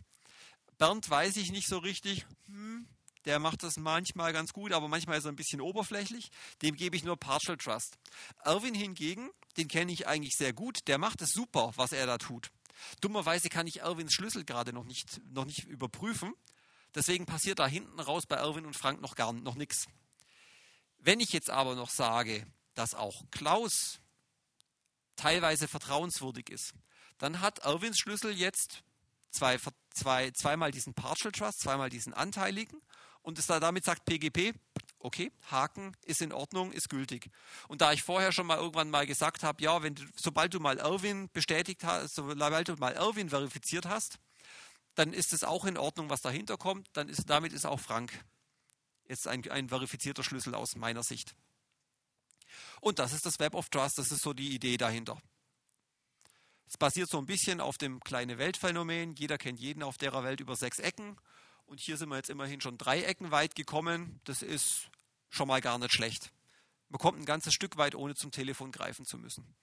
Bernd 0.76 1.08
weiß 1.08 1.36
ich 1.36 1.50
nicht 1.50 1.66
so 1.66 1.78
richtig. 1.78 2.26
Hm, 2.46 2.86
der 3.24 3.38
macht 3.38 3.62
das 3.62 3.76
manchmal 3.78 4.32
ganz 4.32 4.52
gut, 4.52 4.72
aber 4.72 4.88
manchmal 4.88 5.18
ist 5.18 5.24
er 5.24 5.32
ein 5.32 5.36
bisschen 5.36 5.60
oberflächlich. 5.60 6.30
Dem 6.62 6.76
gebe 6.76 6.96
ich 6.96 7.04
nur 7.04 7.16
Partial 7.16 7.56
Trust. 7.56 7.98
Erwin 8.44 8.74
hingegen, 8.74 9.30
den 9.56 9.68
kenne 9.68 9.92
ich 9.92 10.06
eigentlich 10.06 10.34
sehr 10.36 10.52
gut. 10.52 10.86
Der 10.86 10.98
macht 10.98 11.20
es 11.22 11.30
super, 11.30 11.72
was 11.76 11.92
er 11.92 12.06
da 12.06 12.18
tut. 12.18 12.50
Dummerweise 13.00 13.48
kann 13.48 13.66
ich 13.66 13.80
Erwins 13.80 14.14
Schlüssel 14.14 14.44
gerade 14.44 14.72
noch 14.72 14.84
nicht, 14.84 15.20
noch 15.32 15.44
nicht 15.44 15.64
überprüfen. 15.64 16.32
Deswegen 16.94 17.26
passiert 17.26 17.58
da 17.58 17.66
hinten 17.66 18.00
raus 18.00 18.26
bei 18.26 18.36
Erwin 18.36 18.66
und 18.66 18.76
Frank 18.76 19.00
noch 19.00 19.14
gar 19.14 19.32
noch 19.32 19.54
nichts. 19.54 19.86
Wenn 20.98 21.20
ich 21.20 21.32
jetzt 21.32 21.50
aber 21.50 21.74
noch 21.74 21.90
sage, 21.90 22.46
dass 22.74 22.94
auch 22.94 23.22
Klaus 23.30 24.00
teilweise 25.16 25.68
vertrauenswürdig 25.68 26.50
ist, 26.50 26.74
dann 27.18 27.40
hat 27.40 27.60
Erwins 27.60 27.98
Schlüssel 27.98 28.32
jetzt 28.32 28.82
zwei, 29.30 29.58
zwei, 29.94 30.30
zweimal 30.30 30.70
diesen 30.70 30.94
Partial 30.94 31.32
Trust, 31.32 31.60
zweimal 31.60 31.90
diesen 31.90 32.14
anteiligen 32.14 32.80
und 33.22 33.38
es 33.38 33.46
da 33.46 33.60
damit 33.60 33.84
sagt 33.84 34.04
PGP, 34.04 34.54
okay, 35.00 35.32
Haken 35.50 35.96
ist 36.04 36.22
in 36.22 36.32
Ordnung, 36.32 36.72
ist 36.72 36.88
gültig. 36.88 37.30
Und 37.68 37.80
da 37.80 37.92
ich 37.92 38.02
vorher 38.02 38.32
schon 38.32 38.46
mal 38.46 38.58
irgendwann 38.58 38.90
mal 38.90 39.06
gesagt 39.06 39.42
habe, 39.42 39.62
ja, 39.62 39.82
wenn 39.82 39.94
sobald 40.16 40.54
du 40.54 40.60
mal 40.60 40.78
Erwin 40.78 41.28
bestätigt 41.32 41.84
hast, 41.84 42.14
sobald 42.14 42.68
du 42.68 42.74
mal 42.76 42.94
Erwin 42.94 43.30
verifiziert 43.30 43.86
hast, 43.86 44.18
dann 44.98 45.12
ist 45.12 45.32
es 45.32 45.44
auch 45.44 45.64
in 45.64 45.78
Ordnung, 45.78 46.10
was 46.10 46.22
dahinter 46.22 46.56
kommt. 46.56 46.88
Dann 46.94 47.08
ist, 47.08 47.30
damit 47.30 47.52
ist 47.52 47.66
auch 47.66 47.78
Frank 47.78 48.12
jetzt 49.06 49.28
ein, 49.28 49.48
ein 49.48 49.68
verifizierter 49.68 50.24
Schlüssel 50.24 50.56
aus 50.56 50.74
meiner 50.74 51.04
Sicht. 51.04 51.36
Und 52.80 52.98
das 52.98 53.12
ist 53.12 53.24
das 53.24 53.38
Web 53.38 53.54
of 53.54 53.68
Trust, 53.68 53.98
das 53.98 54.10
ist 54.10 54.22
so 54.22 54.32
die 54.32 54.54
Idee 54.54 54.76
dahinter. 54.76 55.22
Es 56.66 56.76
basiert 56.76 57.08
so 57.08 57.18
ein 57.18 57.26
bisschen 57.26 57.60
auf 57.60 57.78
dem 57.78 58.00
kleine 58.00 58.38
Weltphänomen. 58.38 59.14
Jeder 59.14 59.38
kennt 59.38 59.60
jeden 59.60 59.84
auf 59.84 59.98
der 59.98 60.12
Welt 60.24 60.40
über 60.40 60.56
sechs 60.56 60.80
Ecken. 60.80 61.16
Und 61.66 61.80
hier 61.80 61.96
sind 61.96 62.08
wir 62.08 62.16
jetzt 62.16 62.28
immerhin 62.28 62.60
schon 62.60 62.76
drei 62.76 63.02
Ecken 63.04 63.30
weit 63.30 63.54
gekommen. 63.54 64.20
Das 64.24 64.42
ist 64.42 64.90
schon 65.30 65.46
mal 65.46 65.60
gar 65.60 65.78
nicht 65.78 65.92
schlecht. 65.92 66.32
Man 66.88 66.98
kommt 66.98 67.20
ein 67.20 67.24
ganzes 67.24 67.54
Stück 67.54 67.76
weit, 67.76 67.94
ohne 67.94 68.16
zum 68.16 68.32
Telefon 68.32 68.72
greifen 68.72 69.06
zu 69.06 69.16
müssen. 69.16 69.54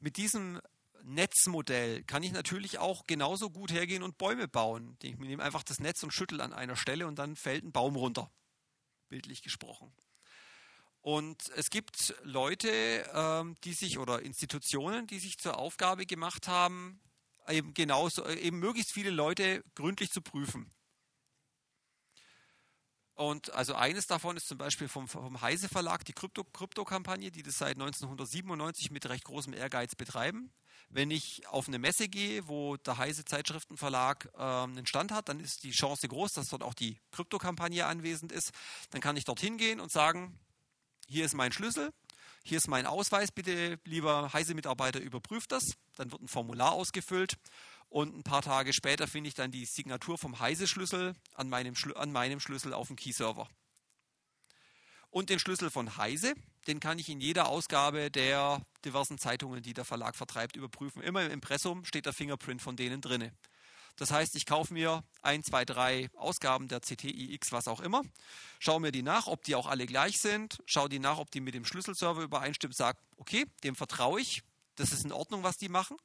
Mit 0.00 0.16
diesem 0.16 0.60
Netzmodell 1.08 2.04
kann 2.04 2.22
ich 2.22 2.32
natürlich 2.32 2.78
auch 2.78 3.06
genauso 3.06 3.48
gut 3.48 3.72
hergehen 3.72 4.02
und 4.02 4.18
Bäume 4.18 4.46
bauen. 4.46 4.96
Ich 5.02 5.16
nehme 5.16 5.42
einfach 5.42 5.62
das 5.62 5.80
Netz 5.80 6.02
und 6.02 6.12
schüttel 6.12 6.40
an 6.42 6.52
einer 6.52 6.76
Stelle 6.76 7.06
und 7.06 7.18
dann 7.18 7.34
fällt 7.34 7.64
ein 7.64 7.72
Baum 7.72 7.96
runter, 7.96 8.30
bildlich 9.08 9.40
gesprochen. 9.42 9.90
Und 11.00 11.48
es 11.56 11.70
gibt 11.70 12.14
Leute, 12.24 12.68
ähm, 13.14 13.56
die 13.64 13.72
sich 13.72 13.98
oder 13.98 14.20
Institutionen, 14.20 15.06
die 15.06 15.18
sich 15.18 15.38
zur 15.38 15.56
Aufgabe 15.56 16.04
gemacht 16.04 16.46
haben, 16.46 17.00
eben 17.48 17.72
genauso, 17.72 18.26
eben 18.28 18.58
möglichst 18.58 18.92
viele 18.92 19.10
Leute 19.10 19.64
gründlich 19.74 20.10
zu 20.10 20.20
prüfen. 20.20 20.70
Und 23.14 23.52
also 23.54 23.74
eines 23.74 24.06
davon 24.06 24.36
ist 24.36 24.46
zum 24.46 24.58
Beispiel 24.58 24.88
vom, 24.88 25.08
vom 25.08 25.40
Heise 25.40 25.68
Verlag 25.68 26.04
die 26.04 26.12
Krypto-Kampagne, 26.12 27.30
die 27.30 27.42
das 27.42 27.58
seit 27.58 27.76
1997 27.76 28.90
mit 28.90 29.08
recht 29.08 29.24
großem 29.24 29.54
Ehrgeiz 29.54 29.94
betreiben. 29.94 30.52
Wenn 30.90 31.10
ich 31.10 31.46
auf 31.48 31.68
eine 31.68 31.78
Messe 31.78 32.08
gehe, 32.08 32.48
wo 32.48 32.76
der 32.78 32.96
Heise 32.96 33.24
Zeitschriftenverlag 33.24 34.30
äh, 34.34 34.40
einen 34.40 34.86
Stand 34.86 35.12
hat, 35.12 35.28
dann 35.28 35.38
ist 35.38 35.64
die 35.64 35.70
Chance 35.70 36.08
groß, 36.08 36.32
dass 36.32 36.48
dort 36.48 36.62
auch 36.62 36.74
die 36.74 36.98
Krypto-Kampagne 37.12 37.84
anwesend 37.84 38.32
ist. 38.32 38.52
Dann 38.90 39.02
kann 39.02 39.16
ich 39.16 39.24
dorthin 39.24 39.58
gehen 39.58 39.80
und 39.80 39.92
sagen, 39.92 40.38
hier 41.06 41.26
ist 41.26 41.34
mein 41.34 41.52
Schlüssel, 41.52 41.92
hier 42.42 42.56
ist 42.56 42.68
mein 42.68 42.86
Ausweis, 42.86 43.30
bitte 43.30 43.78
lieber 43.84 44.32
Heise-Mitarbeiter, 44.32 45.00
überprüft 45.00 45.52
das. 45.52 45.74
Dann 45.96 46.10
wird 46.10 46.22
ein 46.22 46.28
Formular 46.28 46.72
ausgefüllt 46.72 47.36
Und 47.90 48.16
ein 48.16 48.22
paar 48.22 48.42
Tage 48.42 48.72
später 48.72 49.06
finde 49.06 49.28
ich 49.28 49.34
dann 49.34 49.50
die 49.50 49.66
Signatur 49.66 50.16
vom 50.16 50.38
Heise-Schlüssel 50.38 51.14
an 51.34 51.52
an 51.52 52.12
meinem 52.12 52.40
Schlüssel 52.40 52.72
auf 52.72 52.86
dem 52.86 52.96
Key-Server. 52.96 53.48
Und 55.10 55.30
den 55.30 55.38
Schlüssel 55.38 55.70
von 55.70 55.96
Heise, 55.96 56.34
den 56.66 56.80
kann 56.80 56.98
ich 56.98 57.08
in 57.08 57.20
jeder 57.20 57.48
Ausgabe 57.48 58.10
der 58.10 58.60
diversen 58.84 59.18
Zeitungen, 59.18 59.62
die 59.62 59.74
der 59.74 59.84
Verlag 59.84 60.16
vertreibt, 60.16 60.56
überprüfen. 60.56 61.02
Immer 61.02 61.24
im 61.24 61.32
Impressum 61.32 61.84
steht 61.84 62.06
der 62.06 62.12
Fingerprint 62.12 62.62
von 62.62 62.76
denen 62.76 63.00
drinne. 63.00 63.32
Das 63.98 64.12
heißt, 64.12 64.36
ich 64.36 64.46
kaufe 64.46 64.72
mir 64.72 65.02
ein, 65.22 65.42
zwei, 65.42 65.64
drei 65.64 66.08
Ausgaben 66.14 66.68
der 66.68 66.80
CTIX, 66.80 67.50
was 67.50 67.66
auch 67.66 67.80
immer, 67.80 68.02
schaue 68.60 68.80
mir 68.80 68.92
die 68.92 69.02
nach, 69.02 69.26
ob 69.26 69.42
die 69.42 69.56
auch 69.56 69.66
alle 69.66 69.86
gleich 69.86 70.20
sind, 70.20 70.62
schaue 70.66 70.88
die 70.88 71.00
nach, 71.00 71.18
ob 71.18 71.32
die 71.32 71.40
mit 71.40 71.54
dem 71.54 71.64
Schlüsselserver 71.64 72.22
übereinstimmen, 72.22 72.72
sage, 72.72 72.98
okay, 73.16 73.46
dem 73.64 73.74
vertraue 73.74 74.20
ich, 74.20 74.42
das 74.76 74.92
ist 74.92 75.04
in 75.04 75.10
Ordnung, 75.10 75.42
was 75.42 75.58
die 75.58 75.68
machen. 75.68 75.96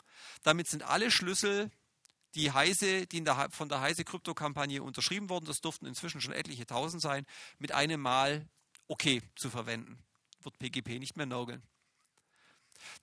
Damit 0.42 0.68
sind 0.68 0.82
alle 0.82 1.12
Schlüssel, 1.12 1.70
die 2.34 2.52
Heise, 2.52 3.06
die 3.06 3.24
der, 3.24 3.50
von 3.52 3.70
der 3.70 3.82
Heise 3.82 4.04
Krypto-Kampagne 4.04 4.82
unterschrieben 4.82 5.30
wurden, 5.30 5.46
das 5.46 5.62
durften 5.62 5.86
inzwischen 5.86 6.20
schon 6.20 6.34
etliche 6.34 6.66
tausend 6.66 7.02
sein, 7.02 7.28
mit 7.60 7.74
einem 7.74 8.02
Mal 8.02 8.48
okay 8.88 9.22
zu 9.36 9.52
verwenden. 9.52 10.00
Wird 10.42 10.58
PGP 10.58 11.00
nicht 11.00 11.16
mehr 11.16 11.28
nörgeln. 11.28 11.62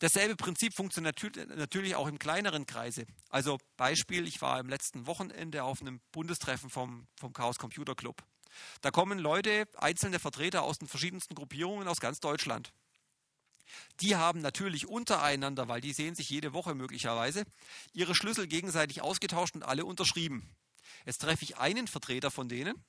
Dasselbe 0.01 0.36
Prinzip 0.36 0.74
funktioniert 0.74 1.20
natürlich 1.57 1.94
auch 1.94 2.07
im 2.07 2.19
kleineren 2.19 2.66
Kreise. 2.66 3.07
Also 3.28 3.59
Beispiel, 3.77 4.27
ich 4.27 4.40
war 4.40 4.61
im 4.61 4.69
letzten 4.69 5.07
Wochenende 5.07 5.65
auf 5.65 5.81
einem 5.81 6.01
Bundestreffen 6.12 6.70
vom, 6.70 7.07
vom 7.19 7.32
Chaos 7.32 7.59
Computer 7.59 7.94
Club. 7.94 8.23
Da 8.81 8.90
kommen 8.90 9.19
Leute, 9.19 9.66
einzelne 9.77 10.19
Vertreter 10.19 10.62
aus 10.62 10.78
den 10.78 10.89
verschiedensten 10.89 11.35
Gruppierungen 11.35 11.89
aus 11.89 12.01
ganz 12.01 12.20
Deutschland. 12.20 12.73
Die 14.01 14.16
haben 14.16 14.40
natürlich 14.40 14.86
untereinander, 14.86 15.69
weil 15.69 15.81
die 15.81 15.93
sehen 15.93 16.15
sich 16.15 16.28
jede 16.28 16.52
Woche 16.52 16.74
möglicherweise, 16.74 17.44
ihre 17.93 18.15
Schlüssel 18.15 18.47
gegenseitig 18.48 19.02
ausgetauscht 19.02 19.55
und 19.55 19.62
alle 19.62 19.85
unterschrieben. 19.85 20.48
Jetzt 21.07 21.19
treffe 21.19 21.44
ich 21.44 21.59
einen 21.59 21.86
Vertreter 21.86 22.31
von 22.31 22.48
denen, 22.48 22.85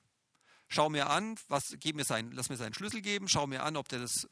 schaue 0.68 0.90
mir 0.90 1.08
an, 1.08 1.36
was, 1.48 1.76
gib 1.78 1.96
mir 1.96 2.04
sein, 2.04 2.32
lass 2.32 2.48
mir 2.48 2.56
seinen 2.56 2.74
Schlüssel 2.74 3.00
geben, 3.00 3.28
schaue 3.28 3.48
mir 3.48 3.62
an, 3.62 3.76
ob 3.76 3.88
der 3.88 4.00
das 4.00 4.28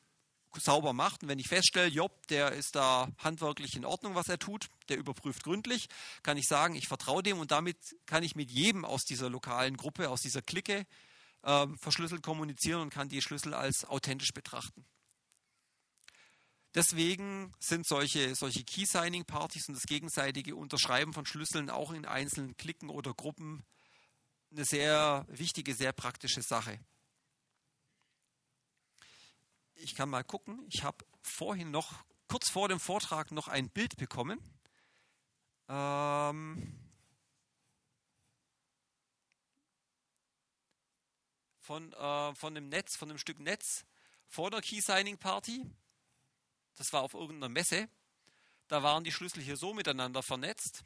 sauber 0.59 0.93
macht. 0.93 1.23
Und 1.23 1.29
wenn 1.29 1.39
ich 1.39 1.49
feststelle, 1.49 1.89
Job, 1.89 2.27
der 2.29 2.53
ist 2.53 2.75
da 2.75 3.09
handwerklich 3.19 3.77
in 3.77 3.85
Ordnung, 3.85 4.15
was 4.15 4.29
er 4.29 4.39
tut, 4.39 4.69
der 4.89 4.99
überprüft 4.99 5.45
gründlich, 5.45 5.89
kann 6.23 6.37
ich 6.37 6.47
sagen, 6.47 6.75
ich 6.75 6.89
vertraue 6.89 7.23
dem 7.23 7.39
und 7.39 7.51
damit 7.51 7.77
kann 8.07 8.23
ich 8.23 8.35
mit 8.35 8.51
jedem 8.51 8.85
aus 8.85 9.05
dieser 9.05 9.31
lokalen 9.31 9.77
Gruppe, 9.77 10.11
aus 10.11 10.23
dieser 10.23 10.43
Clique 10.43 10.87
äh, 11.43 11.67
verschlüsselt 11.79 12.23
kommunizieren 12.23 12.81
und 12.81 12.91
kann 12.91 13.09
die 13.09 13.23
Schlüssel 13.23 13.55
als 13.55 13.85
authentisch 13.85 14.33
betrachten. 14.33 14.85
Deswegen 16.75 17.53
sind 17.59 17.87
solche, 17.87 18.35
solche 18.37 18.63
Key-Signing-Partys 18.63 19.69
und 19.69 19.75
das 19.75 19.85
gegenseitige 19.85 20.55
Unterschreiben 20.55 21.13
von 21.13 21.27
Schlüsseln 21.27 21.69
auch 21.69 21.91
in 21.91 22.05
einzelnen 22.07 22.57
Klicken 22.57 22.91
oder 22.91 23.13
Gruppen 23.13 23.65
eine 24.53 24.65
sehr 24.65 25.27
wichtige, 25.29 25.75
sehr 25.75 25.93
praktische 25.93 26.43
Sache 26.43 26.79
ich 29.83 29.95
kann 29.95 30.09
mal 30.09 30.25
gucken. 30.25 30.65
Ich 30.69 30.85
habe 30.85 31.05
vorhin 31.23 31.71
noch, 31.71 32.05
kurz 32.29 32.49
vor 32.49 32.69
dem 32.69 32.81
Vortrag, 32.81 33.33
noch 33.33 33.49
ein 33.49 33.71
Bild 33.71 33.97
bekommen. 33.97 34.39
Ähm, 35.69 36.79
von, 41.59 41.93
äh, 41.93 42.35
von 42.35 42.55
dem 42.55 42.69
Netz, 42.69 42.97
von 42.97 43.11
einem 43.11 43.19
Stück 43.19 43.39
Netz 43.39 43.85
vor 44.27 44.51
der 44.51 44.61
Key 44.61 44.81
Signing 44.81 45.19
Party. 45.19 45.65
Das 46.77 46.93
war 46.93 47.03
auf 47.03 47.15
irgendeiner 47.15 47.49
Messe. 47.49 47.89
Da 48.69 48.83
waren 48.83 49.05
die 49.05 49.13
Schlüssel 49.13 49.43
hier 49.43 49.57
so 49.57 49.75
miteinander 49.75 50.23
vernetzt 50.23 50.85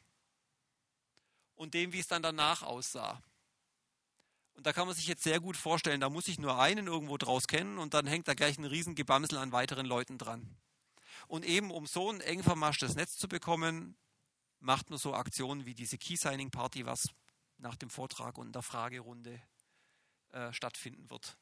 und 1.55 1.75
dem, 1.75 1.93
wie 1.93 2.01
es 2.01 2.07
dann 2.07 2.23
danach 2.23 2.62
aussah. 2.62 3.23
Und 4.55 4.66
da 4.66 4.72
kann 4.72 4.86
man 4.86 4.94
sich 4.94 5.06
jetzt 5.06 5.24
sehr 5.24 5.40
gut 5.40 5.56
vorstellen, 5.56 6.01
da 6.01 6.09
muss 6.09 6.28
ich 6.28 6.39
nur 6.39 6.59
einen 6.59 6.86
irgendwo 6.86 7.16
draus 7.18 7.47
kennen 7.47 7.78
und 7.78 7.93
dann 7.93 8.06
hängt 8.06 8.28
da 8.28 8.35
gleich 8.35 8.56
ein 8.59 8.64
riesen 8.64 8.94
Gebamsel 8.94 9.39
an 9.39 9.52
weiteren 9.52 9.86
Leuten 9.86 10.16
dran. 10.16 10.56
Und 11.26 11.44
eben 11.44 11.70
um 11.70 11.86
so 11.86 12.10
ein 12.10 12.20
eng 12.20 12.43
vermaschtes 12.43 12.94
Netz 12.94 13.16
zu 13.16 13.28
bekommen, 13.28 13.97
macht 14.60 14.90
man 14.90 14.98
so 14.98 15.14
Aktionen 15.14 15.66
wie 15.66 15.74
diese 15.74 15.98
Key-Signing-Party, 15.98 16.86
was 16.86 17.09
nach 17.59 17.76
dem 17.76 17.90
Vortrag 17.90 18.39
und 18.39 18.52
der 18.52 18.62
Fragerunde 18.62 19.40
äh, 20.31 20.52
stattfinden 20.52 21.10
wird. 21.10 21.36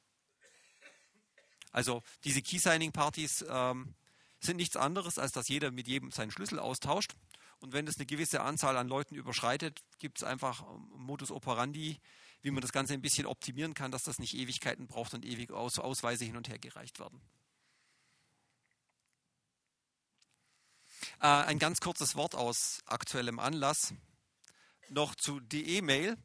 Also 1.71 2.03
diese 2.25 2.43
Key-Signing-Partys 2.43 3.45
ähm, 3.49 3.95
sind 4.41 4.57
nichts 4.57 4.77
anderes, 4.77 5.19
als 5.19 5.33
dass 5.33 5.49
jeder 5.49 5.71
mit 5.71 5.89
jedem 5.89 6.11
seinen 6.11 6.31
Schlüssel 6.31 6.59
austauscht. 6.59 7.15
Und 7.61 7.73
wenn 7.73 7.87
das 7.87 7.97
eine 7.97 8.07
gewisse 8.07 8.43
Anzahl 8.43 8.77
an 8.77 8.89
Leuten 8.89 9.15
überschreitet, 9.15 9.83
gibt 9.99 10.19
es 10.19 10.25
einfach 10.25 10.65
Modus 10.97 11.31
operandi, 11.31 12.01
wie 12.43 12.51
man 12.51 12.61
das 12.61 12.73
Ganze 12.73 12.93
ein 12.95 13.03
bisschen 13.03 13.27
optimieren 13.27 13.75
kann, 13.75 13.93
dass 13.93 14.03
das 14.03 14.19
nicht 14.19 14.35
Ewigkeiten 14.35 14.87
braucht 14.87 15.15
und 15.15 15.25
ewig 15.25 15.51
Aus 15.53 15.79
Ausweise 15.79 16.25
hin 16.25 16.37
und 16.37 16.49
her 16.49 16.59
gereicht 16.59 16.99
werden. 16.99 17.21
Äh, 21.21 21.27
ein 21.27 21.59
ganz 21.59 21.81
kurzes 21.81 22.17
Wort 22.17 22.35
aus 22.35 22.83
aktuellem 22.87 23.39
Anlass 23.39 23.95
noch 24.89 25.15
zu 25.15 25.41
die 25.41 25.77
E-Mail. 25.77 26.17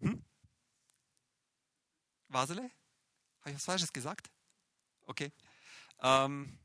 Hm? 0.00 0.24
Wasele? 2.28 2.70
Habe 3.40 3.50
ich 3.50 3.56
was 3.56 3.64
Falsches 3.64 3.92
gesagt? 3.92 4.30
Okay. 5.06 5.32
Ähm, 6.00 6.58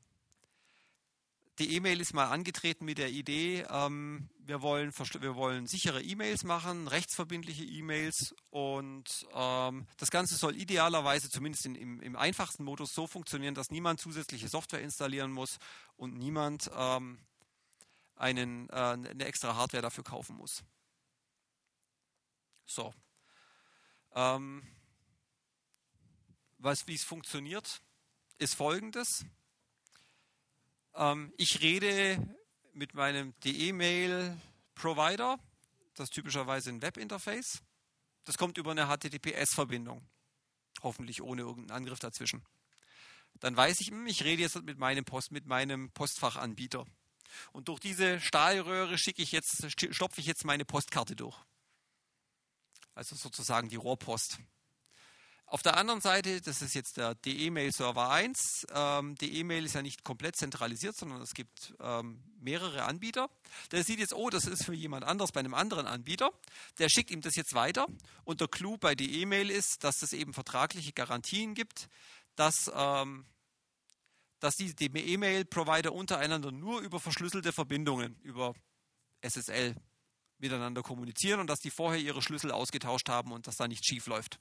die 1.60 1.76
E-Mail 1.76 2.00
ist 2.00 2.14
mal 2.14 2.30
angetreten 2.30 2.86
mit 2.86 2.98
der 2.98 3.10
Idee, 3.10 3.66
ähm, 3.70 4.30
wir, 4.40 4.62
wollen, 4.62 4.94
wir 4.98 5.36
wollen 5.36 5.68
sichere 5.68 6.02
E-Mails 6.02 6.44
machen, 6.44 6.88
rechtsverbindliche 6.88 7.66
E-Mails 7.66 8.34
und 8.50 9.28
ähm, 9.34 9.86
das 9.98 10.10
Ganze 10.10 10.36
soll 10.36 10.56
idealerweise 10.56 11.30
zumindest 11.30 11.66
in, 11.66 11.76
im, 11.76 12.02
im, 12.02 12.16
einfachsten 12.16 12.64
Modus 12.64 12.94
so 12.94 13.08
funktionieren, 13.08 13.56
dass 13.56 13.72
niemand 13.72 14.00
zusätzliche 14.00 14.48
Software 14.48 14.82
installieren 14.82 15.32
muss 15.32 15.60
und 15.98 16.18
niemand 16.18 16.72
ähm, 16.74 17.20
einen, 18.16 18.70
äh, 18.70 18.74
eine 18.74 19.26
extra 19.26 19.56
Hardware 19.56 19.84
dafür 19.84 20.06
kaufen 20.06 20.38
muss. 20.38 20.64
So. 22.66 22.94
Ähm, 24.16 24.64
was, 26.58 26.88
wie 26.88 26.96
es 26.96 27.04
funktioniert, 27.04 27.82
ist 28.38 28.56
folgendes. 28.56 29.26
Ähm, 31.00 31.34
ich 31.38 31.62
rede 31.62 32.22
mit 32.74 32.94
meinem 32.94 33.34
DE-Mail-Provider, 33.40 35.40
das 35.96 36.10
ist 36.10 36.14
typischerweise 36.14 36.70
ein 36.70 36.82
Webinterface. 36.82 37.62
Das 38.26 38.38
kommt 38.38 38.58
über 38.58 38.72
eine 38.72 38.88
HTTPS-Verbindung, 38.88 40.06
hoffentlich 40.84 41.22
ohne 41.22 41.44
irgendeinen 41.44 41.78
Angriff 41.78 42.00
dazwischen. 42.00 42.44
Dann 43.40 43.56
weiß 43.56 43.80
ich, 43.80 43.88
hm, 43.88 44.06
ich 44.08 44.24
rede 44.24 44.42
jetzt 44.42 44.62
mit 44.62 44.78
meinem, 44.78 45.06
Post, 45.06 45.32
mit 45.32 45.46
meinem 45.46 45.90
Postfachanbieter. 45.92 46.86
Und 47.54 47.70
durch 47.70 47.80
diese 47.80 48.20
Stahlröhre 48.20 48.98
schicke 48.98 49.22
ich 49.22 49.32
jetzt, 49.32 49.66
stopfe 49.94 50.20
ich 50.20 50.28
jetzt 50.28 50.44
meine 50.46 50.66
Postkarte 50.66 51.16
durch. 51.16 51.38
Also 52.94 53.16
sozusagen 53.16 53.70
die 53.70 53.78
Rohrpost. 53.78 54.40
Auf 55.52 55.64
der 55.64 55.78
anderen 55.78 56.00
Seite, 56.00 56.42
das 56.42 56.62
ist 56.62 56.76
jetzt 56.76 56.98
der 56.98 57.16
DE-Mail-Server 57.16 58.12
1. 58.12 58.68
Ähm, 58.72 59.16
DE-Mail 59.16 59.66
ist 59.66 59.74
ja 59.74 59.82
nicht 59.82 60.04
komplett 60.04 60.36
zentralisiert, 60.36 60.96
sondern 60.96 61.24
es 61.24 61.34
gibt 61.34 61.74
ähm, 61.80 62.24
mehrere 62.40 62.84
Anbieter. 62.84 63.32
Der 63.72 63.84
sieht 63.84 63.98
jetzt, 63.98 64.14
oh, 64.14 64.30
das 64.30 64.46
ist 64.46 64.64
für 64.64 64.76
jemand 64.76 65.06
anders 65.06 65.32
bei 65.32 65.40
einem 65.40 65.56
anderen 65.56 65.88
Anbieter. 65.88 66.32
Der 66.78 66.88
schickt 66.88 67.10
ihm 67.10 67.22
das 67.22 67.36
jetzt 67.36 67.56
weiter. 67.56 67.88
Und 68.26 68.42
der 68.42 68.48
Clou 68.48 68.78
bei 68.78 68.94
DE-Mail 68.94 69.50
ist, 69.50 69.84
dass 69.84 70.04
es 70.04 70.14
eben 70.14 70.34
vertragliche 70.34 70.94
Garantien 70.94 71.56
gibt, 71.56 71.90
dass, 72.36 72.72
ähm, 72.76 73.26
dass 74.40 74.54
die 74.56 74.76
E-Mail-Provider 74.80 75.94
untereinander 75.94 76.52
nur 76.52 76.82
über 76.82 77.00
verschlüsselte 77.00 77.54
Verbindungen, 77.54 78.20
über 78.22 78.54
SSL 79.22 79.76
miteinander 80.38 80.84
kommunizieren 80.84 81.40
und 81.40 81.48
dass 81.48 81.60
die 81.60 81.72
vorher 81.72 82.00
ihre 82.00 82.22
Schlüssel 82.22 82.52
ausgetauscht 82.52 83.10
haben 83.10 83.32
und 83.32 83.48
dass 83.48 83.58
da 83.58 83.68
nichts 83.68 83.88
schief 83.88 84.06
läuft. 84.06 84.40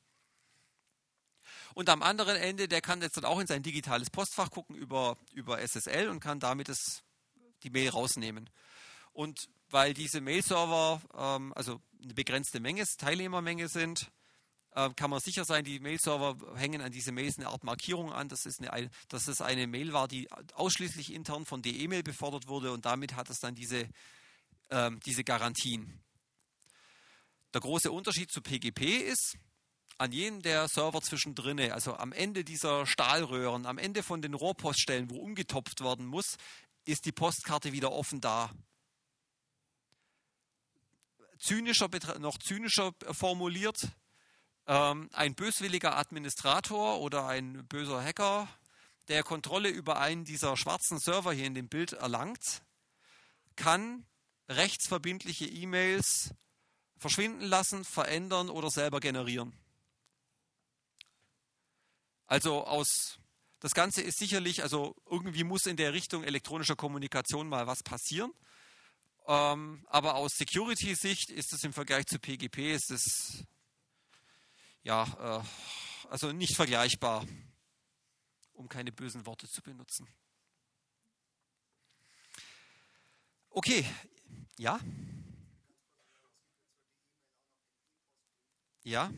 Und 1.74 1.88
am 1.88 2.02
anderen 2.02 2.36
Ende, 2.36 2.68
der 2.68 2.80
kann 2.80 3.02
jetzt 3.02 3.16
dann 3.16 3.24
auch 3.24 3.40
in 3.40 3.46
sein 3.46 3.62
digitales 3.62 4.10
Postfach 4.10 4.50
gucken 4.50 4.76
über, 4.76 5.16
über 5.32 5.60
SSL 5.60 6.08
und 6.08 6.20
kann 6.20 6.40
damit 6.40 6.68
das, 6.68 7.02
die 7.62 7.70
Mail 7.70 7.90
rausnehmen. 7.90 8.50
Und 9.12 9.48
weil 9.70 9.94
diese 9.94 10.20
Mail-Server 10.20 11.00
ähm, 11.16 11.52
also 11.54 11.80
eine 12.02 12.14
begrenzte 12.14 12.60
Menge, 12.60 12.84
Teilnehmermenge 12.96 13.68
sind, 13.68 14.10
äh, 14.72 14.90
kann 14.94 15.10
man 15.10 15.20
sicher 15.20 15.44
sein, 15.44 15.64
die 15.64 15.80
Mail-Server 15.80 16.56
hängen 16.56 16.80
an 16.80 16.92
diese 16.92 17.12
Mails 17.12 17.38
eine 17.38 17.48
Art 17.48 17.64
Markierung 17.64 18.12
an, 18.12 18.28
dass 18.28 18.46
es 18.46 18.60
eine, 18.60 18.90
dass 19.08 19.28
es 19.28 19.40
eine 19.40 19.66
Mail 19.66 19.92
war, 19.92 20.08
die 20.08 20.30
ausschließlich 20.54 21.12
intern 21.12 21.44
von 21.44 21.62
der 21.62 21.72
E-Mail 21.72 22.02
befördert 22.02 22.48
wurde 22.48 22.72
und 22.72 22.84
damit 22.84 23.16
hat 23.16 23.28
es 23.30 23.40
dann 23.40 23.54
diese, 23.54 23.88
ähm, 24.70 25.00
diese 25.04 25.24
Garantien. 25.24 26.00
Der 27.54 27.60
große 27.60 27.90
Unterschied 27.90 28.30
zu 28.30 28.42
PGP 28.42 28.82
ist, 29.10 29.36
an 29.98 30.12
jedem 30.12 30.42
der 30.42 30.68
Server 30.68 31.02
zwischendrin, 31.02 31.60
also 31.72 31.94
am 31.96 32.12
Ende 32.12 32.44
dieser 32.44 32.86
Stahlröhren, 32.86 33.66
am 33.66 33.78
Ende 33.78 34.02
von 34.02 34.22
den 34.22 34.34
Rohrpoststellen, 34.34 35.10
wo 35.10 35.16
umgetopft 35.16 35.82
werden 35.82 36.06
muss, 36.06 36.36
ist 36.84 37.04
die 37.04 37.12
Postkarte 37.12 37.72
wieder 37.72 37.92
offen 37.92 38.20
da. 38.20 38.50
zynischer, 41.38 41.88
noch 42.18 42.38
zynischer 42.38 42.92
formuliert, 43.12 43.88
ähm, 44.66 45.08
ein 45.12 45.34
böswilliger 45.34 45.96
Administrator 45.96 47.00
oder 47.00 47.26
ein 47.26 47.66
böser 47.66 48.02
Hacker, 48.02 48.48
der 49.08 49.22
Kontrolle 49.22 49.70
über 49.70 50.00
einen 50.00 50.24
dieser 50.24 50.56
schwarzen 50.56 50.98
Server 50.98 51.32
hier 51.32 51.46
in 51.46 51.54
dem 51.54 51.68
Bild 51.68 51.92
erlangt, 51.92 52.62
kann 53.56 54.04
rechtsverbindliche 54.48 55.46
E-Mails 55.46 56.34
verschwinden 56.96 57.44
lassen, 57.44 57.84
verändern 57.84 58.50
oder 58.50 58.70
selber 58.70 59.00
generieren. 59.00 59.52
Also 62.28 62.64
aus 62.64 63.18
das 63.60 63.72
Ganze 63.72 64.02
ist 64.02 64.18
sicherlich, 64.18 64.62
also 64.62 64.94
irgendwie 65.10 65.42
muss 65.42 65.66
in 65.66 65.76
der 65.76 65.92
Richtung 65.92 66.22
elektronischer 66.22 66.76
Kommunikation 66.76 67.48
mal 67.48 67.66
was 67.66 67.82
passieren. 67.82 68.32
Ähm, 69.26 69.84
aber 69.88 70.14
aus 70.14 70.30
Security-Sicht 70.36 71.30
ist 71.30 71.52
es 71.52 71.64
im 71.64 71.72
Vergleich 71.72 72.06
zu 72.06 72.18
PGP 72.20 72.72
ist 72.72 72.90
es 72.90 73.44
ja 74.82 75.40
äh, 75.40 76.08
also 76.08 76.32
nicht 76.32 76.54
vergleichbar, 76.54 77.26
um 78.52 78.68
keine 78.68 78.92
bösen 78.92 79.26
Worte 79.26 79.48
zu 79.48 79.60
benutzen. 79.60 80.06
Okay, 83.50 83.84
ja. 84.56 84.78
Ja. 88.84 89.10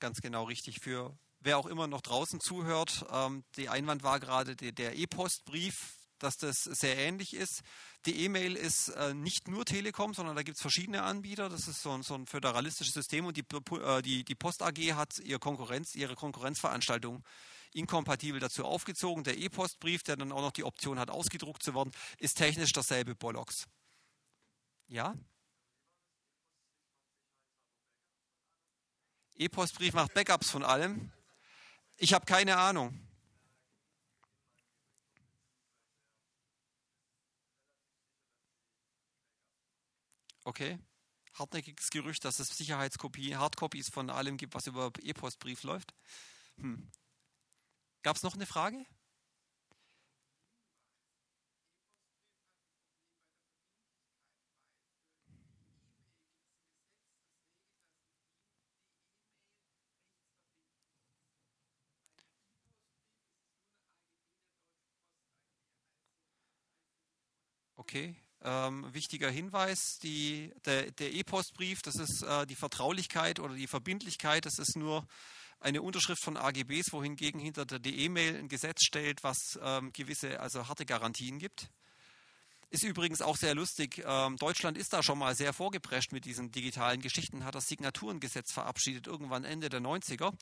Ganz 0.00 0.20
genau 0.20 0.44
richtig. 0.44 0.80
Für 0.80 1.16
wer 1.40 1.58
auch 1.58 1.66
immer 1.66 1.86
noch 1.86 2.00
draußen 2.00 2.40
zuhört, 2.40 3.06
ähm, 3.10 3.44
die 3.56 3.68
Einwand 3.68 4.02
war 4.02 4.20
gerade 4.20 4.56
der, 4.56 4.72
der 4.72 4.96
E-Postbrief, 4.96 5.94
dass 6.18 6.36
das 6.36 6.64
sehr 6.64 6.98
ähnlich 6.98 7.34
ist. 7.34 7.62
Die 8.06 8.24
E-Mail 8.24 8.56
ist 8.56 8.88
äh, 8.88 9.14
nicht 9.14 9.48
nur 9.48 9.64
Telekom, 9.64 10.14
sondern 10.14 10.36
da 10.36 10.42
gibt 10.42 10.56
es 10.56 10.62
verschiedene 10.62 11.02
Anbieter. 11.02 11.48
Das 11.48 11.66
ist 11.66 11.82
so 11.82 11.92
ein, 11.92 12.02
so 12.02 12.14
ein 12.14 12.26
föderalistisches 12.26 12.94
System 12.94 13.26
und 13.26 13.36
die, 13.36 13.44
äh, 13.76 14.02
die, 14.02 14.24
die 14.24 14.34
Post 14.34 14.62
AG 14.62 14.78
hat 14.94 15.18
ihre, 15.18 15.38
Konkurrenz, 15.38 15.94
ihre 15.94 16.14
Konkurrenzveranstaltung 16.14 17.24
inkompatibel 17.72 18.40
dazu 18.40 18.64
aufgezogen. 18.64 19.24
Der 19.24 19.38
E-Postbrief, 19.38 20.02
der 20.02 20.16
dann 20.16 20.32
auch 20.32 20.42
noch 20.42 20.52
die 20.52 20.64
Option 20.64 20.98
hat, 20.98 21.10
ausgedruckt 21.10 21.62
zu 21.62 21.74
werden, 21.74 21.92
ist 22.18 22.36
technisch 22.36 22.72
dasselbe 22.72 23.14
Bollocks. 23.14 23.66
Ja? 24.88 25.14
E-Postbrief 29.40 29.94
macht 29.94 30.12
Backups 30.12 30.50
von 30.50 30.62
allem. 30.62 31.10
Ich 31.96 32.12
habe 32.12 32.26
keine 32.26 32.58
Ahnung. 32.58 33.00
Okay. 40.44 40.78
Hartnäckiges 41.32 41.88
Gerücht, 41.88 42.22
dass 42.26 42.38
es 42.38 42.54
Sicherheitskopie, 42.54 43.34
Hardcopies 43.34 43.88
von 43.88 44.10
allem 44.10 44.36
gibt, 44.36 44.54
was 44.54 44.66
über 44.66 44.92
E-Postbrief 45.00 45.62
läuft. 45.62 45.94
Hm. 46.58 46.90
Gab 48.02 48.16
es 48.16 48.22
noch 48.22 48.34
eine 48.34 48.44
Frage? 48.44 48.84
Okay. 67.90 68.14
Ähm, 68.44 68.86
wichtiger 68.94 69.28
Hinweis, 69.28 69.98
die, 70.00 70.52
der, 70.64 71.12
E-Postbrief, 71.12 71.82
das 71.82 71.96
ist 71.96 72.22
äh, 72.22 72.46
die 72.46 72.54
Vertraulichkeit 72.54 73.40
oder 73.40 73.54
die 73.54 73.66
Verbindlichkeit, 73.66 74.46
das 74.46 74.60
ist 74.60 74.76
nur 74.76 75.04
eine 75.58 75.82
Unterschrift 75.82 76.22
von 76.22 76.36
AGBs, 76.36 76.92
wohingegen 76.92 77.40
hinter 77.40 77.66
der 77.66 77.80
E-Mail 77.92 78.36
ein 78.36 78.48
Gesetz 78.48 78.84
stellt, 78.84 79.24
was 79.24 79.58
ähm, 79.60 79.92
gewisse, 79.92 80.38
also 80.38 80.68
harte 80.68 80.86
Garantien 80.86 81.40
gibt. 81.40 81.68
Ist 82.72 82.84
übrigens 82.84 83.20
auch 83.20 83.36
sehr 83.36 83.56
lustig. 83.56 84.00
Ähm, 84.06 84.36
Deutschland 84.36 84.78
ist 84.78 84.92
da 84.92 85.02
schon 85.02 85.18
mal 85.18 85.34
sehr 85.34 85.52
vorgeprescht 85.52 86.12
mit 86.12 86.24
diesen 86.24 86.52
digitalen 86.52 87.00
Geschichten, 87.00 87.44
hat 87.44 87.56
das 87.56 87.66
Signaturengesetz 87.66 88.52
verabschiedet, 88.52 89.08
irgendwann 89.08 89.42
Ende 89.42 89.68
der 89.68 89.80
90er. 89.80 90.32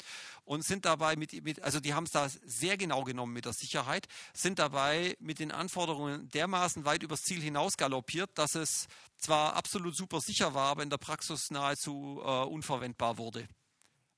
Und 0.44 0.62
sind 0.62 0.84
dabei 0.84 1.16
mit, 1.16 1.42
mit 1.42 1.62
also 1.62 1.80
die 1.80 1.94
haben 1.94 2.04
es 2.04 2.10
da 2.10 2.28
sehr 2.44 2.76
genau 2.76 3.02
genommen 3.04 3.32
mit 3.32 3.46
der 3.46 3.54
Sicherheit, 3.54 4.08
sind 4.34 4.58
dabei 4.58 5.16
mit 5.20 5.38
den 5.38 5.50
Anforderungen 5.50 6.28
dermaßen 6.28 6.84
weit 6.84 7.02
übers 7.02 7.22
Ziel 7.22 7.40
hinaus 7.40 7.78
galoppiert, 7.78 8.36
dass 8.36 8.54
es 8.54 8.88
zwar 9.16 9.54
absolut 9.54 9.96
super 9.96 10.20
sicher 10.20 10.52
war, 10.52 10.68
aber 10.68 10.82
in 10.82 10.90
der 10.90 10.98
Praxis 10.98 11.50
nahezu 11.50 12.20
äh, 12.22 12.44
unverwendbar 12.44 13.16
wurde. 13.16 13.48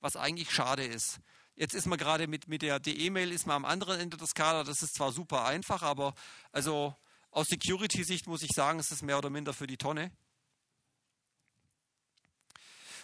Was 0.00 0.16
eigentlich 0.16 0.50
schade 0.50 0.84
ist. 0.84 1.20
Jetzt 1.54 1.74
ist 1.74 1.86
man 1.86 1.98
gerade 1.98 2.26
mit, 2.26 2.48
mit 2.48 2.62
der 2.62 2.80
E-Mail 2.84 3.30
ist 3.30 3.46
man 3.46 3.56
am 3.56 3.64
anderen 3.64 4.00
Ende 4.00 4.16
der 4.16 4.26
Skala. 4.26 4.64
Das 4.64 4.82
ist 4.82 4.94
zwar 4.94 5.12
super 5.12 5.44
einfach, 5.44 5.82
aber 5.82 6.14
also 6.50 6.96
aus 7.30 7.46
Security-Sicht 7.48 8.26
muss 8.26 8.42
ich 8.42 8.50
sagen, 8.54 8.78
ist 8.78 8.92
es 8.92 9.02
mehr 9.02 9.18
oder 9.18 9.30
minder 9.30 9.52
für 9.52 9.66
die 9.66 9.76
Tonne. 9.76 10.10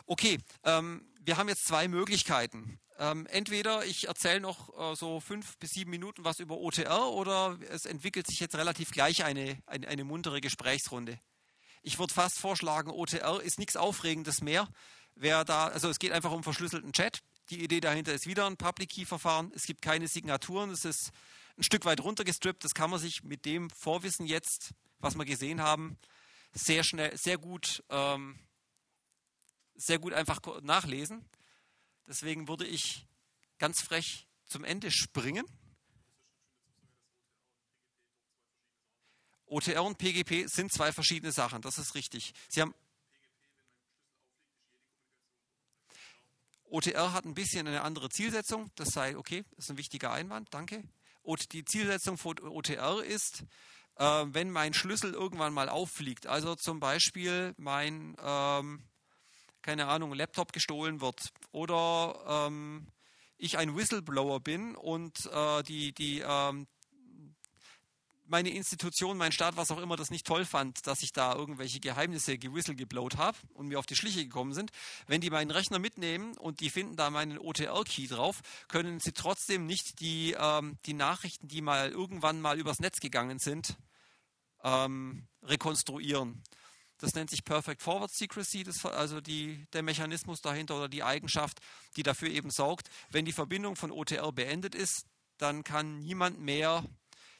Okay, 0.06 0.38
ähm, 0.64 1.04
wir 1.20 1.36
haben 1.36 1.48
jetzt 1.48 1.66
zwei 1.66 1.88
Möglichkeiten. 1.88 2.78
Ähm, 2.98 3.26
entweder 3.26 3.84
ich 3.84 4.08
erzähle 4.08 4.40
noch 4.40 4.92
äh, 4.92 4.94
so 4.96 5.20
fünf 5.20 5.58
bis 5.58 5.70
sieben 5.70 5.90
Minuten 5.90 6.24
was 6.24 6.38
über 6.38 6.58
OTR 6.58 7.10
oder 7.10 7.58
es 7.68 7.84
entwickelt 7.84 8.26
sich 8.26 8.40
jetzt 8.40 8.54
relativ 8.54 8.90
gleich 8.90 9.24
eine, 9.24 9.60
eine, 9.66 9.88
eine 9.88 10.04
muntere 10.04 10.40
Gesprächsrunde. 10.40 11.18
Ich 11.82 11.98
würde 11.98 12.14
fast 12.14 12.38
vorschlagen, 12.38 12.90
OTR 12.90 13.42
ist 13.42 13.58
nichts 13.58 13.76
Aufregendes 13.76 14.40
mehr. 14.40 14.68
Wer 15.14 15.44
da, 15.44 15.68
also 15.68 15.88
es 15.88 15.98
geht 15.98 16.12
einfach 16.12 16.32
um 16.32 16.42
verschlüsselten 16.42 16.92
Chat. 16.92 17.20
Die 17.50 17.62
Idee 17.62 17.80
dahinter 17.80 18.12
ist 18.14 18.26
wieder 18.26 18.46
ein 18.46 18.56
Public 18.56 18.90
Key 18.90 19.04
Verfahren. 19.04 19.52
Es 19.54 19.64
gibt 19.64 19.82
keine 19.82 20.08
Signaturen. 20.08 20.70
Es 20.70 20.84
ist 20.84 21.10
ein 21.56 21.62
Stück 21.62 21.84
weit 21.84 22.00
runtergestrippt. 22.00 22.64
Das 22.64 22.74
kann 22.74 22.90
man 22.90 23.00
sich 23.00 23.22
mit 23.22 23.44
dem 23.44 23.70
Vorwissen 23.70 24.26
jetzt, 24.26 24.74
was 24.98 25.16
wir 25.16 25.24
gesehen 25.24 25.62
haben, 25.62 25.98
sehr 26.52 26.84
schnell, 26.84 27.16
sehr 27.16 27.38
gut, 27.38 27.84
ähm, 27.90 28.38
sehr 29.74 29.98
gut 29.98 30.12
einfach 30.12 30.40
nachlesen. 30.62 31.24
Deswegen 32.06 32.48
würde 32.48 32.66
ich 32.66 33.06
ganz 33.58 33.82
frech 33.82 34.26
zum 34.46 34.64
Ende 34.64 34.90
springen. 34.90 35.44
OTR 39.46 39.84
und 39.84 39.98
PGP 39.98 40.48
sind 40.48 40.72
zwei 40.72 40.92
verschiedene 40.92 41.32
Sachen, 41.32 41.62
das 41.62 41.78
ist 41.78 41.94
richtig. 41.94 42.34
Sie 42.48 42.60
haben 42.60 42.74
OTR 46.68 47.12
hat 47.12 47.24
ein 47.24 47.34
bisschen 47.34 47.68
eine 47.68 47.82
andere 47.82 48.08
Zielsetzung, 48.08 48.72
das 48.74 48.88
sei 48.88 49.16
okay, 49.16 49.44
das 49.54 49.66
ist 49.66 49.70
ein 49.70 49.78
wichtiger 49.78 50.12
Einwand, 50.12 50.52
danke. 50.52 50.82
Die 51.52 51.64
Zielsetzung 51.64 52.18
von 52.18 52.38
OTR 52.38 53.02
ist, 53.02 53.44
äh, 53.96 54.24
wenn 54.26 54.50
mein 54.50 54.74
Schlüssel 54.74 55.12
irgendwann 55.12 55.52
mal 55.52 55.68
auffliegt, 55.68 56.26
also 56.26 56.54
zum 56.54 56.80
Beispiel 56.80 57.54
mein, 57.56 58.16
ähm, 58.22 58.82
keine 59.62 59.88
Ahnung, 59.88 60.12
Laptop 60.12 60.52
gestohlen 60.52 61.00
wird 61.00 61.30
oder 61.52 62.46
ähm, 62.46 62.86
ich 63.38 63.58
ein 63.58 63.76
Whistleblower 63.76 64.40
bin 64.40 64.76
und 64.76 65.26
äh, 65.32 65.62
die, 65.62 65.92
die, 65.92 66.22
ähm, 66.26 66.66
meine 68.28 68.50
Institution, 68.50 69.16
mein 69.16 69.32
Staat, 69.32 69.56
was 69.56 69.70
auch 69.70 69.80
immer, 69.80 69.96
das 69.96 70.10
nicht 70.10 70.26
toll 70.26 70.44
fand, 70.44 70.86
dass 70.86 71.02
ich 71.02 71.12
da 71.12 71.34
irgendwelche 71.34 71.80
Geheimnisse 71.80 72.38
gewhistle 72.38 72.76
habe 73.16 73.38
und 73.54 73.68
mir 73.68 73.78
auf 73.78 73.86
die 73.86 73.96
Schliche 73.96 74.24
gekommen 74.24 74.52
sind, 74.52 74.70
wenn 75.06 75.20
die 75.20 75.30
meinen 75.30 75.50
Rechner 75.50 75.78
mitnehmen 75.78 76.36
und 76.36 76.60
die 76.60 76.70
finden 76.70 76.96
da 76.96 77.10
meinen 77.10 77.38
OTR-Key 77.38 78.08
drauf, 78.08 78.40
können 78.68 79.00
sie 79.00 79.12
trotzdem 79.12 79.66
nicht 79.66 80.00
die, 80.00 80.36
ähm, 80.38 80.78
die 80.86 80.94
Nachrichten, 80.94 81.48
die 81.48 81.62
mal 81.62 81.90
irgendwann 81.90 82.40
mal 82.40 82.58
übers 82.58 82.80
Netz 82.80 83.00
gegangen 83.00 83.38
sind, 83.38 83.76
ähm, 84.62 85.26
rekonstruieren. 85.42 86.42
Das 86.98 87.14
nennt 87.14 87.30
sich 87.30 87.44
Perfect 87.44 87.82
Forward 87.82 88.10
Secrecy, 88.10 88.64
das, 88.64 88.84
also 88.84 89.20
die, 89.20 89.66
der 89.72 89.82
Mechanismus 89.82 90.40
dahinter 90.40 90.76
oder 90.76 90.88
die 90.88 91.02
Eigenschaft, 91.02 91.60
die 91.96 92.02
dafür 92.02 92.30
eben 92.30 92.50
sorgt, 92.50 92.88
wenn 93.10 93.26
die 93.26 93.32
Verbindung 93.32 93.76
von 93.76 93.90
OTR 93.90 94.32
beendet 94.32 94.74
ist, 94.74 95.04
dann 95.36 95.62
kann 95.62 95.98
niemand 95.98 96.40
mehr 96.40 96.84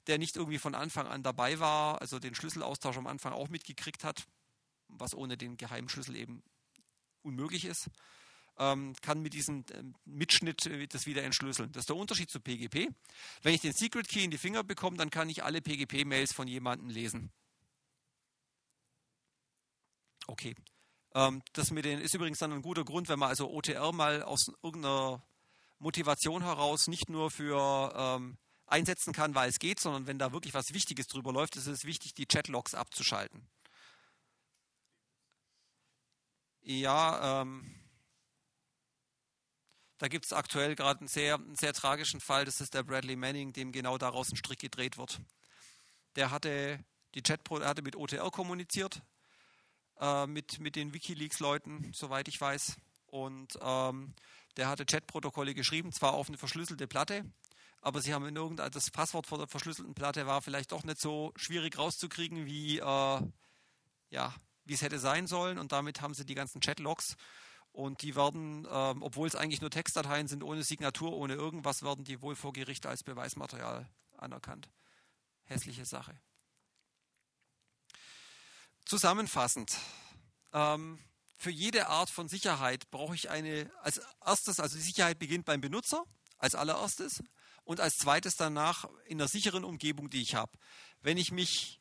der 0.06 0.18
nicht 0.18 0.36
irgendwie 0.36 0.58
von 0.58 0.74
Anfang 0.74 1.06
an 1.06 1.22
dabei 1.22 1.58
war, 1.58 2.00
also 2.00 2.18
den 2.18 2.34
Schlüsselaustausch 2.34 2.96
am 2.96 3.06
Anfang 3.06 3.32
auch 3.32 3.48
mitgekriegt 3.48 4.04
hat, 4.04 4.26
was 4.88 5.14
ohne 5.14 5.36
den 5.36 5.56
geheimen 5.56 5.88
Schlüssel 5.88 6.16
eben 6.16 6.42
unmöglich 7.22 7.64
ist, 7.64 7.90
ähm, 8.58 8.94
kann 9.02 9.20
mit 9.20 9.34
diesem 9.34 9.64
äh, 9.72 9.82
Mitschnitt 10.04 10.66
äh, 10.66 10.86
das 10.86 11.06
wieder 11.06 11.22
entschlüsseln. 11.24 11.72
Das 11.72 11.82
ist 11.82 11.88
der 11.88 11.96
Unterschied 11.96 12.30
zu 12.30 12.40
PGP. 12.40 12.88
Wenn 13.42 13.54
ich 13.54 13.60
den 13.60 13.72
Secret 13.72 14.08
Key 14.08 14.24
in 14.24 14.30
die 14.30 14.38
Finger 14.38 14.64
bekomme, 14.64 14.96
dann 14.96 15.10
kann 15.10 15.28
ich 15.28 15.44
alle 15.44 15.60
PGP-Mails 15.60 16.32
von 16.32 16.48
jemandem 16.48 16.88
lesen. 16.88 17.32
Okay. 20.26 20.54
Ähm, 21.14 21.42
das 21.52 21.70
mit 21.70 21.84
den 21.84 22.00
ist 22.00 22.14
übrigens 22.14 22.38
dann 22.38 22.52
ein 22.52 22.62
guter 22.62 22.84
Grund, 22.84 23.08
wenn 23.08 23.18
man 23.18 23.28
also 23.28 23.50
OTR 23.50 23.92
mal 23.92 24.22
aus 24.22 24.46
irgendeiner 24.62 25.22
Motivation 25.78 26.42
heraus 26.42 26.86
nicht 26.88 27.10
nur 27.10 27.30
für 27.30 27.92
ähm, 27.94 28.38
einsetzen 28.66 29.12
kann, 29.12 29.34
weil 29.34 29.48
es 29.48 29.59
geht, 29.59 29.80
sondern 29.80 30.06
wenn 30.06 30.18
da 30.18 30.32
wirklich 30.32 30.55
was 30.55 30.74
Wichtiges 30.74 31.06
drüber 31.09 31.32
läuft, 31.32 31.56
ist 31.56 31.66
es 31.66 31.84
wichtig, 31.84 32.14
die 32.14 32.26
Chatlogs 32.26 32.74
abzuschalten. 32.74 33.48
Ja, 36.62 37.43
ähm, 37.43 37.74
da 39.98 40.09
gibt 40.09 40.24
es 40.24 40.32
aktuell 40.32 40.74
gerade 40.74 41.01
einen 41.01 41.09
sehr, 41.09 41.36
einen 41.36 41.56
sehr 41.56 41.72
tragischen 41.72 42.20
Fall, 42.20 42.44
das 42.44 42.60
ist 42.60 42.74
der 42.74 42.82
Bradley 42.82 43.16
Manning, 43.16 43.52
dem 43.52 43.72
genau 43.72 43.98
daraus 43.98 44.30
ein 44.30 44.36
Strick 44.36 44.59
gedreht 44.59 44.98
wird. 44.98 45.20
Der 46.16 46.30
hatte 46.30 46.84
die 47.16 47.22
Chatpro 47.22 47.64
hatte 47.64 47.82
mit 47.82 47.97
OTR 47.97 48.30
kommuniziert, 48.30 49.02
äh, 50.01 50.26
mit, 50.26 50.60
mit 50.60 50.76
den 50.76 50.93
Wikileaks-Leuten, 50.93 51.93
soweit 51.94 52.28
ich 52.28 52.38
weiß. 52.38 52.76
Und 53.06 53.59
ähm, 53.62 54.14
der 54.59 54.68
hatte 54.68 54.84
Chatprotokolle 54.84 55.55
geschrieben, 55.55 55.93
zwar 55.93 56.12
auf 56.12 56.28
eine 56.28 56.36
verschlüsselte 56.36 56.86
Platte, 56.86 57.24
aber 57.86 58.02
sie 58.02 58.12
haben 58.12 58.26
in 58.26 58.34
irgendein, 58.34 58.72
das 58.72 58.90
Passwort 58.90 59.28
vor 59.28 59.38
der 59.38 59.46
verschlüsselten 59.46 59.94
Platte 59.94 60.26
war 60.26 60.42
vielleicht 60.42 60.72
doch 60.72 60.82
nicht 60.82 61.00
so 61.00 61.32
schwierig 61.36 61.78
rauszukriegen, 61.78 62.44
wie, 62.44 62.78
äh, 62.78 63.20
ja, 64.10 64.34
wie 64.64 64.74
es 64.74 64.82
hätte 64.82 64.98
sein 64.98 65.28
sollen. 65.28 65.56
Und 65.56 65.70
damit 65.70 66.00
haben 66.00 66.12
sie 66.12 66.26
die 66.26 66.34
ganzen 66.34 66.60
Chatlogs 66.60 67.14
und 67.70 68.02
die 68.02 68.16
werden, 68.16 68.66
ähm, 68.68 69.04
obwohl 69.04 69.28
es 69.28 69.36
eigentlich 69.36 69.60
nur 69.60 69.70
Textdateien 69.70 70.26
sind, 70.26 70.42
ohne 70.42 70.64
Signatur, 70.64 71.12
ohne 71.12 71.34
irgendwas, 71.34 71.84
werden 71.84 72.04
die 72.04 72.20
wohl 72.22 72.34
vor 72.34 72.52
Gericht 72.52 72.86
als 72.86 73.04
Beweismaterial 73.04 73.88
anerkannt. 74.16 74.68
Hässliche 75.44 75.84
Sache. 75.84 76.18
Zusammenfassend, 78.84 79.78
ähm, 80.52 80.98
für 81.36 81.50
jede 81.50 81.86
Art 81.86 82.10
von 82.10 82.26
Sicherheit 82.26 82.90
brauche 82.90 83.14
ich 83.14 83.30
eine, 83.30 83.70
als 83.82 84.00
erstes, 84.24 84.58
also 84.58 84.74
die 84.74 84.82
Sicherheit 84.82 85.20
beginnt 85.20 85.44
beim 85.44 85.60
Benutzer, 85.60 86.04
als 86.36 86.56
allererstes, 86.56 87.22
und 87.66 87.80
als 87.80 87.97
zweites 87.97 88.36
danach 88.36 88.88
in 89.06 89.20
einer 89.20 89.28
sicheren 89.28 89.64
Umgebung, 89.64 90.09
die 90.09 90.22
ich 90.22 90.34
habe. 90.34 90.52
Wenn 91.02 91.18
ich 91.18 91.32
mich 91.32 91.80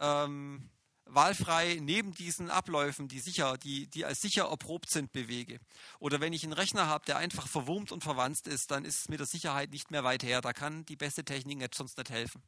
ähm, 0.00 0.70
wahlfrei 1.04 1.78
neben 1.80 2.14
diesen 2.14 2.50
Abläufen, 2.50 3.06
die 3.06 3.20
sicher, 3.20 3.58
die, 3.58 3.86
die 3.86 4.06
als 4.06 4.20
sicher 4.20 4.46
erprobt 4.48 4.90
sind, 4.90 5.12
bewege. 5.12 5.60
Oder 5.98 6.20
wenn 6.20 6.32
ich 6.32 6.42
einen 6.42 6.54
Rechner 6.54 6.86
habe, 6.86 7.04
der 7.04 7.18
einfach 7.18 7.48
verwurmt 7.48 7.92
und 7.92 8.02
verwandt 8.02 8.46
ist, 8.46 8.70
dann 8.70 8.86
ist 8.86 9.00
es 9.00 9.08
mit 9.08 9.20
der 9.20 9.26
Sicherheit 9.26 9.70
nicht 9.70 9.90
mehr 9.90 10.04
weit 10.04 10.22
her. 10.22 10.40
Da 10.40 10.54
kann 10.54 10.86
die 10.86 10.96
beste 10.96 11.22
Technik 11.22 11.58
nicht, 11.58 11.74
sonst 11.74 11.98
nicht 11.98 12.10
helfen. 12.10 12.42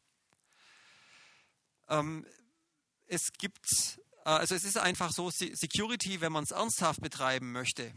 Ähm, 1.88 2.26
es 3.06 3.32
gibt, 3.38 3.98
äh, 4.24 4.30
also 4.30 4.54
es 4.54 4.64
ist 4.64 4.78
einfach 4.78 5.12
so, 5.12 5.30
Security, 5.30 6.22
wenn 6.22 6.32
man 6.32 6.44
es 6.44 6.52
ernsthaft 6.52 7.02
betreiben 7.02 7.52
möchte, 7.52 7.92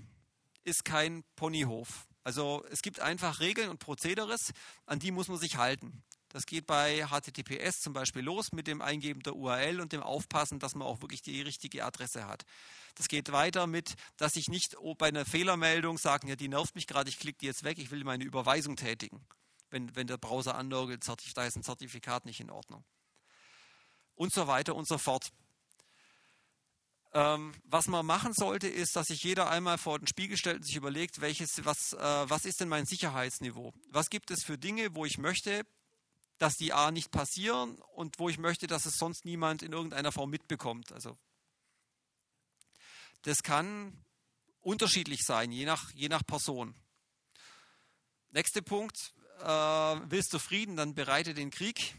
ist 0.66 0.84
kein 0.84 1.24
Ponyhof. 1.38 2.08
Also 2.24 2.64
es 2.70 2.82
gibt 2.82 3.00
einfach 3.00 3.40
Regeln 3.40 3.70
und 3.70 3.80
Prozederes, 3.80 4.52
an 4.86 5.00
die 5.00 5.12
muss 5.12 5.28
man 5.28 5.38
sich 5.38 5.58
halten. 5.58 6.04
Das 6.30 6.46
geht 6.46 6.66
bei 6.66 7.06
HTTPS 7.08 7.82
zum 7.82 7.92
Beispiel 7.92 8.22
los 8.22 8.54
mit 8.54 8.68
dem 8.68 8.82
Eingeben 8.82 9.22
der 9.22 9.36
URL 9.36 9.82
und 9.82 9.92
dem 9.92 10.02
Aufpassen, 10.02 10.60
dass 10.60 10.76
man 10.76 10.88
auch 10.88 11.02
wirklich 11.02 11.22
die 11.22 11.42
richtige 11.42 11.84
Adresse 11.84 12.26
hat. 12.26 12.44
Das 12.96 13.10
geht 13.10 13.32
weiter 13.34 13.68
mit, 13.68 13.96
dass 14.16 14.38
ich 14.38 14.48
nicht 14.48 14.78
bei 14.98 15.10
einer 15.10 15.26
Fehlermeldung 15.26 15.98
sagen, 15.98 16.30
ja, 16.30 16.38
die 16.38 16.48
nervt 16.48 16.76
mich 16.76 16.88
gerade, 16.88 17.10
ich 17.10 17.20
klicke 17.20 17.40
die 17.40 17.48
jetzt 17.48 17.64
weg, 17.64 17.80
ich 17.80 17.92
will 17.92 18.04
meine 18.06 18.24
Überweisung 18.24 18.78
tätigen. 18.78 19.26
Wenn, 19.70 19.94
wenn 19.96 20.08
der 20.08 20.18
Browser 20.18 20.56
annörgelt, 20.56 21.06
da 21.36 21.46
ist 21.46 21.58
ein 21.58 21.64
Zertifikat 21.64 22.26
nicht 22.26 22.40
in 22.40 22.50
Ordnung. 22.50 22.84
Und 24.16 24.34
so 24.34 24.48
weiter 24.48 24.76
und 24.76 24.88
so 24.88 24.98
fort. 24.98 25.32
Ähm, 27.14 27.54
was 27.66 27.88
man 27.88 28.06
machen 28.06 28.34
sollte, 28.34 28.68
ist, 28.68 28.96
dass 28.96 29.08
sich 29.08 29.24
jeder 29.24 29.50
einmal 29.50 29.78
vor 29.78 30.00
den 30.00 30.08
Spiegel 30.08 30.38
stellt 30.38 30.58
und 30.58 30.64
sich 30.64 30.78
überlegt, 30.78 31.20
welches, 31.20 31.66
was, 31.66 31.94
äh, 31.94 32.00
was 32.00 32.46
ist 32.46 32.62
denn 32.62 32.70
mein 32.70 32.86
Sicherheitsniveau? 32.86 33.74
Was 33.90 34.10
gibt 34.10 34.32
es 34.32 34.44
für 34.46 34.58
Dinge, 34.58 34.96
wo 34.96 35.06
ich 35.06 35.18
möchte, 35.18 35.66
dass 36.42 36.56
die 36.56 36.74
A 36.74 36.90
nicht 36.90 37.12
passieren 37.12 37.78
und 37.94 38.18
wo 38.18 38.28
ich 38.28 38.40
möchte, 38.40 38.66
dass 38.66 38.88
es 38.88 38.96
sonst 38.98 39.26
niemand 39.26 39.62
in 39.62 39.74
irgendeiner 39.74 40.12
Form 40.12 40.32
mitbekommt. 40.32 40.92
Also 40.92 41.16
das 43.22 43.44
kann 43.44 44.04
unterschiedlich 44.62 45.22
sein, 45.24 45.52
je 45.52 45.66
nach, 45.66 45.92
je 45.92 46.10
nach 46.10 46.26
Person. 46.26 46.74
Nächster 48.32 48.62
Punkt, 48.64 49.14
äh, 49.40 49.46
willst 49.46 50.34
du 50.34 50.40
Frieden, 50.40 50.76
dann 50.76 50.96
bereite 50.96 51.36
den 51.36 51.52
Krieg. 51.52 51.96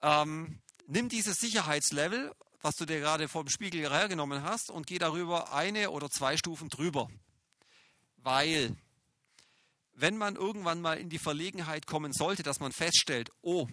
Ähm, 0.00 0.62
nimm 0.86 1.10
dieses 1.10 1.36
Sicherheitslevel, 1.36 2.34
was 2.66 2.74
du 2.74 2.84
dir 2.84 2.98
gerade 2.98 3.28
vor 3.28 3.44
dem 3.44 3.48
Spiegel 3.48 3.88
hergenommen 3.88 4.42
hast, 4.42 4.72
und 4.72 4.88
geh 4.88 4.98
darüber 4.98 5.52
eine 5.52 5.92
oder 5.92 6.10
zwei 6.10 6.36
Stufen 6.36 6.68
drüber. 6.68 7.08
Weil 8.16 8.74
wenn 9.92 10.16
man 10.16 10.34
irgendwann 10.34 10.80
mal 10.80 10.98
in 10.98 11.08
die 11.08 11.20
Verlegenheit 11.20 11.86
kommen 11.86 12.12
sollte, 12.12 12.42
dass 12.42 12.58
man 12.58 12.72
feststellt, 12.72 13.30
oh, 13.40 13.68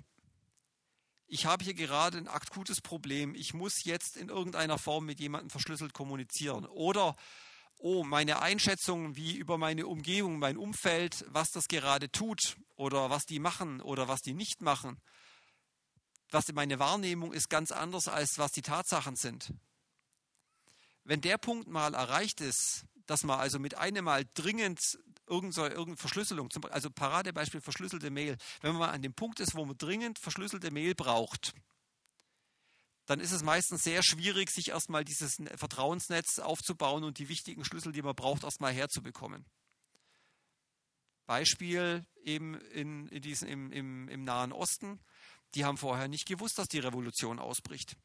ich 1.26 1.48
habe 1.48 1.64
hier 1.64 1.74
gerade 1.74 2.20
ein 2.20 2.28
akutes 2.28 2.82
Problem, 2.82 3.34
ich 3.34 3.56
muss 3.56 3.84
jetzt 3.84 4.16
in 4.16 4.30
irgendeiner 4.30 4.78
Form 4.78 5.08
mit 5.08 5.20
jemandem 5.20 5.50
verschlüsselt 5.50 5.94
kommunizieren. 5.94 6.68
Oder, 6.68 7.16
oh, 7.80 8.04
meine 8.04 8.44
Einschätzung 8.44 9.16
wie 9.16 9.36
über 9.36 9.58
meine 9.58 9.88
Umgebung, 9.88 10.38
mein 10.38 10.58
Umfeld, 10.58 11.26
was 11.30 11.50
das 11.50 11.68
gerade 11.68 12.12
tut 12.12 12.58
oder 12.76 13.10
was 13.10 13.24
die 13.24 13.40
machen 13.40 13.82
oder 13.82 14.08
was 14.08 14.22
die 14.22 14.36
nicht 14.36 14.62
machen, 14.62 15.02
was 16.34 16.52
meine 16.54 16.80
Wahrnehmung 16.80 17.32
ist 17.32 17.50
ganz 17.50 17.72
anders 17.72 18.08
als 18.08 18.38
was 18.38 18.52
die 18.52 18.62
Tatsachen 18.62 19.16
sind. 19.16 19.54
Wenn 21.04 21.22
der 21.22 21.38
Punkt 21.38 21.68
mal 21.68 21.94
erreicht 21.94 22.42
ist, 22.42 22.86
dass 23.06 23.24
man 23.24 23.40
also 23.40 23.60
mit 23.60 23.76
einem 23.76 24.06
Mal 24.06 24.26
dringend 24.34 24.80
irgendeine, 25.28 25.98
Verschlüsselung, 25.98 26.50
also 26.72 26.90
Paradebeispiel 26.90 27.62
verschlüsselte 27.62 28.10
Mail, 28.10 28.38
wenn 28.62 28.72
man 28.72 28.80
mal 28.80 28.92
an 28.92 29.02
dem 29.02 29.14
Punkt 29.14 29.40
ist, 29.40 29.56
wo 29.56 29.66
man 29.66 29.78
dringend 29.78 30.20
verschlüsselte 30.20 30.72
Mail 30.72 30.96
braucht, 30.96 31.54
dann 33.06 33.20
ist 33.20 33.32
es 33.32 33.44
meistens 33.44 33.84
sehr 33.84 34.02
schwierig, 34.02 34.50
sich 34.50 34.70
erstmal 34.70 35.04
dieses 35.04 35.36
Vertrauensnetz 35.56 36.40
aufzubauen 36.40 37.04
und 37.04 37.20
die 37.20 37.28
wichtigen 37.30 37.66
Schlüssel, 37.66 37.92
die 37.92 38.02
man 38.02 38.16
braucht, 38.16 38.44
erstmal 38.44 38.72
herzubekommen. 38.72 39.46
Beispiel 41.26 42.06
eben 42.24 42.56
in, 42.72 43.08
in 43.08 43.22
diesen, 43.22 43.48
im, 43.48 43.72
im, 43.72 44.08
im 44.08 44.24
Nahen 44.24 44.52
Osten. 44.52 45.00
Die 45.56 45.66
haben 45.66 45.78
vorher 45.78 46.08
nicht 46.08 46.28
gewusst, 46.28 46.58
dass 46.58 46.68
die 46.68 46.80
Revolution 46.80 47.40
ausbricht. 47.40 47.96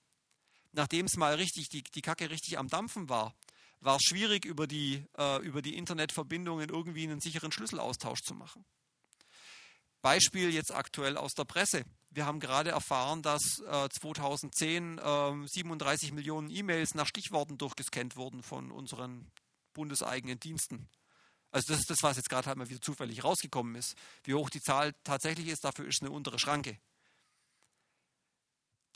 Nachdem 0.73 1.07
es 1.07 1.17
mal 1.17 1.35
richtig, 1.35 1.69
die, 1.69 1.83
die 1.83 2.03
Kacke 2.03 2.31
richtig 2.31 2.59
am 2.59 2.69
Dampfen 2.69 3.09
war, 3.09 3.35
war 3.81 3.97
es 3.97 4.03
schwierig, 4.03 4.45
über 4.45 4.67
die, 4.67 5.05
äh, 5.17 5.41
über 5.43 5.63
die 5.63 5.77
Internetverbindungen 5.77 6.69
irgendwie 6.69 7.05
einen 7.05 7.21
sicheren 7.21 7.53
Schlüsselaustausch 7.53 8.23
zu 8.23 8.35
machen. 8.35 8.65
Beispiel 10.01 10.51
jetzt 10.51 10.75
aktuell 10.75 11.17
aus 11.17 11.33
der 11.33 11.45
Presse. 11.45 11.85
Wir 12.11 12.27
haben 12.27 12.41
gerade 12.41 12.71
erfahren, 12.71 13.23
dass 13.23 13.61
äh, 13.67 13.89
2010 13.89 14.99
äh, 14.99 15.47
37 15.47 16.13
Millionen 16.13 16.51
E-Mails 16.51 16.95
nach 16.95 17.07
Stichworten 17.07 17.59
durchgescannt 17.59 18.17
wurden 18.17 18.43
von 18.43 18.71
unseren 18.71 19.31
bundeseigenen 19.75 20.39
Diensten. 20.39 20.89
Also 21.51 21.73
das 21.73 21.81
ist 21.81 21.91
das, 21.91 22.03
was 22.03 22.17
jetzt 22.17 22.29
gerade 22.29 22.47
halt 22.47 22.59
mal 22.59 22.69
wieder 22.69 22.81
zufällig 22.81 23.25
rausgekommen 23.25 23.75
ist. 23.75 23.97
Wie 24.25 24.35
hoch 24.35 24.51
die 24.51 24.61
Zahl 24.61 24.95
tatsächlich 25.05 25.49
ist, 25.49 25.65
dafür 25.65 25.87
ist 25.87 26.03
eine 26.03 26.11
untere 26.11 26.39
Schranke. 26.39 26.79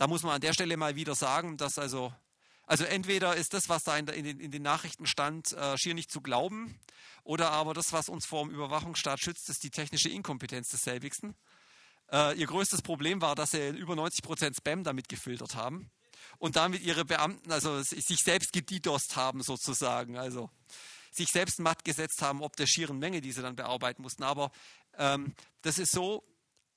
Da 0.02 0.08
muss 0.08 0.24
man 0.24 0.34
an 0.34 0.40
der 0.40 0.52
Stelle 0.52 0.76
mal 0.76 0.96
wieder 0.96 1.14
sagen, 1.14 1.56
dass 1.56 1.78
also 1.78 2.12
also 2.64 2.82
entweder 2.82 3.36
ist 3.36 3.54
das, 3.54 3.68
was 3.68 3.84
da 3.84 3.96
in, 3.96 4.08
in, 4.08 4.24
den, 4.24 4.40
in 4.40 4.50
den, 4.50 4.62
Nachrichten 4.62 5.06
stand, 5.06 5.52
äh, 5.52 5.78
schier 5.78 5.94
nicht 5.94 6.10
zu 6.10 6.20
glauben, 6.20 6.76
oder 7.22 7.52
aber 7.52 7.72
das, 7.72 7.92
was 7.92 8.08
uns 8.08 8.26
vor 8.26 8.42
dem 8.42 8.52
Überwachungsstaat 8.52 9.20
schützt, 9.20 9.48
ist 9.48 9.62
die 9.62 9.70
technische 9.70 10.08
Inkompetenz 10.08 10.70
desselbigsten. 10.70 11.36
Äh, 12.10 12.36
ihr 12.36 12.48
größtes 12.48 12.82
Problem 12.82 13.20
war, 13.20 13.36
dass 13.36 13.52
sie 13.52 13.68
über 13.68 13.94
90 13.94 14.24
Prozent 14.24 14.56
Spam 14.56 14.82
damit 14.82 15.08
gefiltert 15.08 15.54
haben 15.54 15.88
und 16.38 16.56
damit 16.56 16.82
ihre 16.82 17.04
Beamten, 17.04 17.52
also 17.52 17.80
sich 17.80 18.18
selbst 18.24 18.52
gedidost 18.52 19.14
haben 19.14 19.40
sozusagen, 19.44 20.18
also 20.18 20.50
sich 21.12 21.28
selbst 21.28 21.60
matt 21.60 21.84
gesetzt 21.84 22.22
haben, 22.22 22.42
ob 22.42 22.56
der 22.56 22.66
schieren 22.66 22.98
Menge, 22.98 23.20
die 23.20 23.30
sie 23.30 23.42
dann 23.42 23.54
bearbeiten 23.54 24.02
mussten. 24.02 24.24
Aber 24.24 24.50
ähm, 24.98 25.32
das 25.60 25.78
ist 25.78 25.92
so, 25.92 26.24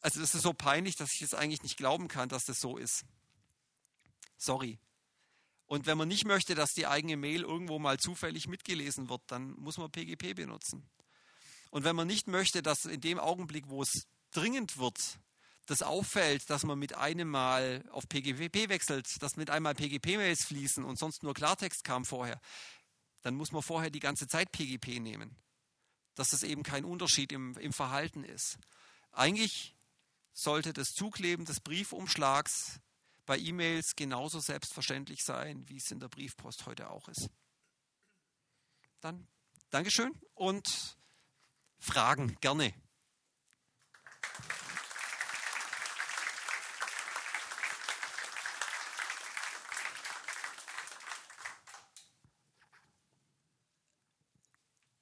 also 0.06 0.20
das 0.20 0.36
ist 0.36 0.44
so 0.44 0.54
peinlich, 0.54 0.96
dass 0.96 1.10
ich 1.16 1.24
es 1.24 1.34
eigentlich 1.34 1.64
nicht 1.64 1.78
glauben 1.78 2.08
kann, 2.08 2.30
dass 2.30 2.44
das 2.44 2.60
so 2.60 2.78
ist. 2.78 3.06
Sorry. 4.38 4.80
Und 5.68 5.88
wenn 5.88 5.98
man 5.98 6.08
nicht 6.08 6.26
möchte, 6.26 6.54
dass 6.56 6.74
die 6.74 6.88
eigene 6.88 7.18
Mail 7.18 7.42
irgendwo 7.42 7.80
mal 7.80 7.98
zufällig 7.98 8.48
mitgelesen 8.48 9.10
wird, 9.10 9.22
dann 9.28 9.52
muss 9.54 9.78
man 9.78 9.92
PGP 9.92 10.36
benutzen. 10.36 10.88
Und 11.72 11.84
wenn 11.84 11.96
man 11.96 12.08
nicht 12.08 12.28
möchte, 12.28 12.62
dass 12.62 12.86
in 12.86 13.02
dem 13.02 13.20
Augenblick, 13.20 13.68
wo 13.68 13.82
es 13.82 14.08
dringend 14.32 14.78
wird, 14.78 15.20
das 15.66 15.82
auffällt, 15.82 16.50
dass 16.50 16.64
man 16.64 16.78
mit 16.78 16.94
einem 16.94 17.28
Mal 17.30 17.84
auf 17.90 18.08
PGP 18.08 18.70
wechselt, 18.70 19.22
dass 19.22 19.36
mit 19.36 19.50
einmal 19.50 19.74
PGP-Mails 19.74 20.46
fließen 20.46 20.86
und 20.86 21.00
sonst 21.00 21.24
nur 21.24 21.34
Klartext 21.34 21.84
kam 21.84 22.06
vorher, 22.06 22.40
dann 23.24 23.36
muss 23.36 23.52
man 23.52 23.64
vorher 23.64 23.90
die 23.90 24.00
ganze 24.00 24.28
Zeit 24.28 24.52
PGP 24.52 25.00
nehmen. 25.00 25.36
Dass 26.14 26.30
das 26.30 26.44
eben 26.44 26.62
kein 26.62 26.86
Unterschied 26.86 27.32
im, 27.32 27.58
im 27.58 27.74
Verhalten 27.74 28.24
ist. 28.24 28.60
Eigentlich 29.12 29.76
sollte 30.32 30.74
das 30.74 30.90
Zukleben 30.90 31.46
des 31.46 31.60
Briefumschlags 31.60 32.80
bei 33.26 33.38
E-Mails 33.38 33.96
genauso 33.96 34.40
selbstverständlich 34.40 35.24
sein, 35.24 35.68
wie 35.68 35.78
es 35.78 35.92
in 35.92 36.00
der 36.00 36.10
Briefpost 36.10 36.66
heute 36.66 36.90
auch 36.90 37.08
ist. 37.08 37.30
Dann 39.02 39.28
Dankeschön 39.70 40.12
und 40.34 40.98
Fragen 41.80 42.38
gerne. 42.42 42.74